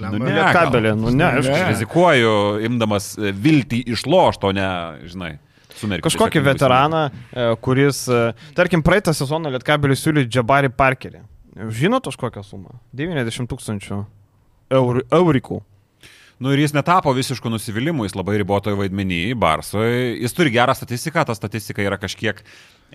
Nu, 0.00 0.18
ne, 0.18 0.32
Ne, 0.34 0.42
kabelį, 0.52 0.90
nu 0.98 1.12
ne, 1.14 1.24
Aš 1.28 1.46
aišku. 1.46 1.52
Ne. 1.54 1.68
rizikuoju, 1.70 2.32
imdamas 2.66 3.12
e, 3.16 3.30
viltį 3.32 3.78
išlošto, 3.94 4.50
ne, 4.56 4.66
žinai, 5.08 5.30
sumerkti. 5.78 6.04
Kažkokį 6.08 6.42
veteraną, 6.48 7.02
e, 7.30 7.44
kuris, 7.64 8.02
e, 8.10 8.32
tarkim, 8.58 8.82
praeitą 8.84 9.14
sezoną 9.16 9.52
Lietkabilis 9.54 10.02
siūlė 10.04 10.26
Džabarį 10.26 10.72
Parkerį. 10.76 11.22
Žinot 11.76 12.08
už 12.10 12.18
kokią 12.20 12.42
sumą? 12.46 12.74
90 12.98 13.48
tūkstančių 13.52 14.00
eurų, 14.80 15.04
eurikų. 15.20 15.60
Nu 16.40 16.54
ir 16.54 16.62
jis 16.62 16.72
netapo 16.72 17.12
visiškų 17.12 17.50
nusivylimų, 17.52 18.06
jis 18.08 18.14
labai 18.16 18.38
ribotojo 18.40 18.78
vaidmenį 18.80 19.34
Barsoje. 19.36 20.14
Jis 20.22 20.32
turi 20.36 20.52
gerą 20.54 20.72
statistiką, 20.76 21.26
ta 21.28 21.36
statistika 21.36 21.84
yra 21.84 21.98
kažkiek... 22.00 22.40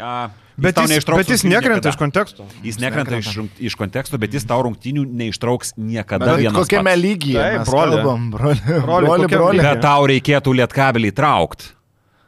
A, 0.01 0.27
Bet 0.59 0.76
tau 0.76 0.84
jis, 0.91 1.05
bet 1.07 1.30
jis 1.31 1.43
nekrenta 1.47 1.91
iš 1.93 1.95
konteksto. 1.99 2.43
Jis 2.65 2.80
nekrenta 2.81 3.15
iš, 3.22 3.30
rung- 3.38 3.61
iš 3.63 3.77
konteksto, 3.80 4.17
bet 4.19 4.34
jis 4.35 4.43
tau 4.47 4.57
rungtynių 4.65 5.05
neištrauks 5.07 5.76
niekada 5.77 6.34
Bet 6.34 6.41
vienas. 6.41 6.57
kokiame 6.65 6.95
lygyje? 6.99 7.38
Taip, 7.39 7.61
mes 7.61 7.69
broli. 7.69 8.01
Broli, 8.01 8.34
Broli, 8.34 9.07
broli, 9.07 9.30
broli. 9.31 9.61
Bet 9.63 9.80
tau 9.85 10.03
reikėtų 10.11 10.55
lietkabelį 10.59 11.13
traukti. 11.15 11.69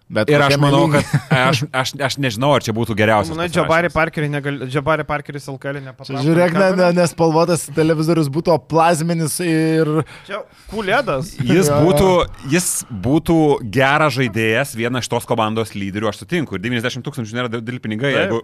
Bet 0.07 0.29
Ir 0.31 0.39
aš 0.39 0.55
manau, 0.61 0.85
kad 0.88 1.03
aš, 1.35 1.61
aš, 1.75 1.91
aš 2.07 2.15
nežinau, 2.23 2.53
ar 2.55 2.63
čia 2.63 2.71
būtų 2.75 2.95
geriausias. 2.95 3.34
Manai, 3.35 3.49
pasirašymas. 3.49 3.67
Džabarį 3.67 3.89
Parkerį, 3.91 4.29
negal... 4.31 4.59
Džabarį 4.71 5.05
Parkeris 5.09 5.49
LKL 5.51 5.81
nepatraukė. 5.84 6.21
Žiūrėk, 6.23 6.55
ne, 6.55 6.69
ne, 6.79 6.88
nespalvotas 6.95 7.65
televizorius 7.75 8.29
būtų 8.31 8.55
plazminis 8.71 9.35
ir... 9.43 9.91
Čia 10.29 10.39
kulėdas. 10.71 11.34
Jis 11.43 11.67
būtų, 11.73 12.13
jis 12.53 12.69
būtų 13.07 13.38
geras 13.79 14.15
žaidėjas, 14.15 14.77
vienas 14.79 15.03
iš 15.03 15.11
tos 15.11 15.27
komandos 15.27 15.75
lyderių, 15.75 16.07
aš 16.13 16.23
sutinku. 16.23 16.55
Ir 16.55 16.63
90 16.63 17.03
tūkstančių 17.03 17.41
nėra 17.41 17.51
dideli 17.59 17.84
pinigai, 17.84 18.13
Taip. 18.15 18.23
jeigu 18.23 18.41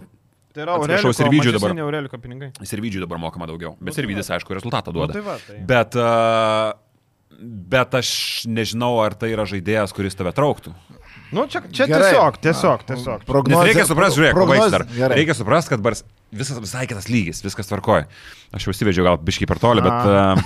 Tai 0.54 0.62
yra 0.68 0.76
Atsiprašau, 0.78 1.10
Aurelijų 1.10 1.18
Sirvydžiui 1.18 1.54
dabar. 1.56 1.72
Aurelijų 1.82 2.18
pinigai. 2.22 2.48
Servidžiui 2.70 3.02
dabar 3.02 3.18
mokama 3.24 3.48
daugiau. 3.50 3.72
Bet 3.80 3.88
Nu, 3.88 3.90
tai 3.90 4.04
Servidis, 4.04 4.28
aišku, 4.36 4.54
rezultatą 4.54 4.92
Nu, 4.94 5.00
duoda. 5.00 5.16
tai 5.16 5.24
va, 5.26 5.38
tai. 5.42 5.56
Bet, 5.66 5.98
uh, 5.98 6.76
bet 7.74 7.98
aš 7.98 8.12
nežinau, 8.46 9.00
ar 9.02 9.16
tai 9.18 9.32
yra 9.34 9.48
žaidėjas, 9.50 9.96
kuris 9.98 10.14
tave 10.14 10.30
trauktų. 10.38 10.76
Nu, 11.34 11.46
čia, 11.50 11.64
čia 11.74 11.88
Gerai. 11.90 12.12
tiesiog, 12.14 12.38
tiesiog, 12.44 12.84
tiesiog. 12.88 13.24
Nes 13.24 13.30
Prognozė. 13.30 13.68
reikia 13.70 13.86
suprasti, 13.90 14.20
žiūrėk, 14.22 14.36
prognozė- 14.38 14.72
dar. 14.76 14.86
Gerai. 14.94 15.18
Reikia 15.20 15.36
suprasti, 15.38 15.74
kad 15.74 15.82
bars 15.86 16.04
visas 16.34 16.60
visai 16.62 16.86
kitas 16.90 17.10
lygis, 17.10 17.42
viskas 17.46 17.70
tvarkoja. 17.70 18.06
Aš 18.54 18.68
jau 18.68 18.74
įsivedžiau 18.74 19.08
gal 19.10 19.18
biškai 19.18 19.48
per 19.50 19.62
toli, 19.62 19.82
bet 19.86 20.10
uh, 20.10 20.38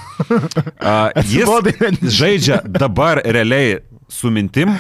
uh, 0.92 1.24
jis 1.28 2.16
žaidžia 2.18 2.62
dabar 2.64 3.22
realiai 3.24 3.82
su 4.12 4.32
mintim 4.32 4.78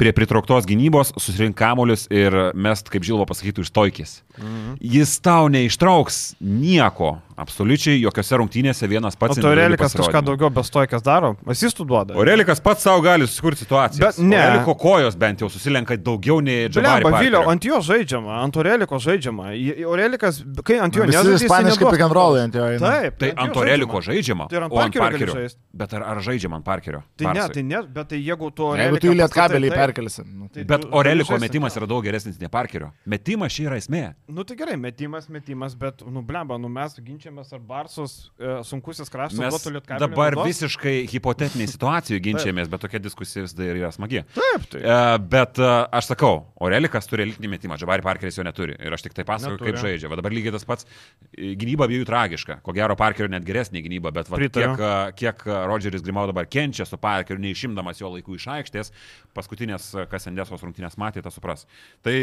prie 0.00 0.14
pritrauktos 0.16 0.64
gynybos, 0.64 1.10
susirink 1.20 1.58
kamolius 1.58 2.06
ir 2.08 2.32
mest, 2.56 2.88
kaip 2.88 3.04
Žilvo 3.04 3.26
pasakytų, 3.28 3.66
iš 3.66 3.72
stoikės. 3.72 4.14
Mhm. 4.40 4.78
Jis 4.80 5.18
tau 5.20 5.50
neištrauks 5.52 6.20
nieko, 6.40 7.18
absoliučiai 7.40 8.00
jokiose 8.02 8.38
rungtynėse 8.40 8.88
vienas 8.90 9.16
O 9.16 9.22
pats. 9.22 9.40
to 9.40 9.48
Aurelikas 9.48 9.94
kažką 9.96 10.22
daugiau 10.26 10.50
bestoikės 10.54 11.04
daro, 11.06 11.34
asistų 11.46 11.86
duoda. 11.88 12.14
Aurelikas 12.18 12.60
pats 12.64 12.84
savo 12.86 13.02
gali 13.04 13.26
susikurti 13.28 13.64
situaciją. 13.64 14.04
Bet 14.04 14.18
ne. 14.18 14.40
Aurelico 14.40 14.74
kojos 14.80 15.16
bent 15.20 15.40
jau 15.44 15.50
susilenka 15.52 15.96
daugiau 15.96 16.40
nei 16.44 16.68
Džabari. 16.68 17.04
Blemba, 17.04 17.20
Vilio, 17.20 17.40
Parkerio. 17.40 17.50
ant 17.54 17.64
jo 17.70 17.80
žaidžiama, 17.90 18.40
ant 18.44 18.60
Aureliko 18.60 19.00
žaidžiama. 19.06 19.50
Aurelikas, 19.86 20.42
kai 20.64 20.78
ant 20.84 20.96
jo 20.96 21.06
Visi 21.06 21.16
nežaidžia, 21.16 21.36
jis 21.38 21.46
ispaniškai 21.48 21.90
pick 21.90 22.06
and 22.06 22.16
rollai 22.20 22.44
ant 22.48 22.54
jo 22.60 22.66
eina. 22.66 22.94
Taip, 23.00 23.18
Tai 23.20 23.32
ant 23.36 23.54
jo 23.54 23.64
Aurelico 23.64 24.00
žaidžiama. 24.10 24.48
Tai 24.50 24.62
ant 24.64 24.72
o 24.72 24.80
ant 24.84 24.94
Parkerio 25.00 25.10
Parkerio. 25.34 25.48
Bet 25.72 25.94
ar, 25.94 26.04
ar 26.12 26.20
žaidžiama 26.24 26.60
ant 26.60 26.66
Parkerio? 26.66 27.02
Tai 27.18 27.34
ne, 27.34 27.46
tai 27.54 27.62
ne, 27.66 27.82
bet 27.94 28.10
tai 28.12 28.20
jeigu 28.20 28.50
tu 28.54 28.70
Jeigu 28.80 29.00
tu 29.02 29.12
į 29.12 29.16
lietkabelį 29.20 29.70
perkelsi. 29.74 30.24
Nu, 30.26 30.48
tai... 30.52 30.64
Bet 30.68 30.86
žaisi 30.90 31.40
metimas 31.40 31.76
yra 31.78 31.88
daug 31.90 32.04
geresnis 32.04 32.38
nei 32.40 32.50
Parkerio. 32.52 32.90
Metimas 33.06 33.54
čia 33.54 33.68
yra 33.68 33.78
esmė. 33.80 34.02
Nu 34.28 34.44
tai 34.48 34.56
gerai, 34.60 34.76
metimas, 34.80 35.28
metimas, 35.32 35.76
bet, 35.78 36.04
nu 36.06 36.22
blemba, 36.26 36.58
nu 36.60 36.70
mes 36.72 36.96
ginčiamės 37.30 37.52
ar 37.54 37.60
Barsos 37.62 38.14
e, 38.38 38.62
sunkusis 38.66 39.10
kraštas 39.10 39.54
duotų 39.54 39.72
lietkabelį. 39.76 40.02
dabar 40.02 40.34
naudos. 40.34 40.50
visiškai 40.50 41.06
hipotetiniai 41.10 41.68
situacijų 41.74 42.20
ginčiamės, 42.24 42.70
bet 42.70 42.82
tokia 42.82 43.00
diskusija 43.02 43.44
vis 43.44 43.54
dar 43.54 43.76
yra 43.76 43.90
smagi. 43.94 44.24
Taip, 44.34 44.66
tai. 44.72 44.80
E, 44.82 45.18
bet 45.30 45.60
e, 45.60 45.70
aš 45.98 46.10
sakau, 46.10 46.46
Aurelikas 46.60 47.06
turi 47.10 47.24
elitinį 47.26 47.52
metimą, 47.54 47.78
Džabari 47.80 48.04
Parkeris 48.04 48.38
jo 48.38 48.46
neturi. 48.46 48.74
Ir 48.80 48.94
aš 48.94 49.06
tik 49.06 49.14
tai 49.16 49.26
pasakoju, 49.28 49.60
kaip 49.62 49.78
žaidžia. 49.80 50.10
Va 50.10 50.18
dabar 50.18 50.34
lygiai 50.34 50.54
tas 50.54 50.66
pats. 50.68 50.88
Gynyba 51.36 51.86
abiejų 51.86 52.08
tragiška. 52.08 52.58
Ko 52.66 52.74
gero, 52.76 52.96
Parkerio 52.98 53.30
net 53.30 53.46
geresnė 53.46 53.84
gynyba, 53.84 54.12
bet 54.14 54.30
va, 54.32 54.40
kiek, 54.42 54.84
kiek 55.20 55.46
Rodžeris 55.70 56.04
Grimau 56.06 56.26
dabar 56.30 56.48
kenčia 56.50 56.86
su 56.88 56.98
Parkeriu, 57.00 57.40
neišimdamas 57.42 58.02
jo 58.02 58.10
laikų 58.16 58.36
iš 58.36 58.50
aikštės, 58.58 58.92
paskutinės, 59.36 59.92
kas 60.10 60.28
Endesos 60.30 60.66
rungtynės 60.66 60.98
matė, 61.00 61.24
tas 61.24 61.36
supras. 61.38 61.66
Tai 62.04 62.18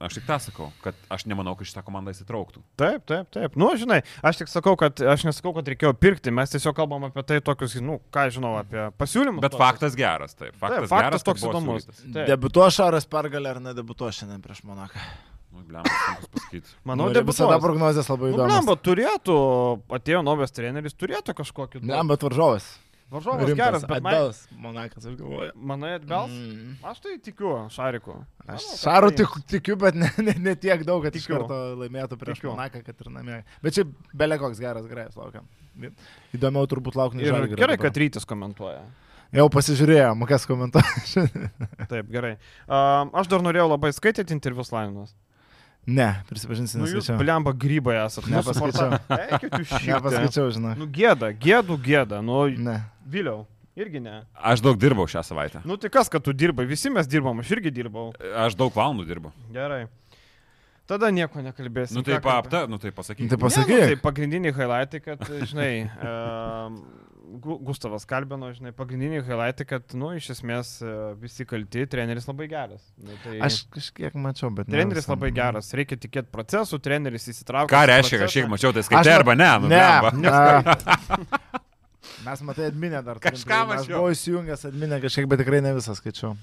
aš 0.00 0.18
tik 0.18 0.26
tą 0.28 0.36
sakau, 0.42 0.68
kad 0.84 0.98
aš 1.12 1.24
nemanau, 1.30 1.54
kad 1.56 1.68
šitą 1.68 1.82
komandą 1.86 2.12
įsitrauktų. 2.14 2.62
Taip, 2.80 3.04
taip, 3.08 3.30
taip. 3.34 3.56
Nu, 3.58 3.70
žinai, 3.80 4.02
aš 4.26 4.42
tik 4.42 4.50
sakau, 4.52 4.74
kad 4.80 5.00
aš 5.00 5.24
nesakau, 5.28 5.54
kad 5.56 5.68
reikėjo 5.72 5.94
pirkti, 5.98 6.34
mes 6.34 6.52
tiesiog 6.52 6.76
kalbam 6.76 7.06
apie 7.08 7.24
tai 7.26 7.38
tokius, 7.44 7.78
nu, 7.84 7.98
ką 8.14 8.26
žinau, 8.36 8.56
apie 8.60 8.88
pasiūlymus. 9.00 9.40
Bet 9.44 9.54
tokius. 9.54 9.62
faktas 9.64 9.96
geras, 9.98 10.36
taip. 10.36 10.52
Faktas, 10.60 10.84
Taip, 10.86 10.90
faktas 10.92 11.22
geras, 11.22 11.26
toks 11.30 11.46
įdomus. 11.48 11.88
Debutuo 12.28 12.68
Šaras 12.72 13.08
pergalė 13.08 13.54
ar 13.56 13.62
nedebutuo 13.70 14.12
šiandien 14.12 14.44
prieš 14.44 14.62
Monaką? 14.68 15.00
Nu, 15.56 15.62
blem, 15.64 15.86
pasakyti. 16.34 16.68
Manau, 16.88 17.08
Nu, 17.08 17.22
visada 17.24 17.56
prognozijas 17.62 18.10
labai 18.12 18.28
Nu, 18.30 18.34
įdomios. 18.36 18.52
blemba, 18.52 18.74
turėtų, 18.84 19.36
atėjo 19.96 20.20
naujas 20.26 20.52
treneris, 20.52 20.92
turėtų 20.98 21.32
kažkokį... 21.38 21.80
duot. 21.80 21.88
Blemba, 21.88 22.18
varžovas. 22.20 22.66
Varžovas 23.10 23.52
geras, 23.54 23.84
bet 23.86 24.02
man... 24.02 24.14
Atbels, 24.14 24.38
Monakas, 24.58 25.04
aš 25.06 25.14
galvoju. 25.14 25.52
Manai 25.54 25.92
atbels? 26.00 26.32
Mm. 26.34 26.72
Aš 26.90 26.98
tai 27.04 27.12
tikiu, 27.22 27.52
Šariku. 27.70 28.16
Aš 28.42 28.64
Manau, 28.66 28.78
Šaru 28.80 29.10
paims. 29.12 29.20
tik, 29.20 29.36
tikiu, 29.52 29.76
bet 29.78 29.94
ne, 29.94 30.08
ne, 30.26 30.34
ne 30.42 30.54
tiek 30.58 30.82
daug, 30.88 31.04
kad 31.06 31.14
iš 31.14 31.28
Tikiu. 31.28 31.36
karto 31.38 31.58
laimėtų 31.84 32.18
prieš 32.18 32.40
Tikiu. 32.40 32.50
Monaką, 32.56 32.82
kad 32.82 33.04
ir 33.04 33.12
namie. 33.14 33.38
Bet 33.62 33.78
čia 33.78 33.86
belė 34.10 34.40
koks 34.42 34.58
geras 34.62 34.88
grėjas 34.90 35.14
laukiam. 35.20 35.46
Įdomiau 36.34 36.66
turbūt 36.66 36.98
laukti 36.98 37.22
Ir 37.22 37.46
gerai, 37.54 37.78
kad 37.78 38.02
rytis 38.02 38.26
komentuoja. 38.26 38.82
Jau 39.34 39.46
pasižiūrėjom, 39.54 40.26
kas 40.30 40.46
komentuoja. 40.50 41.26
Taip, 41.90 42.10
gerai. 42.10 42.36
Um, 42.66 43.10
aš 43.18 43.30
dar 43.30 43.42
norėjau 43.44 43.68
labai 43.70 43.90
skaityti 43.94 44.34
interviu 44.34 44.66
Slaninas. 44.66 45.14
Ne, 45.86 46.08
prisipažinsiu, 46.28 46.78
Nu, 46.80 46.86
jūs 46.86 47.04
neskaičiau. 47.06 47.18
blemba 47.22 47.52
grybai 47.54 47.96
esate. 48.06 48.30
Nepaskaičiau. 48.30 48.98
Nepaskaičiau, 49.86 50.50
žinai. 50.54 50.74
Nu, 50.78 50.86
gėda, 50.90 51.32
gėdų 51.38 51.76
gėda. 51.82 52.22
Nu, 52.24 52.46
Ne. 52.50 52.80
Viliau. 53.06 53.46
Irgi 53.76 54.00
ne. 54.00 54.22
Aš 54.34 54.62
daug 54.64 54.78
dirbau 54.80 55.04
šią 55.06 55.20
savaitę. 55.22 55.60
Nu, 55.68 55.76
tai 55.76 55.90
kas, 55.92 56.08
kad 56.08 56.22
tu 56.24 56.32
dirbai? 56.32 56.64
Visi 56.66 56.88
mes 56.90 57.06
dirbam, 57.06 57.38
aš 57.42 57.50
irgi 57.58 57.70
dirbau. 57.70 58.08
Aš 58.40 58.54
daug 58.56 58.72
valandų 58.72 59.04
dirbu. 59.06 59.32
Gerai. 59.52 59.86
Tada 60.88 61.10
nieko 61.10 61.42
nekalbėsim. 61.42 61.98
Nu 61.98 62.02
tai 62.06 62.14
kalbė- 62.16 62.22
paapta, 62.24 62.66
nu 62.70 62.78
tai 62.78 62.90
pasakyk. 62.94 63.28
Tai 63.28 63.36
Ne, 63.36 63.42
pasakyk. 63.42 63.80
Nu, 63.80 63.86
tai 63.90 63.96
pagrindiniai 64.00 64.52
highlightai, 64.54 65.00
kad, 65.04 65.18
žinai, 65.50 65.90
Gu- 65.90 66.82
Gustavas 67.42 68.04
kalbino, 68.08 68.48
žinai, 68.54 68.70
pagrindiniai 68.76 69.22
highlightai, 69.26 69.66
kad, 69.68 69.94
nu, 69.98 70.12
iš 70.16 70.28
esmės 70.36 70.76
e, 70.84 70.92
visi 71.20 71.46
kalti, 71.48 71.82
treneris 71.90 72.28
labai 72.30 72.46
geras. 72.52 72.84
Nu, 73.02 73.16
tai 73.24 73.40
Aš 73.46 73.64
kažkiek 73.74 74.14
mačiau, 74.14 74.52
bet... 74.54 74.68
ne 74.70 74.76
Treneris 74.78 75.08
labai 75.10 75.32
geras, 75.34 75.72
reikia 75.76 75.98
tikėti 76.00 76.30
procesų, 76.34 76.78
treneris 76.84 77.26
įsitraukia. 77.32 77.72
Ką 77.74 77.82
reiškia, 77.90 78.20
kažkiek 78.22 78.50
mačiau, 78.52 78.70
tai 78.76 78.84
Aš 78.84 78.90
skaitai 78.92 79.16
arba 79.18 79.34
ne? 79.38 79.50
Nu, 79.64 79.72
Ne. 79.74 80.30
a, 80.30 81.56
Mes 82.26 82.40
matai 82.42 82.70
adminę 82.70 83.02
dar. 83.06 83.18
Kažką. 83.22 83.58
Aš 83.62 83.68
mačiau. 83.70 83.98
buvau 83.98 84.14
įsijungęs 84.14 84.64
adminę 84.70 84.98
kažkiek, 85.02 85.26
bet 85.30 85.42
tikrai 85.42 85.60
ne 85.62 85.74
visą 85.76 85.94
skaičiau. 85.98 86.34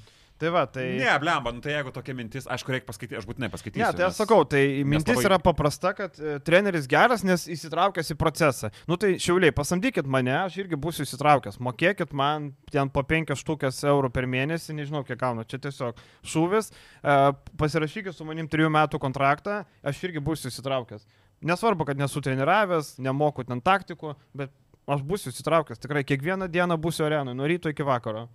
Tai 0.42 0.50
va, 0.52 0.64
tai... 0.68 0.98
Ne, 1.00 1.12
blemba, 1.22 1.52
nu 1.56 1.62
tai 1.64 1.72
jeigu 1.76 1.92
tokia 1.94 2.14
mintis, 2.18 2.48
aišku, 2.52 2.72
reikia 2.74 2.88
paskaityti, 2.90 3.16
aš 3.20 3.28
būtinai 3.30 3.48
paskaitysiu. 3.54 3.84
Ne, 3.86 3.92
tai 3.96 4.06
aš 4.08 4.12
nes- 4.12 4.18
sakau, 4.20 4.42
tai 4.50 4.64
mintis 4.84 5.14
labai- 5.16 5.26
yra 5.30 5.38
paprasta, 5.40 5.92
kad 5.96 6.18
e, 6.20 6.34
treneris 6.44 6.88
geras, 6.90 7.22
nes 7.24 7.46
įsitraukęs 7.54 8.10
į 8.12 8.18
procesą. 8.20 8.72
Nu 8.90 8.98
tai 9.00 9.14
šiauliai, 9.22 9.54
pasamdykit 9.56 10.10
mane, 10.10 10.34
aš 10.42 10.58
irgi 10.66 10.76
būsiu 10.84 11.06
įsitraukęs. 11.06 11.60
Mokėkit 11.64 12.12
man 12.18 12.50
ten 12.74 12.90
po 12.92 13.06
5 13.08 13.36
štukės 13.40 13.80
eurų 13.88 14.10
per 14.12 14.28
mėnesį, 14.28 14.76
nežinau 14.82 15.04
kiek 15.08 15.22
gaunu, 15.22 15.46
čia 15.48 15.62
tiesiog 15.64 16.02
šūvis. 16.28 16.74
E, 16.74 17.18
pasirašykit 17.62 18.18
su 18.18 18.26
manim 18.28 18.50
3 18.52 18.68
metų 18.74 19.00
kontraktą, 19.00 19.62
aš 19.86 20.02
irgi 20.10 20.20
būsiu 20.20 20.50
įsitraukęs. 20.52 21.06
Nesvarbu, 21.44 21.86
kad 21.88 22.00
nesu 22.00 22.22
treniravęs, 22.24 22.98
nemoku 23.04 23.44
ten 23.48 23.62
taktikų, 23.64 24.16
bet 24.34 24.52
aš 24.90 25.06
būsiu 25.08 25.32
įsitraukęs. 25.32 25.80
Tikrai 25.80 26.04
kiekvieną 26.08 26.50
dieną 26.52 26.76
būsiu 26.80 27.06
arenui, 27.08 27.38
nuo 27.38 27.48
ryto 27.48 27.72
iki 27.72 27.84
vakaro. 27.88 28.26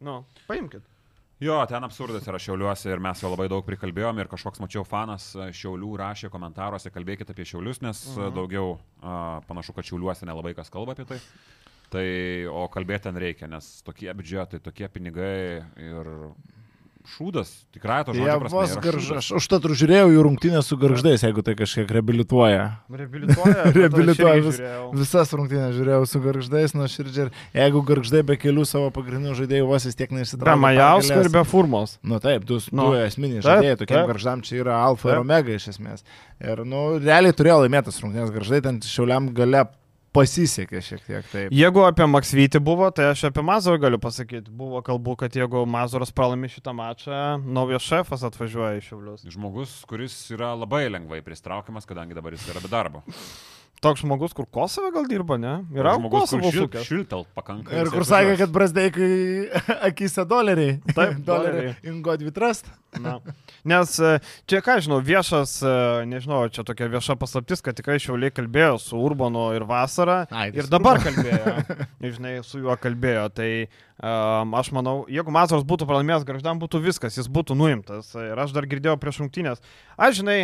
Nu, 0.00 0.22
paimkit. 0.48 0.86
Jo, 1.40 1.54
ten 1.66 1.84
absurdas 1.84 2.26
yra 2.28 2.38
šiauliuose 2.38 2.90
ir 2.92 3.00
mes 3.00 3.22
jo 3.22 3.30
labai 3.32 3.46
daug 3.48 3.64
prikalbėjom 3.64 4.18
ir 4.20 4.28
kažkoks 4.28 4.60
mačiau 4.60 4.82
fanas 4.84 5.30
e, 5.40 5.46
šiaulių 5.56 5.94
rašė 5.96 6.28
komentaruose, 6.28 6.92
kalbėkite 6.92 7.32
apie 7.32 7.46
šiaulius, 7.48 7.80
nes 7.80 8.02
uh 8.06 8.12
Mhm. 8.12 8.26
-huh. 8.28 8.34
daugiau 8.34 8.78
a, 9.02 9.40
panašu, 9.48 9.72
kad 9.72 9.84
šiauliuose 9.84 10.26
nelabai 10.28 10.54
kas 10.54 10.68
kalba 10.70 10.92
apie 10.92 11.04
tai. 11.04 11.18
Tai, 11.90 12.06
o 12.52 12.68
kalbėti 12.68 13.02
ten 13.08 13.16
reikia, 13.16 13.48
nes 13.48 13.82
tokie 13.82 14.12
biudžetai, 14.14 14.60
tokie 14.60 14.88
pinigai 14.88 15.64
ir 15.76 16.06
šūdas, 17.16 17.48
tikrai 17.74 18.02
to 18.04 18.12
Jie 18.12 18.20
žodžio 18.22 18.40
prasme. 18.42 18.56
vos 18.58 18.72
yra 18.74 18.82
garž... 18.84 19.04
šūdas. 19.06 19.18
Aš 19.20 19.28
užtat 19.40 19.64
ir 19.68 19.72
žiūrėjau 19.80 20.08
jų 20.12 20.24
rungtynės 20.26 20.68
su 20.70 20.76
garždais, 20.80 21.22
jeigu 21.24 21.42
tai 21.46 21.54
kažkiek 21.58 21.90
reabilituoja. 21.96 22.64
Reabilituoja. 22.92 23.64
Reabilituoja 23.78 24.42
vis. 24.44 24.58
vis, 24.60 25.00
visas 25.00 25.32
rungtynės 25.36 25.74
žiūrėjau 25.78 26.04
su 26.10 26.20
garždais, 26.24 26.74
nuo 26.76 26.86
širdžiai. 26.92 27.26
Ir 27.30 27.62
jeigu 27.62 27.82
garždai 27.88 28.22
be 28.28 28.36
kelių 28.40 28.66
savo 28.68 28.92
pagrindinių 28.94 29.34
žaidėjų 29.40 29.66
vos 29.72 29.88
vis 29.88 29.98
tiek 29.98 30.12
Be 30.12 30.20
neišsitraukia. 30.20 30.60
Majausko 30.66 31.18
ir 31.24 31.32
be 31.34 31.44
Furmos. 31.48 31.96
Nu 32.02 32.20
taip, 32.22 32.44
du, 32.48 32.60
Nu. 32.70 32.90
du 32.92 33.00
esminiai 33.00 33.42
žaidėjai, 33.44 33.80
tokiem 33.80 33.96
taip. 34.02 34.12
garždam 34.12 34.44
čia 34.46 34.60
yra 34.62 34.78
alfa 34.84 35.08
Taip. 35.08 35.16
ir 35.16 35.24
omega 35.24 35.56
iš 35.56 35.70
esmės. 35.74 36.04
Ir, 36.40 36.62
nu, 36.68 36.84
realiai 37.00 37.32
turėjo 37.36 37.62
laimėtas 37.64 37.98
rungtynės 38.04 38.30
garždai, 38.36 38.60
ten 38.68 38.78
šiauliam 38.84 39.32
gale 39.36 39.64
pasisekė 40.16 40.82
šiek 40.84 41.04
tiek 41.06 41.28
taip. 41.30 41.54
Jeigu 41.54 41.84
apie 41.86 42.06
Maksvytį 42.10 42.62
buvo, 42.64 42.90
tai 42.94 43.10
aš 43.12 43.28
apie 43.30 43.44
Mazurą 43.46 43.80
galiu 43.84 44.00
pasakyti. 44.02 44.50
Buvo 44.50 44.82
kalbų, 44.86 45.16
kad 45.22 45.36
jeigu 45.38 45.64
Mazuras 45.70 46.12
pralaimi 46.14 46.50
šitą 46.52 46.74
mačą, 46.76 47.20
naujas 47.44 47.86
šefas 47.86 48.26
atvažiuoja 48.30 48.80
iš 48.80 48.90
Šiaulius. 48.90 49.24
Žmogus, 49.30 49.78
kuris 49.90 50.16
yra 50.34 50.52
labai 50.58 50.86
lengvai 50.90 51.22
pristraukiamas, 51.26 51.88
kadangi 51.88 52.18
dabar 52.18 52.36
jis 52.36 52.48
yra 52.50 52.64
be 52.64 52.72
darbo. 52.72 53.04
Toks 53.80 54.02
žmogus, 54.04 54.34
kur 54.36 54.44
Kosove 54.44 54.90
gal 54.92 55.06
dirba, 55.08 55.38
ne? 55.40 55.54
Yra 55.72 55.94
žmogus, 55.96 56.26
kur 56.28 56.42
Kosovo 56.42 56.50
šil, 56.52 56.66
sukęs. 56.66 56.84
šiltel 56.84 57.22
pakankamai. 57.32 57.78
Ir 57.80 57.88
kur 57.88 58.04
sakė, 58.04 58.34
kad 58.36 58.50
brazdeikai 58.52 59.08
akise 59.88 60.26
doleriai. 60.28 60.74
Taip, 60.92 61.22
doleriai. 61.30 61.70
Ingo 61.88 62.12
dvitrast. 62.20 62.68
Na. 63.00 63.14
Nes 63.64 63.94
e, 64.04 64.10
čia, 64.50 64.60
ką 64.66 64.76
žinau, 64.84 64.98
viešas, 65.06 65.54
e, 65.64 65.72
nežinau, 66.12 66.42
čia 66.52 66.66
tokia 66.68 66.90
vieša 66.92 67.16
paslaptis, 67.22 67.64
kad 67.64 67.78
tikrai 67.78 67.96
Šiauliai 68.02 68.34
kalbėjo 68.36 68.76
su 68.84 69.00
Urbano 69.00 69.46
ir 69.56 69.64
Vasara. 69.64 70.26
Ai, 70.28 70.50
tai 70.52 70.60
Ir 70.60 70.68
dabar 70.68 71.00
kalbėjo. 71.00 71.56
Žinai, 72.20 72.36
su 72.44 72.60
juo 72.60 72.76
kalbėjo. 72.84 73.26
Tai 73.32 73.50
um, 73.64 74.56
aš 74.60 74.74
manau, 74.76 74.98
jeigu 75.08 75.32
Mazaras 75.32 75.64
būtų 75.64 75.88
pralaimėjęs 75.88 76.28
garždam, 76.28 76.60
būtų 76.60 76.84
viskas, 76.84 77.16
jis 77.16 77.32
būtų 77.32 77.56
nuimtas. 77.56 78.12
Ir 78.18 78.36
aš 78.44 78.52
dar 78.56 78.68
girdėjau 78.68 79.00
prieš 79.00 79.22
rungtynės. 79.24 79.64
Aš, 79.96 80.20
žinai, 80.20 80.40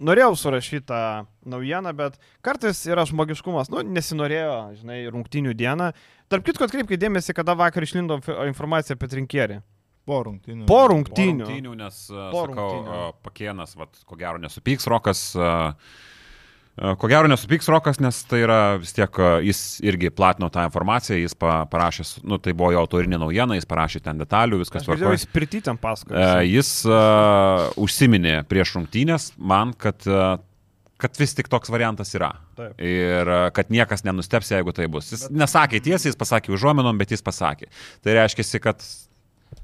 norėjau 0.00 0.34
surašyti 0.38 0.86
tą 0.88 1.26
naujieną, 1.48 1.92
bet 1.96 2.18
kartais 2.44 2.80
yra 2.86 3.04
žmogiškumas. 3.08 3.70
Nu, 3.72 3.82
nesinorėjo, 3.82 4.54
žinai, 4.80 5.00
rungtynių 5.12 5.54
dieną. 5.58 5.90
Tarp 6.28 6.44
kitko, 6.46 6.66
atkreipkite 6.68 7.00
dėmesį, 7.06 7.34
kada 7.34 7.54
vakar 7.58 7.82
išlindo 7.86 8.18
inf- 8.20 8.34
informacija 8.50 8.96
apie 8.98 9.08
trinkierį. 9.08 9.60
Po 10.08 10.22
rungtynių. 10.24 10.64
Po 10.64 10.74
Po 10.74 10.84
rungtynių. 10.94 11.44
rungtynių, 11.44 11.72
nes, 11.76 11.96
Po 12.08 12.44
sakau, 12.46 12.46
rungtynių. 12.54 12.92
uh, 13.08 13.12
pakienas, 13.22 13.74
vat, 13.76 13.90
ko 14.08 14.16
gero 14.16 14.38
nesupyks 14.40 14.86
Rokas. 14.88 15.20
Uh, 15.36 15.74
Ko 16.78 17.08
gero 17.10 17.26
nesupyks 17.30 17.66
Rokas, 17.72 17.98
nes 18.02 18.20
tai 18.30 18.42
yra 18.44 18.58
vis 18.78 18.92
tiek, 18.94 19.18
uh, 19.18 19.38
jis 19.42 19.78
irgi 19.82 20.12
platino 20.14 20.46
tą 20.54 20.62
informaciją, 20.68 21.16
jis 21.18 21.34
pa, 21.38 21.62
parašė, 21.70 22.06
nu 22.28 22.38
tai 22.42 22.54
buvo 22.54 22.70
jo 22.74 22.82
autorinė 22.84 23.18
naujiena, 23.18 23.56
jis 23.58 23.66
parašė 23.66 24.02
ten 24.04 24.20
detalių, 24.20 24.60
viskas 24.62 24.84
Aš 24.84 24.90
girdėjau, 24.92 25.08
tvarkoja. 25.08 25.18
jis 25.18 25.32
pirtytėm 25.34 25.80
E. 26.14 26.28
Jis 26.52 26.70
uh, 26.86 27.66
užsiminė 27.82 28.36
prieš 28.50 28.76
rungtynės 28.78 29.32
man, 29.38 29.74
kad, 29.74 30.06
uh, 30.06 30.36
kad 31.02 31.18
vis 31.18 31.34
tik 31.34 31.50
toks 31.50 31.72
variantas 31.74 32.14
yra. 32.14 32.30
Taip. 32.58 32.78
Ir 32.78 33.32
uh, 33.32 33.48
kad 33.54 33.74
niekas 33.74 34.06
nenusteps, 34.06 34.54
jeigu 34.54 34.76
tai 34.76 34.86
bus. 34.92 35.10
Jis 35.16 35.26
nesakė 35.34 35.82
tiesiai, 35.82 36.12
jis 36.12 36.20
pasakė 36.20 36.54
užuominom, 36.54 36.98
bet 37.00 37.16
jis 37.16 37.26
pasakė. 37.26 37.72
Tai 38.06 38.18
reiškia, 38.20 38.62
kad 38.62 38.86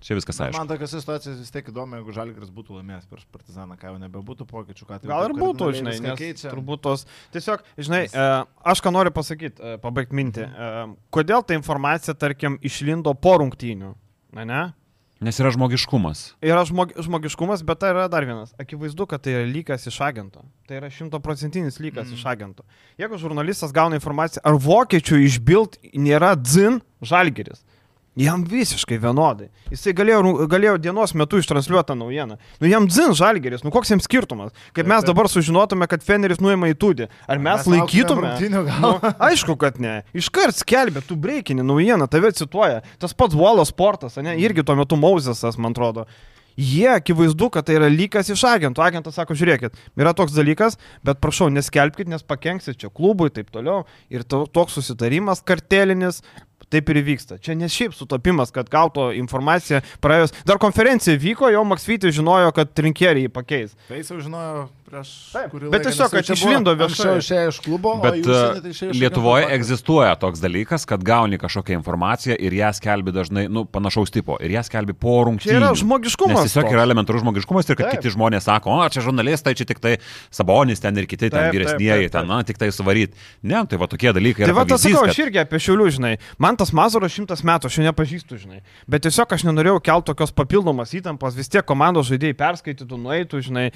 čia 0.04 0.18
viskas 0.18 0.40
aišku. 0.44 0.58
Man 0.58 0.70
tokios 0.70 0.92
situacijos 0.94 1.40
vis 1.40 1.52
tiek 1.54 1.70
įdomu, 1.72 1.98
jeigu 1.98 2.14
Žalgiris 2.16 2.52
būtų 2.54 2.78
laimėjęs 2.78 3.08
prieš 3.10 3.26
Partizaną, 3.34 3.78
ką 3.80 3.92
jau 3.92 3.98
nebebūtų 4.04 4.46
pokyčių, 4.50 4.86
ką 4.90 5.00
tai 5.00 5.10
Gal 5.10 5.28
ir 5.30 5.36
būtų, 5.38 5.72
žinai, 5.80 5.96
nes 6.04 6.20
keičia. 6.20 6.52
turbūt 6.52 6.84
tos. 6.84 7.06
Tiesiog, 7.34 7.64
žinai, 7.80 8.04
e, 8.06 8.28
aš 8.74 8.84
ką 8.84 8.94
noriu 8.94 9.14
pasakyti, 9.16 9.74
pabaigti 9.82 10.20
mintį. 10.20 10.46
E, 10.46 10.86
kodėl 11.14 11.44
ta 11.46 11.56
informacija, 11.58 12.16
tarkim, 12.18 12.60
išlindo 12.62 13.16
po 13.16 13.38
rungtynių? 13.42 13.94
Na, 14.34 14.48
ne? 14.48 14.62
Nes 15.24 15.38
yra 15.40 15.52
žmogiškumas. 15.54 16.34
Yra 16.44 16.64
žmog, 16.68 16.90
žmogiškumas, 17.00 17.62
bet 17.64 17.78
tai 17.80 17.92
yra 17.94 18.08
dar 18.12 18.26
vienas. 18.26 18.50
Akivaizdu, 18.60 19.06
kad 19.08 19.22
tai 19.24 19.36
yra 19.38 19.46
lygas 19.48 19.86
iš 19.88 20.00
agento. 20.04 20.42
Tai 20.68 20.80
yra 20.80 20.90
šimtoprocentinis 20.92 21.78
lygas 21.80 22.10
mm. 22.10 22.18
iš 22.18 22.24
agento. 22.28 22.66
Jeigu 23.00 23.16
žurnalistas 23.22 23.72
gauna 23.72 23.96
informaciją, 23.96 24.42
ar 24.44 24.58
vokiečių 24.60 25.22
iš 25.24 25.38
Bild 25.46 25.78
nėra 25.94 26.34
dzin 26.36 26.82
žalgeris. 27.00 27.62
Jam 28.14 28.44
visiškai 28.46 29.00
vienodai. 29.02 29.48
Jisai 29.72 29.90
galėjo, 29.96 30.46
galėjo 30.50 30.76
dienos 30.78 31.16
metu 31.18 31.40
ištransliuoti 31.42 31.88
tą 31.88 31.96
naujieną. 31.98 32.36
Nu 32.62 32.68
jam 32.70 32.86
dzin 32.86 33.14
žalgeris, 33.18 33.64
nu 33.66 33.72
koks 33.74 33.90
jam 33.90 34.02
skirtumas? 34.02 34.52
Kaip 34.76 34.86
mes 34.90 35.06
dabar 35.06 35.26
sužinotume, 35.30 35.88
kad 35.90 36.04
Feneris 36.06 36.38
nuima 36.42 36.70
į 36.70 36.76
tūdį. 36.78 37.08
Ar 37.26 37.42
mes, 37.42 37.64
mes 37.64 37.72
laikytume? 37.74 38.36
Nu, 38.84 38.92
aišku, 39.18 39.56
kad 39.58 39.80
ne. 39.82 39.96
Iškart 40.14 40.60
skelbė, 40.62 41.02
tu 41.08 41.18
breikinį 41.18 41.66
naujieną, 41.66 42.06
tave 42.10 42.30
cituoja. 42.38 42.84
Tas 43.02 43.16
pats 43.18 43.34
Valo 43.34 43.66
sportas, 43.66 44.20
ne? 44.22 44.36
Irgi 44.38 44.62
tuo 44.62 44.78
metu 44.78 45.00
Mauzesas, 45.00 45.58
man 45.58 45.74
atrodo. 45.74 46.06
Jie 46.54 46.86
akivaizdu, 46.92 47.48
kad 47.50 47.66
tai 47.66 47.80
yra 47.80 47.90
lygas 47.90 48.30
iš 48.30 48.44
agentų. 48.46 48.82
Agentas 48.84 49.16
sako, 49.18 49.34
žiūrėkit, 49.34 49.74
yra 49.98 50.14
toks 50.14 50.36
dalykas, 50.36 50.78
bet 51.02 51.18
prašau, 51.22 51.48
neskelbkite, 51.50 52.12
nes 52.12 52.22
pakenksit 52.22 52.78
čia 52.78 52.92
klubui 52.94 53.26
ir 53.26 53.34
taip 53.40 53.50
toliau. 53.54 53.82
Ir 54.06 54.22
to, 54.22 54.44
toks 54.54 54.78
susitarimas 54.78 55.42
kartelinis. 55.42 56.22
Taip 56.74 56.90
ir 56.90 56.98
vyksta. 57.06 57.38
Čia 57.38 57.54
ne 57.54 57.68
šiaip 57.70 57.92
sutapimas, 57.94 58.50
kad 58.54 58.66
gauto 58.72 59.10
informaciją 59.14 59.78
praėjus. 60.02 60.34
Dar 60.48 60.58
konferencija 60.62 61.14
vyko, 61.22 61.46
jau 61.54 61.62
Maksvytis 61.70 62.16
žinojo, 62.16 62.50
kad 62.56 62.72
trinkeriai 62.74 63.30
pakeis. 63.30 63.76
Tai 63.86 64.00
jis 64.00 64.10
jau 64.10 64.18
žinojo 64.24 64.64
prieš 64.94 65.10
Taip, 65.34 65.50
kurį 65.52 65.70
bet 65.72 65.84
tiesiog, 65.88 66.12
kad 66.12 66.26
čia 66.26 66.36
išlindo 66.36 66.74
viešai. 66.78 67.14
Išėjo 67.20 67.52
iš 67.52 67.58
klubo, 67.64 67.94
Bet 68.02 68.18
užsienį 68.20 68.62
tai 68.62 68.90
Lietuvoje 68.94 69.48
egzistuoja 69.56 70.14
toks 70.20 70.42
dalykas, 70.42 70.86
kad 70.88 71.02
gauni 71.06 71.38
kažkokią 71.40 71.76
informaciją 71.78 72.36
ir 72.38 72.54
ją 72.54 72.70
skelbi 72.78 73.14
dažnai, 73.14 73.46
nu, 73.52 73.64
panašaus 73.66 74.12
tipo. 74.14 74.38
Ir 74.44 74.54
ją 74.54 74.64
skelbi 74.66 74.94
po 74.98 75.16
rungtynių. 75.28 75.50
Čia 75.50 75.58
yra 75.60 75.72
žmogiškumas. 75.78 76.38
Nes 76.38 76.52
tiesiog 76.52 76.68
toks. 76.68 76.76
yra 76.76 76.86
elementarus 76.86 77.24
žmogiškumas 77.24 77.70
ir 77.70 77.78
kad 77.80 77.90
Taip. 77.90 78.02
kiti 78.02 78.14
žmonės 78.14 78.46
sako, 78.48 78.76
o 78.78 78.88
čia 78.92 79.04
žurnalistai, 79.04 79.56
čia 79.58 79.66
tik 79.68 79.82
tai 79.82 79.96
Sabonis 80.34 80.82
ten 80.82 80.96
ir 81.00 81.08
kiti 81.10 81.30
ten 81.30 81.48
Taip, 81.48 81.56
vyresnieji, 81.56 82.08
taip, 82.08 82.12
taip. 82.12 82.20
ten, 82.20 82.30
na, 82.30 82.42
tik 82.46 82.60
tai 82.60 82.70
suvaryt. 82.74 83.18
Ne, 83.42 83.64
tai 83.70 83.80
va 83.80 83.90
tokie 83.90 84.12
dalykai. 84.14 84.46
Tai 84.46 84.56
va, 84.56 84.66
tas 84.68 84.84
sakau, 84.84 85.04
kad- 85.04 85.14
aš 85.14 85.22
irgi 85.26 85.42
apie 85.42 85.60
šiulių, 85.62 85.90
žinai. 85.98 86.14
Man 86.38 86.58
tas 86.60 86.72
Mazuras 86.74 87.14
šimtas 87.14 87.44
metų, 87.46 87.70
aš 87.70 87.78
jo 87.80 87.86
nepažįstu, 87.88 88.38
žinai. 88.40 88.62
Bet 88.88 89.06
tiesiog 89.06 89.30
aš 89.34 89.46
nenorėjau 89.48 89.82
kelti 89.82 90.12
tokios 90.12 90.34
papildomos 90.34 90.94
įtampos, 90.94 91.36
vis 91.38 91.48
tiek 91.48 91.64
komandos 91.64 92.10
žaidėjai 92.10 92.36
perskaitytų, 92.36 92.98
nueitų, 92.98 93.42
žinai. 93.48 93.70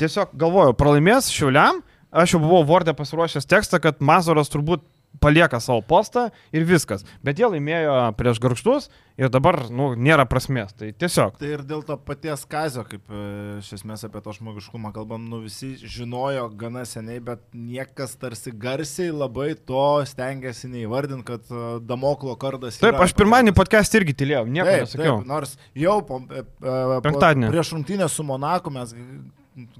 Tiesiog 0.00 0.34
galvoju, 0.36 0.74
pralaimės 0.76 1.30
šiuliam, 1.32 1.80
aš 2.12 2.36
jau 2.36 2.42
buvau 2.42 2.64
Vordė 2.68 2.92
pasiruošęs 2.96 3.48
tekstą, 3.48 3.80
kad 3.80 4.02
Mazuras 4.04 4.52
turbūt 4.52 4.84
palieka 5.20 5.60
savo 5.60 5.80
postą 5.80 6.28
ir 6.52 6.64
viskas. 6.68 7.04
Bet 7.24 7.40
jie 7.40 7.48
laimėjo 7.48 7.94
prieš 8.18 8.40
garžtus 8.42 8.88
ir 9.16 9.30
dabar, 9.32 9.58
nu, 9.72 9.90
nėra 9.96 10.26
prasmės. 10.28 10.74
Tai 10.76 10.90
tiesiog. 10.92 11.38
Tai 11.40 11.52
ir 11.54 11.62
dėl 11.66 11.82
to 11.86 11.96
paties 11.96 12.44
kazio, 12.50 12.84
kaip 12.88 13.08
e, 13.08 13.22
iš 13.62 13.72
esmės 13.78 14.04
apie 14.06 14.20
to 14.24 14.34
žmogiškumą 14.36 14.92
kalbam, 14.96 15.24
nu 15.30 15.40
visi 15.44 15.72
žinojo 15.80 16.48
gana 16.60 16.84
seniai, 16.88 17.22
bet 17.24 17.42
niekas 17.56 18.16
tarsi 18.20 18.52
garsiai 18.52 19.14
labai 19.14 19.54
to 19.56 19.86
stengiasi 20.08 20.70
neįvardinti, 20.74 21.26
kad 21.32 21.48
e, 21.48 21.64
Damoklo 21.86 22.36
kardas. 22.40 22.80
Taip, 22.82 23.00
aš 23.00 23.16
pakeltas. 23.16 23.56
podcast 23.56 23.98
irgi 23.98 24.16
tylėjau, 24.20 24.44
nieko 24.50 24.68
Taip, 24.68 24.84
nesakiau. 24.84 25.16
taip, 25.22 25.32
nors 25.32 25.56
jau 25.72 25.98
po, 26.04 26.20
e, 26.28 26.44
po, 26.60 27.00
Penktadienį. 27.08 27.50
prieš 27.54 27.72
rungtynę 27.76 28.10
su 28.12 28.26
Monaku 28.26 28.74
mes 28.74 28.92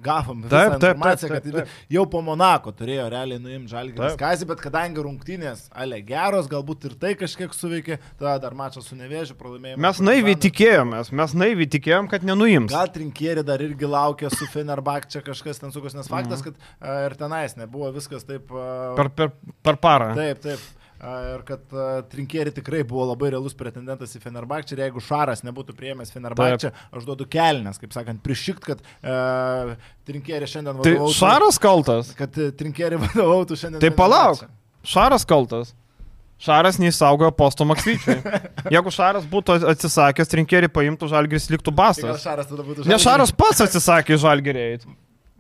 gavom 0.03 0.43
visą 0.45 0.51
Taip, 0.53 0.77
taip, 0.81 0.97
informaciją, 0.97 1.29
taip, 1.31 1.45
taip, 1.45 1.55
kad 1.69 1.95
jau 1.97 2.05
po 2.11 2.23
Monako 2.25 2.73
turėjo 2.77 3.07
realiai 3.13 3.41
nuimti 3.43 3.73
žalgį 3.75 3.97
Taip. 3.99 4.15
skazį, 4.17 4.49
bet 4.51 4.63
kadangi 4.65 5.05
rungtynės, 5.05 5.67
ale 5.77 5.99
geros, 6.07 6.49
galbūt 6.51 6.87
ir 6.89 6.95
tai 7.03 7.13
kažkiek 7.19 7.53
suveikė, 7.57 7.99
tada 8.21 8.37
dar 8.47 8.57
mačas 8.57 8.89
su 8.89 8.97
nevėžiu 8.99 9.37
pralaimėjome. 9.41 9.83
Mes 9.87 10.01
naiviai 10.01 10.39
tikėjomės, 10.47 11.13
mes 11.21 11.37
naiviai 11.37 11.69
tikėjom, 11.77 12.09
kad 12.13 12.25
nenuims. 12.27 12.73
Gal 12.73 12.89
trinkėri 12.95 13.45
dar 13.47 13.65
irgi 13.65 13.91
laukia 13.91 14.33
su 14.33 14.49
Fenerbak 14.53 15.11
čia 15.13 15.21
kažkas 15.27 15.61
ten 15.61 15.75
sukus, 15.75 15.97
nes 15.99 16.09
faktas, 16.11 16.45
kad 16.47 16.57
a, 16.81 17.03
ir 17.11 17.19
tenais 17.21 17.59
nebuvo 17.61 17.93
viskas 17.97 18.25
taip. 18.29 18.49
a, 18.53 18.95
Per, 18.97 19.13
per, 19.13 19.33
per 19.67 19.81
parą. 19.83 20.15
Taip, 20.17 20.41
taip. 20.45 20.65
Ir 21.07 21.43
kad 21.47 21.75
a, 21.77 21.87
Trinkėri 22.11 22.51
tikrai 22.57 22.83
buvo 22.89 23.05
labai 23.13 23.31
realus 23.35 23.55
pretendentas 23.55 24.17
į 24.19 24.23
Fenerbakčią 24.25 24.75
ir 24.75 24.85
jeigu 24.87 25.03
Šaras 25.05 25.45
nebūtų 25.47 25.77
prieėmęs 25.79 26.11
Fenerbakčią, 26.15 26.73
aš 26.91 27.07
duodu 27.07 27.29
kelnes, 27.31 27.79
kaip 27.83 27.95
sakant, 27.95 28.23
prišikt, 28.25 28.67
kad 28.67 28.83
uh, 28.83 29.75
Trinkėri 30.09 30.51
šiandien 30.51 30.81
Tai 30.83 30.95
vadovautų. 30.97 31.17
Šaras 31.21 31.61
kaltas. 31.63 32.13
Kad 32.19 32.39
e, 32.43 32.51
Trinkėri 32.59 32.99
vadovautų 33.05 33.59
šiandien. 33.61 33.83
Tai 33.87 33.93
palauk. 33.95 34.47
Šaras 34.87 35.27
kaltas. 35.29 35.75
Šaras 36.43 36.77
neįsaugojo 36.83 37.31
posto 37.33 37.65
Maksvyčiui. 37.65 38.19
Jeigu 38.75 38.93
Šaras 38.93 39.25
būtų 39.31 39.57
atsisakęs, 39.73 40.35
rinkėri 40.37 40.69
paimtų 40.69 41.09
žalgeris 41.09 41.49
liktų 41.55 41.73
Tai 41.73 41.79
bastas. 41.79 42.25
Šaras 42.27 42.51
tada 42.51 42.67
būtų 42.67 42.85
Ne 42.91 42.99
Šaras 43.01 43.33
pats 43.33 43.65
atsisakė 43.65 44.19
žalgerį 44.21 44.65
eiti. 44.67 44.91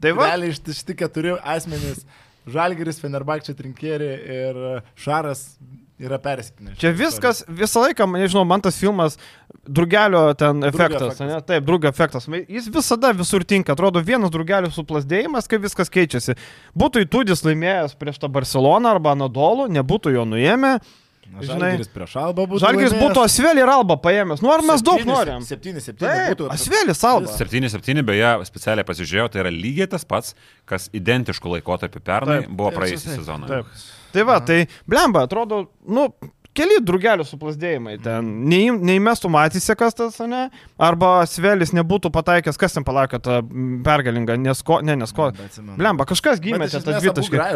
Tai 0.01 0.13
va. 0.17 0.31
Realiai 0.31 0.55
iš 0.55 0.63
šitie 0.79 0.97
keturi 0.97 1.35
asmenys- 1.41 2.05
Žalgeris, 2.51 3.01
Fenerbakčia, 3.03 3.57
Trinkėri 3.59 4.13
ir 4.37 4.63
Šaras 4.99 5.49
yra 5.99 6.19
persipinę. 6.21 6.75
Čia 6.81 6.93
viskas, 6.97 7.43
visą 7.49 7.87
laiką, 7.87 8.07
nežinau, 8.13 8.45
man 8.49 8.61
tas 8.65 8.77
filmas, 8.79 9.17
drugelio 9.65 10.29
ten 10.39 10.61
efektas, 10.69 11.17
efektas. 11.17 11.23
ne? 11.25 11.39
taip, 11.47 11.65
drugio 11.67 11.89
efektas, 11.89 12.29
jis 12.29 12.69
visada 12.73 13.13
visur 13.17 13.45
tinka, 13.49 13.73
atrodo 13.73 14.03
vienas 14.05 14.33
drugelio 14.35 14.71
suplasdėjimas, 14.75 15.49
kaip 15.49 15.65
viskas 15.65 15.91
keičiasi. 15.93 16.37
Būtų 16.77 17.07
įtūdis 17.07 17.45
laimėjęs 17.47 17.97
prieš 17.99 18.21
tą 18.23 18.31
Barceloną 18.33 18.93
arba 18.93 19.17
Nadolų, 19.17 19.71
nebūtų 19.79 20.13
jo 20.19 20.27
nuėmę, 20.29 20.77
Žalgiris 21.47 21.91
prieš 21.93 22.15
Alba 22.21 22.47
būtų. 22.47 22.63
Žalgiris 22.63 22.95
būtų 22.97 23.23
Asvelį 23.25 23.63
ir 23.65 23.73
Alba 23.73 23.97
paėmęs. 24.01 24.43
Nu, 24.45 24.53
ar 24.55 24.65
mes 24.65 24.85
daug 24.85 25.03
norim? 25.09 25.45
7-7 25.45 25.99
Taip, 26.01 26.33
būtų. 26.33 26.49
Asvelis 26.55 27.03
Alba. 27.05 27.35
7-7 27.37 28.05
beje, 28.07 28.33
specialiai 28.49 28.87
pasižiūrėjau, 28.89 29.29
tai 29.35 29.43
yra 29.45 29.53
lygiai 29.53 29.91
tas 29.93 30.07
pats, 30.09 30.37
kas 30.69 30.89
identiškų 30.97 31.59
laikotarpių 31.59 32.03
pernai 32.07 32.41
Taip, 32.45 32.57
buvo 32.57 32.73
praėjusią 32.79 33.19
sezoną. 33.19 33.51
Taip. 33.51 33.77
Tai 34.17 34.25
va, 34.25 34.39
tai 34.41 34.63
blemba, 34.89 35.27
atrodo, 35.27 35.67
nu, 35.93 36.07
keli 36.57 36.81
drugelių 36.85 37.27
suplasdėjimai 37.29 37.97
ten. 38.05 38.33
Nei, 38.51 38.71
neįmestų 38.73 39.31
matysė 39.33 39.77
kas 39.79 39.97
tas, 39.99 40.19
ne? 40.29 40.47
Arba 40.81 41.13
Svelis 41.31 41.75
nebūtų 41.77 42.11
pataikęs, 42.15 42.59
kas 42.61 42.77
ten 42.77 42.87
palaikė 42.87 43.21
tą 43.23 43.39
pergalingą, 43.87 44.39
nesko, 44.41 44.81
ne, 44.87 44.99
nesko. 45.03 45.31
Blemba, 45.77 46.09
kažkas 46.09 46.43
gimė 46.43 46.71
čia. 46.73 46.83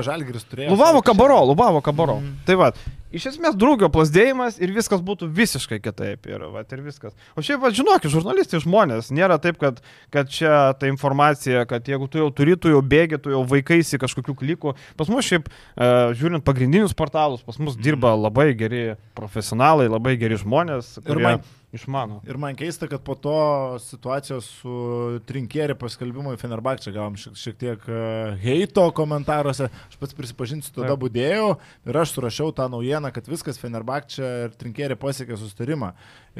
Žalgiris 0.07 0.49
turėjo. 0.49 0.73
Lubavo 0.75 1.05
kabaro, 1.05 1.43
lubavo 1.53 1.85
kabaro. 1.85 2.21
Mm. 2.21 2.41
Tai 2.49 2.57
va, 2.61 2.71
iš 3.15 3.27
esmės 3.33 3.57
draugio 3.59 3.91
plasdėjimas 3.93 4.59
ir 4.63 4.73
viskas 4.75 5.03
būtų 5.05 5.29
visiškai 5.35 5.81
kitaip. 5.83 6.27
Ir, 6.31 6.45
va, 6.53 6.63
ir 6.63 6.83
viskas. 6.85 7.15
O 7.35 7.45
šiaip, 7.45 7.61
va, 7.65 7.73
žinokit, 7.75 8.11
žurnalistai 8.13 8.63
žmonės, 8.63 9.11
nėra 9.15 9.39
taip, 9.43 9.59
kad, 9.61 9.81
kad 10.15 10.31
čia 10.33 10.73
ta 10.79 10.91
informacija, 10.91 11.65
kad 11.71 11.87
jeigu 11.91 12.09
tu 12.11 12.23
jau 12.23 12.31
turi, 12.35 12.57
tu 12.61 12.73
jau 12.73 12.83
bėgi, 12.83 13.21
tu 13.23 13.35
jau 13.35 13.43
vaikaisi 13.51 14.01
kažkokių 14.01 14.37
klikų. 14.43 14.75
Pas 15.01 15.11
mus 15.11 15.27
šiaip, 15.27 15.51
e, 15.51 15.91
žiūrint 16.21 16.47
pagrindinius 16.47 16.97
portalus, 16.97 17.45
pas 17.47 17.59
mus 17.63 17.79
dirba 17.81 18.15
labai 18.19 18.51
geri 18.59 18.90
profesionalai, 19.19 19.89
labai 19.91 20.17
geri 20.21 20.37
žmonės. 20.41 20.99
Ir 21.07 21.19
man- 21.23 21.43
Išmano. 21.71 22.17
Ir 22.27 22.35
man 22.35 22.57
keista, 22.59 22.89
kad 22.91 22.99
po 23.07 23.15
to 23.15 23.79
situacijos 23.79 24.43
su 24.59 25.21
Trinkėri 25.23 25.77
paskelbimu 25.79 26.33
į 26.35 26.39
Fenerbakčią 26.41 26.91
gavom 26.97 27.15
šiek, 27.15 27.37
šiek 27.39 27.59
tiek 27.61 27.85
uh, 27.87 28.33
heito 28.43 28.83
komentaruose. 28.91 29.69
Aš 29.87 29.95
pats 30.01 30.17
prisipažinsiu, 30.19 30.73
tada 30.75 30.97
Taip. 30.97 31.05
būdėjau 31.05 31.53
ir 31.87 31.99
aš 32.03 32.17
surašiau 32.17 32.51
tą 32.59 32.67
naujieną, 32.73 33.12
kad 33.15 33.31
viskas 33.31 33.61
Fenerbakčia 33.62 34.33
ir 34.49 34.57
Trinkėri 34.59 34.97
pasiekė 34.99 35.39
sustarimą. 35.39 35.93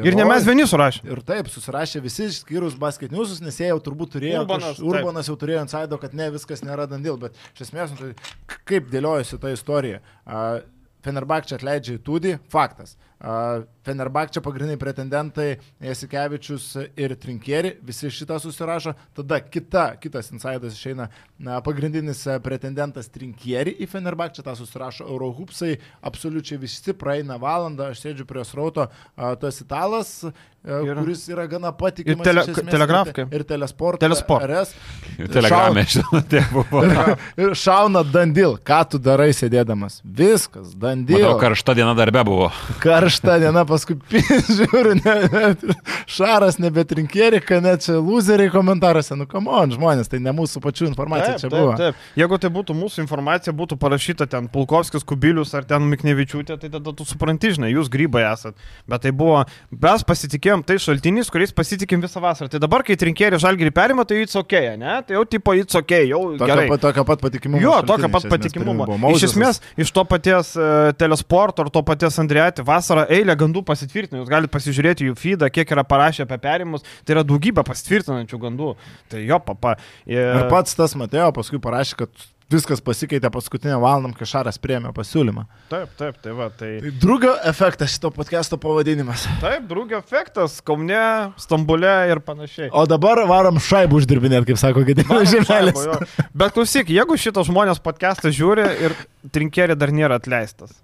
Ir 0.03 0.19
ne 0.19 0.25
oi, 0.27 0.33
mes 0.33 0.49
vieni 0.51 0.67
surašėme. 0.67 1.15
Ir 1.15 1.23
taip, 1.31 1.47
susirašė 1.55 2.03
visi 2.03 2.27
išskyrus 2.27 2.75
basketiniusus, 2.83 3.39
nes 3.47 3.55
jie 3.63 3.71
jau 3.71 3.79
turbūt 3.87 4.17
turėjo, 4.19 4.43
Urbanas, 4.43 4.67
kaž- 4.81 4.83
Urbanas 4.91 5.31
jau 5.31 5.39
turėjo 5.39 5.63
ant 5.63 5.71
saido, 5.71 6.01
kad 6.03 6.11
ne 6.13 6.27
viskas 6.35 6.67
nėra 6.67 6.91
dandil, 6.91 7.15
bet 7.23 7.39
iš 7.55 7.69
esmės, 7.69 7.95
nu, 7.95 8.11
tai 8.11 8.59
kaip 8.67 8.91
dėliojasi 8.91 9.39
ta 9.39 9.55
istorija. 9.55 10.03
Uh, 10.27 10.59
Fenerbakčia 11.05 11.57
atleidžia 11.59 11.97
į 11.99 12.03
Tudį, 12.07 12.35
faktas. 12.53 12.97
Fenerbakčia 13.21 14.41
pagrindiniai 14.45 14.79
pretendentai 14.81 15.49
Jasikevičius 15.85 16.67
ir 17.01 17.15
Trinkieri, 17.21 17.75
visi 17.85 18.11
šitą 18.13 18.39
susirašo, 18.41 18.95
tada 19.17 19.41
kita, 19.45 19.87
kitas 20.01 20.31
insaidas 20.33 20.77
išeina, 20.77 21.09
na, 21.41 21.59
pagrindinis 21.65 22.23
pretendentas 22.45 23.09
Trinkieri 23.13 23.75
į 23.81 23.89
Fenerbakčia, 23.93 24.45
tą 24.47 24.55
susirašo 24.59 25.09
Eurohupsai, 25.09 25.75
absoliučiai 26.07 26.61
visi 26.61 26.95
praeina 26.97 27.37
valandą, 27.41 27.91
aš 27.93 28.05
sėdžiu 28.05 28.29
prie 28.29 28.45
srauto, 28.49 28.89
uh, 28.89 29.35
tas 29.41 29.61
italas, 29.65 30.15
Ir- 30.61 30.93
kuris 30.99 31.23
yra 31.33 31.47
gana 31.49 31.71
patikimas. 31.73 32.21
Ir 32.21 32.27
tele- 32.27 32.43
esmės, 32.45 32.67
telegrafkai. 32.69 33.25
Ir 33.33 33.45
telesport. 33.49 33.97
Telesport. 34.03 34.45
RS. 34.45 34.75
Telegramė, 35.33 35.87
žinote, 35.89 36.43
buvo. 36.53 36.83
Ir, 36.91 37.15
ir 37.41 37.55
šauna 37.57 38.03
Dandil, 38.05 38.59
ką 38.61 38.83
tu 38.93 39.01
darai 39.01 39.31
sėdėdamas? 39.33 40.03
Viskas, 40.05 40.75
Dandil. 40.77 41.17
Matau, 41.17 41.39
karšta 41.41 41.73
diena 41.79 41.95
darbe 41.97 42.21
buvo. 42.29 42.51
Karšta 42.85 43.10
diena, 43.43 43.65
paskui 43.69 43.97
žiūriu, 44.59 44.95
ne, 45.01 45.15
ne, 45.33 45.75
šaras 46.11 46.59
nebetrinkėrika, 46.63 47.61
net 47.65 47.85
čia 47.87 47.99
loseriai 47.99 48.51
komentaruose. 48.53 49.17
Nu, 49.19 49.27
kam 49.31 49.49
on, 49.51 49.73
žmonės, 49.75 50.11
tai 50.13 50.21
ne 50.23 50.33
mūsų 50.37 50.63
pačių 50.65 50.89
informacija 50.91 51.35
Taip, 51.35 51.43
čia 51.43 51.49
taip, 51.49 51.57
buvo. 51.59 51.75
taip. 51.81 52.01
Jeigu 52.21 52.39
tai 52.43 52.51
būtų 52.55 52.77
mūsų 52.79 53.03
informacija, 53.05 53.55
būtų 53.57 53.79
parašyta 53.81 54.29
ten 54.31 54.49
Pulkovskis, 54.53 55.05
Kubilius 55.07 55.55
ar 55.59 55.67
ten 55.69 55.87
Miknevičiūtė, 55.91 56.59
tai 56.61 56.71
tada 56.73 56.95
tu 56.97 57.07
supranti, 57.09 57.53
žinai, 57.57 57.73
jūs 57.75 57.91
grybai 57.93 58.25
esat. 58.31 58.59
Bet 58.91 59.05
tai 59.07 59.13
buvo, 59.17 59.43
mes 59.75 60.07
pasitikėjom 60.07 60.65
tai 60.69 60.79
šaltinis, 60.83 61.31
kuriais 61.33 61.55
pasitikėm 61.57 62.05
visą 62.05 62.23
vasarą. 62.23 62.51
Tai 62.53 62.63
dabar, 62.63 62.85
kai 62.87 62.97
trinkėri 63.01 63.41
žalgirį 63.41 63.75
perima, 63.77 64.07
tai 64.09 64.23
it's 64.25 64.39
ok, 64.39 64.57
ne? 64.81 64.99
Tai 65.07 65.19
jau 65.19 65.25
tipo 65.29 65.55
it's 65.59 65.77
ok, 65.79 65.97
jau 66.11 66.23
Tokio 66.37 66.51
gerai. 66.51 66.67
pat, 66.71 66.83
tokio 66.85 67.05
pat 67.09 67.25
patikimumo. 67.25 67.63
Jo, 67.65 67.77
iš 67.81 68.11
pat 68.13 68.29
patikimumo. 68.35 68.89
Iš 69.15 69.29
esmės, 69.31 69.61
iš 69.81 69.93
to 69.97 70.05
paties 70.09 70.53
uh, 70.59 70.91
telesporto 70.99 71.65
ar 71.65 71.71
to 71.73 71.83
paties 71.87 72.19
Andrijati 72.23 72.65
vasarą 72.67 73.00
eilę 73.09 73.37
gandų 73.41 73.63
pasitvirtino. 73.69 74.21
Jūs 74.23 74.33
galite 74.33 74.53
pasižiūrėti 74.55 75.09
jų 75.11 75.17
feedą, 75.19 75.51
kiek 75.53 75.71
yra 75.77 75.85
parašę 75.87 76.27
apie 76.27 76.41
perimus. 76.43 76.85
Tai 77.05 77.17
yra 77.17 77.25
daugybė 77.27 77.65
pasitvirtinančių 77.67 78.43
gandų. 78.43 78.75
Tai 79.13 79.23
jo, 79.25 79.41
papa. 79.47 79.77
Ir 80.11 80.45
pats 80.53 80.77
tas 80.79 80.97
Matėjo 80.99 81.31
paskui 81.37 81.63
parašė, 81.63 82.03
kad 82.05 82.29
viskas 82.51 82.83
pasikeitė 82.83 83.31
paskutinę 83.33 83.77
valandą, 83.81 84.17
kai 84.19 84.27
Šaras 84.29 84.59
priemė 84.63 84.91
pasiūlymą. 84.97 85.45
Taip, 85.71 85.93
taip, 85.99 86.19
tai 86.23 86.35
va. 86.37 86.49
Tai... 86.51 86.71
Tai 86.83 86.93
drugio 87.03 87.35
efektas 87.47 87.95
šito 87.95 88.11
podcast'o 88.15 88.59
pavadinimas. 88.61 89.27
Taip, 89.43 89.69
drugio 89.71 90.01
efektas, 90.03 90.59
Kaune, 90.67 91.05
Stambule 91.41 91.95
ir 92.11 92.23
panašiai. 92.27 92.73
O 92.75 92.85
dabar 92.91 93.23
varom 93.31 93.61
šaibų 93.63 94.03
uždirbinėti, 94.03 94.51
kaip 94.51 94.61
sako 94.61 94.85
Gedimas 94.89 95.31
Žemelis. 95.31 95.87
Bet 96.35 96.57
klausyk, 96.57 96.91
jeigu 96.91 97.19
šitos 97.21 97.51
žmonės 97.51 97.83
podcastą 97.85 98.35
žiūri 98.35 98.67
ir 98.89 98.99
trinkerį 99.31 99.79
dar 99.79 99.95
nėra 99.95 100.19
atleistas. 100.21 100.75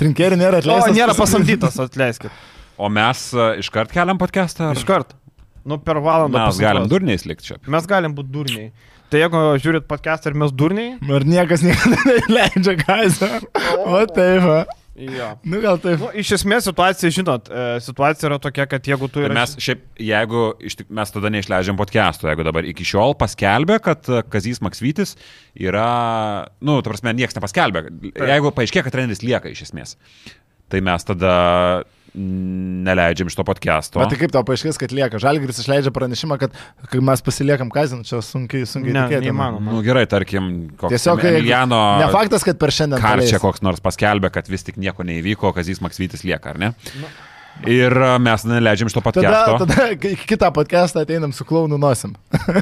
Trinkėri 0.00 0.36
nėra 0.40 0.58
O, 0.58 0.62
atleistas. 0.64 0.94
nėra 0.96 1.14
pasamdytas, 1.14 1.76
atleiskit. 1.82 2.30
O 2.80 2.88
mes 2.88 3.26
e, 3.34 3.48
iškart 3.62 3.92
keliam 3.94 4.18
podcastą? 4.18 4.70
ar- 4.72 4.78
Iš 4.80 4.86
karto. 4.88 5.14
Nu, 5.64 5.76
per 5.78 5.98
valandą. 6.00 6.32
Mes 6.38 6.56
pusantros. 6.56 6.62
galim 6.64 6.88
durniais 6.88 7.26
likti 7.28 7.50
čia. 7.50 7.58
Mes 7.68 7.86
galim 7.86 8.14
būti 8.16 8.32
durniai. 8.32 8.70
Tai 9.10 9.18
jeigu 9.20 9.40
žiūrit 9.60 9.84
podcastą 9.90 10.30
ir 10.32 10.38
mes 10.40 10.52
durniai. 10.54 10.94
Ir 11.02 11.26
niekas 11.28 11.62
niekada 11.66 11.98
neleidžia 12.24 12.76
kazą. 12.80 13.28
O 13.84 14.00
taip. 14.06 14.42
va. 14.46 14.60
Jo. 15.00 15.30
Nu 15.48 15.60
gal 15.62 15.78
taip. 15.80 16.00
Nu, 16.02 16.10
iš 16.20 16.34
esmės 16.36 16.66
situacija, 16.68 17.10
žinot, 17.14 17.48
e, 17.48 17.66
situacija 17.84 18.28
yra 18.28 18.38
tokia, 18.42 18.66
kad 18.68 18.84
jeigu 18.84 19.08
tu 19.08 19.22
Tai 19.22 19.30
ir 19.30 19.34
mes 19.36 19.54
šiaip, 19.62 19.86
jeigu 20.04 20.42
iš 20.66 20.76
tik, 20.80 20.90
mes 20.96 21.14
tada 21.14 21.30
neišleidžiam 21.32 21.78
podcast'o, 21.78 22.28
jeigu 22.28 22.44
dabar 22.44 22.68
iki 22.68 22.84
šiol 22.86 23.16
paskelbė, 23.20 23.80
kad 23.84 24.10
e, 24.12 24.20
Kazys 24.28 24.60
Maksvytis 24.64 25.16
yra, 25.56 25.86
nu, 26.60 26.80
ta 26.82 26.92
prasme, 26.92 27.14
niekas 27.16 27.38
nepaskelbė. 27.38 27.86
Jeigu 28.12 28.52
paaiškė, 28.56 28.84
kad 28.84 28.96
treneris 28.96 29.24
lieka 29.24 29.52
iš 29.52 29.64
esmės, 29.70 29.96
tai 30.70 30.82
mes 30.84 31.08
tada 31.08 31.34
neleidžiam 32.14 33.28
iš 33.30 33.36
to 33.38 33.44
podcast'o. 33.46 34.00
Bet 34.02 34.12
tai 34.14 34.18
kaip 34.20 34.32
tau 34.34 34.42
paaiškės, 34.46 34.78
kad 34.80 34.92
lieka? 34.94 35.20
Žalgiris 35.22 35.60
išleidžia 35.62 35.92
pranešimą, 35.94 36.38
kad 36.42 36.54
kai 36.90 37.00
mes 37.04 37.22
pasiliekam 37.26 37.70
kazin, 37.74 38.02
čia 38.06 38.18
sunkiai, 38.24 38.66
sunkiai 38.68 38.94
Ne, 38.96 39.04
tikėtina. 39.06 39.28
neįmanoma. 39.30 39.74
Nu 39.76 39.82
gerai, 39.86 40.06
tarkim, 40.10 40.50
koks 40.80 40.94
Tiesiog, 40.96 41.22
Emiliano 41.30 41.80
Ne 42.02 42.08
faktas, 42.12 42.44
kad 42.46 42.58
per 42.58 42.72
šiandien. 42.74 43.00
Karčia 43.02 43.38
paleis. 43.38 43.44
koks 43.46 43.62
nors 43.66 43.80
paskelbė, 43.84 44.30
kad 44.34 44.48
vis 44.50 44.66
tik 44.66 44.76
nieko 44.80 45.06
neįvyko, 45.06 45.52
Kazys 45.56 45.80
Maksvytis 45.84 46.24
lieka, 46.26 46.50
ar 46.54 46.58
ne? 46.58 46.72
Ir 47.68 47.92
e, 47.92 48.10
mes 48.22 48.44
neleidžiam 48.48 48.88
iš 48.88 48.94
to 48.96 49.02
Tada, 49.02 49.10
podcast'o. 49.10 49.66
tada 49.66 49.88
į 50.14 50.16
kitą 50.26 50.48
podcastą 50.56 51.02
ateinam 51.04 51.32
su 51.36 51.44
klaunų 51.44 51.76
nosim. 51.82 52.14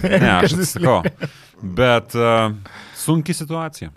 Ne, 0.02 0.32
aš 0.40 0.50
Kazys 0.56 0.74
sakau. 0.76 1.02
Bet 1.62 2.16
uh, 2.18 2.50
sunki 2.98 3.34
situacija. 3.36 3.92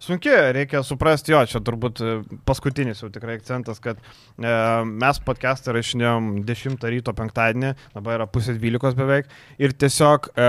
Sunki, 0.00 0.30
reikia 0.56 0.80
suprasti, 0.80 1.34
jo, 1.34 1.40
čia 1.44 1.60
turbūt 1.60 1.98
e, 2.00 2.12
paskutinis 2.48 3.02
jau 3.02 3.10
tikrai 3.12 3.34
akcentas, 3.36 3.82
kad 3.84 3.98
e, 4.00 4.52
mes 4.88 5.20
podcastą 5.26 5.74
rašinėjom 5.76 6.30
10 6.48 6.86
ryto 6.94 7.12
penktadienį, 7.18 7.74
dabar 7.98 8.16
yra 8.16 8.26
pusė 8.32 8.54
12 8.56 8.96
beveik, 8.96 9.28
ir 9.60 9.74
tiesiog 9.76 10.30
e, 10.32 10.48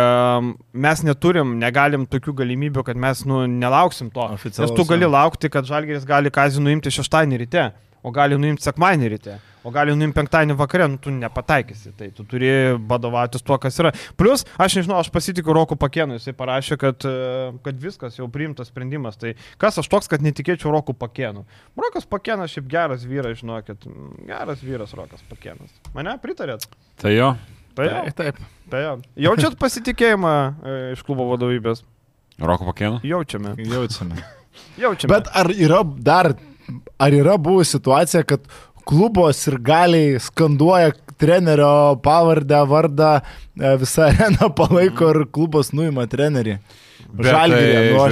mes 0.87 1.03
neturim, 1.03 1.57
negalim 1.59 2.07
tokių 2.07 2.37
galimybių, 2.45 2.85
kad 2.87 3.03
mes, 3.03 3.25
nu, 3.27 3.43
nelauksim 3.51 4.13
to. 4.15 4.29
Oficialaus, 4.37 4.71
Nes 4.71 4.77
tu 4.79 4.87
gali 4.87 5.11
laukti, 5.11 5.51
kad 5.51 5.67
Žalgeris 5.67 6.07
gali 6.07 6.31
kazį 6.31 6.63
nuimti 6.63 6.95
šeštadienį 6.95 7.43
ryte, 7.43 7.67
o 8.03 8.11
gali 8.13 8.37
nuimti 8.39 8.65
sekmadienį 8.65 9.09
ryte, 9.13 9.35
o 9.65 9.71
gali 9.73 9.93
nuimti 9.93 10.17
penktadienį 10.17 10.55
vakare, 10.57 10.87
nu 10.89 10.97
tu 11.01 11.13
nepataikysi, 11.13 11.93
tai 11.97 12.09
tu 12.15 12.25
turi 12.27 12.49
vadovautis 12.89 13.45
tuo, 13.45 13.57
kas 13.61 13.77
yra. 13.81 13.91
Plus, 14.17 14.45
aš 14.61 14.79
nežinau, 14.79 14.97
aš 15.01 15.11
pasitikiu 15.13 15.53
Roku 15.55 15.77
Pakėnu, 15.79 16.17
jisai 16.17 16.33
parašė, 16.37 16.79
kad, 16.81 17.05
e, 17.05 17.51
kad 17.65 17.79
viskas 17.83 18.17
jau 18.17 18.27
priimtas 18.31 18.71
sprendimas. 18.73 19.19
Tai 19.21 19.35
kas 19.61 19.77
aš 19.81 19.89
toks, 19.91 20.09
kad 20.11 20.25
netikėčiau 20.25 20.73
Roku 20.73 20.97
Pakėnu? 20.97 21.45
Rokas 21.77 22.09
Pakėnas 22.09 22.53
šiaip 22.55 22.67
geras 22.71 23.05
vyras, 23.07 23.39
žinokit, 23.43 23.85
geras 24.27 24.65
vyras 24.65 24.97
Rokas 24.97 25.23
Pakėnas. 25.29 25.71
Mane 25.93 26.17
pritarėt? 26.23 26.65
Tai 27.01 27.13
jo. 27.13 27.33
Tai 27.77 27.85
jau, 27.87 28.01
Taip, 28.03 28.15
taip. 28.17 28.39
tai 28.71 28.81
jau. 28.83 28.95
Jaučiat 29.29 29.53
pasitikėjimą 29.61 30.31
e, 30.35 30.77
iš 30.97 31.05
klubo 31.07 31.29
vadovybės? 31.29 31.85
Roko 32.41 32.67
pakėnu. 32.71 32.99
Jaučiame. 33.05 33.53
Jaučiame. 33.61 34.17
Jaučiame. 34.81 35.11
Bet 35.13 35.29
ar 35.37 35.51
yra 35.53 35.81
dar, 35.85 36.33
ar 36.99 37.15
yra 37.15 37.37
buvusi 37.37 37.77
situacija, 37.77 38.23
kad 38.23 38.45
klubos 38.87 39.45
ir 39.47 39.57
galiai 39.61 40.19
skanduoja 40.19 40.93
trenerio 41.21 41.97
pavardę, 42.03 42.61
vardą, 42.67 43.11
e, 43.59 43.75
visa 43.81 44.07
arena 44.09 44.49
palaiko 44.57 45.11
ir 45.13 45.25
klubas 45.33 45.71
nuima 45.73 46.07
trenerį. 46.09 46.57
Bet 47.11 47.31
tai, 47.33 47.49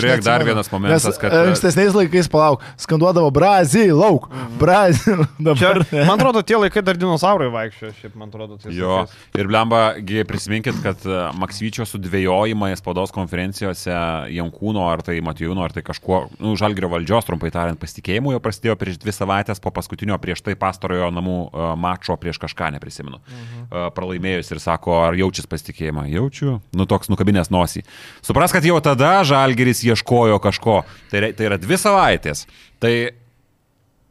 žiūrėk, 0.02 0.24
dar 0.26 0.44
vienas 0.48 0.70
momentas, 0.72 1.06
Nes, 1.08 1.18
kad- 1.22 1.34
e, 1.34 1.42
Ankstesniais 1.50 1.94
laikais, 1.96 2.28
palauk, 2.32 2.64
skanduodavo 2.82 3.30
Brazil, 3.32 3.94
lauk, 3.98 4.28
Brazil. 4.60 5.24
Čia, 5.40 5.44
Dabar. 5.44 5.80
ne. 5.92 6.04
man 6.08 6.16
atrodo, 6.20 6.42
tie 6.44 6.58
laikai 6.60 6.84
dar 6.86 6.98
dinozaurai 7.00 7.50
vaikščiojo, 7.54 7.94
šiaip 8.02 8.16
man 8.20 8.30
atrodo. 8.32 8.58
Jo, 8.74 9.04
laikais. 9.06 9.16
ir 9.40 9.48
blemba, 9.52 9.82
gi 10.04 10.24
prisiminkit, 10.28 10.80
kad 10.84 11.06
e, 11.08 11.20
Maksvyčio 11.40 11.86
sudvėjojimai 11.90 12.72
spaudos 12.80 13.14
konferencijose 13.16 13.94
Jankūno 14.36 14.88
ar 14.92 15.04
tai 15.06 15.20
Matijūno 15.26 15.64
ar 15.64 15.74
tai 15.76 15.84
kažkuo, 15.86 16.22
nu, 16.42 16.56
Žalgirio 16.60 16.90
valdžios, 16.92 17.28
trumpai 17.28 17.52
tariant, 17.54 17.80
pasitikėjimu 17.80 18.34
jau 18.36 18.42
prasidėjo 18.44 18.76
prieš 18.80 19.00
dvi 19.02 19.14
savaitės 19.16 19.62
po 19.64 19.72
paskutinio 19.76 20.18
prieš 20.22 20.42
tai 20.46 20.56
pastarojo 20.60 21.12
namų 21.14 21.38
e, 21.54 21.70
mačo 21.80 22.18
prieš 22.20 22.40
kažką, 22.42 22.72
neprisimenu. 22.80 23.20
Mhm. 23.30 23.66
Pralaimėjus 23.96 24.50
ir 24.56 24.60
sako, 24.64 24.96
ar 25.06 25.16
jaučias 25.20 25.46
pasitikėjimą? 25.50 26.08
Jaučiu. 26.10 26.56
Nu, 26.76 26.86
toks 26.90 27.10
nukabinės 27.12 27.52
nosį. 27.54 27.84
Supras, 28.26 28.54
kad 28.56 28.66
jau 28.66 28.79
tada 28.84 29.20
Žalgiris 29.28 29.84
ieškojo 29.88 30.40
kažko. 30.44 30.82
Tai, 31.12 31.24
tai 31.38 31.50
yra 31.50 31.58
dvi 31.62 31.78
savaitės. 31.80 32.46
Tai 32.82 32.94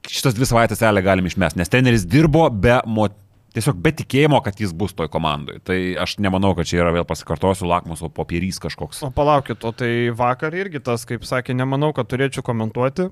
šitas 0.08 0.36
dvi 0.36 0.48
savaitės 0.48 0.82
realiai 0.84 1.06
galim 1.06 1.28
išmesti, 1.28 1.60
nes 1.60 1.72
treneris 1.72 2.06
dirbo 2.08 2.48
be 2.50 2.80
mo... 2.86 3.10
Tiesiog 3.56 3.78
be 3.80 3.90
tikėjimo, 3.96 4.38
kad 4.44 4.58
jis 4.60 4.74
bus 4.76 4.92
toj 4.94 5.08
komandai. 5.10 5.56
Tai 5.64 5.76
aš 6.04 6.18
nemanau, 6.22 6.50
kad 6.54 6.68
čia 6.68 6.82
yra 6.82 6.92
vėl 6.94 7.06
pasikartosiu 7.08 7.66
lakmuso 7.66 8.10
popierys 8.12 8.60
kažkoks. 8.62 9.00
O 9.06 9.08
palaukit, 9.10 9.64
o 9.64 9.72
tai 9.74 10.12
vakar 10.14 10.54
irgi 10.54 10.82
tas, 10.84 11.06
kaip 11.08 11.24
sakė, 11.26 11.56
nemanau, 11.56 11.88
kad 11.96 12.06
turėčiau 12.12 12.44
komentuoti. 12.46 13.08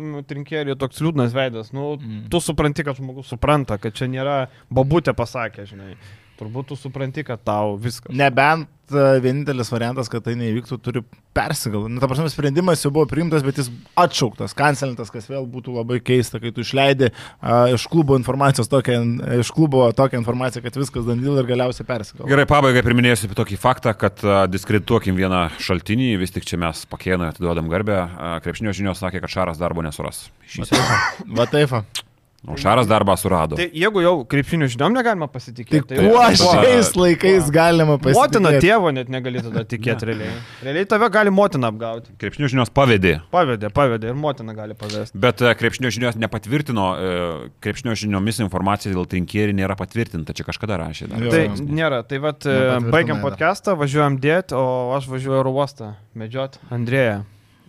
Nu, 0.00 0.22
Trinkėlį 0.24 0.78
toks 0.80 1.02
liūdnas 1.02 1.34
veidas. 1.36 1.72
Nu, 1.76 1.96
mm. 1.98 2.22
Tu 2.32 2.40
supranti, 2.40 2.86
kad 2.86 2.96
žmogus 2.96 3.34
supranta, 3.34 3.76
kad 3.82 3.98
čia 3.98 4.08
nėra 4.08 4.36
babutė 4.72 5.12
pasakė, 5.18 5.66
žinai. 5.68 5.96
Turbūt 6.40 6.72
tu 6.72 6.76
supranti, 6.78 7.24
kad 7.26 7.42
tau 7.44 7.76
viskas. 7.80 8.12
Nebent 8.16 8.92
e, 8.92 9.02
vienintelis 9.22 9.68
variantas, 9.72 10.08
kad 10.10 10.24
tai 10.24 10.32
neįvyktų, 10.40 10.78
turi 10.82 11.02
persigalvoti. 11.36 11.92
Nu, 11.94 12.00
ta 12.02 12.08
prasme, 12.10 12.28
sprendimas 12.32 12.82
jau 12.84 12.92
buvo 12.94 13.06
priimtas, 13.10 13.44
bet 13.44 13.60
jis 13.60 13.70
atšauktas, 14.00 14.54
kancelintas, 14.56 15.12
kas 15.12 15.28
vėl 15.30 15.46
būtų 15.48 15.74
labai 15.76 16.00
keista, 16.04 16.40
kai 16.42 16.52
tu 16.54 16.64
išleidai 16.64 17.10
uh, 17.12 17.72
iš 17.72 17.86
klubo 17.92 18.16
informacijos 18.20 18.70
tokią, 18.72 19.00
iš 19.40 19.52
klubo 19.56 19.86
tokią 19.96 20.20
informaciją, 20.20 20.64
kad 20.66 20.76
viskas 20.80 21.08
dandyl 21.08 21.40
ir 21.40 21.48
galiausiai 21.48 21.88
persigalvoja. 21.88 22.32
Gerai, 22.32 22.48
pabaigai 22.50 22.84
priminėsiu 22.84 23.28
apie 23.28 23.38
tokį 23.38 23.60
faktą, 23.62 23.96
kad 23.96 24.20
a, 24.24 24.44
diskredituokim 24.50 25.16
vieną 25.18 25.46
šaltinį, 25.62 26.14
vis 26.20 26.34
tik 26.36 26.48
čia 26.48 26.60
mes 26.60 26.84
pakėnui 26.92 27.30
atiduodam 27.30 27.72
garbę. 27.72 27.98
A, 28.02 28.32
Krepšinio 28.44 28.76
žinios 28.76 29.00
sakė, 29.04 29.24
kad 29.24 29.36
Šaras 29.36 29.60
darbo 29.62 29.84
nesuras. 29.84 30.26
Va 31.28 31.48
taip. 31.48 31.76
O 32.42 32.56
Šaras 32.58 32.88
darbą 32.90 33.14
surado. 33.14 33.54
Tai 33.54 33.68
jeigu 33.70 34.00
jau 34.02 34.12
krepšinių 34.26 34.66
žiniom 34.72 34.96
negalima 34.96 35.28
pasitikėti, 35.30 35.94
Tai 35.94 36.08
kuo 36.08 36.16
kuo? 36.18 36.48
šiais 36.58 36.88
laikais 36.98 37.50
galima 37.54 37.94
pasitikėti? 38.02 38.40
Motina 38.42 38.50
tėvo 38.64 38.90
net 38.90 39.12
negali 39.14 39.38
tada 39.44 39.62
tikėti 39.70 40.08
realiai. 40.08 40.32
Realiai 40.66 40.88
tave 40.90 41.06
gali 41.14 41.30
motina 41.30 41.70
apgauti. 41.70 42.10
Krepšinio 42.18 42.48
žinios 42.50 42.72
pavedė. 42.74 43.20
Pavedė, 43.30 43.70
pavedė 43.70 44.10
ir 44.10 44.18
motina 44.18 44.56
gali 44.58 44.74
pavesti. 44.74 45.14
Bet 45.22 45.38
e, 45.38 45.52
krepšinio 45.54 45.92
žinios 45.94 46.18
nepatvirtino, 46.18 46.86
e, 46.98 47.12
krepšinio 47.62 47.94
žiniomis 48.02 48.42
informacija 48.42 48.90
dėl 48.90 49.06
trinkėrį 49.06 49.54
nėra 49.60 49.76
patvirtinta, 49.78 50.34
čia 50.34 50.42
kažkada 50.48 50.80
rašė. 50.82 51.12
Dar. 51.12 51.22
Jo. 51.22 51.30
Tai 51.30 51.44
nėra, 51.62 52.02
tai 52.02 52.18
vad 52.26 52.42
Nepatvirtinai 52.42 52.90
baigiam 52.96 53.22
podcastą, 53.22 53.76
važiuojam 53.78 54.18
dėti, 54.18 54.58
o 54.58 54.96
aš 54.98 55.06
važiuoju 55.14 55.38
oro 55.44 55.54
uostą 55.62 55.92
medžiot 56.18 56.58
Andrėją. 56.74 57.22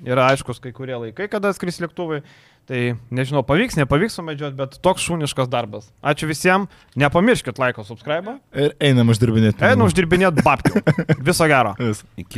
Yra 0.04 0.26
aiškus 0.34 0.58
kai 0.60 0.74
kurie 0.76 0.98
laikai, 1.00 1.30
kada 1.32 1.54
skris 1.56 1.78
lėktuvai. 1.80 2.24
Tai 2.69 2.81
nežinau, 3.11 3.41
pavyks, 3.44 3.76
nepavyks 3.76 4.15
sumedžioti, 4.15 4.56
bet 4.56 4.77
toks 4.85 5.03
šuniškas 5.03 5.49
darbas. 5.52 5.90
Ačiū 5.99 6.30
visiems, 6.30 6.72
nepamirškit 6.95 7.60
laiko, 7.60 7.84
subscribe. 7.84 8.38
Ir 8.56 8.72
einam 8.80 9.11
uždirbinėti. 9.11 9.60
Einu 9.68 9.90
uždirbinėti 9.90 10.45
babkių. 10.45 10.80
Viso 11.27 11.49
gero. 11.52 11.76
Vis. 11.81 12.06
Iki. 12.15 12.31